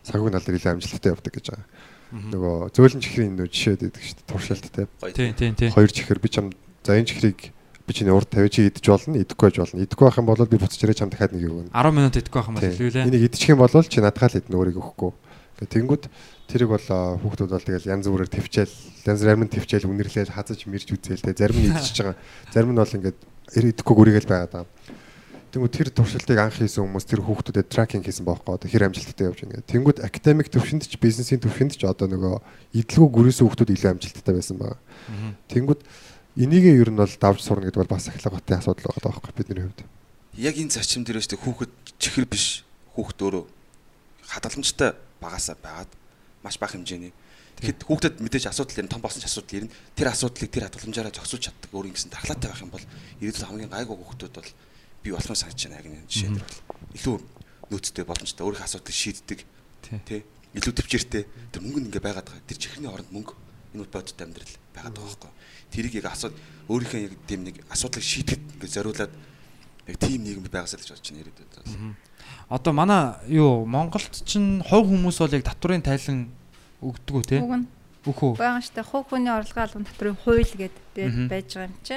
цагийн 0.04 0.30
нал 0.36 0.44
дээр 0.44 0.54
нэлээд 0.60 0.74
амжилттай 0.78 1.10
явдаг 1.16 1.32
гэж 1.32 1.46
байгаа. 1.48 1.66
Нөгөө 2.10 2.74
зөөлөн 2.74 3.02
чихрийн 3.02 3.34
нөө 3.38 3.48
жишээд 3.50 3.86
байдаг 3.86 4.02
шүү 4.02 4.16
дээ. 4.18 4.26
Туршилттай. 4.26 4.86
Гоё. 4.98 5.14
Тийм 5.14 5.34
тийм 5.38 5.54
тийм. 5.54 5.70
Хоёр 5.70 5.90
чихэр 5.94 6.18
би 6.18 6.28
чам 6.28 6.50
за 6.82 6.98
энэ 6.98 7.06
чихрийг 7.06 7.54
би 7.86 7.92
чиний 7.94 8.10
урд 8.10 8.30
тавьж 8.30 8.58
идэж 8.58 8.86
болно, 8.90 9.18
идэхгүй 9.22 9.46
байж 9.46 9.56
болно. 9.62 9.82
Идэхгүй 9.86 10.04
байх 10.10 10.18
юм 10.18 10.26
бол 10.26 10.42
би 10.42 10.58
буцаж 10.58 10.80
ирээ 10.82 10.98
чам 10.98 11.10
дахиад 11.10 11.34
нэг 11.34 11.46
өгнө. 11.46 11.70
10 11.70 11.94
минут 11.94 12.14
идэхгүй 12.18 12.38
байх 12.42 12.50
юм 12.50 12.56
бол 12.58 12.66
хэлвэлээ. 12.66 13.06
Энийг 13.06 13.24
идчих 13.30 13.50
юм 13.50 13.62
бол 13.62 13.70
чи 13.70 13.98
надхаа 14.02 14.26
л 14.26 14.38
идэх 14.38 14.50
өөрийг 14.50 14.78
өгөхгүй. 14.78 15.12
Тэнгүүд 15.60 16.04
тэрийг 16.48 16.70
бол 16.72 16.86
хүүхдүүд 17.20 17.50
бол 17.52 17.66
тэгэл 17.68 17.90
янз 17.92 18.06
бүрээр 18.08 18.32
твчээл, 18.32 18.74
янз 19.06 19.20
зарим 19.20 19.44
нь 19.44 19.52
твчээл 19.52 19.86
үнэрлээл 19.92 20.32
хазаж 20.32 20.64
мэрж 20.64 20.88
үзээл 20.96 21.20
те 21.20 21.36
зарим 21.36 21.60
нь 21.60 21.68
идчихэж 21.68 21.98
байгаа. 22.00 22.18
Зарим 22.48 22.72
нь 22.72 22.80
бол 22.80 22.96
ингээд 22.96 23.18
эр 23.60 23.64
идэхгүй 23.70 23.94
гүрийгээл 23.94 24.30
байгаа 24.30 24.64
даа. 25.50 25.58
Тэнгүүд 25.58 25.74
тэр 25.74 25.88
туршилтыг 25.90 26.38
анх 26.38 26.54
хийсэн 26.54 26.86
хүмүүс 26.86 27.06
тэр 27.10 27.20
хүүхдүүдэд 27.26 27.66
тракинг 27.66 28.06
хийсэн 28.06 28.22
баахгүй 28.22 28.54
одоо 28.54 28.68
хэр 28.70 28.86
амжилттай 28.86 29.26
явж 29.26 29.42
байгаа. 29.42 29.66
Тэнгүүд 29.66 29.98
академик 30.06 30.48
төвшөнд 30.48 30.86
ч 30.86 30.94
бизнесийн 30.94 31.42
төвшөнд 31.42 31.74
ч 31.74 31.82
одоо 31.82 32.06
нөгөө 32.06 32.38
идэлгүй 32.78 33.08
гүрээсэн 33.10 33.44
хүүхдүүд 33.50 33.74
илүү 33.74 33.90
амжилттай 33.90 34.34
байсан 34.38 34.56
байгаа. 34.62 34.78
Тэнгүүд 35.50 35.80
энийгээ 36.38 36.78
ер 36.78 36.90
нь 36.94 37.00
бол 37.02 37.16
давж 37.18 37.40
сурна 37.42 37.66
гэдэг 37.66 37.82
бол 37.82 37.94
бас 37.98 38.06
ахлах 38.06 38.38
готын 38.38 38.62
асуудал 38.62 38.86
байгаа 38.94 39.10
байхгүй 39.10 39.34
бидний 39.34 39.64
хувьд. 39.66 39.82
Яг 40.38 40.54
энэ 40.54 40.70
зарчим 40.70 41.02
дээр 41.02 41.18
өстэй 41.18 41.38
хүүхэд 41.42 41.72
чихэр 41.98 42.26
биш 42.30 42.62
хүүхэд 42.94 43.18
өөрөө 43.18 43.44
хадгаламжтай 44.30 44.94
багасаа 45.18 45.58
байгаад 45.58 45.90
маш 46.46 46.56
бага 46.62 46.78
хэмжээний 46.78 47.10
Тэгэхэд 47.60 47.84
хүүхдэд 47.84 48.14
мэдээж 48.24 48.48
асуудал 48.48 48.80
ирнэ 48.80 48.88
том 48.88 49.04
болсон 49.04 49.20
ч 49.20 49.28
асуудал 49.28 49.68
ирнэ. 49.68 49.74
Тэр 49.92 50.08
асуудлыг 50.08 50.48
тэр 50.48 50.64
хадгаламжаараа 50.64 51.12
зогсуулж 51.12 51.44
чаддаг 51.44 51.68
өөрийн 51.76 51.92
гэсэн 51.92 52.08
дархлаатай 52.08 52.48
байх 52.48 52.64
юм 52.64 52.72
бол 52.72 52.86
ирээдүйд 53.20 53.44
хамгийн 53.44 53.68
гайгүй 53.68 53.96
хүүхдүүд 54.00 54.32
бол 54.32 54.50
бий 55.02 55.12
болох 55.12 55.30
нь 55.30 55.40
санагдаж 55.40 55.62
байна 55.66 55.78
яг 55.80 55.86
энэ 55.86 56.08
жишээ 56.08 56.30
дээр 56.34 56.46
бол. 56.46 56.60
Илүү 56.96 57.16
нөөцтэй 57.70 58.04
боломжтой 58.04 58.44
өөрийнхөө 58.46 58.66
асуудлыг 58.68 58.96
шийддэг. 58.96 59.40
Тэ. 60.04 60.24
Илүү 60.54 60.72
төвчээртэй. 60.74 61.22
Тэр 61.54 61.62
мөнгө 61.62 61.80
ингээ 61.88 62.02
байгаад 62.02 62.26
байгаа. 62.26 62.48
Тэр 62.48 62.58
чихрийн 62.58 62.90
оронд 62.90 63.10
мөнгө 63.14 63.34
энэ 63.74 63.86
бодит 63.86 64.18
амьдрал 64.18 64.54
байгаад 64.74 64.94
байгаа 64.98 65.06
байхгүй. 65.06 65.30
Тэрийг 65.70 65.94
яг 66.02 66.06
асууд 66.10 66.34
өөрийнхөө 66.66 67.00
яг 67.06 67.14
тийм 67.26 67.40
нэг 67.46 67.56
асуудлыг 67.70 68.02
шийдэхэд 68.02 68.42
ингээ 68.58 68.74
зориулаад 68.74 69.12
яг 69.86 69.96
тийм 69.98 70.20
нийгэм 70.26 70.46
байгаасаа 70.50 70.78
л 70.78 70.82
гэж 70.82 70.90
бодож 70.90 71.06
байна 71.06 71.22
ирээдүйд 71.22 71.52
бол. 71.54 71.94
Одоо 72.50 72.72
манай 72.74 73.02
юу 73.30 73.64
Монголд 73.66 74.14
чинь 74.26 74.62
хувь 74.66 74.90
хүмүүс 74.90 75.18
бол 75.22 75.36
яг 75.38 75.44
татврын 75.46 75.82
тайлан 75.86 76.30
өгдөг 76.82 77.14
үү 77.14 77.24
те? 77.26 77.38
Өөх 78.00 78.20
үү? 78.24 78.32
байгаа 78.40 78.64
штэ 78.64 78.82
хувь 78.82 79.06
хүний 79.12 79.30
орлогын 79.30 79.64
албан 79.66 79.84
татврын 79.86 80.18
хууль 80.18 80.54
гэдэг 80.56 81.30
байж 81.30 81.48
байгаа 81.54 81.68
юм 81.70 81.76
чи. 81.84 81.96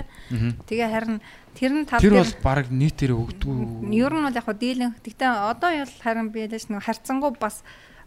Тэгээ 0.70 0.90
харин 0.94 1.18
тэр 1.54 1.72
нь 1.74 1.86
тал 1.86 2.02
Тэр 2.02 2.18
бол 2.20 2.36
баг 2.44 2.68
нийтээр 2.70 3.14
өгдөг 3.14 3.50
үү? 3.50 3.94
ер 3.94 4.14
нь 4.14 4.26
бол 4.26 4.38
яг 4.38 4.46
хөө 4.46 4.58
дийлэн. 4.58 4.94
Гэтэ 5.02 5.26
одоо 5.26 5.72
ял 5.72 5.94
харин 6.02 6.30
би 6.34 6.46
ялж 6.46 6.68
нэг 6.70 6.84
харцангуй 6.84 7.34
бас 7.40 7.62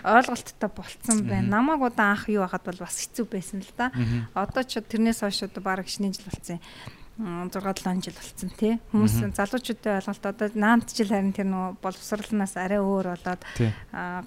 ойлголттой 0.05 0.71
болцсон 0.71 1.27
байна. 1.27 1.63
Намаг 1.63 1.81
удаан 1.83 2.15
анх 2.15 2.29
юу 2.29 2.45
хахад 2.45 2.67
бол 2.67 2.85
бас 2.85 3.01
хэцүү 3.01 3.27
байсан 3.27 3.61
л 3.63 3.73
да. 3.77 3.91
Одоо 4.35 4.63
ч 4.63 4.79
тэрнээс 4.79 5.25
хойш 5.25 5.47
одоо 5.49 5.63
баг 5.63 5.89
шинэ 5.89 6.15
жил 6.15 6.29
болсон. 6.31 6.61
6 7.17 7.49
7 7.49 8.03
жил 8.05 8.13
болсон 8.13 8.51
тий. 8.61 8.77
Хүмүүс 8.93 9.33
залуучуудын 9.33 9.97
ойлголт 9.97 10.27
одоо 10.29 10.51
наант 10.53 10.93
жил 10.93 11.09
харин 11.09 11.33
тэр 11.33 11.49
нөгөө 11.49 11.81
боловсролноос 11.81 12.55
арай 12.61 12.77
өөр 12.77 13.17
болоод 13.17 13.43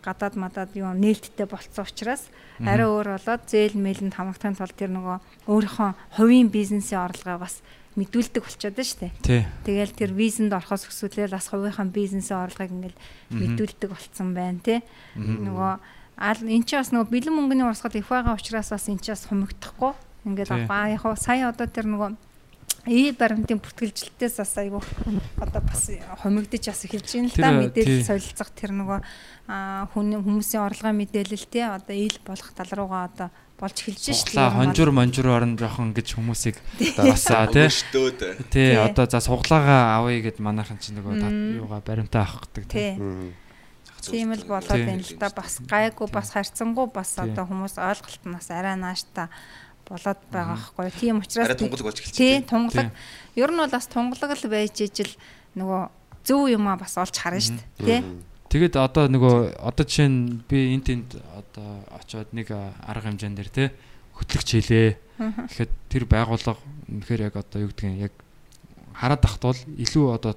гадаад 0.01 0.35
мадаад 0.41 0.73
юу 0.73 0.89
нээлттэй 0.97 1.45
болцсон 1.45 1.85
учраас 1.85 2.25
арай 2.57 2.89
өөр 2.89 3.13
болоод 3.13 3.45
зээл 3.45 3.77
мэлэнд 3.77 4.17
хамгаахын 4.17 4.57
тулд 4.57 4.73
тэр 4.73 4.89
нөгөө 4.89 5.17
өөрийнхөө 5.45 6.17
хувийн 6.17 6.49
бизнесийн 6.49 7.05
орлогоо 7.05 7.45
бас 7.45 7.61
мэдүүлдэг 7.97 8.43
болчиход 8.45 8.75
байна 8.77 8.89
шүү 8.89 8.99
дээ. 9.01 9.45
Тэгэл 9.65 9.93
тэр 9.97 10.11
визэнд 10.13 10.53
орохоос 10.53 10.85
өсвөлээ 10.89 11.33
бас 11.33 11.49
хувийнхаа 11.49 11.89
бизнесийн 11.89 12.45
орлогыг 12.45 12.69
ингээл 12.69 12.99
мэдүүлдэг 13.33 13.89
болцсон 13.89 14.29
байна 14.37 14.61
тий. 14.61 14.79
Нөгөө 15.17 15.73
аль 16.19 16.43
эн 16.45 16.63
чинь 16.67 16.79
бас 16.79 16.91
нөгөө 16.93 17.09
бэлэн 17.09 17.35
мөнгөний 17.35 17.65
урсгал 17.65 17.95
их 17.95 18.07
байгаа 18.11 18.35
учраас 18.35 18.69
бас 18.69 18.85
эн 18.91 18.99
чинь 18.99 19.15
бас 19.15 19.25
хумигдахгүй. 19.25 19.93
Ингээд 20.27 20.51
Тий. 20.51 20.67
баа 20.67 20.91
яг 20.91 21.03
сая 21.15 21.47
одоо 21.47 21.65
тэр 21.65 21.87
нөгөө 21.87 22.09
и 22.87 23.11
баримтын 23.11 23.59
бүртгэлжилтээс 23.59 24.35
бас 24.39 24.53
айгүй 24.59 24.83
одоо 25.39 25.61
бас 25.63 25.89
хомигдож 26.23 26.63
бас 26.67 26.83
эхэлж 26.87 27.07
байна 27.15 27.29
л 27.31 27.39
да 27.39 27.51
мэдээлэл 27.55 28.07
солилцох 28.07 28.51
тэр 28.55 28.71
нөгөө 28.75 28.99
аа, 29.51 29.87
хүмүүсийн 29.91 30.63
орлогын 30.63 30.99
мэдээлэл 31.03 31.47
тий 31.51 31.65
одоо 31.65 31.95
ил 31.95 32.17
болох 32.23 32.49
тал 32.55 32.71
руугаа 32.71 33.11
одоо 33.11 33.29
болж 33.59 33.75
эхэлж 33.83 33.99
шүү 34.09 34.15
Суглаа 34.23 34.49
хонжур 34.55 34.89
монжур 34.95 35.27
орон 35.29 35.53
жоохон 35.59 35.91
гэж 35.93 36.15
хүмүүсийг 36.15 36.55
басаа 36.97 37.51
тий. 37.51 37.67
Тий, 38.49 38.71
одоо 38.79 39.05
за 39.05 39.19
суглаагаа 39.19 39.99
авъя 39.99 40.23
гэд 40.23 40.39
манайхан 40.39 40.79
чинь 40.79 40.97
нөгөө 40.97 41.59
юугаа 41.59 41.83
баримтаа 41.83 42.23
авах 42.23 42.47
гэдэг 42.49 42.65
тий. 42.71 42.95
Тийм 43.99 44.31
л 44.31 44.43
болоод 44.47 44.71
байна 44.71 45.03
л 45.03 45.19
да 45.19 45.27
бас 45.35 45.59
гайгүй 45.67 46.07
бас 46.07 46.31
харьцангуй 46.31 46.87
бас 46.87 47.19
одоо 47.19 47.43
хүмүүс 47.43 47.75
ойлголт 47.75 48.23
нь 48.23 48.33
бас 48.33 48.47
арай 48.47 48.79
нааштай 48.79 49.27
болоод 49.83 50.19
байгаа 50.31 50.55
байхгүй. 50.55 50.91
Тийм 50.95 51.19
учраас 51.19 51.51
тунгалаг 51.59 51.83
болж 51.83 51.99
эхэлж 51.99 52.15
Тий, 52.15 52.39
байна. 52.39 52.47
тунгалаг. 52.47 52.89
Ер 53.35 53.51
нь 53.51 53.59
бол 53.59 53.73
бас 53.75 53.87
тунгалаг 53.91 54.31
л 54.39 54.47
байж 54.47 54.75
ижил 54.79 55.11
нөгөө 55.59 55.81
зөв 56.23 56.47
юмаа 56.47 56.79
бас 56.79 56.95
олж 56.95 57.15
харна 57.17 57.43
шүү 57.43 57.59
дээ. 57.83 57.99
Тий. 57.99 58.01
Тэгээд 58.49 58.75
одоо 58.81 59.05
нөгөө 59.05 59.61
одоо 59.61 59.85
жишээ 59.85 60.09
нь 60.09 60.41
би 60.49 60.73
энд 60.73 60.85
тэнд 60.89 61.09
одоо 61.37 61.85
очиод 61.93 62.33
нэг 62.33 62.49
арга 62.49 63.13
хэмжээнд 63.13 63.37
дэр 63.37 63.49
те 63.53 63.65
хөтлөгч 64.17 64.49
хийлээ. 64.57 64.97
Тэгэхэд 65.21 65.71
тэр 65.93 66.03
байгууллага 66.09 66.57
үнэхээр 66.89 67.29
яг 67.29 67.35
одоо 67.37 67.61
юу 67.61 67.69
гэдгийг 67.69 68.09
яг 68.09 68.13
хараад 68.97 69.21
тахт 69.21 69.41
бол 69.45 69.61
илүү 69.77 70.05
одоо 70.17 70.33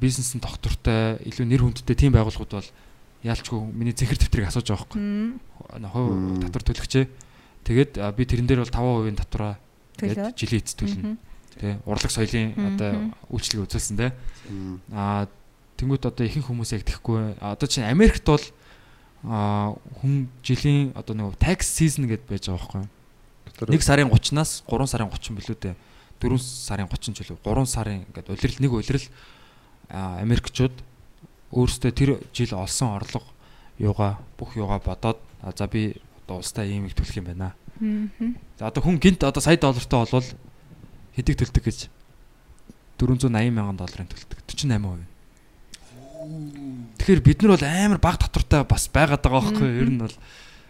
бизнесийн 0.00 0.40
доктортой 0.40 1.20
илүү 1.28 1.44
нэр 1.44 1.62
хүндтэй 1.68 1.96
тийм 2.00 2.16
байгууллагууд 2.16 2.64
бол 2.64 2.70
яалчгүй 3.22 3.60
миний 3.76 3.92
зэхэр 3.92 4.18
дэвтрийг 4.24 4.48
асууж 4.48 4.72
байгаа 4.72 4.88
байхгүй. 4.88 5.00
Хувь 5.84 6.40
татвар 6.48 6.64
төлөгчээ. 6.64 7.04
Тэгээд 7.68 7.92
би 8.16 8.22
тэрэн 8.24 8.48
дээр 8.48 8.64
бол 8.64 8.72
5% 9.04 9.20
татвараа 9.20 9.60
тэгээд 10.00 10.32
жилийн 10.32 10.62
эц 10.64 10.72
төлнө. 10.72 11.16
Тэ 11.58 11.82
урлаг 11.84 12.08
соёлын 12.14 12.54
одоо 12.56 12.90
Мгм. 12.94 13.14
үйлчлэг 13.34 13.66
үзүүлсэн 13.66 13.96
те. 13.98 14.14
Аа 14.94 15.26
тэнгууд 15.78 16.04
одоо 16.10 16.26
ихэнх 16.26 16.50
хүмүүс 16.50 16.74
яг 16.74 16.82
тэхгүй. 16.84 17.38
Одоо 17.38 17.68
чинь 17.70 17.86
Америкт 17.86 18.26
бол 18.26 18.42
хүн 19.22 20.28
жилийн 20.42 20.92
одоо 20.98 21.14
нэг 21.14 21.38
tax 21.38 21.70
season 21.70 22.10
гэдээ 22.10 22.28
байж 22.28 22.46
байгаа 22.50 22.86
байхгүй 22.86 22.98
Нэг 23.66 23.82
сарын 23.82 24.06
30-наас 24.06 24.62
3 24.70 24.86
сарын 24.86 25.10
30 25.10 25.34
билүү 25.34 25.56
дээ. 25.58 25.74
4 26.22 26.38
сарын 26.38 26.86
30 26.86 27.14
ч 27.18 27.26
үлээ. 27.26 27.42
3 27.42 27.66
сарын 27.66 28.06
ингээд 28.06 28.30
улирал 28.30 28.58
нэг 28.62 28.72
улирал 28.72 29.06
Америкчууд 30.22 30.76
өөрсдөө 31.50 31.90
тэр 31.90 32.10
жил 32.30 32.54
олсон 32.54 32.94
орлого 32.94 33.26
юугаа 33.82 34.22
бүх 34.38 34.54
юугаа 34.54 34.78
бодоод 34.78 35.18
за 35.58 35.66
би 35.66 35.98
одоо 36.22 36.38
улстай 36.38 36.70
ийм 36.70 36.86
их 36.86 36.94
төлөх 36.94 37.18
юм 37.18 37.34
байна. 37.34 37.58
За 38.58 38.70
одоо 38.70 38.78
хүн 38.78 39.02
гинт 39.02 39.26
одоо 39.26 39.42
сая 39.42 39.58
доллартай 39.58 39.98
болвол 40.06 40.28
хэдийг 41.18 41.42
төлдөг 41.42 41.64
гэж 41.66 41.90
480 43.02 43.50
мянган 43.50 43.74
долларын 43.74 44.06
төлдөг. 44.06 44.38
48%. 44.46 45.17
Тэгэхээр 46.98 47.22
бид 47.24 47.38
нар 47.42 47.52
бол 47.56 47.64
амар 47.64 48.00
бага 48.02 48.22
татвартай 48.26 48.64
бас 48.68 48.88
байгаад 48.92 49.22
байгаа 49.22 49.42
байхгүй 49.48 49.68
юу? 49.68 49.80
Ер 49.82 49.90
нь 49.90 50.00
бол 50.02 50.16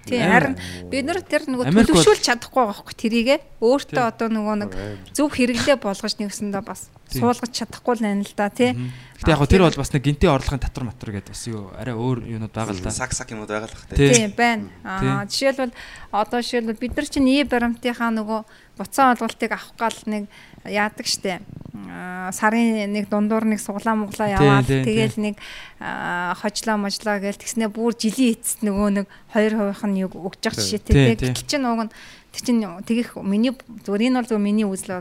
Тий, 0.08 0.16
Амар- 0.24 0.56
харин 0.56 0.88
бид 0.88 1.04
нар 1.04 1.20
тэр 1.20 1.44
нөгөө 1.52 1.68
төлөвшүүлж 1.68 2.22
чадахгүй 2.24 2.64
байгаа 2.64 2.72
байхгүй 2.80 2.96
тэрийгэ. 2.96 3.36
Өөртөө 3.60 4.04
одоо 4.08 4.28
нөгөө 4.32 4.56
нэг 4.64 4.70
зөв 5.12 5.28
хэрэглээ 5.36 5.76
болгож 5.76 6.16
нэгсэндээ 6.16 6.64
бас 6.64 6.88
суулгаж 7.12 7.52
чадахгүй 7.52 7.94
л 8.00 8.04
байна 8.08 8.24
л 8.24 8.32
да 8.32 8.48
тий. 8.48 8.72
Гэтэ 9.20 9.32
яг 9.36 9.44
тэр 9.44 9.68
бол 9.68 9.76
бас 9.76 9.92
нэг 9.92 10.02
гинтийн 10.08 10.32
орлогын 10.32 10.64
татвар 10.64 10.88
матвар 10.88 11.12
гэдэг 11.12 11.32
бас 11.36 11.44
юу 11.44 11.68
арай 11.76 11.92
өөр 11.92 12.24
юунууд 12.24 12.54
байгаа 12.56 12.72
л 12.72 12.80
да. 12.80 12.88
Сак 12.94 13.12
сак 13.12 13.28
юмуд 13.36 13.52
байгаа 13.52 13.68
л 13.68 13.74
бах 13.76 13.84
Тий. 13.92 14.08
тий. 14.08 14.16
Тийм 14.16 14.32
байна. 14.32 14.64
Аа 14.80 15.28
жишээлбэл 15.28 15.76
одоо 16.12 16.40
жишээлбэл 16.40 16.80
бид 16.80 16.96
нар 16.96 17.08
чинь 17.08 17.28
ий 17.28 17.44
баримтынхаа 17.44 18.08
нөгөө 18.08 18.40
буцаан 18.80 19.12
олголтыг 19.12 19.52
авах 19.52 19.76
гал 19.76 20.00
нэг 20.08 20.24
яадаг 20.64 21.06
штэ. 21.06 21.38
Сарын 22.34 22.90
нэг 22.92 23.08
дундуур 23.08 23.46
нэг 23.48 23.60
суглаа 23.62 23.94
муглаа 23.94 24.62
тий, 24.62 24.82
тэгэл 24.84 25.16
нэг 25.18 25.36
хожлоо 25.88 26.76
можлоо 26.76 27.16
гээл 27.22 27.38
тэгснэ 27.38 27.70
бүр 27.70 27.94
жилийн 27.94 28.36
эцэст 28.36 28.66
нөгөө 28.66 28.88
нэг 29.02 29.06
2% 29.32 29.86
нь 29.88 30.00
юу 30.02 30.10
өгж 30.12 30.42
явах 30.42 30.58
жишээтэй 30.58 31.16
тий. 31.16 31.32
Гэтэл 31.32 31.48
чинь 31.48 31.64
уг 31.64 31.88
нь 31.88 31.92
Тэр 32.28 32.44
чинь 32.44 32.60
тэгэх 32.84 33.16
миний 33.24 33.56
зүгээр 33.56 34.12
энэ 34.12 34.20
бол 34.20 34.28
зөв 34.28 34.38
миний 34.38 34.68
үзэл 34.68 35.00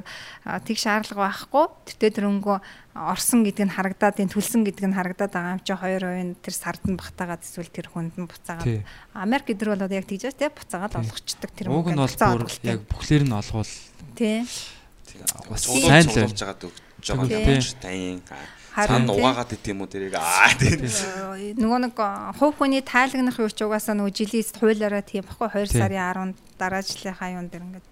тэг 0.64 0.78
шаардлага 0.80 1.28
байхгүй. 1.28 1.66
Тэртээ 1.92 2.24
тэрөнгөө 2.24 2.58
орсон 2.96 3.44
гэдэг 3.44 3.68
нь 3.68 3.76
харагдаад, 3.76 4.24
энэ 4.24 4.32
төлсөн 4.32 4.64
гэдэг 4.64 4.88
нь 4.88 4.96
харагдаад 4.96 5.32
байгаа 5.36 5.56
юм 5.60 5.62
чи 5.62 5.76
хоёр 5.76 6.04
хувийн 6.08 6.32
тэр 6.40 6.56
сард 6.56 6.82
нь 6.88 6.96
багтаагаад 6.96 7.44
эсвэл 7.44 7.68
тэр 7.68 7.92
хүнд 7.92 8.16
нь 8.16 8.32
буцаагаад. 8.32 8.88
Америк 9.12 9.46
гэдэр 9.52 9.70
бол 9.76 9.92
яг 9.92 10.08
тэгж 10.08 10.40
те 10.40 10.48
буцаагаад 10.48 10.98
олгочдөг 11.04 11.52
тэр 11.52 11.68
Уг 11.68 11.92
нь 11.92 12.00
бол 12.00 12.16
бүр 12.16 12.48
яг 12.64 12.80
бүхлээр 12.88 13.24
нь 13.28 13.36
олгуул 13.36 13.74
тий. 14.16 14.48
Сайн 15.58 16.06
л 16.06 16.14
цуулж 16.14 16.40
байгаа. 16.42 16.72
Жогоо 17.02 17.28
Тий. 17.28 17.46
тавьж 17.46 17.74
тайн. 17.82 18.22
Харин 18.74 19.10
Цаана 19.10 19.14
угаагаад 19.14 19.54
ит 19.54 19.66
юм 19.68 19.82
уу 19.82 19.90
тэрийг 19.90 20.14
аа 20.18 20.54
тийм. 20.54 20.86
Э, 20.86 21.54
нөгөө 21.58 21.80
нэг 21.90 21.98
хувь 22.38 22.58
хүний 22.58 22.82
тайлагнах 22.86 23.42
юу 23.42 23.50
ч 23.50 23.66
угаасаа 23.66 23.98
нөгөө 23.98 24.14
жилийн 24.14 24.46
хуулиараа 24.54 25.02
тийм 25.02 25.26
баггүй 25.26 25.50
2 25.50 25.74
Тий. 25.74 25.82
сарын 25.82 26.34
10-нд 26.34 26.38
дараа 26.62 26.82
жилийнхаа 26.86 27.34
юунд 27.34 27.50
дэр 27.50 27.66
ингээд 27.66 27.88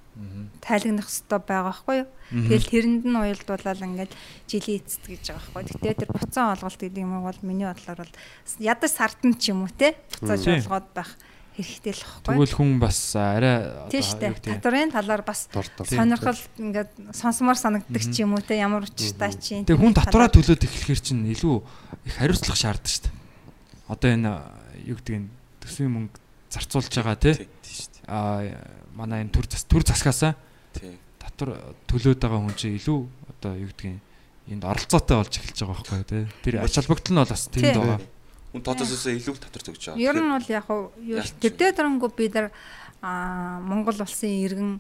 тайлагнах 0.62 1.10
хэвээр 1.10 1.44
байгаа 1.44 1.66
байхгүй 1.70 1.96
юу. 2.00 2.10
Тэгэл 2.32 2.70
тэрэнд 2.70 3.04
нь 3.06 3.18
уялдуулаад 3.20 3.82
ингээд 3.84 4.14
жилийн 4.48 4.80
эцэд 4.80 5.04
гэж 5.10 5.24
байгаа 5.26 5.52
байхгүй. 5.54 5.74
Гэтэ 5.76 6.00
тэр 6.06 6.12
буцаан 6.14 6.54
олголт 6.56 6.80
гэдэг 6.80 7.02
юм 7.04 7.14
бол 7.20 7.40
миний 7.44 7.68
бодлоор 7.68 8.00
бол 8.06 8.14
ядаж 8.62 8.92
сартан 8.94 9.34
ч 9.36 9.52
юм 9.52 9.68
уу 9.68 9.72
те 9.74 9.98
буцааж 10.22 10.42
олгоод 10.66 10.88
байх 10.96 11.12
хэрэгтэй 11.56 11.94
л 11.96 12.04
байхгүй. 12.04 12.36
Тэгвэл 12.36 12.58
хүн 12.60 12.72
бас 12.84 13.00
арай 13.16 13.56
Тийм 13.88 14.04
шүү 14.04 14.20
дээ. 14.20 14.60
Татварын 14.60 14.92
талаар 14.92 15.24
бас 15.24 15.48
сонирхол 15.52 16.42
ингээд 16.60 16.92
сонсомоор 17.16 17.58
санагддаг 17.58 18.04
ч 18.04 18.22
юм 18.22 18.36
уу 18.36 18.44
те 18.44 18.60
ямар 18.60 18.84
учиртай 18.84 19.32
чи. 19.40 19.64
Тэгээ 19.64 19.80
хүн 19.80 19.96
татвараа 19.96 20.30
төлөөд 20.30 20.68
эхлэхээр 20.68 21.00
чинь 21.00 21.24
илүү 21.32 21.56
их 22.12 22.16
хариуцлага 22.20 22.60
шаарддаг 22.60 22.92
шүү 22.92 23.04
дээ. 23.08 23.16
Одоо 23.88 24.10
энэ 24.12 24.32
юу 24.92 24.98
гэдэг 25.00 25.16
нь 25.16 25.28
төсвийн 25.64 25.92
мөнгө 25.96 26.20
зарцуулж 26.52 26.92
байгаа 26.92 27.18
дээ. 27.18 27.36
Аа 28.12 28.44
манай 28.94 29.24
энэ 29.24 29.34
төр 29.34 29.48
зас 29.48 29.64
төр 29.64 29.88
засгаасаа 29.88 30.36
татвар 31.20 31.58
төлөөд 31.88 32.20
байгаа 32.20 32.40
хүн 32.44 32.56
чинь 32.60 32.76
илүү 32.78 33.00
одоо 33.32 33.54
юу 33.56 33.70
гэдэг 33.72 33.88
нь 33.96 34.02
энд 34.56 34.64
оролцоотой 34.64 35.18
болж 35.18 35.34
эхэлж 35.34 35.60
байгаа 35.66 35.76
байхгүй 35.82 36.06
тий. 36.06 36.24
Тэр 36.46 36.56
ач 36.62 36.76
холбогдол 36.78 37.14
нь 37.16 37.22
бол 37.24 37.34
бас 37.34 37.44
тэнд 37.50 37.76
байгаа. 37.76 38.00
Хүн 38.56 38.64
тооцоосоо 38.64 39.12
илүү 39.12 39.36
татвар 39.36 39.64
төгж 39.68 39.84
байгаа. 39.92 40.00
Ер 40.00 40.16
нь 40.16 40.32
бол 40.32 40.48
яг 40.48 40.64
хуу 40.64 40.96
юу 41.04 41.20
дээр 41.20 41.76
дөрөнгөө 41.76 42.12
бид 42.16 42.34
нар 42.40 42.48
аа 43.04 43.60
Монгол 43.60 44.00
улсын 44.00 44.32
иргэн 44.32 44.72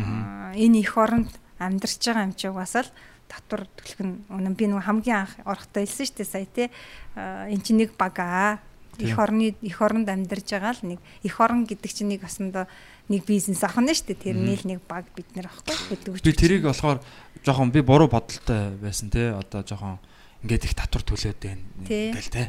аа, 0.00 0.56
энэ 0.56 0.80
их 0.80 0.96
оронд 0.96 1.28
амьдарч 1.60 2.00
байгаа 2.00 2.24
юм 2.24 2.32
чи 2.32 2.48
угаасаа 2.48 2.88
л 2.88 2.92
татвар 3.28 3.68
төлөх 3.76 4.00
нь 4.00 4.24
үнэн 4.32 4.54
би 4.56 4.64
нэг 4.72 4.88
хамгийн 4.88 5.28
анх 5.28 5.36
орохдоо 5.44 5.84
хэлсэн 5.84 6.06
шүү 6.08 6.16
дээ 6.16 6.32
сая 6.32 6.48
тий 6.48 6.68
Аа, 7.12 7.52
эн 7.52 7.60
чинь 7.60 7.76
нэг 7.84 7.92
бага 7.98 8.58
Тийм. 8.96 9.12
их 9.12 9.18
орны 9.18 9.54
их 9.60 9.78
оронд 9.84 10.08
амьдарч 10.08 10.48
байгаа 10.48 10.72
л 10.72 10.96
нэг 10.96 11.00
их 11.22 11.36
орн 11.36 11.68
гэдэг 11.68 11.92
чинь 11.92 12.08
нэг 12.08 12.24
осондоо 12.24 12.64
нэг 13.12 13.22
бизнес 13.28 13.60
ахна 13.62 13.92
шүү 13.92 14.16
дээ 14.16 14.24
тэрний 14.32 14.56
л 14.56 14.64
нэг 14.64 14.80
баг 14.88 15.04
бид 15.12 15.28
нар 15.36 15.52
аахгүй 15.52 15.76
хөдөлгөж 15.92 16.24
Би 16.24 16.32
тэрийг 16.32 16.64
болохоор 16.64 17.04
жоохон 17.44 17.70
би 17.70 17.80
буруу 17.84 18.08
бодолтой 18.08 18.74
байсан 18.80 19.10
тий. 19.12 19.28
Одоо 19.28 19.60
жоохон 19.62 19.98
ингээд 20.42 20.64
их 20.64 20.74
татвар 20.74 21.04
төлөөд 21.04 21.38
байна 21.42 21.62
Тий. 21.86 22.10
гэл 22.16 22.32
тий. 22.32 22.46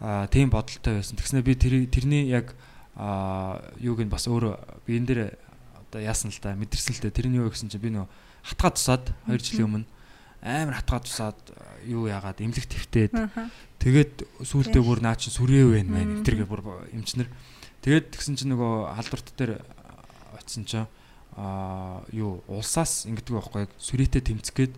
Аа 0.00 0.26
тийм 0.32 0.48
бодолтой 0.48 1.00
байсан. 1.00 1.20
Тэгснэ 1.20 1.44
би 1.44 1.54
тэр 1.54 1.84
тэрний 1.92 2.28
яг 2.32 2.56
аа 2.96 3.60
юуг 3.76 4.00
нь 4.00 4.08
бас 4.08 4.24
өөр 4.24 4.56
би 4.88 4.96
энэ 4.96 5.06
дээр 5.06 5.22
одоо 5.76 6.00
яасан 6.00 6.32
л 6.32 6.40
да 6.40 6.56
мэдэрсэн 6.56 6.96
л 6.96 7.02
дээ. 7.04 7.12
Тэрний 7.12 7.40
юу 7.44 7.52
гэсэн 7.52 7.68
чинь 7.68 7.84
би 7.84 7.92
нөө 7.92 8.08
хатгаа 8.42 8.72
тусаад 8.72 9.04
2 9.28 9.36
жилийн 9.36 9.68
өмнө 9.68 9.86
амар 10.40 10.80
хатгаа 10.80 11.04
тусаад 11.04 11.40
юу 11.84 12.08
яагаад 12.08 12.40
эмнэлэг 12.40 12.64
твтээд 12.64 13.12
тэгээд 13.76 14.14
сүултээ 14.40 14.80
бүр 14.80 15.04
наа 15.04 15.20
чин 15.20 15.36
сүрээ 15.36 15.64
вэ 15.68 15.84
мэн 15.84 16.24
тэргээ 16.24 16.48
бүр 16.48 16.64
эмчнэр. 16.96 17.28
Тэгээд 17.84 18.16
тэгсэн 18.16 18.40
чинь 18.40 18.56
нөгөө 18.56 18.96
халдварт 18.96 19.28
дээр 19.36 19.60
очисон 20.40 20.64
чинь 20.64 20.88
аа 21.36 22.00
юу 22.12 22.40
улсаас 22.48 23.04
ингэдэг 23.04 23.36
байхгүй 23.36 23.60
яг 23.68 23.72
сүрээтэй 23.76 24.22
тэмцэх 24.24 24.56
гээд 24.56 24.74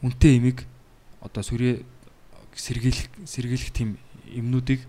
үнтэй 0.00 0.40
имийг 0.40 0.64
одоо 1.20 1.44
сүрээ 1.44 1.84
сэргийлэх 2.56 3.08
сэргийлэх 3.28 3.70
тийм 3.72 4.00
эмнүүдийг 4.38 4.80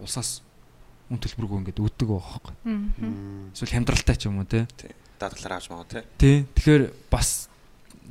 улсаас 0.00 0.42
үн 1.10 1.18
төлбөргүй 1.18 1.58
ингээд 1.64 1.82
өгдөг 1.82 2.08
байхгүй. 2.08 2.54
Эсвэл 3.54 3.74
хямдралтай 3.74 4.16
ч 4.16 4.30
юм 4.30 4.40
уу 4.40 4.46
те 4.46 4.66
Тий. 4.78 4.94
Даатгалаар 5.18 5.58
авч 5.58 5.68
байгаа 5.68 5.88
тий. 5.90 6.02
тий. 6.16 6.36
Тэгэхээр 6.54 6.82
бас 7.10 7.50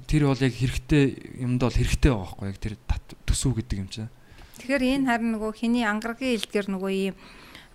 тэр 0.06 0.30
бол 0.30 0.42
яг 0.44 0.54
хэрэгтэй 0.54 1.06
юмд 1.42 1.64
бол 1.64 1.74
хэрэгтэй 1.74 2.12
байгаа 2.12 2.28
байхгүй 2.28 2.48
яг 2.52 2.60
тэр 2.60 2.76
төсөв 3.26 3.56
гэдэг 3.56 3.78
юм 3.80 3.90
чинь. 3.90 4.12
Тэгэхээр 4.60 4.84
энэ 5.00 5.08
харин 5.08 5.32
нөгөө 5.40 5.52
хиний 5.56 5.86
ангаргийн 5.88 6.36
илгээр 6.38 6.68
нөгөө 6.76 6.92
ийм 6.92 7.16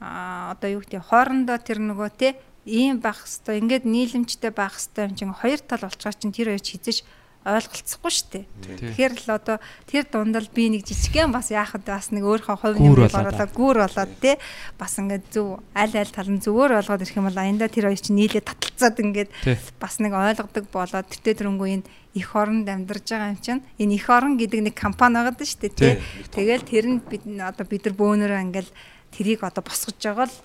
одоо 0.05 0.69
юу 0.77 0.83
гэдэг 0.85 1.03
хоорондоо 1.09 1.59
тэр 1.59 1.81
нөгөө 1.81 2.11
те 2.15 2.37
ийм 2.69 3.01
байх 3.01 3.25
хэвээр 3.25 3.63
ингээд 3.65 3.85
нийлэмжтэй 3.89 4.53
байх 4.53 4.77
хэвээр 4.77 5.09
юм 5.09 5.17
чинь 5.17 5.33
хоёр 5.33 5.61
тал 5.65 5.89
болчихоо 5.89 6.13
чинь 6.13 6.35
тэр 6.35 6.53
хоёр 6.53 6.63
ч 6.63 6.77
хизэж 6.77 6.99
ойлголцохгүй 7.45 8.13
шүү 8.13 8.29
дээ. 8.33 8.45
Тэгэхээр 8.81 9.13
л 9.21 9.29
одоо 9.37 9.57
тэр 9.85 10.09
дундал 10.09 10.49
би 10.49 10.73
нэг 10.73 10.89
жижигхэн 10.89 11.29
бас 11.29 11.53
яахад 11.53 11.85
бас 11.85 12.09
нэг 12.09 12.25
өөрийнхөө 12.25 12.81
нэмрийг 12.81 13.13
болоод 13.13 13.37
оруулаад 13.37 13.53
гүүр 13.53 13.79
болоод 13.85 14.13
те 14.25 14.41
бас 14.81 14.97
ингээд 14.97 15.25
зөв 15.29 15.61
аль 15.77 15.93
аль 15.93 16.09
тал 16.09 16.31
нь 16.33 16.41
зүгээр 16.41 16.73
болгоод 16.81 17.05
ирэх 17.05 17.19
юм 17.21 17.29
бол 17.29 17.37
аянда 17.37 17.69
тэр 17.69 17.93
хоёр 17.93 18.01
чинь 18.01 18.17
нийлээ 18.17 18.49
таталцаад 18.49 18.97
ингээд 18.97 19.31
Тий. 19.45 19.57
бас 19.77 20.01
нэг 20.01 20.13
ойлгодог 20.17 20.65
болоод 20.73 21.07
тэртээ 21.13 21.45
тэрнгүү 21.45 21.69
энэ 21.69 21.89
их 22.17 22.29
оронд 22.33 22.65
амьдарч 22.65 23.13
байгаа 23.13 23.35
юм 23.37 23.41
чинь 23.45 23.63
энэ 23.77 23.95
их 23.99 24.07
орон 24.09 24.41
гэдэг 24.41 24.61
нэг 24.65 24.75
компани 24.79 25.21
байгаа 25.21 25.37
даа 25.37 25.45
шүү 25.45 25.61
дээ 25.69 25.75
тий. 25.77 25.95
Тэгэл 26.33 26.65
тэр 26.65 26.85
нь 26.89 26.99
бид 27.05 27.29
одоо 27.29 27.67
бид 27.69 27.85
нар 27.85 27.95
бөөнөрөө 27.99 28.41
ингээл 28.41 28.73
тэрийг 29.13 29.45
одоо 29.45 29.61
босгож 29.61 30.01
байгаа 30.01 30.31
л 30.31 30.37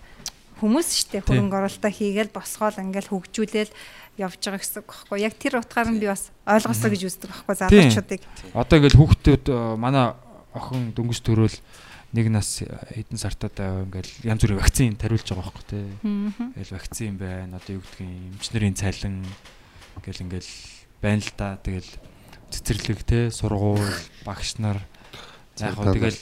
хүмүүс 0.59 0.87
шүү 0.91 1.09
дээ 1.15 1.23
хөрөнгө 1.23 1.55
оруулалтаа 1.55 1.93
хийгээл 1.93 2.35
босгоол 2.35 2.83
ингээл 2.83 3.11
хөгжүүлээл 3.15 3.71
явж 4.19 4.39
байгаа 4.43 4.59
гэсэн 4.59 4.83
үг 4.83 4.91
байхгүй. 4.91 5.17
Яг 5.23 5.33
тэр 5.39 5.63
утгаар 5.63 5.89
нь 5.89 5.99
би 6.03 6.11
бас 6.11 6.29
ойлгосоо 6.43 6.91
гэж 6.91 7.01
үздэг 7.07 7.29
байхгүй 7.31 7.55
залуучуудыг. 7.55 8.21
Одоо 8.51 8.75
ингээд 8.77 8.99
хүүхдүүд 8.99 9.45
э, 9.47 9.57
манай 9.79 10.13
охин 10.51 10.91
дөнгөж 10.91 11.19
төрөөл 11.23 11.57
нэг 12.11 12.25
нас 12.33 12.65
хэдэн 12.65 13.21
сартаа 13.21 13.85
ингээл 13.85 14.11
янз 14.27 14.41
бүрийн 14.43 14.59
вакцин 14.59 14.97
тариулж 14.97 15.29
байгаа 15.29 15.45
байхгүй 15.47 15.65
тий 15.71 15.85
Тэгэл 16.57 16.75
вакцин 16.75 17.15
байна. 17.21 17.57
Одоо 17.61 17.79
юу 17.79 17.83
гэдгийг 17.85 18.35
эмчнэрийн 18.35 18.75
цалин 18.75 19.23
ингээл 20.01 20.23
ингээл 20.27 20.51
байна 20.99 21.21
л 21.23 21.31
да. 21.37 21.55
Тэгэл 21.63 21.91
цэцэрлэг 22.49 22.99
те 23.05 23.29
сургууль 23.31 23.93
багш 24.25 24.57
нар. 24.57 24.81
Яг 25.61 25.77
хөө 25.77 25.95
тэгэл 25.95 26.21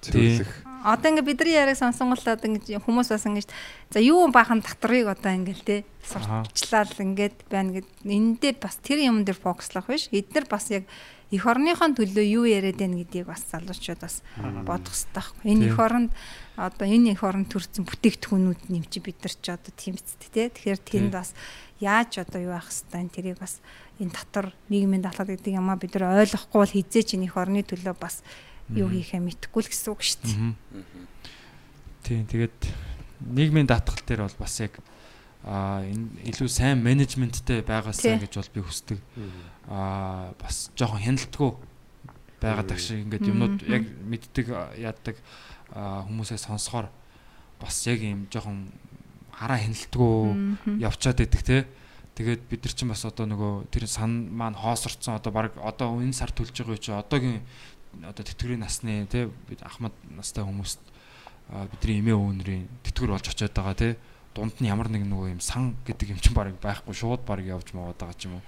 цэвэрлэх 0.00 0.63
одоо 0.84 1.08
ингээ 1.16 1.24
бидний 1.24 1.56
яриаг 1.56 1.80
сонсонгол 1.80 2.20
одоо 2.20 2.44
ингээ 2.44 2.84
хүмүүс 2.84 3.08
бас 3.08 3.24
ингээ 3.24 3.48
за 3.88 3.98
юу 4.04 4.28
баахан 4.28 4.60
татварыг 4.60 5.08
одоо 5.16 5.32
ингээл 5.32 5.64
те 5.64 5.76
Аха. 6.12 6.44
сурчлал 6.44 6.92
ингээд 7.00 7.48
байна 7.48 7.80
гэд 7.80 7.88
эндээ 8.04 8.60
бас 8.60 8.76
тэр 8.84 9.00
юм 9.00 9.24
дээр 9.24 9.40
фокуслах 9.40 9.88
биш. 9.88 10.12
Эдгээр 10.12 10.44
бас 10.44 10.68
яг 10.68 10.84
эх 11.32 11.44
орныхон 11.48 11.96
төлөө 11.96 12.26
юу 12.28 12.44
яриад 12.44 12.76
байна 12.76 13.00
гэдгийг 13.00 13.26
бас 13.26 13.48
залуучууд 13.48 14.00
бас 14.04 14.20
бодох 14.68 14.92
хэрэгтэй 14.92 15.16
байхгүй. 15.16 15.44
Энэ 15.48 15.64
эх 15.72 15.78
оронд 15.80 16.10
одоо 16.60 16.86
энэ 16.86 17.16
эх 17.16 17.22
оронд 17.24 17.48
төрсэн 17.48 17.88
бүтээгдэхүүнүүд 17.88 18.62
нэм 18.68 18.84
чи 18.92 19.00
бид 19.00 19.18
нар 19.24 19.34
ч 19.34 19.46
одоо 19.48 19.72
тийм 19.72 19.96
ч 19.96 20.04
те. 20.28 20.52
Тэгэхээр 20.52 20.80
тэнд 20.84 21.10
бас 21.16 21.32
яаж 21.80 22.20
одоо 22.20 22.40
юу 22.44 22.54
ах 22.54 22.68
хэвээр 22.68 23.08
тэрийг 23.08 23.38
бас 23.40 23.64
энэ 23.98 24.12
татвар 24.12 24.52
нийгмийн 24.68 25.02
даатгал 25.02 25.32
гэдэг 25.32 25.56
юмаа 25.56 25.80
бид 25.80 25.96
нар 25.96 26.22
ойлгохгүй 26.22 26.60
бол 26.60 26.76
хизээ 26.76 27.02
чи 27.02 27.16
эх 27.18 27.34
орны 27.34 27.64
төлөө 27.64 27.96
бас 27.96 28.20
юу 28.72 28.88
хийхээ 28.88 29.20
мэдэхгүй 29.20 29.60
л 29.64 29.70
гэсэн 29.70 29.90
үг 29.92 30.00
шүү 30.00 30.20
дээ. 30.24 30.54
Тийм 32.04 32.24
тэгээд 32.28 32.58
нийгмийн 33.20 33.68
даатгал 33.68 34.00
дээр 34.04 34.24
бол 34.24 34.38
бас 34.40 34.60
яг 34.60 34.80
а 35.44 35.84
энэ 35.84 36.24
илүү 36.32 36.48
сайн 36.48 36.80
менежменттэй 36.80 37.60
байгаасаа 37.60 38.16
гэж 38.16 38.32
бол 38.40 38.52
би 38.56 38.60
хүсдэг. 38.64 38.98
Аа 39.68 40.32
бас 40.40 40.72
жоохон 40.72 41.04
хяналтгүй 41.04 41.50
байгаад 42.40 42.68
так 42.68 42.80
шиг 42.80 43.04
ингээд 43.04 43.28
юмнууд 43.28 43.60
яг 43.68 43.84
мэддэг 43.84 44.46
яадаг 44.80 45.16
а, 45.72 46.04
хүмүүсээ 46.08 46.40
сонсохоор 46.40 46.88
бас 47.60 47.76
яг 47.88 48.00
юм 48.00 48.24
жоохон 48.32 48.72
хараа 49.32 49.60
хяналтгүй 49.60 50.80
явчаад 50.80 51.20
идэх 51.24 51.44
те. 51.44 51.68
Тэгээд 52.14 52.46
бид 52.46 52.62
нар 52.62 52.74
чинь 52.74 52.88
бас 52.88 53.04
одоо 53.04 53.26
нөгөө 53.26 53.68
тэр 53.74 53.84
сан 53.90 54.30
маань 54.30 54.54
хоосорцсон 54.54 55.18
одоо 55.18 55.32
баг 55.34 55.58
одоо 55.58 55.98
энэ 55.98 56.14
сар 56.14 56.30
төлж 56.30 56.54
байгаа 56.54 56.78
чи 56.78 56.94
одоогийн 56.94 57.42
одоо 58.02 58.24
тэтгэврийн 58.24 58.64
насны 58.64 59.06
тий 59.06 59.30
ахмад 59.62 59.94
настай 60.10 60.42
хүмүүст 60.42 60.80
бидний 61.78 62.00
эмээ 62.02 62.16
өвнөрийн 62.18 62.64
тэтгэр 62.82 63.14
болж 63.14 63.28
очиод 63.30 63.54
байгаа 63.54 63.76
тий 63.78 63.92
дунд 64.34 64.58
нь 64.58 64.66
ямар 64.66 64.90
нэг 64.90 65.06
нөгөө 65.06 65.38
юм 65.38 65.42
сан 65.44 65.78
гэдэг 65.86 66.16
юм 66.16 66.20
чинь 66.20 66.34
барыг 66.34 66.58
байхгүй 66.58 66.94
шууд 66.94 67.22
барыг 67.22 67.46
явж 67.54 67.70
маваад 67.76 68.00
байгаа 68.00 68.18
ч 68.18 68.26
юм 68.26 68.40
уу 68.40 68.44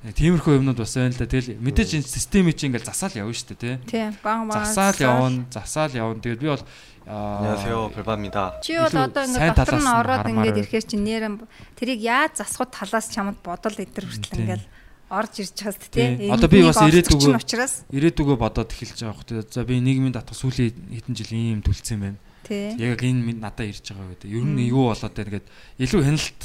Тиймэрхүү 0.00 0.56
юмнууд 0.56 0.80
бас 0.80 0.96
байна 0.96 1.12
л 1.12 1.20
да. 1.20 1.28
Тэгэл 1.28 1.60
мэдээж 1.60 2.00
энэ 2.00 2.08
системийг 2.08 2.56
чи 2.56 2.72
ингээл 2.72 2.88
засаал 2.88 3.20
явна 3.20 3.36
шүү 3.36 3.52
дээ, 3.52 3.60
тий. 3.60 3.74
Тийм, 3.84 4.16
баг 4.24 4.48
баг. 4.48 4.64
Засаал 4.64 4.96
явна, 4.96 5.44
засаал 5.52 5.92
явна. 5.92 6.24
Тэгэл 6.24 6.40
би 6.40 6.48
бол 6.48 6.64
Ясео 7.04 7.92
препамида. 7.92 8.64
Чи 8.64 8.80
бол 8.80 8.96
одоо 8.96 9.28
ингээд 9.28 9.60
дотор 9.60 9.76
нь 9.76 9.92
ороод 9.92 10.24
ингээд 10.24 10.60
ирэхээр 10.64 10.86
чи 10.88 10.96
нэрэн 10.96 11.44
тэрийг 11.76 12.00
яаж 12.00 12.40
засах 12.40 12.72
талаас 12.72 13.12
чамд 13.12 13.36
бодол 13.44 13.76
идэр 13.76 14.08
хүртэл 14.08 14.40
ингээд 14.40 14.64
орж 15.10 15.34
ирж 15.42 15.52
Тийм. 15.90 16.18
тий. 16.18 16.30
Одоо 16.30 16.48
би 16.48 16.62
бас 16.62 16.78
ирээдүгөө- 16.78 17.36
учраас 17.42 17.74
ирээдүгөө 17.90 18.36
бодоод 18.38 18.70
эхэлж 18.70 18.98
байгаа 19.02 19.16
хөх. 19.18 19.26
Тэгээд 19.26 19.50
За 19.52 19.64
би 19.66 19.80
нийгмийн 19.82 20.14
татах 20.14 20.38
сүүлийн 20.38 20.70
хэдэн 20.70 21.14
жил 21.18 21.32
ийм 21.34 21.60
төлцсөн 21.66 21.98
байна. 22.00 22.18
тий. 22.46 22.78
Яг 22.78 23.02
энэ 23.02 23.34
надад 23.42 23.66
ирж 23.66 23.90
байгаа 23.90 24.14
гэдэг. 24.14 24.30
Ер 24.30 24.44
нь 24.46 24.70
юу 24.70 24.88
болоод 24.94 25.14
байна 25.14 25.30
гэхэд 25.34 25.46
илүү 25.82 26.00
хяналт 26.06 26.40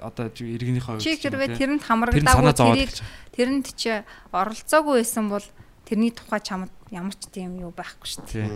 одоо 0.00 0.26
иргэнийхээ 0.28 1.00
Чи 1.00 1.16
хэрвээ 1.16 1.56
тэрэнд 1.56 1.82
Тэрэнд 1.82 1.84
хамрагдаагүй 1.84 2.52
тэрийг 2.54 2.92
тэрэнд 3.34 3.66
чи 3.76 3.90
оролцоогүй 4.32 4.96
байсан 5.00 5.26
бол 5.32 5.44
тэрний 5.88 6.12
тухай 6.14 6.40
чамд 6.44 6.70
ямар 6.92 7.16
ч 7.16 7.26
тийм 7.32 7.58
юу 7.58 7.72
байхгүй 7.74 8.06
шүү 8.06 8.22
дээ. 8.28 8.48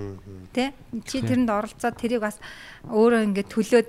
тий. 0.52 0.70
Тэ? 0.70 1.00
Чи 1.08 1.16
тэрэнд 1.24 1.50
оролцоод 1.50 1.96
тэрийг 1.98 2.20
бас 2.22 2.36
өөрөө 2.86 3.20
ингээд 3.32 3.48
төлөөд 3.50 3.88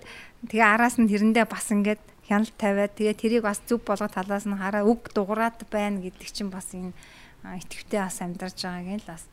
тэгээ 0.50 0.66
араас 0.66 0.96
нь 0.98 1.10
тэрэндээ 1.12 1.46
бас 1.46 1.68
ингээд 1.70 2.02
хяналт 2.26 2.54
тавиад 2.58 2.94
тэгээ 2.98 3.16
тэрийг 3.16 3.44
бас 3.46 3.62
зүв 3.66 3.86
болгоо 3.86 4.10
талаас 4.10 4.46
нь 4.50 4.58
хараа 4.58 4.84
үг 4.86 5.14
дуграад 5.14 5.62
байна 5.70 6.02
гэдэг 6.02 6.30
чинь 6.30 6.50
бас 6.50 6.74
энэ 6.74 6.94
итгэвтэй 7.46 8.02
бас 8.02 8.18
амьдарч 8.22 8.58
байгааг 8.66 9.02
л 9.06 9.10
бас 9.10 9.24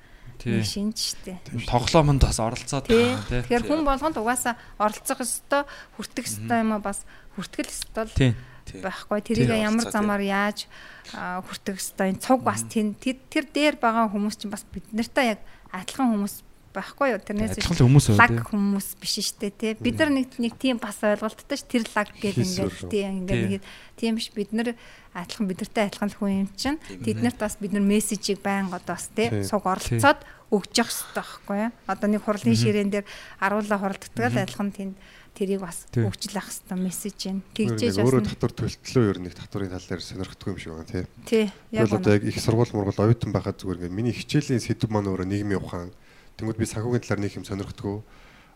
шинж 0.43 1.17
штэ. 1.17 1.39
Тоглоомонд 1.69 2.23
бас 2.27 2.39
оролцоод 2.43 2.91
Тий. 2.91 3.15
Тэгэхээр 3.31 3.65
хүн 3.65 3.87
болгонд 3.87 4.19
угаасаа 4.19 4.59
оролцох 4.77 5.23
ёстой, 5.23 5.65
хүртэх 5.97 6.27
ёстой 6.27 6.59
юм 6.61 6.75
а 6.77 6.83
бас 6.83 7.07
хүртгэл 7.39 7.71
ёстой 7.71 8.35
байхгүй. 8.83 9.21
Тэрийг 9.23 9.55
ямар 9.55 9.87
замаар 9.87 10.23
яаж 10.23 10.67
хүртэх 11.15 11.79
ёстой. 11.79 12.13
Энэ 12.13 12.23
цуг 12.23 12.43
бас 12.43 12.67
тэр 12.67 12.93
тэр 12.99 13.17
тэр 13.31 13.45
дээр 13.49 13.77
байгаа 13.79 14.11
хүмүүс 14.11 14.37
чинь 14.43 14.51
бас 14.51 14.67
бид 14.67 14.87
нартай 14.91 15.39
яг 15.39 15.41
адилхан 15.71 16.11
хүмүүс 16.11 16.43
байхгүй 16.75 17.13
юу? 17.13 17.21
Тэрнээс 17.21 17.61
Адилхан 17.61 17.77
л 17.77 17.85
хүмүүс 17.87 18.07
үү, 18.11 18.19
лаг 18.19 18.37
хүмүүс 18.49 18.89
биш 18.99 19.15
штэ 19.21 19.53
тий. 19.53 19.73
Бид 19.77 19.97
нар 20.01 20.11
нэг 20.11 20.29
нэг 20.41 20.57
тийм 20.57 20.81
бас 20.83 20.99
ойлголттой 21.05 21.57
ш 21.61 21.65
тэр 21.69 21.87
лаг 21.93 22.09
гэл 22.19 22.43
ингээд 22.43 22.91
тий 22.91 23.05
ингээд 23.07 23.45
нэг 23.47 23.63
тийм 23.95 24.17
биш 24.17 24.33
бид 24.33 24.51
нар 24.57 24.75
адилхан 25.13 25.47
бид 25.47 25.61
нартай 25.61 25.87
адилхан 25.93 26.09
л 26.09 26.19
хүн 26.19 26.33
юм 26.45 26.51
чинь 26.57 26.81
тэд 27.05 27.21
нарт 27.21 27.39
бас 27.39 27.61
бид 27.61 27.77
нар 27.77 27.85
мессежийг 27.85 28.41
байнга 28.41 28.81
одоо 28.81 28.97
бас 28.97 29.13
тий 29.13 29.45
суг 29.45 29.69
оролцоод 29.69 30.25
өгж 30.53 30.73
явах 30.81 30.93
хэрэгтэй 30.93 31.17
байхгүй 31.17 31.59
юу? 31.69 31.73
Одоо 31.89 32.09
нэг 32.13 32.23
хурлын 32.25 32.57
ширээн 32.57 32.91
дээр 32.93 33.07
аруулаа 33.41 33.79
хуралддаг 33.81 34.33
л 34.33 34.41
адилхан 34.45 34.73
тэнд 34.73 34.97
тэрийг 35.33 35.65
бас 35.65 35.89
Тий. 35.89 36.05
өгч 36.05 36.29
л 36.29 36.37
ах 36.37 36.49
хэрэгтэй 36.53 36.77
мессеж 36.77 37.19
юм. 37.25 37.41
Тэгжээж 37.57 37.97
Тэгжээж 37.97 38.05
өөрөө 38.05 38.21
бас 38.21 38.33
татвар 38.37 38.53
төлтлөө 38.53 39.05
ер 39.09 39.19
нь 39.19 39.25
нэг 39.29 39.35
татварын 39.37 39.73
тал 39.73 39.89
дээр 39.89 40.03
сонирхдгүй 40.05 40.51
юм 40.53 40.61
шиг 40.61 40.73
байна 40.77 40.93
тий. 40.93 41.05
тий 41.25 41.47
яг 41.73 41.89
одоо 41.89 42.13
яг 42.13 42.25
их 42.29 42.37
сургууль 42.37 42.73
мургал 42.77 43.09
оюутан 43.09 43.33
байхад 43.33 43.57
зүгээр 43.57 43.89
ингээ 43.89 43.97
миний 43.97 44.13
хичээлийн 44.13 44.61
сэдв 44.61 44.93
маань 44.93 45.09
өөрөө 45.09 45.25
нийгмийн 45.25 45.65
ухаан. 45.65 45.91
Тэнгүүд 46.39 46.59
би 46.59 46.67
санхүүгийн 46.69 47.03
талаар 47.03 47.21
нэг 47.25 47.37
юм 47.37 47.45
сонирхдгүй. 47.49 47.97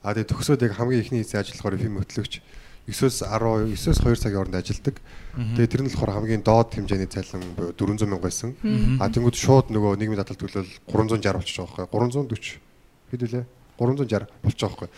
А 0.07 0.15
тэгээ 0.15 0.31
төгсөөд 0.31 0.65
яг 0.65 0.75
хамгийн 0.79 1.03
ихний 1.03 1.21
хэсэг 1.25 1.43
ажиллахаар 1.43 1.77
FM 1.81 1.99
хөтлөгч 2.01 2.35
9-өөс 2.87 3.27
10 3.27 3.75
9-өөс 3.75 3.99
2 3.99 4.15
цагийн 4.15 4.39
хооронд 4.39 4.59
ажилдаг. 4.63 4.97
Тэгээ 5.35 5.67
тэр 5.67 5.83
нь 5.83 5.91
болохоор 5.91 6.15
хамгийн 6.23 6.47
доод 6.47 6.71
хэмжээний 6.71 7.11
цалин 7.11 7.43
буюу 7.59 7.75
400 7.75 8.07
мянга 8.07 8.31
байсан. 8.31 8.55
А 9.03 9.11
тэнгүүд 9.11 9.35
шууд 9.35 9.75
нөгөө 9.75 9.99
нийгмийн 9.99 10.23
татвар 10.23 10.39
төлөөл 10.39 10.71
360 10.87 11.35
болчих 11.35 11.57
жоох 11.59 11.75
байхгүй 11.75 11.99
340 12.23 12.63
хэд 13.11 13.23
вүлээ 13.27 13.45
360 13.75 14.31
болчих 14.39 14.61
жоох 14.63 14.79
байхгүй. 14.79 14.91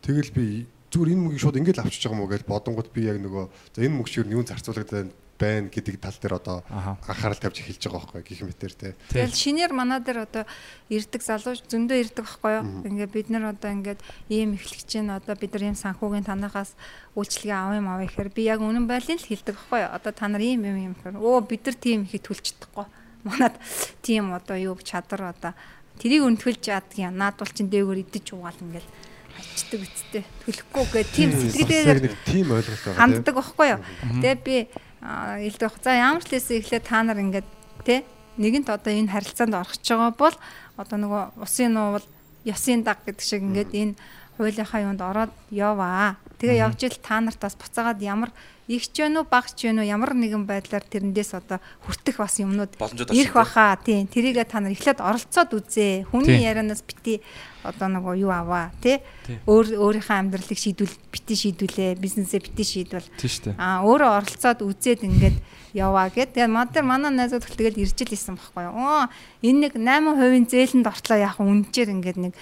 Тэгэл 0.00 0.32
би 0.32 0.44
зүгээр 0.88 1.12
энэ 1.12 1.24
мөгийг 1.28 1.42
шууд 1.44 1.58
ингэж 1.60 1.78
авчиж 1.84 2.08
байгаа 2.08 2.16
мó 2.16 2.26
гэж 2.32 2.42
бодонгууд 2.48 2.88
би 2.96 3.02
яг 3.12 3.20
нөгөө 3.20 3.44
за 3.76 3.80
энэ 3.84 3.96
мөг 3.98 4.08
шиг 4.08 4.24
юу 4.32 4.40
зарцуулагдаад 4.40 5.12
байна 5.38 5.68
гэдэг 5.68 5.98
тал 5.98 6.14
дээр 6.14 6.34
одоо 6.38 6.56
анхаарал 6.70 7.38
тавьж 7.38 7.60
эхэлж 7.62 7.90
байгаа 7.90 8.00
байхгүй 8.14 8.22
гих 8.22 8.42
мэтэр 8.46 8.72
те. 8.72 8.94
Тэгэл 9.10 9.34
шинээр 9.34 9.72
манай 9.74 10.00
дээр 10.00 10.26
одоо 10.26 10.44
ирдэг 10.88 11.22
залуу 11.22 11.58
зөндөө 11.58 11.98
ирдэг 11.98 12.24
байхгүй 12.24 12.52
юу? 12.54 12.64
Ингээ 12.86 13.08
бид 13.10 13.28
нар 13.34 13.50
одоо 13.50 13.70
ингээд 13.74 14.00
ийм 14.30 14.54
эхлэж 14.54 14.86
чинь 14.86 15.10
одоо 15.10 15.34
бид 15.34 15.52
нар 15.54 15.74
ийм 15.74 15.76
санхүүгийн 15.78 16.28
танахаас 16.28 16.78
үйлчлэгээ 17.18 17.58
авах 17.58 17.78
юм 17.82 17.88
аваа 17.90 18.06
гэхээр 18.06 18.30
би 18.30 18.42
яг 18.46 18.60
үнэн 18.62 18.86
байлын 18.86 19.18
л 19.18 19.28
хэлдэг 19.28 19.54
байхгүй 19.58 19.80
юу? 19.82 19.90
Одоо 19.90 20.12
та 20.14 20.26
нар 20.30 20.42
ийм 20.42 20.62
юм 20.62 20.76
юм 20.78 20.94
гэхээр 20.94 21.18
өө 21.18 21.38
бид 21.50 21.62
нар 21.66 21.76
тийм 21.76 22.06
их 22.06 22.22
төлж 22.22 22.54
чадахгүй. 22.54 22.86
Манад 23.26 23.56
тийм 24.04 24.30
одоо 24.30 24.56
юу 24.56 24.78
чадвар 24.78 25.34
одоо 25.34 25.52
тэрийг 25.98 26.22
өнтгөлж 26.28 26.70
юм. 27.02 27.18
Наад 27.18 27.40
бол 27.40 27.50
чин 27.50 27.66
дээгүүр 27.72 28.06
идэж 28.06 28.36
угаал 28.36 28.60
ингээд 28.62 28.86
ачдаг 29.34 29.80
үсттэй 29.82 30.24
төлөхгүй 30.46 30.84
гэ 30.94 31.02
тийм 31.10 31.30
сэтгэлээр 31.34 32.00
нэг 32.06 32.14
тийм 32.26 32.46
ойлголт 32.54 32.82
байгаа 32.86 33.00
ханддаг 33.02 33.34
байхгүй 33.34 33.66
юу. 33.74 33.80
Тэгээ 34.22 34.36
би 34.46 34.56
баг. 35.04 35.76
За 35.84 35.92
ямар 35.92 36.24
ч 36.24 36.32
лээсээ 36.32 36.58
эхлээд 36.64 36.84
та 36.88 37.04
нар 37.04 37.20
ингээд 37.20 37.48
те 37.84 38.08
нэгэнт 38.40 38.72
одоо 38.72 38.92
энэ 38.92 39.12
харилцаанд 39.12 39.54
орох 39.54 39.76
ч 39.78 39.92
байгаа 39.92 40.12
бол 40.16 40.36
одоо 40.80 40.96
нөгөө 40.98 41.22
усын 41.44 41.76
нуувал 41.76 42.06
ёсын 42.48 42.82
даг 42.82 43.04
гэдэг 43.04 43.24
шиг 43.24 43.42
ингээд 43.44 43.70
энэ 43.76 43.94
хуулийнхаа 44.40 44.80
юунд 44.82 45.02
ороод 45.04 45.32
яваа. 45.52 46.16
Тэгээ 46.40 46.64
явж 46.64 46.80
ил 46.88 46.98
та 46.98 47.20
нарт 47.20 47.38
бас 47.38 47.54
буцаагаад 47.54 48.00
ямар 48.02 48.30
их 48.68 48.88
ч 48.88 49.04
вэ 49.04 49.12
нү 49.12 49.28
баг 49.28 49.52
ч 49.52 49.68
вэ 49.68 49.76
нү 49.76 49.84
ямар 49.84 50.16
нэгэн 50.16 50.48
байдлаар 50.48 50.84
тэрэндээс 50.84 51.36
одоо 51.36 51.60
хүртэх 51.84 52.16
бас 52.16 52.40
юмнууд 52.40 52.72
ирэх 53.12 53.36
баха. 53.36 53.76
Тийм 53.76 54.08
тэрийгээ 54.08 54.48
та 54.48 54.64
нар 54.64 54.72
эхлээд 54.72 55.04
оролцоод 55.04 55.52
үзээ. 55.52 56.08
Хүний 56.08 56.40
ярианаас 56.48 56.80
бити 56.80 57.20
одоо 57.60 57.88
нөгөө 57.92 58.14
юу 58.24 58.32
аваа 58.32 58.72
тий 58.80 59.04
Тий. 59.24 59.40
өөр 59.44 59.76
өөрийнхөө 59.76 60.16
амьдралыг 60.16 60.56
шийдвэл 60.56 60.96
бити 61.12 61.34
шийдвүлээ 61.36 62.00
бизнесээ 62.00 62.40
бити 62.40 62.64
шийдвэл 62.64 63.08
Тий. 63.20 63.56
Аа 63.60 63.84
өөрөө 63.84 64.10
оролцоод 64.24 64.64
үзээд 64.64 65.04
ингээд 65.04 65.36
яваа 65.76 66.08
гэд. 66.08 66.32
Тэгээ 66.32 66.48
мад 66.48 66.72
дээр 66.72 66.88
манай 66.88 67.12
найзууд 67.12 67.44
хэл 67.44 67.60
тэгэл 67.60 67.84
ирж 67.84 67.98
л 68.00 68.16
исэн 68.16 68.36
байхгүй 68.40 68.64
юу. 68.64 68.76
Оо 68.80 69.04
энэ 69.44 69.60
нэг 69.68 69.72
8% 69.76 70.52
зээлэнд 70.52 70.86
ортлоо 70.88 71.18
яах 71.20 71.40
үнчээр 71.40 71.92
ингээд 72.00 72.18
нэг 72.20 72.34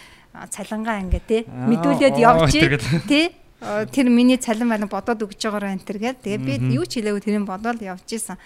цалингаа 0.51 1.03
ингээд 1.07 1.27
тий 1.27 1.43
мэдүүлээд 1.47 2.17
тэгээд. 2.51 2.83
тий 3.11 3.25
тэр 3.63 4.07
миний 4.11 4.39
цалин 4.43 4.69
байна 4.69 4.91
бодоод 4.91 5.23
өгч 5.23 5.39
байгаараа 5.47 5.75
энэ 5.79 5.87
төр 5.87 5.99
гээд 6.03 6.19
тэгээ 6.27 6.41
би 6.43 6.75
юу 6.75 6.87
ч 6.87 6.99
хэлээгүй 6.99 7.23
тэрийг 7.23 7.47
бодоод 7.47 7.79
явж 7.79 8.11
исэн. 8.11 8.37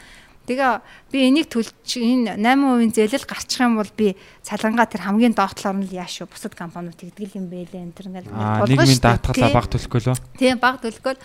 Тэгээ 0.46 0.78
би 1.10 1.18
энийг 1.26 1.50
төлж 1.50 1.74
энэ 1.98 2.38
8% 2.38 2.94
зээлэл 2.94 3.26
гарчих 3.26 3.66
юм 3.66 3.82
бол 3.82 3.90
би 3.98 4.14
цалингаа 4.46 4.86
тэр 4.86 5.02
хамгийн 5.02 5.34
доотлоор 5.34 5.82
нь 5.82 5.90
л 5.90 5.98
яаш 5.98 6.22
шүү 6.22 6.30
бусад 6.30 6.54
компаниуд 6.54 6.94
тэгдэл 6.94 7.34
юм 7.42 7.50
бэлээ 7.50 7.82
энэ 7.82 7.96
төр 7.98 8.06
ингээд 8.14 8.30
Аа 8.30 8.62
тулгын 8.62 8.86
нийгмийн 8.86 9.02
даатгалаа 9.02 9.50
тий. 9.50 9.56
баг 9.58 9.66
төлөхгүй 9.66 10.00
лөө. 10.06 10.16
Тийм 10.38 10.56
баг 10.62 10.76
төлгөөл. 10.86 11.20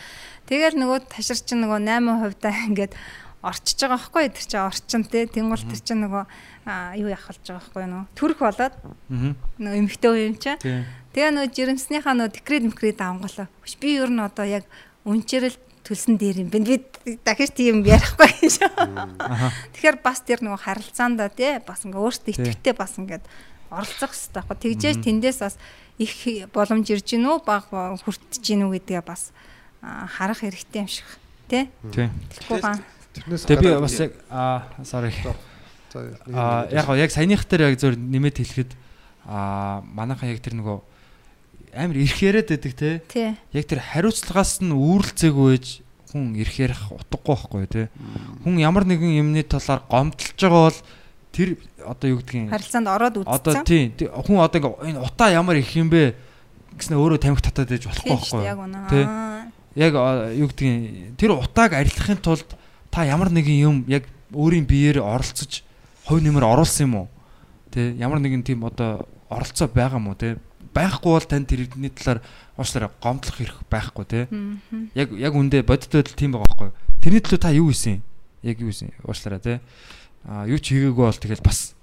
Тэгэл 0.49 0.76
нөгөө 0.81 0.99
ташир 1.05 1.38
чинь 1.38 1.61
нөгөө 1.61 1.80
8% 1.85 2.41
та 2.41 2.49
ингээд 2.72 2.93
орчиж 3.45 3.77
байгаа 3.77 3.97
байхгүй 3.97 4.26
тэр 4.34 4.45
чинь 4.49 4.65
орчин 4.65 5.03
те 5.05 5.19
тэнгуул 5.30 5.65
тэр 5.69 5.81
чинь 5.85 6.01
нөгөө 6.01 6.23
юу 7.01 7.09
явах 7.13 7.30
болж 7.30 7.41
байгаа 7.45 7.61
байхгүй 7.61 7.85
нөгөө 7.89 8.05
төрөх 8.18 8.39
болоод 8.41 8.76
нөгөө 9.61 9.80
эмхтэй 9.85 10.09
үе 10.09 10.23
юм 10.30 10.38
чинь. 10.38 10.85
Тий. 11.12 11.28
Тэгээ 11.28 11.32
нөгөө 11.36 11.52
жирэмснийхаа 11.56 12.16
нөгөө 12.16 12.34
декрет 12.36 12.64
мкрет 12.72 13.00
авангалаа. 13.04 13.48
Хүч 13.64 13.74
би 13.84 14.00
ер 14.00 14.12
нь 14.12 14.24
одоо 14.24 14.48
яг 14.48 14.64
үнчээрэл 15.04 15.60
төлсөн 15.84 16.16
дээр 16.16 16.46
юм 16.46 16.50
байна. 16.50 16.66
Би 16.66 17.20
дахиж 17.26 17.52
тийм 17.52 17.84
ярихгүй 17.84 18.32
гэж. 18.40 18.56
Тэгэхээр 19.76 19.98
бас 20.00 20.24
тэр 20.24 20.40
нөгөө 20.46 20.62
харилцаанда 20.64 21.28
те 21.34 21.60
бас 21.60 21.84
ингээ 21.84 22.00
өөртөө 22.00 22.32
Тий. 22.32 22.36
итгэвтэй 22.38 22.74
бас 22.78 22.96
ингээд 22.96 23.26
оролцох 23.72 24.14
хэрэгтэй 24.14 24.40
байхгүй. 24.40 24.58
Тэгжээж 24.62 24.98
тэндээс 25.04 25.40
бас 25.42 25.56
их 25.98 26.14
боломж 26.54 26.88
ирж 26.92 27.06
гин 27.08 27.28
үү 27.28 27.40
баг 27.44 27.72
хүртэж 27.72 28.42
гин 28.44 28.68
үү 28.68 28.80
гэдгээ 28.80 29.02
бас 29.02 29.32
харах 29.82 30.44
хэрэгтэй 30.44 30.86
юм 30.86 30.90
шиг 30.92 31.08
тий. 31.48 31.68
Тий. 31.92 32.08
Тэрнээс 32.48 33.44
би 33.48 33.68
бас 33.80 33.96
яг 34.00 34.12
аа 34.30 34.68
sorry. 34.84 35.12
Аа 36.32 36.68
юм 36.68 36.76
яг 36.76 36.88
яг 37.10 37.12
саяных 37.12 37.48
дээр 37.48 37.74
яг 37.74 37.80
зөв 37.80 37.96
нэмэт 37.96 38.38
хэлэхэд 38.44 38.72
аа 39.26 39.82
манайхаа 39.88 40.30
яг 40.30 40.44
тэр 40.44 40.60
нөгөө 40.60 40.90
амар 41.76 41.98
ирэх 41.98 42.19
яриад 42.22 42.48
байдаг 42.52 42.73
те. 42.76 42.89
Тий. 43.07 43.30
Яг 43.53 43.65
тэр 43.68 43.80
хариуцлагаас 43.80 44.60
нь 44.61 44.72
үүрэлцээгүй 44.76 45.48
байж 45.56 45.68
хүн 46.11 46.35
ирэх 46.35 46.56
ярих 46.60 46.81
утгагүй 46.91 47.31
байхгүй 47.31 47.68
те. 47.72 47.84
Хүн 48.43 48.60
ямар 48.60 48.84
нэгэн 48.84 49.22
юмны 49.23 49.43
талаар 49.48 49.81
гомдлож 49.88 50.35
байгаа 50.35 50.64
бол 50.68 50.80
тэр 51.31 51.49
одоо 51.88 52.07
юу 52.11 52.19
гэдгийг 52.19 52.52
Харилцаанд 52.52 52.88
ороод 52.91 53.15
одоо 53.23 53.53
үзсэн. 53.56 53.64
тий 53.64 53.84
тий, 53.95 54.07
хүн 54.11 54.43
одоо 54.43 54.76
энэ 54.84 54.99
утаа 54.99 55.31
ямар 55.31 55.56
их 55.56 55.72
юм 55.80 55.88
бэ 55.88 56.14
гэснээр 56.76 56.99
өөрөө 56.99 57.19
тамхи 57.23 57.43
татаад 57.48 57.72
байж 57.72 57.88
болохгүй 57.88 58.11
Тийм 58.11 58.19
байхгүй 58.19 58.43
яг 58.43 58.57
юу? 58.60 58.65
үнэ. 58.68 58.80
Тий. 58.91 59.03
Аа. 59.07 59.48
Яг 59.80 59.93
юу 60.35 60.48
гэдгийг 60.52 61.15
тэр 61.15 61.31
утааг 61.39 61.72
арилгахын 61.80 62.19
тулд 62.19 62.49
та 62.91 63.07
ямар 63.07 63.31
нэгэн 63.31 63.57
юм 63.64 63.76
яг 63.88 64.03
өөрийн 64.35 64.68
биеэр 64.68 64.99
оролцож 64.99 65.64
хувь 66.03 66.19
нэмэр 66.19 66.43
оруулсан 66.43 66.91
юм 66.91 66.95
уу? 66.99 67.07
Тэ 67.72 67.95
ямар 67.95 68.19
нэгэн 68.19 68.43
тийм 68.43 68.68
одоо 68.68 69.07
оролцоо 69.31 69.72
байгаа 69.72 70.03
юм 70.03 70.11
уу 70.11 70.19
те? 70.19 70.35
Байхгүй 70.72 71.11
бол 71.11 71.27
тань 71.27 71.45
тэрний 71.45 71.91
талаар 71.91 72.22
уучлаарай 72.56 72.91
гомдлох 73.03 73.35
хэрэг 73.35 73.60
байхгүй. 73.68 74.06
Мгм. 74.31 74.91
Яг 74.95 75.11
яг 75.19 75.34
үндэ 75.35 75.68
бодит 75.68 75.91
байдал 75.91 76.15
тийм 76.15 76.31
байгаа 76.31 76.48
байхгүй? 76.48 76.69
Тэрний 77.03 77.22
төлөө 77.22 77.41
та 77.43 77.52
юу 77.52 77.72
хийсэн? 77.72 77.99
Яг 78.43 78.57
юу 78.64 78.72
хийсэн? 78.72 78.95
Уучлаарай 79.03 79.41
те. 79.43 79.53
А 80.23 80.48
юу 80.48 80.60
ч 80.61 80.72
хийгээгүй 80.72 81.06
бол 81.06 81.19
тэгэл 81.19 81.43
бас 81.43 81.76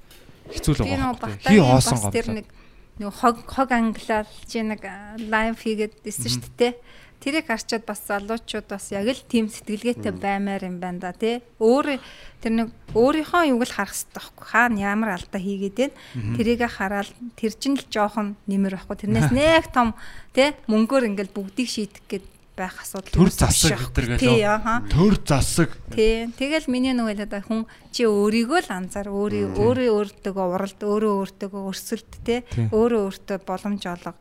хэцүү 0.49 0.73
л 0.73 0.81
байгаа? 0.89 1.37
Хий 1.45 1.61
хоосон 1.61 1.99
бас 2.01 2.15
тэр 2.15 2.27
гомдлоо. 2.33 2.37
нэг 2.41 2.47
нөгөө 2.99 3.15
хог 3.15 3.37
хог 3.47 3.71
англиал 3.71 4.31
чи 4.49 4.59
нэг 4.65 4.83
лайв 5.29 5.55
хийгээд 5.61 5.95
ирсэн 6.03 6.33
шүү 6.33 6.53
дээ. 6.57 6.73
Тэрийг 7.19 7.51
харчаад 7.51 7.83
бас 7.83 8.01
залуучууд 8.07 8.67
бас 8.71 8.95
яг 8.95 9.11
л 9.11 9.23
тийм 9.27 9.51
сэтгэлгээтэй 9.51 10.15
баймаар 10.15 10.63
юм 10.63 10.79
байна 10.79 11.11
да 11.11 11.13
тий. 11.13 11.43
Өөр 11.59 11.99
тэр 12.39 12.53
нэг 12.55 12.69
өөрийнхөө 12.95 13.51
юг 13.51 13.67
л 13.67 13.75
харах 13.75 13.91
хэрэгтэй 13.91 14.15
байхгүй. 14.15 14.47
Хаана 14.47 14.79
ямар 14.79 15.11
алдаа 15.19 15.41
хийгээд 15.43 15.77
байна. 15.83 15.99
Тэрийг 16.39 16.63
хараад 16.71 17.11
тэр 17.35 17.53
чинь 17.59 17.75
л 17.75 17.83
жоохон 17.91 18.39
нэмэр 18.47 18.79
байхгүй. 18.79 18.97
Тэрнээс 19.03 19.35
нэг 19.39 19.67
том 19.75 19.99
тий 20.31 20.55
мөнгөөр 20.71 21.11
ингээл 21.11 21.35
бүгдийг 21.35 21.67
шийдэх 21.67 22.07
гээд 22.07 22.38
байх 22.59 22.75
асуудал 22.83 23.15
Төр 23.15 23.31
засаг 23.31 23.79
гэдэг 23.95 24.19
л. 24.27 24.83
Төр 24.91 25.15
засаг. 25.23 25.71
Тий. 25.95 26.27
Тэгэл 26.35 26.67
миний 26.67 26.91
нөгөө 26.91 27.15
л 27.15 27.23
одоо 27.23 27.43
хүн 27.47 27.61
чи 27.95 28.03
өөрийгөө 28.11 28.67
л 28.67 28.71
анзаар 28.75 29.07
өөрийн 29.07 29.55
өөрөө 29.55 29.95
өөртөөгөө 29.95 30.47
уралд 30.59 30.81
өөрөө 30.83 31.13
өөртөөгөө 31.23 31.63
өрсөлд 31.71 32.13
Тий. 32.27 32.43
өөрөө 32.75 33.01
өөртөө 33.07 33.39
боломж 33.47 33.83
олго 33.87 34.13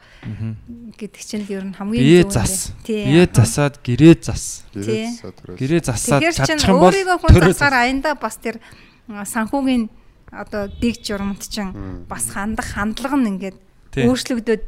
гэдэг 1.02 1.22
чинь 1.26 1.46
л 1.50 1.54
ер 1.58 1.66
нь 1.66 1.74
хамгийн 1.74 2.30
зөв. 2.30 2.78
Тий, 2.86 3.10
Бие 3.10 3.26
аа. 3.26 3.34
засаад 3.34 3.82
гэрээ 3.82 4.16
зас. 4.22 4.62
Гэрээ 4.78 5.82
засаад 5.82 6.22
чадчих 6.30 6.70
юм 6.70 6.78
бол 6.78 6.94
өөрийгөө 6.94 7.18
хүн 7.18 7.34
засаар 7.58 7.76
аянда 7.90 8.14
бас 8.14 8.38
тэр 8.38 8.62
санхүүгийн 9.10 9.90
одоо 10.32 10.68
дэг 10.68 11.02
журамт 11.02 11.42
чин 11.48 12.06
бас 12.08 12.30
хандах 12.36 12.76
хандлага 12.76 13.18
нь 13.18 13.30
ингээд 13.34 13.58
өөрчлөгдөд. 13.96 14.62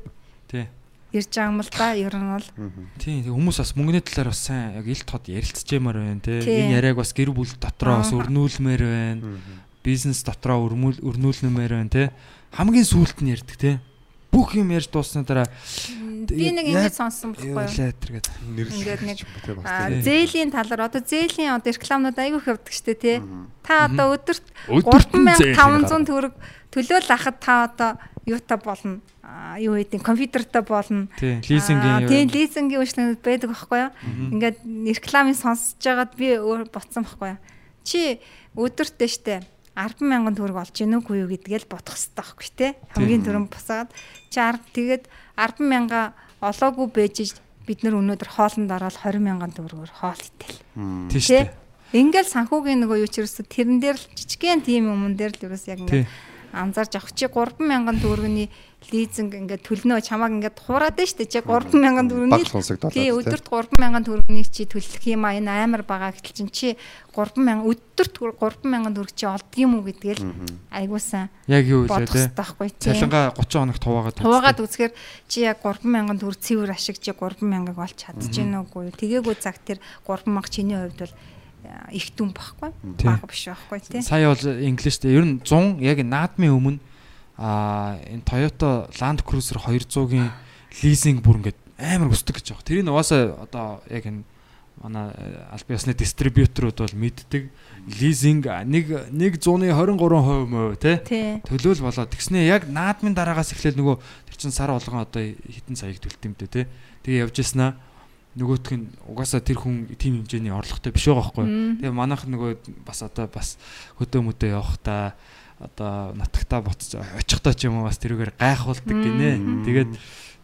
Ирж 1.11 1.29
байгаа 1.33 1.49
юм 1.49 1.61
л 1.65 1.71
да 1.73 1.87
ер 1.97 2.13
нь 2.13 2.29
бол 2.29 2.47
Тийм 3.01 3.25
хүмүүс 3.25 3.57
бас 3.61 3.73
мөнгөний 3.73 4.03
талаар 4.05 4.29
бас 4.29 4.41
сайн 4.45 4.77
яг 4.77 4.85
ил 4.85 5.03
тод 5.05 5.25
ярилцчаамаар 5.25 5.97
байна 5.97 6.21
те. 6.21 6.37
Энэ 6.45 6.77
яриаг 6.77 7.01
бас 7.01 7.13
гэр 7.17 7.33
бүл 7.33 7.49
дотроо 7.57 8.05
бас 8.05 8.13
өрнүүлмээр 8.13 8.83
байна. 8.85 9.37
Бизнес 9.81 10.21
дотроо 10.21 10.69
өрмүүл 10.69 11.01
өрнүүлнэмээр 11.01 11.73
байна 11.73 11.89
те. 11.89 12.03
Хамгийн 12.53 12.85
сүүлд 12.85 13.25
нь 13.25 13.33
ярьдаг 13.33 13.57
те. 13.57 13.81
Бүх 14.29 14.53
юм 14.53 14.69
ярьж 14.69 14.93
дуусны 14.93 15.25
дараа 15.25 15.49
би 16.29 16.53
нэг 16.53 16.69
ингэж 16.69 16.93
сонсон 16.93 17.33
юу 17.33 17.57
байхгүй 17.57 17.73
юу 17.73 17.89
лээ 17.89 17.93
тэргээд. 17.97 18.27
Ингээд 18.53 19.01
нэг 19.09 19.17
зээлийн 20.05 20.53
талаар 20.53 20.85
одоо 20.85 21.01
зээлийн 21.01 21.57
одоо 21.57 21.73
рекламнууд 21.73 22.17
айгүйх 22.19 22.45
явдаг 22.45 22.69
штэ 22.69 22.93
тий. 22.93 23.17
Та 23.65 23.89
одоо 23.89 24.13
өдөрт 24.13 24.45
Өдөрт 24.69 25.11
нь 25.17 25.25
зээл 25.25 25.57
3500 25.57 26.05
төгрөг 26.05 26.33
төлөөл 26.73 27.09
ахад 27.09 27.37
та 27.41 27.53
одоо 27.69 27.91
юутай 28.25 28.57
болно? 28.57 29.01
Юу 29.57 29.77
гэдэг 29.77 30.01
компьютертай 30.01 30.61
болно. 30.61 31.07
Тий, 31.17 31.37
Аа, 31.37 31.41
лизингийн 31.41 32.07
Тийм 32.09 32.29
лизингийн 32.29 32.81
үйлчлэгүүд 32.81 33.21
байдаг 33.21 33.49
байхгүй 33.53 33.79
юу? 33.85 33.91
Ингээд 34.33 34.57
рекламыг 34.65 35.37
сонсож 35.37 35.81
байгаад 35.81 36.13
би 36.17 36.27
өөр 36.37 36.69
ботсон 36.73 37.05
байхгүй 37.05 37.37
юу? 37.37 37.39
Чи 37.85 38.21
өдөртөө 38.57 39.09
штэ 39.09 39.35
100000 39.77 40.35
төгрөг 40.35 40.57
олж 40.59 40.75
гинүү 40.75 40.99
үгүй 40.99 41.17
юу 41.23 41.29
гэдгээл 41.31 41.69
бодох 41.71 41.95
хэрэгтэй 41.95 42.17
байхгүй 42.19 42.49
тий. 42.57 42.71
Хамгийн 42.93 43.23
түрүүнд 43.23 43.49
босаад 43.53 43.89
чи 44.27 44.39
10 44.41 44.59
тэгээд 44.75 45.03
100000 45.37 46.13
олоогүй 46.43 46.87
бэжж 46.91 47.39
бид 47.63 47.85
нар 47.85 47.95
өнөөдөр 48.01 48.29
хоолнд 48.33 48.69
ороод 48.73 48.97
20000 48.97 49.55
төгрөгөөр 49.55 49.93
хоол 49.93 50.19
итэл. 50.19 50.57
тий 51.13 51.21
штэ. 51.21 51.53
Ингээл 51.89 52.29
санхүүгийн 52.29 52.85
нөгөө 52.85 53.01
юу 53.01 53.09
ч 53.09 53.23
ерөөсө 53.23 53.49
тэрэн 53.49 53.81
дээр 53.81 53.97
л 53.97 54.05
жижигхэн 54.13 54.61
тим 54.61 54.93
юмн 54.93 55.17
дээр 55.17 55.33
л 55.33 55.45
ерөөс 55.49 55.65
яг 55.73 55.79
ингээд 55.81 56.05
анзаарч 56.53 56.93
авах 56.97 57.13
чи 57.13 57.27
3000 57.27 58.01
төгрөгийн 58.01 58.49
лизинг 58.89 59.35
ингээд 59.35 59.67
төлнөө 59.67 59.99
чамааг 60.01 60.31
ингээд 60.39 60.57
хуураад 60.63 60.95
байна 60.95 61.09
шүү 61.11 61.19
дээ. 61.19 61.33
Чи 61.35 61.41
3000 61.43 62.09
төгрөгийн 62.09 62.91
Тий, 62.95 63.11
өдөрт 63.11 63.45
3000 63.45 64.07
төгрөгийг 64.07 64.49
чи 64.49 64.63
төлөх 64.65 65.03
юм 65.03 65.27
а 65.27 65.35
энэ 65.35 65.51
амар 65.51 65.83
бага 65.83 66.15
гэтэл 66.15 66.47
чин 66.47 66.49
чи 66.49 66.79
3000 67.11 67.67
өдөрт 67.67 68.13
3000 68.15 68.95
төгрөг 68.95 69.13
чи 69.13 69.25
олдг 69.27 69.53
юм 69.59 69.77
уу 69.77 69.83
гэдгээл 69.83 70.23
айгуусан 70.71 71.27
Яг 71.51 71.67
юу 71.67 71.83
вэ 71.85 72.07
тий. 72.79 72.95
Цалингаа 72.95 73.35
30 73.35 73.59
хоногт 73.67 73.83
хуваагаад. 73.83 74.17
Хуваагаад 74.23 74.63
үзэхээр 74.63 74.93
чи 75.27 75.43
яг 75.43 75.59
3000 75.59 76.15
төгрөг 76.17 76.39
цэвэр 76.39 76.71
ашиг 76.71 77.03
чи 77.03 77.11
3000-ыг 77.11 77.75
олж 77.75 77.97
чадчих 77.99 78.31
гин 78.31 78.63
үгүй 78.63 78.89
юу? 78.89 78.95
Тэгээгүй 78.95 79.35
цаг 79.35 79.59
тэр 79.59 79.83
3000 80.07 80.47
чиний 80.47 80.79
хувьд 80.79 81.03
бол 81.03 81.13
их 81.91 82.11
дүн 82.15 82.31
багхгүй. 82.35 82.71
Тий. 82.97 83.07
Бага 83.07 83.27
биш 83.27 83.45
байхгүй 83.49 83.79
тий. 83.85 84.01
Сая 84.05 84.31
бол 84.31 84.43
инглиштэй 84.43 85.15
ер 85.17 85.25
нь 85.25 85.39
100 85.43 85.81
яг 85.83 86.01
наадмын 86.03 86.53
өмнө 86.55 86.79
а 87.39 87.97
энэ 88.03 88.23
Toyota 88.27 88.89
Land 88.99 89.23
Cruiser 89.23 89.57
200-ийн 89.59 90.29
лизинг 90.83 91.23
бүр 91.23 91.39
ингээд 91.39 91.59
амар 91.79 92.11
өсдөг 92.11 92.39
гэж 92.39 92.51
байгаа. 92.51 92.67
Тэрийг 92.67 92.89
угаасаа 92.91 93.47
одоо 93.47 93.79
яг 93.87 94.03
энэ 94.05 94.23
манай 94.83 95.11
аль 95.51 95.65
биесны 95.67 95.93
дистрибьюторууд 95.93 96.79
бол 96.79 96.95
мэддэг 96.95 97.51
лизинг 97.99 98.47
нэг 98.47 99.11
нэг 99.11 99.39
100-ны 99.39 99.71
23% 99.75 100.47
мөө 100.51 100.75
тий 100.79 100.95
Тий. 101.03 101.27
төлөөл 101.43 101.83
болоод 101.83 102.11
тэгснээ 102.11 102.47
яг 102.47 102.67
наадмын 102.67 103.15
дараагаас 103.15 103.51
эхлээл 103.55 103.75
нөгөө 103.75 103.97
тэр 103.99 104.35
чин 104.39 104.55
сар 104.55 104.71
болгон 104.71 105.03
одоо 105.03 105.23
хитэн 105.23 105.75
саяг 105.75 105.99
төлт 105.99 106.23
юм 106.23 106.35
дээ 106.39 106.47
тий. 106.47 106.65
Тэгээ 107.03 107.23
явж 107.27 107.35
яснаа 107.43 107.75
нөгөөх 108.39 108.71
нь 108.73 108.87
угаасаа 109.03 109.43
тэр 109.43 109.59
хүн 109.59 109.91
тийм 109.99 110.23
хэмжээний 110.23 110.55
орлоготой 110.55 110.95
биш 110.95 111.11
байгаа 111.11 111.27
байхгүй. 111.27 111.45
Тэгээ 111.83 111.91
манайх 111.91 112.23
нөгөө 112.23 112.51
бас 112.87 113.03
одоо 113.03 113.27
бас 113.27 113.59
хөдөө 113.99 114.21
мөдөө 114.23 114.49
явахдаа 114.55 115.19
одоо 115.59 116.15
нутагтаа 116.15 116.63
буцаж 116.63 117.03
очихдоо 117.19 117.53
ч 117.53 117.67
юм 117.67 117.83
уу 117.83 117.91
бас 117.91 117.99
тэрүүгээр 117.99 118.39
гайхуулдаг 118.39 118.95
гинэ. 118.95 119.67
Тэгээд 119.67 119.91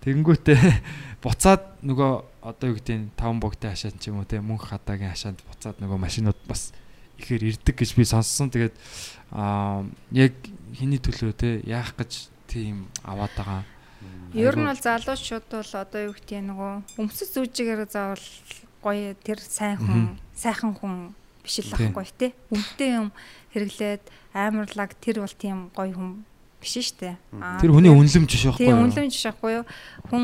тэгэнгүүтээ 0.04 0.60
буцаад 1.24 1.80
нөгөө 1.82 2.12
одоо 2.44 2.66
юу 2.70 2.78
гэдэг 2.78 2.96
нь 3.00 3.10
таван 3.16 3.40
богтой 3.40 3.72
хашаанд 3.72 4.04
ч 4.04 4.12
юм 4.12 4.20
уу 4.20 4.28
те 4.28 4.44
мөнх 4.44 4.68
хадаагийн 4.68 5.16
хашаанд 5.16 5.40
буцаад 5.48 5.80
нөгөө 5.80 5.98
машинууд 5.98 6.40
бас 6.46 6.76
ихээр 7.18 7.56
ирдэг 7.56 7.76
гэж 7.80 7.96
би 7.96 8.04
сонссон. 8.04 8.52
Тэгээд 8.52 8.76
аа 9.32 9.88
яг 10.12 10.36
хиний 10.76 11.00
төлөө 11.00 11.32
те 11.32 11.50
яах 11.64 11.96
гэж 11.96 12.28
тийм 12.52 12.92
аваад 13.08 13.32
байгаа. 13.40 13.64
Ер 14.36 14.56
нь 14.60 14.68
бол 14.68 14.76
залуучууд 14.76 15.46
бол 15.48 15.72
одоо 15.80 16.02
юу 16.12 16.14
гэдэг 16.14 16.40
нь 16.44 16.50
нөгөө 16.52 16.72
өмсөж 17.00 17.30
зүүжгээр 17.40 17.82
заавал 17.88 18.26
гоё 18.84 19.16
тэр 19.24 19.40
сайн 19.40 19.80
хүн, 19.80 20.20
сайхан 20.36 20.76
хүн 20.76 21.16
биш 21.46 21.62
л 21.64 21.72
Тий. 21.72 21.88
ахгүй 21.88 22.06
тий. 22.20 22.32
Өмдтэй 22.52 22.90
юм 23.00 23.08
хэрэглээд 23.56 24.04
амарлаг 24.36 24.92
тэр 25.00 25.24
бол 25.24 25.36
тийм 25.40 25.72
гоё 25.72 25.94
хүн 25.96 26.12
биш 26.60 26.82
штэ. 26.82 27.16
Аа, 27.40 27.62
Тэр 27.62 27.72
хүний 27.78 27.94
үнлэмж 27.94 28.26
биш 28.26 28.44
байхгүй 28.50 28.66
Тийм 28.66 28.74
юу? 28.76 28.84
үнлэмж 28.90 29.14
шахгүй 29.14 29.52
юу? 29.62 29.66
Хүн 30.10 30.24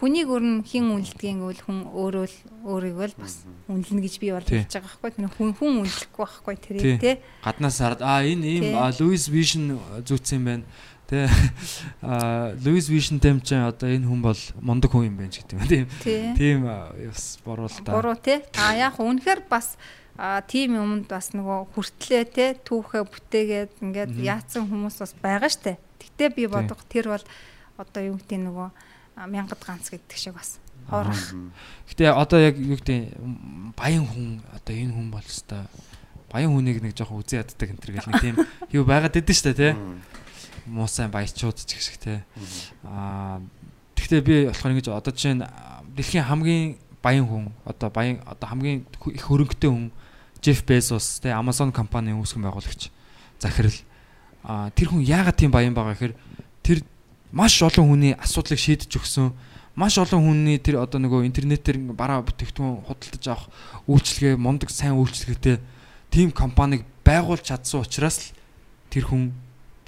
хүнийг 0.00 0.28
өрн 0.32 0.64
хин 0.64 0.88
үнэлдгийг 0.88 1.36
гэвэл 1.36 1.62
хүн 1.68 1.78
өөрөө 1.92 2.24
л 2.26 2.36
өөрийгөө 2.64 3.06
л 3.12 3.16
бас 3.20 3.44
үнэлнэ 3.68 4.00
гэж 4.00 4.14
би 4.16 4.32
бол 4.32 4.40
хэлж 4.40 4.72
байгаа 4.72 4.88
байхгүй. 4.88 5.10
Тэр 5.12 5.28
хүн 5.36 5.50
хүн 5.52 5.72
үнэлэхгүй 5.84 6.24
байхгүй 6.24 6.54
тэрийг 6.56 7.00
тий. 7.00 7.14
гаднаас 7.44 7.76
хараад 7.76 8.00
а 8.00 8.24
энэ 8.24 8.44
ийм 8.48 8.64
Louis 8.98 9.24
Vision 9.28 9.76
зүүцсэн 10.08 10.40
юм 10.40 10.44
байна. 10.48 10.64
Тэ 11.12 11.28
а 12.00 12.56
Louis 12.64 12.88
Vision 12.88 13.20
тэм 13.20 13.44
чинь 13.44 13.60
одоо 13.60 13.84
энэ 13.84 14.08
хүн 14.08 14.24
бол 14.24 14.40
мундаг 14.64 14.88
хүн 14.88 15.12
юм 15.12 15.20
байна 15.20 15.28
ч 15.28 15.44
гэдэг 15.44 15.60
юм. 15.60 15.68
Тийм. 15.68 15.84
Тий. 16.00 16.24
Тийм 16.32 16.58
бас 16.64 17.36
буруу 17.44 17.68
л 17.68 17.78
да. 17.84 17.92
Буруу 17.92 18.16
тий. 18.16 18.40
А 18.56 18.72
яг 18.72 18.96
үнэхээр 18.96 19.44
бас 19.44 19.76
а 20.16 20.40
тийм 20.40 20.80
юмд 20.80 21.12
бас 21.12 21.36
нөгөө 21.36 21.76
хүртлээ 21.76 22.24
те 22.32 22.46
түүхээ 22.64 23.04
бүтээгээд 23.04 23.72
ингээд 23.84 24.16
яатсан 24.24 24.72
хүмүүс 24.72 25.04
бас 25.04 25.12
байгаа 25.20 25.52
штэ. 25.52 25.76
Гэтэ 26.00 26.32
би 26.32 26.48
бодох 26.48 26.80
тэр 26.88 27.12
бол 27.12 27.24
одоо 27.76 28.00
юу 28.00 28.16
гэдэг 28.16 28.40
нөгөө 28.48 28.68
мянгад 29.28 29.60
ганц 29.60 29.92
гэдэг 29.92 30.16
шиг 30.16 30.32
бас 30.32 30.64
хоорох. 30.88 31.16
Гэтэ 31.92 32.08
одоо 32.08 32.40
яг 32.40 32.56
юу 32.56 32.80
гэдэг 32.80 33.20
баян 33.76 34.08
хүн 34.08 34.40
одоо 34.48 34.72
энэ 34.72 34.96
хүн 34.96 35.08
бол 35.12 35.28
өстой 35.28 35.68
баян 36.32 36.56
хүнийг 36.56 36.80
нэг 36.80 36.96
жоохон 36.96 37.20
үзэн 37.20 37.44
яддаг 37.44 37.68
энэ 37.68 37.80
төр 37.84 37.92
гэл 38.00 38.08
нэг 38.08 38.20
тийм 38.24 38.36
юу 38.72 38.84
байгаад 38.88 39.20
идэв 39.20 39.36
штэ 39.36 39.52
тий. 39.52 39.72
Муу 40.66 40.86
сайн 40.86 41.10
баячууд 41.10 41.58
ч 41.58 41.70
гэх 41.74 41.82
шиг 41.82 41.96
тий. 41.98 42.18
Аа 42.84 43.40
тэгтээ 43.96 44.20
би 44.20 44.34
болохоор 44.50 44.72
ингэж 44.74 44.88
одоо 44.90 45.12
жишээ 45.14 45.34
нь 45.38 45.44
дэлхийн 45.96 46.26
хамгийн 46.26 46.78
баян 47.02 47.26
хүн 47.26 47.44
одоо 47.64 47.90
баян 47.90 48.22
одоо 48.26 48.48
хамгийн 48.48 48.86
их 49.14 49.26
хөрөнгөтэй 49.26 49.70
хүн 49.70 49.90
Jeff 50.42 50.66
Bezos 50.66 51.22
тий 51.22 51.30
Amazon 51.30 51.70
компанийн 51.70 52.18
үүсгэн 52.18 52.42
байгуулагч 52.42 52.90
захирал 53.38 53.78
а 54.42 54.70
тэр 54.74 54.90
хүн 54.90 55.02
яагаад 55.06 55.38
тийм 55.38 55.50
баян 55.50 55.74
байгаа 55.74 55.94
гэхээр 55.94 56.14
тэр 56.62 56.78
маш 57.30 57.58
олон 57.62 57.94
хүний 57.94 58.12
асуудлыг 58.18 58.58
шийдэж 58.58 58.90
өгсөн 58.98 59.30
маш 59.74 59.98
олон 59.98 60.22
хүний 60.22 60.58
тэр 60.58 60.82
одоо 60.82 60.98
нөгөө 60.98 61.26
интернетээр 61.30 61.78
бараа 61.94 62.26
бүтээгдэхүүн 62.26 62.86
худалдаж 62.86 63.24
авах 63.30 63.46
үйлчлэгээ 63.86 64.36
мундаг 64.36 64.70
сайн 64.70 64.98
үйлчлэгээтэй 64.98 65.56
тийм 66.10 66.28
компанийг 66.34 66.84
байгуулж 67.06 67.48
чадсан 67.48 67.86
учраас 67.86 68.18
л 68.18 68.26
тэр 68.90 69.08
хүн 69.08 69.32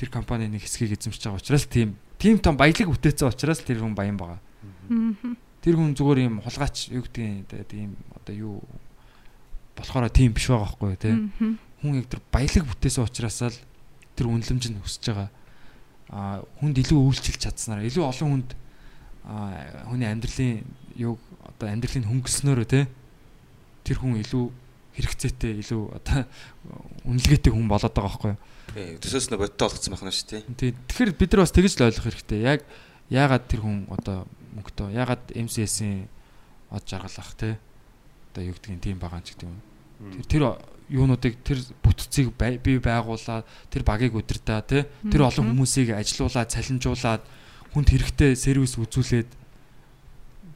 тэр 0.05 0.12
компанийн 0.12 0.52
нэг 0.52 0.68
хэсгийг 0.68 1.01
эзэмшиж 1.01 1.24
байгаа 1.24 1.40
учраас 1.40 1.64
тийм 1.64 1.97
тийм 2.20 2.36
том 2.36 2.60
баялаг 2.60 2.93
бүтээсэн 2.93 3.32
учраас 3.32 3.64
тэр 3.64 3.81
хүн 3.81 3.97
баян 3.97 4.20
байгаа. 4.20 4.40
Тэр 5.64 5.81
хүн 5.81 5.97
зүгээр 5.97 6.28
юм 6.28 6.44
хулгайч 6.44 6.93
юу 6.93 7.01
гэдгийг 7.09 7.48
тийм 7.64 7.97
одоо 8.12 8.35
юу 8.36 8.56
болохоор 9.72 10.12
тийм 10.12 10.36
биш 10.36 10.52
байгаа 10.52 10.68
байхгүй 10.68 10.97
те. 11.01 11.16
Хүн 11.81 11.97
яг 11.97 12.06
тэр 12.12 12.20
баялаг 12.28 12.64
бүтээсэн 12.68 13.09
учраас 13.09 13.40
л 13.48 13.56
тэр 14.12 14.28
үнэлэмж 14.28 14.64
нь 14.68 14.81
өсөж 14.85 15.05
байгаа. 15.09 15.31
А 16.12 16.44
хүнд 16.60 16.76
илүү 16.85 17.01
үйлчилж 17.01 17.40
чадсанаар 17.40 17.89
илүү 17.89 18.05
олон 18.05 18.28
хүнд 18.44 18.51
а 19.24 19.64
хүний 19.89 20.05
амьдралын 20.05 20.60
юг 21.01 21.16
одоо 21.48 21.72
амьдралыг 21.72 22.05
хөнгөлснөөрөө 22.05 22.68
те 22.68 22.85
тэр 23.89 23.97
хүн 24.05 24.20
илүү 24.20 24.44
хэрэгцээтэй 25.01 25.64
илүү 25.64 25.82
одоо 25.97 26.28
үнэлгээтэй 27.09 27.52
хүн 27.52 27.66
болоод 27.66 27.97
байгаа 27.97 28.12
байхгүй 28.12 28.31
юу. 28.36 28.40
Тий, 28.72 28.96
төсөөс 29.02 29.28
нь 29.28 29.36
бодтой 29.36 29.68
болгоцсон 29.68 29.92
байх 29.92 30.04
нь 30.06 30.14
шүү 30.14 30.28
дээ. 30.32 30.42
Тий. 30.56 30.70
Тэгэхээр 30.88 31.12
бид 31.18 31.30
нар 31.34 31.42
бас 31.44 31.52
тэгж 31.52 31.72
л 31.76 31.86
ойлгох 31.90 32.06
хэрэгтэй. 32.08 32.40
Яг 32.40 32.60
яагаад 33.12 33.44
тэр 33.44 33.60
хүн 33.60 33.84
одоо 33.92 34.24
мөнгөтэй 34.56 34.96
яагаад 34.96 35.22
MCS-ийн 35.36 36.08
од 36.72 36.82
жаргалах 36.88 37.32
те 37.36 37.60
одоо 38.32 38.42
юу 38.48 38.56
гэдгийг 38.56 38.80
тийм 38.80 38.98
байгаа 38.98 39.20
ч 39.20 39.36
гэдэг 39.36 39.46
юм. 39.46 39.58
Тэр 40.24 40.26
тэр 40.26 40.42
юунуудыг 40.88 41.34
тэр 41.44 41.58
бүтцийг 41.84 42.32
бий 42.34 42.78
байгуулаад 42.80 43.44
тэр 43.70 43.82
багийг 43.84 44.16
удирдаа 44.16 44.64
те 44.64 44.88
тэр 45.12 45.28
олон 45.28 45.52
хүмүүсийг 45.52 45.94
ажилуулад 45.94 46.50
цалинжуулаад 46.50 47.22
хүнд 47.76 47.88
хэрэгтэй 47.92 48.32
сервис 48.34 48.80
үзүүлээд 48.80 49.44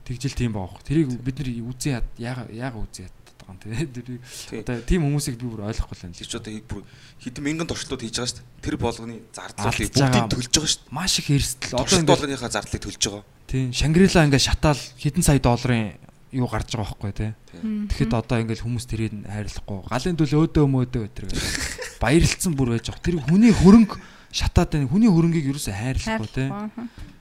Тэгжил 0.09 0.33
тийм 0.33 0.57
хөө. 0.57 0.81
Тэрийг 0.89 1.21
бид 1.21 1.37
нар 1.37 1.49
үзэн 1.69 2.01
яа 2.01 2.03
яага 2.17 2.49
яага 2.49 2.81
үзэн 2.81 3.13
байгаа 3.49 3.81
юм 3.81 4.21
Тийм. 4.53 4.61
одоо 4.61 4.77
тийм 4.85 5.01
хүмүүсийг 5.09 5.41
би 5.41 5.47
бүр 5.49 5.65
ойлгохгүй 5.73 5.97
л 5.97 6.05
юм. 6.05 6.13
Тэр 6.13 6.29
ч 6.29 6.35
одоо 6.37 6.53
бүр 6.69 6.83
хэдэн 7.25 7.43
мянган 7.45 7.69
туршлууд 7.69 8.03
хийж 8.05 8.17
байгаа 8.21 8.29
шүү 8.29 8.39
дээ. 8.45 8.63
Тэр 8.63 8.77
болгоны 8.77 9.17
зардлыг 9.33 9.91
бүгдийг 9.97 10.29
төлж 10.29 10.53
байгаа 10.53 10.69
шүү 10.69 10.83
дээ. 10.85 10.93
Маш 10.93 11.13
их 11.19 11.29
эрсдэл. 11.33 11.73
Одоо 11.73 11.97
ингээд 11.97 12.13
болгоныхаа 12.13 12.53
зардлыг 12.53 12.83
төлж 12.85 13.03
байгаа. 13.09 13.25
тийм 13.49 13.73
Шангрила 13.73 14.25
ингээд 14.29 14.45
шатаал 14.45 14.83
хэдэн 15.01 15.25
сая 15.25 15.41
долларын 15.41 15.97
юу 16.33 16.47
гарч 16.47 16.69
байгаа 16.77 16.93
байхгүй 16.93 17.13
те. 17.17 17.33
Тийм. 17.49 17.89
Тэгэхэд 17.89 18.13
одоо 18.13 18.37
ингээд 18.45 18.63
хүмүүс 18.63 18.85
тэрийг 18.85 19.13
хайрлахгүй. 19.25 19.79
Галын 19.89 20.19
төлөө 20.21 20.41
өөдөө 20.45 20.67
мөөдөө 20.69 21.03
өтер 21.09 21.25
гэж 21.33 21.41
баярлцсан 22.05 22.53
бүр 22.53 22.77
байж 22.77 22.85
байгаа. 22.93 23.05
Тэр 23.09 23.17
хүний 23.25 23.53
хөрөнгө 23.57 23.97
шатаад 24.29 24.77
байна. 24.77 24.93
Хүний 24.93 25.09
хөрөнгийг 25.09 25.49
ерөөсөө 25.49 25.73
хайрлахгүй 25.73 26.29
те. 26.37 26.45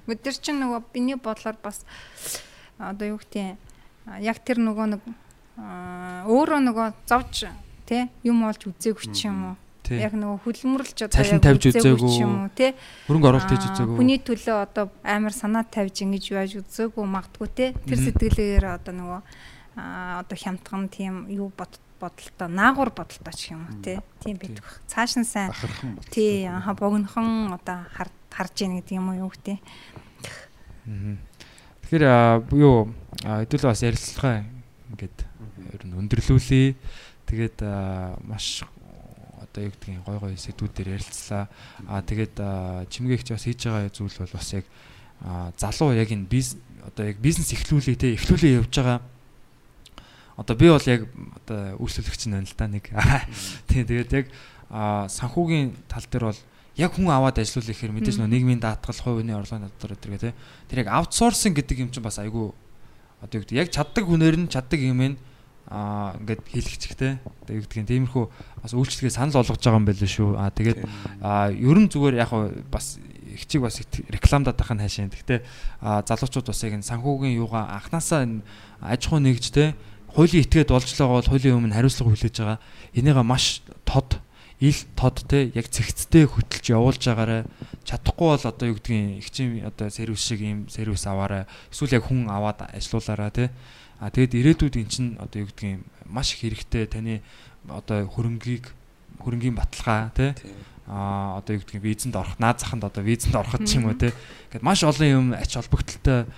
Бид 0.07 0.19
нар 0.27 0.35
чинь 0.35 0.59
нөгөө 0.59 0.81
биний 0.91 1.15
бодлоор 1.15 1.55
бас 1.63 1.87
одоо 2.75 3.15
юу 3.15 3.19
гэдэг 3.19 3.55
яг 4.23 4.43
тэр 4.43 4.59
нөгөө 4.63 4.85
нэг 4.91 5.01
өөрөө 5.57 6.59
нөгөө 6.69 6.87
зовж 7.09 7.49
тий 7.89 8.05
юм 8.21 8.45
олж 8.45 8.69
үзээгүй 8.69 9.09
ч 9.09 9.25
юм 9.25 9.53
уу. 9.53 9.55
Тий. 9.81 10.03
Яг 10.03 10.13
нөгөө 10.13 10.43
хүлмөрлж 10.43 11.07
одоо 11.07 11.17
Цалин 11.17 11.41
тавьж 11.41 11.71
үзээгүй 11.71 12.11
юм 12.21 12.45
уу 12.45 12.51
тий. 12.53 12.75
Хөрөнгө 13.07 13.27
оруулалт 13.31 13.49
хийж 13.49 13.63
үзээгүй. 13.71 13.95
Хүний 13.97 14.19
төлөө 14.21 14.57
одоо 14.67 14.85
амар 15.01 15.33
санаа 15.33 15.63
тавьж 15.63 16.03
ингэж 16.03 16.23
яаж 16.35 16.59
үзээгүй 16.61 17.05
магадгүй 17.07 17.49
те. 17.55 17.65
Тэр 17.87 17.99
сэтгэлээр 18.05 18.65
одоо 18.77 18.93
нөгөө 18.93 19.21
одоо 20.27 20.37
хямдхан 20.37 20.91
тийм 20.91 21.25
юу 21.31 21.49
бод 21.55 21.73
бодолтой 21.99 22.49
наагур 22.51 22.91
бодолтой 22.93 23.33
ч 23.33 23.55
юм 23.55 23.65
уу 23.65 23.81
те. 23.81 24.03
Тийм 24.21 24.37
байдаг. 24.37 24.61
Цааш 24.85 25.17
нь 25.17 25.25
сайн 25.25 25.55
тий 26.11 26.45
аха 26.45 26.77
богинохон 26.77 27.55
одоо 27.55 27.87
хар 27.95 28.11
харж 28.29 28.61
яах 28.61 28.83
гэдэг 28.83 28.97
юм 28.99 29.09
уу 29.09 29.25
юу 29.25 29.31
гэдэг. 29.33 29.57
Тэгэхээр 31.87 32.03
юу 32.53 32.91
хэдүүл 33.23 33.71
бас 33.71 33.81
ярилцлага 33.81 34.45
ингээд 34.91 35.26
ер 35.73 35.83
нь 35.83 35.97
өндөрлүүлээ. 35.97 36.75
Тэгээд 37.27 37.57
маш 38.23 38.63
одоо 39.37 39.61
юу 39.67 39.71
гэдгийг 39.73 40.03
гой 40.05 40.17
гой 40.19 40.33
сэдвүүдээр 40.37 40.95
ярилцлаа. 40.95 41.47
Аа 41.87 42.01
тэгээд 42.01 42.35
чимгээгч 42.91 43.27
бас 43.33 43.43
хийж 43.43 43.61
байгаа 43.67 43.91
зүйл 43.91 44.17
бол 44.21 44.33
бас 44.37 44.49
яг 44.53 44.65
залуу 45.57 45.93
яг 45.97 46.09
энэ 46.11 46.29
бизнес 46.29 46.61
одоо 46.87 47.05
яг 47.11 47.17
бизнес 47.19 47.51
эхлүүлээ 47.51 47.95
те 47.99 48.15
эхлүүлээ 48.15 48.57
явж 48.63 48.71
байгаа. 48.71 48.99
Одоо 50.37 50.55
би 50.55 50.69
бол 50.69 50.87
яг 50.87 51.01
одоо 51.43 51.81
үйлчлүүлэгч 51.81 52.21
нь 52.29 52.35
байна 52.37 52.47
л 52.47 52.55
да 52.55 52.67
нэг. 52.69 52.85
Тийм 53.67 53.83
тэгээд 53.89 54.11
яг 54.13 54.25
санхүүгийн 54.69 55.73
тал 55.89 56.05
дээр 56.07 56.31
бол 56.31 56.41
яг 56.77 56.91
хүн 56.93 57.09
аваад 57.09 57.41
ажиллуулах 57.41 57.73
гэхээр 57.73 57.95
мэдээж 57.97 58.17
нөө 58.21 58.29
нийгмийн 58.29 58.61
даатгал, 58.61 58.93
хувийн 58.93 59.33
орлогын 59.33 59.65
дотор 59.65 59.97
гэдэг 59.97 60.21
те. 60.21 60.37
Тэр 60.69 60.85
яг 60.85 60.93
аутсорсинг 60.93 61.57
гэдэг 61.57 61.77
юм 61.81 61.89
чинь 61.89 62.05
бас 62.05 62.21
айгүй 62.21 62.53
одоо 63.17 63.35
юу 63.35 63.43
гэдэг 63.43 63.57
яг 63.57 63.69
чаддаг 63.73 64.05
хүнээр 64.05 64.37
нь 64.45 64.51
чаддаг 64.51 64.77
юм 64.77 65.01
нь 65.01 65.17
аа 65.67 66.15
ингээд 66.23 66.41
хийлгчихтэй. 66.47 67.19
Одоо 67.43 67.53
юу 67.59 67.63
гэдгийг 67.67 67.87
тиймэрхүү 67.91 68.25
бас 68.63 68.73
үйлчлэгээ 68.73 69.13
санал 69.13 69.43
болгож 69.43 69.59
байгаа 69.59 69.79
юм 69.79 69.87
байл 69.87 69.99
шүү. 69.99 70.29
Аа 70.39 70.51
тэгээд 70.55 70.79
аа 71.19 71.51
ерөн 71.51 71.91
зүгээр 71.91 72.15
яг 72.23 72.31
бас 72.71 72.99
хичиг 73.35 73.61
бас 73.61 73.83
их 73.83 73.87
рекламдаад 74.07 74.55
байх 74.55 74.71
нь 74.71 74.81
хайшаа. 74.81 75.11
Гэхдээ 75.11 75.39
аа 75.83 76.01
залуучууд 76.07 76.47
бас 76.47 76.63
яг 76.63 76.73
энэ 76.79 76.87
санхүүгийн 76.87 77.35
юугаа 77.35 77.75
анханасаа 77.75 78.23
энэ 78.23 78.41
аж 78.79 79.01
ахуй 79.11 79.19
нэгжтэй 79.21 79.75
хуулийн 80.15 80.43
этгээд 80.47 80.71
болж 80.71 80.87
байгаа 80.87 81.19
бол 81.19 81.31
хуулийн 81.31 81.57
өмнө 81.59 81.75
хариуцлага 81.75 82.09
хүлээж 82.15 82.35
байгаа. 82.39 82.59
Энийгээ 82.95 83.25
маш 83.27 83.61
тод 83.83 84.23
ил 84.59 84.79
тод 84.97 85.21
те 85.29 85.51
яг 85.53 85.69
цэгцтэй 85.69 86.25
хөтөлж 86.25 86.65
явуулж 86.73 87.01
байгаарэ 87.05 87.45
чадахгүй 87.85 88.27
бол 88.33 88.45
одоо 88.49 88.65
юу 88.73 88.77
гэдгийг 88.81 89.21
ихчийн 89.21 89.69
одоо 89.69 89.93
сервис 89.93 90.25
шиг 90.25 90.41
ийм 90.41 90.65
сервис 90.65 91.05
аваарай 91.05 91.45
эсвэл 91.69 92.01
яг 92.01 92.09
хүн 92.09 92.25
аваад 92.25 92.65
ажилуулаарай 92.73 93.29
те 93.29 93.45
а 93.99 94.09
тэгэд 94.09 94.33
ирээдүйд 94.37 94.75
эн 94.77 94.89
чин 94.89 95.05
одоо 95.17 95.41
юу 95.41 95.49
гэдгийг 95.49 95.81
маш 96.05 96.33
их 96.33 96.45
хэрэгтэй. 96.45 96.85
Таны 96.85 97.21
одоо 97.65 98.05
хөрөнгийг 98.05 98.69
хөрөнгийн 99.19 99.55
баталгаа 99.57 100.13
те 100.13 100.37
Тийм. 100.37 100.53
а 100.87 101.41
одоо 101.41 101.57
юу 101.57 101.61
гэдгийг 101.65 101.83
визэнд 101.83 102.15
орох 102.15 102.37
наад 102.37 102.61
заханд 102.61 102.85
одоо 102.85 103.03
визэнд 103.03 103.35
ороход 103.35 103.65
ч 103.65 103.81
юм 103.81 103.89
уу 103.89 103.97
те 103.97 104.13
ингээд 104.53 104.63
маш 104.63 104.83
олон 104.85 105.07
юм 105.07 105.25
ач 105.33 105.57
холбогдолтой 105.57 106.29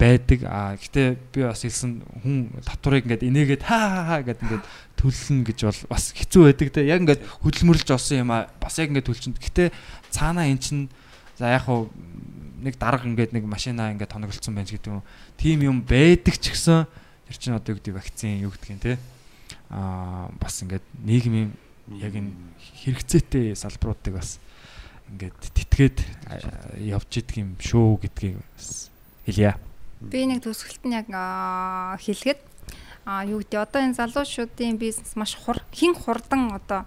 байдаг. 0.00 0.40
А 0.48 0.78
гэтээ 0.80 1.08
би 1.34 1.40
бас 1.44 1.60
хэлсэн 1.60 2.00
хүн 2.24 2.56
татварыг 2.64 3.04
ингээд 3.04 3.26
инээгээд 3.28 3.62
хаа 3.66 3.86
хаа 4.08 4.20
гэдэг 4.24 4.44
ингээд 4.46 4.64
төлнө 4.96 5.44
гэж 5.44 5.58
бол 5.68 5.80
бас 5.92 6.04
хэцүү 6.16 6.42
байдаг 6.48 6.68
те 6.72 6.80
яг 6.88 7.04
ингээд 7.04 7.22
хөдөлмөрлж 7.44 7.88
олсон 7.92 8.24
юм 8.24 8.30
а. 8.32 8.48
Бас 8.56 8.80
яг 8.80 8.88
ингээд 8.88 9.08
төлчин 9.10 9.36
гэтээ 9.36 9.68
цаанаа 10.08 10.48
эн 10.48 10.56
чин 10.56 10.88
за 11.36 11.52
яг 11.52 11.68
хуу 11.68 11.92
нэг 12.64 12.80
дарга 12.80 13.04
ингээд 13.04 13.36
нэг 13.36 13.44
машина 13.44 13.92
ингээд 13.92 14.12
тоноглолцсон 14.16 14.56
байж 14.56 14.72
гэдэг 14.72 14.88
юм 14.88 15.04
тийм 15.36 15.58
юм 15.64 15.76
байдаг 15.84 16.40
ч 16.40 16.56
гэсэн 16.56 16.88
тэр 17.30 17.38
чин 17.38 17.54
одоо 17.54 17.72
юу 17.72 17.78
гэдэг 17.78 17.94
вакцин 17.94 18.42
юу 18.42 18.50
гэдгийг 18.50 18.82
те 18.82 18.98
а 19.70 20.26
бас 20.42 20.58
ингээд 20.66 20.82
нийгмийн 21.06 21.54
яг 22.02 22.14
энэ 22.18 22.34
хэрэгцээтэй 22.82 23.54
салбаруудыг 23.54 24.18
бас 24.18 24.42
ингээд 25.14 25.38
тэтгээд 25.54 25.98
явж 26.82 27.10
идэг 27.22 27.36
юм 27.38 27.50
шүү 27.62 28.02
гэдгийг 28.02 28.42
хэлье. 29.26 29.54
Би 30.02 30.26
нэг 30.26 30.42
төсөлт 30.42 30.82
нь 30.86 30.94
яг 30.98 31.06
аа, 31.14 31.94
хэлэхэд 32.02 32.42
а 33.06 33.22
юу 33.26 33.42
гэдэг 33.42 33.62
одоо 33.62 33.80
энэ 33.82 33.98
залуучуудын 33.98 34.78
бизнес 34.78 35.14
маш 35.14 35.38
хур 35.38 35.62
хин 35.70 35.94
хурдан 35.94 36.50
одоо 36.54 36.86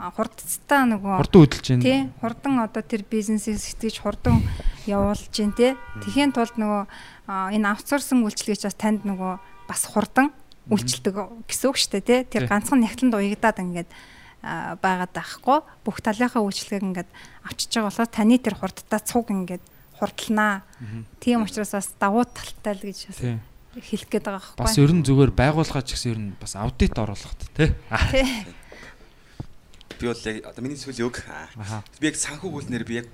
хурдцтай 0.00 0.88
нөгөө 0.88 1.14
Хурдан 1.20 1.40
хөдөлж 1.44 1.66
байна. 1.68 1.84
тий 1.84 1.98
хурдан 2.22 2.54
одоо 2.64 2.82
тэр 2.82 3.04
бизнесийг 3.04 3.60
сэтгэж 3.60 4.00
хурдан 4.00 4.40
явуулж 4.88 5.28
байна 5.28 5.54
тий 5.58 5.72
Тэхийн 6.00 6.32
тулд 6.32 6.56
нөгөө 6.56 6.82
энэ 7.28 7.68
аутсорсинг 7.68 8.24
үйлчлэгч 8.24 8.64
бас 8.64 8.76
танд 8.80 9.04
нөгөө 9.04 9.49
бас 9.70 9.86
хурдан 9.86 10.34
үйлчлдэг 10.66 11.46
гэсэн 11.46 11.68
үг 11.70 11.78
шүү 11.78 12.02
дээ 12.02 12.26
тий. 12.26 12.26
Тэр 12.26 12.50
ганцхан 12.50 12.82
нягтланд 12.82 13.14
уягдаад 13.14 13.62
ингээд 13.62 13.90
байгаад 14.42 15.12
байхгүй 15.14 15.58
бүх 15.86 16.02
талынхаа 16.02 16.42
үйлчлэгийг 16.42 16.86
ингээд 16.90 17.10
авчиж 17.46 17.70
байгаа 17.70 17.88
болохоор 17.92 18.10
таны 18.10 18.36
тэр 18.42 18.56
хурдтай 18.58 19.00
цуг 19.04 19.30
ингээд 19.30 19.64
хурдлнаа 20.00 20.64
тийм 21.20 21.44
учраас 21.44 21.76
бас 21.76 21.92
давуу 22.00 22.24
талтай 22.24 22.72
л 22.72 22.84
гэж 22.88 22.98
бас 23.12 23.20
хэлэх 23.76 24.08
гээд 24.08 24.24
байгаа 24.24 24.40
байхгүй 24.40 24.64
Бас 24.64 24.80
ер 24.80 24.92
нь 24.96 25.04
зүгээр 25.04 25.32
байгууллага 25.36 25.84
ч 25.84 25.92
гэсэн 25.92 26.10
ер 26.10 26.20
нь 26.24 26.30
бас 26.40 26.56
аудит 26.56 26.96
оруулахт 26.96 27.40
тий. 27.52 27.68
тий 28.10 28.26
Би 30.00 30.08
бол 30.08 30.16
яг 30.24 30.36
одоо 30.48 30.62
миний 30.64 30.80
сүүлийн 30.80 31.12
үг. 31.12 31.20
Би 32.00 32.08
яг 32.08 32.16
санхүү 32.16 32.48
хөлнөр 32.48 32.84
би 32.88 33.04
яг 33.04 33.06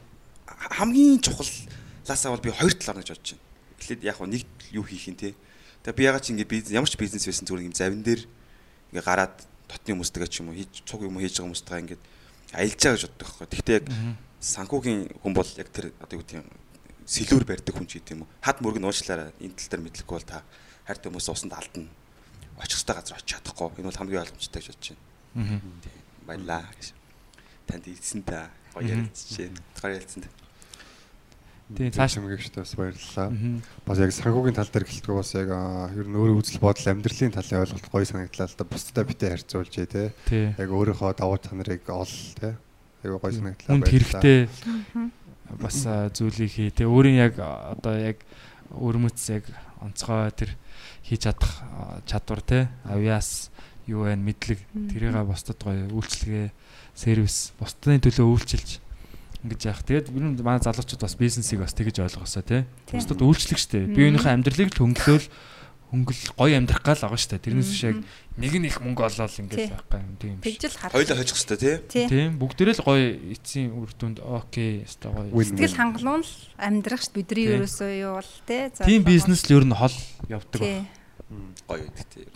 хамгийн 0.47 1.19
чухаллаасаа 1.19 2.31
бол 2.31 2.47
би 2.47 2.55
хоёр 2.55 2.79
талаар 2.79 3.03
гэж 3.03 3.11
бодож 3.11 3.35
байна. 3.35 3.43
Эхлээд 3.83 4.03
яг 4.07 4.17
нэг 4.23 4.47
юу 4.71 4.87
хийх 4.87 5.11
юм 5.11 5.19
те. 5.19 5.35
Тэгээ 5.87 5.95
би 5.95 6.03
ягаад 6.11 6.25
чи 6.27 6.35
ингээ 6.35 6.51
бизнес 6.51 6.75
ямар 6.75 6.91
ч 6.91 6.99
бизнес 6.99 7.23
байсан 7.23 7.47
зүгээр 7.47 7.71
ингээ 7.71 7.79
завин 7.79 8.03
дээр 8.03 8.23
ингээ 8.91 9.07
гараад 9.07 9.39
дотны 9.71 9.95
хүмүүстэйгээ 9.95 10.31
ч 10.35 10.43
юм 10.43 10.51
уу 10.51 10.59
хийж 10.59 10.83
цуг 10.83 11.07
юм 11.07 11.15
уу 11.15 11.23
хийж 11.23 11.39
байгаа 11.39 11.47
хүмүүстэйгээ 11.47 11.83
ингээ 11.87 12.01
аялж 12.59 12.81
байгаа 12.83 12.99
гэж 12.99 13.05
боддог 13.07 13.23
байхгүй. 13.23 13.47
Гэхдээ 13.55 13.79
яг 13.79 13.87
санхүүгийн 14.43 15.01
хүн 15.23 15.35
бол 15.35 15.47
яг 15.47 15.69
тэр 15.71 15.95
одоо 16.03 16.15
юу 16.19 16.23
гэдэг 16.27 16.39
юм 16.43 16.49
сэлүүр 17.07 17.45
барьдаг 17.47 17.75
хүн 17.75 17.87
ч 17.87 18.03
гэдэг 18.03 18.15
юм 18.19 18.27
уу. 18.27 18.31
Хад 18.43 18.59
мөрөг 18.67 18.83
нь 18.83 18.87
уучлаарай. 18.91 19.31
Энэ 19.39 19.55
тал 19.55 19.71
дээр 19.71 19.83
мэдлэхгүй 19.87 20.17
бол 20.19 20.27
та 20.27 20.43
хайрт 20.91 21.07
хүмүүс 21.07 21.31
усанд 21.31 21.55
алдна. 21.55 21.87
Очих 22.59 22.83
хөстэй 22.83 22.95
газар 22.99 23.19
очиж 23.23 23.31
чадахгүй. 23.31 23.79
Энэ 23.79 23.87
бол 23.87 24.01
хамгийн 24.03 24.23
ойлгомжтой 24.27 24.59
гэж 24.59 24.69
бодож 24.75 24.91
байна. 24.91 25.61
Тийм 25.87 26.03
баярлаа 26.27 26.67
гэж. 26.75 26.87
Танд 27.67 27.87
ийдсэн 27.87 28.23
та 28.27 28.51
гоё 28.75 28.91
ярилцж 28.91 29.39
байна. 29.39 29.59
Гоё 29.79 29.95
ярилцсан 29.95 30.23
та. 30.27 30.46
Тийм, 31.67 31.91
цааш- 31.91 32.15
чимгээгчтэй 32.23 32.63
бас 32.63 32.75
баярлалаа. 32.79 33.29
Бас 33.83 33.99
яг 33.99 34.11
санхүүгийн 34.15 34.55
тал 34.55 34.71
дээр 34.71 34.87
гэлтгүй 34.87 35.15
бас 35.19 35.31
яг 35.35 35.51
ер 35.99 36.07
нь 36.07 36.15
өөрөө 36.15 36.39
үзэл 36.39 36.63
бодол 36.63 36.87
амьдралын 36.95 37.35
талын 37.35 37.63
ойлголт 37.67 37.87
гоё 37.91 38.07
санагдлаа 38.07 38.47
л 38.47 38.55
да. 38.55 38.65
Бусдад 38.71 39.03
битээ 39.11 39.31
харьцуулж 39.35 39.75
тий. 39.75 40.11
Тий. 40.31 40.47
Яг 40.55 40.71
өөрийнхөө 40.71 41.19
давуу 41.19 41.43
танарыг 41.43 41.83
ол 41.91 42.07
тий. 42.07 42.55
Яг 43.03 43.13
гоё 43.19 43.35
санагдлаа. 43.35 43.67
Хүнд 43.67 43.91
хэрэгтэй 43.91 44.39
бас 45.59 45.79
зүйлийг 46.15 46.51
хий. 46.55 46.71
Тэ 46.71 46.87
өөрийн 46.87 47.19
яг 47.19 47.35
одоо 47.43 47.99
яг 47.99 48.23
өрмөц 48.71 49.19
яг 49.35 49.51
онцгой 49.83 50.31
тэр 50.39 50.51
хийж 51.03 51.27
чадах 51.27 51.51
чадвар 52.07 52.43
те 52.47 52.59
авьяас 52.87 53.51
юу 53.87 54.07
вэ 54.07 54.15
мэдлэг 54.19 54.59
тэрийг 54.91 55.15
бусдад 55.27 55.59
гоё 55.63 55.87
үйлчлэгээ 55.91 56.51
сервис 56.95 57.53
бусдын 57.59 58.03
төлөө 58.03 58.27
үйлчилж 58.27 58.71
ингэж 59.45 59.61
яах. 59.69 59.83
Тэгээд 59.85 60.09
ер 60.15 60.25
нь 60.25 60.39
манай 60.41 60.63
залуучууд 60.63 61.03
бас 61.03 61.15
бизнесийг 61.19 61.61
бас 61.61 61.75
тэгэж 61.77 62.01
ойлгосоо 62.07 62.43
те. 62.47 62.65
Тийм. 62.89 63.01
Бусдад 63.01 63.21
үйлчлэх 63.21 63.59
штэ. 63.61 63.91
Би 63.91 64.09
өөрийнхөө 64.09 64.33
амьдралыг 64.33 64.71
л 64.73 64.81
хөнгөлөөл 64.81 65.27
хөнгөл 65.87 66.23
гоё 66.35 66.55
амьдрах 66.59 66.83
гал 66.83 66.99
байгаа 66.99 67.21
штэ. 67.21 67.39
Тэрнээс 67.39 67.71
биш 67.71 67.83
яг 67.87 67.97
нэг 68.35 68.53
нь 68.59 68.67
их 68.67 68.83
мөнгө 68.83 69.07
олоод 69.07 69.31
Тий. 69.31 69.43
ингэж 69.47 69.61
байхгүй 69.71 70.01
юм 70.03 70.15
тийм 70.19 70.35
биш. 70.43 70.59
тэгжил 70.59 70.75
хар 70.83 70.91
Хоёлоо 70.91 71.17
хожих 71.17 71.37
хэвээр 71.39 71.61
тий. 71.63 71.75
тий 71.87 72.05
Тийм 72.11 72.31
бүгдээрээ 72.43 72.75
л 72.75 72.83
гоё 72.83 73.07
эцсийн 73.39 73.71
үр 73.71 73.91
дүнд 73.95 74.19
окей 74.19 74.83
өстой 74.83 75.11
гоё. 75.15 75.31
Сэтгэл 75.47 75.79
хангалуун 75.79 76.23
л 76.27 76.33
амьдрах 76.59 77.03
ш 77.07 77.15
бидний 77.15 77.47
Тий. 77.47 77.55
ерөөсөө 77.55 77.91
юу 78.03 78.19
бол 78.19 78.33
тий 78.51 78.63
Тийм 78.83 79.01
бизнес 79.07 79.47
л 79.47 79.55
ер 79.57 79.65
нь 79.65 79.79
хол 79.79 79.95
явдаг 80.27 80.59
тий. 80.59 80.83
Гоё 81.71 81.87
байдаг 81.87 82.07
тий. 82.11 82.27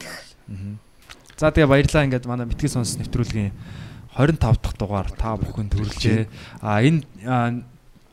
За 1.35 1.51
тэгээ 1.51 1.67
баярлалаа 1.75 2.05
ингээд 2.07 2.27
манай 2.31 2.47
битгий 2.47 2.71
сонс 2.71 2.95
нэвтрүүлгийн 3.03 3.51
25 4.17 4.41
дахь 4.41 4.77
дугаар 4.79 5.09
та 5.15 5.37
бүхэнд 5.39 5.75
хүрэлжээ. 5.75 6.27
А 6.61 6.83
энэ 6.83 7.07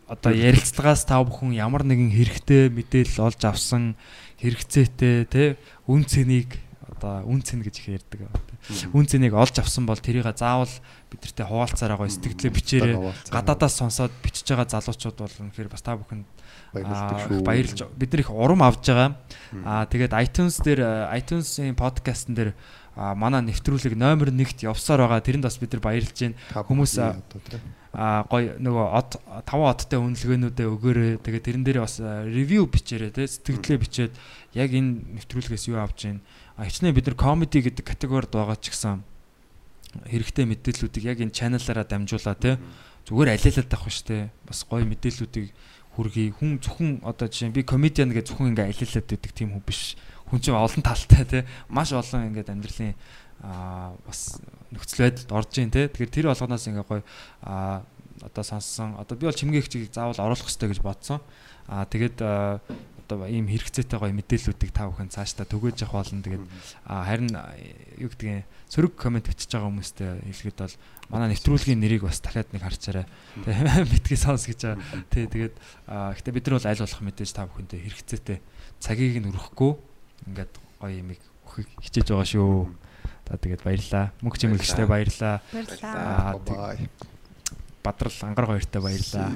одоо 0.07 0.31
ярилцлагаас 0.31 1.03
та 1.03 1.19
бүхэн 1.19 1.57
ямар 1.57 1.83
нэгэн 1.83 2.13
хэрэгтэй 2.15 2.71
мэдээлэл 2.71 3.27
олж 3.27 3.41
авсан 3.43 3.99
хэрэгцээтэй 4.39 5.27
те 5.27 5.43
үн 5.89 6.07
цэнийг 6.07 6.55
одоо 6.97 7.27
үн 7.27 7.43
цэн 7.43 7.59
гэж 7.61 7.75
их 7.83 7.87
ярьдаг. 7.99 8.31
Үн 8.95 9.05
цэнийг 9.05 9.35
олж 9.35 9.59
авсан 9.59 9.83
бол 9.83 9.99
тэрийг 9.99 10.23
заавал 10.31 10.71
бидэртээ 11.11 11.45
хуваалцаар 11.45 11.93
байгаа 11.99 12.09
сэтгэлдээ 12.09 12.51
бичээрэй. 12.55 12.95
Гадаадаас 13.27 13.75
сонсоод 13.75 14.11
бичиж 14.23 14.47
байгаа 14.47 14.67
залуучууд 14.79 15.17
бол 15.19 15.35
үнэхээр 15.43 15.69
бас 15.69 15.83
та 15.83 15.99
бүхэнд 15.99 16.25
баярлж 17.43 17.83
бид 17.95 18.11
нар 18.11 18.21
их 18.23 18.31
урам 18.31 18.63
авж 18.63 18.83
байгаа. 18.87 19.19
Аа 19.63 19.85
тэгээд 19.91 20.13
iTunes 20.15 20.57
дээр 20.63 21.11
iTunes-ийн 21.15 21.75
подкастн 21.75 22.33
дээр 22.33 22.51
а 22.97 23.13
манай 23.13 23.45
нэвтрүүлэг 23.45 23.93
номер 23.93 24.33
1-т 24.33 24.65
явсаар 24.65 25.05
байгаа. 25.05 25.21
Тэрэнд 25.21 25.45
бас 25.45 25.61
бид 25.61 25.77
нар 25.77 25.83
баярлж 25.85 26.17
байна. 26.17 26.35
Хүмүүс 26.49 26.97
а 27.93 28.25
гой 28.25 28.57
нөгөө 28.57 28.85
од 28.97 29.21
5 29.45 29.69
одтой 29.69 30.01
үнэлгээнүүдээ 30.01 30.67
өгөөрэй. 30.67 31.13
Тэгээд 31.21 31.45
тэрэн 31.45 31.63
дээр 31.65 31.79
бас 31.85 32.01
ревю 32.01 32.65
бичээрэй 32.65 33.13
те 33.13 33.29
сэтгэлдээ 33.29 33.77
бичээд 33.77 34.13
яг 34.57 34.69
энэ 34.73 35.21
нэвтрүүлгээс 35.21 35.69
юу 35.69 35.77
авч 35.77 36.09
байна. 36.09 36.21
А 36.57 36.65
хичнээн 36.65 36.97
бид 36.97 37.05
нар 37.05 37.17
comedy 37.17 37.61
гэдэг 37.61 37.85
категорид 37.85 38.33
байгаа 38.33 38.57
ч 38.57 38.73
гэсэн 38.73 39.05
хэрэгтэй 40.09 40.45
мэдээллүүдийг 40.49 41.05
яг 41.05 41.21
энэ 41.21 41.33
чаналаараа 41.37 41.85
дамжуулаа 41.85 42.35
те 42.37 42.57
зүгээр 43.05 43.33
алиалаад 43.33 43.73
авах 43.73 43.93
шүү 43.93 44.05
дээ. 44.09 44.23
Бас 44.45 44.59
гоё 44.67 44.85
мэдээллүүдийг 44.85 45.47
хүргэе. 45.95 46.37
Хүн 46.37 46.61
зөвхөн 46.61 47.01
одоо 47.01 47.25
жишээ 47.29 47.55
би 47.55 47.65
комедиан 47.65 48.13
гэж 48.13 48.29
зөвхөн 48.29 48.53
ингээ 48.53 48.69
алиалаад 48.69 49.07
байдаг 49.09 49.31
тийм 49.33 49.49
хүн 49.55 49.63
биш. 49.65 49.97
Хүн 50.27 50.39
чинь 50.43 50.55
олон 50.55 50.83
талтай 50.83 51.23
те 51.23 51.39
маш 51.71 51.95
олон 51.95 52.31
ингээд 52.31 52.51
амьдралын 52.51 52.93
аа 53.43 53.93
бас 54.03 54.41
нөхцөл 54.73 55.07
байдалд 55.07 55.31
орж 55.31 55.51
ийн 55.61 55.71
те. 55.71 55.87
Тэгэхээр 55.87 56.13
тэр 56.13 56.27
болгоноос 56.33 56.67
ингээ 56.67 56.85
гоё 56.87 57.01
аа 57.45 57.85
одоо 58.21 58.43
сонссон. 58.43 58.97
Одоо 58.97 59.15
би 59.17 59.29
бол 59.29 59.37
чимгээгчийг 59.37 59.93
заавал 59.93 60.17
оруулах 60.17 60.43
хэрэгтэй 60.49 60.73
гэж 60.73 60.81
бодсон. 60.81 61.21
Аа 61.69 61.85
тэгээд 61.85 62.19
одоо 63.07 63.23
ийм 63.29 63.47
хэрэгцээтэй 63.47 63.99
гоё 63.99 64.11
мэдээллүүдийг 64.11 64.71
та 64.75 64.91
бүхэн 64.91 65.07
цаашдаа 65.07 65.47
түгээж 65.47 65.87
явах 65.87 66.03
болно. 66.03 66.25
Тэгээд 66.25 66.45
харин 66.83 67.31
юу 68.03 68.09
гэдгийг 68.11 68.43
сөрөг 68.67 68.93
комент 68.99 69.31
бичиж 69.31 69.47
байгаа 69.47 69.71
хүмүүстээ 69.71 70.11
хэлэхэд 70.27 70.59
бол 70.59 70.75
манай 71.07 71.31
нэвтрүүлгийн 71.31 71.79
нэрийг 71.79 72.03
бас 72.03 72.19
дахиад 72.19 72.51
нэг 72.51 72.67
харчаарай. 72.67 73.07
Тэгээ 73.47 73.87
битгий 73.95 74.19
сонс 74.19 74.43
гэж 74.43 74.59
байгаа. 74.59 75.07
Тий 75.07 75.23
тэгээд 75.23 75.55
гэхдээ 75.87 76.35
бид 76.35 76.45
нар 76.51 76.55
бол 76.59 76.67
аль 76.67 76.83
болох 76.83 77.01
мэдээж 77.07 77.31
та 77.31 77.47
бүхэндээ 77.47 77.79
хэрэгцээтэй 77.87 78.37
цагийг 78.83 79.23
нь 79.23 79.29
өрөхгүй 79.31 79.71
ингээд 80.27 80.53
гоё 80.79 80.93
юмыг 80.93 81.21
өгөхийг 81.47 81.69
хичээж 81.81 82.07
байгаа 82.11 82.27
шүү. 82.27 82.69
За 83.27 83.35
тэгээд 83.35 83.63
баярлаа. 83.63 84.05
Мөнх 84.21 84.37
чимэгчтэй 84.39 84.85
баярлаа. 84.87 85.41
Баярлалаа. 85.51 86.77
Бадрал 87.83 88.19
ангар 88.23 88.45
хоёртой 88.45 88.81
баярлаа. 88.81 89.27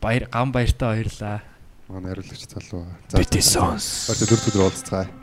Баяр 0.00 0.24
гам 0.30 0.52
баяртай 0.54 0.88
баярлаа. 0.88 1.42
Манай 1.88 2.14
хариулагч 2.14 2.46
залуу. 2.46 2.86
Битгий 3.12 3.42
сонс. 3.42 4.08
Өөртөө 4.10 4.26
дөрөв 4.30 4.48
өдөр 4.50 4.62
уулзцгаая. 4.66 5.19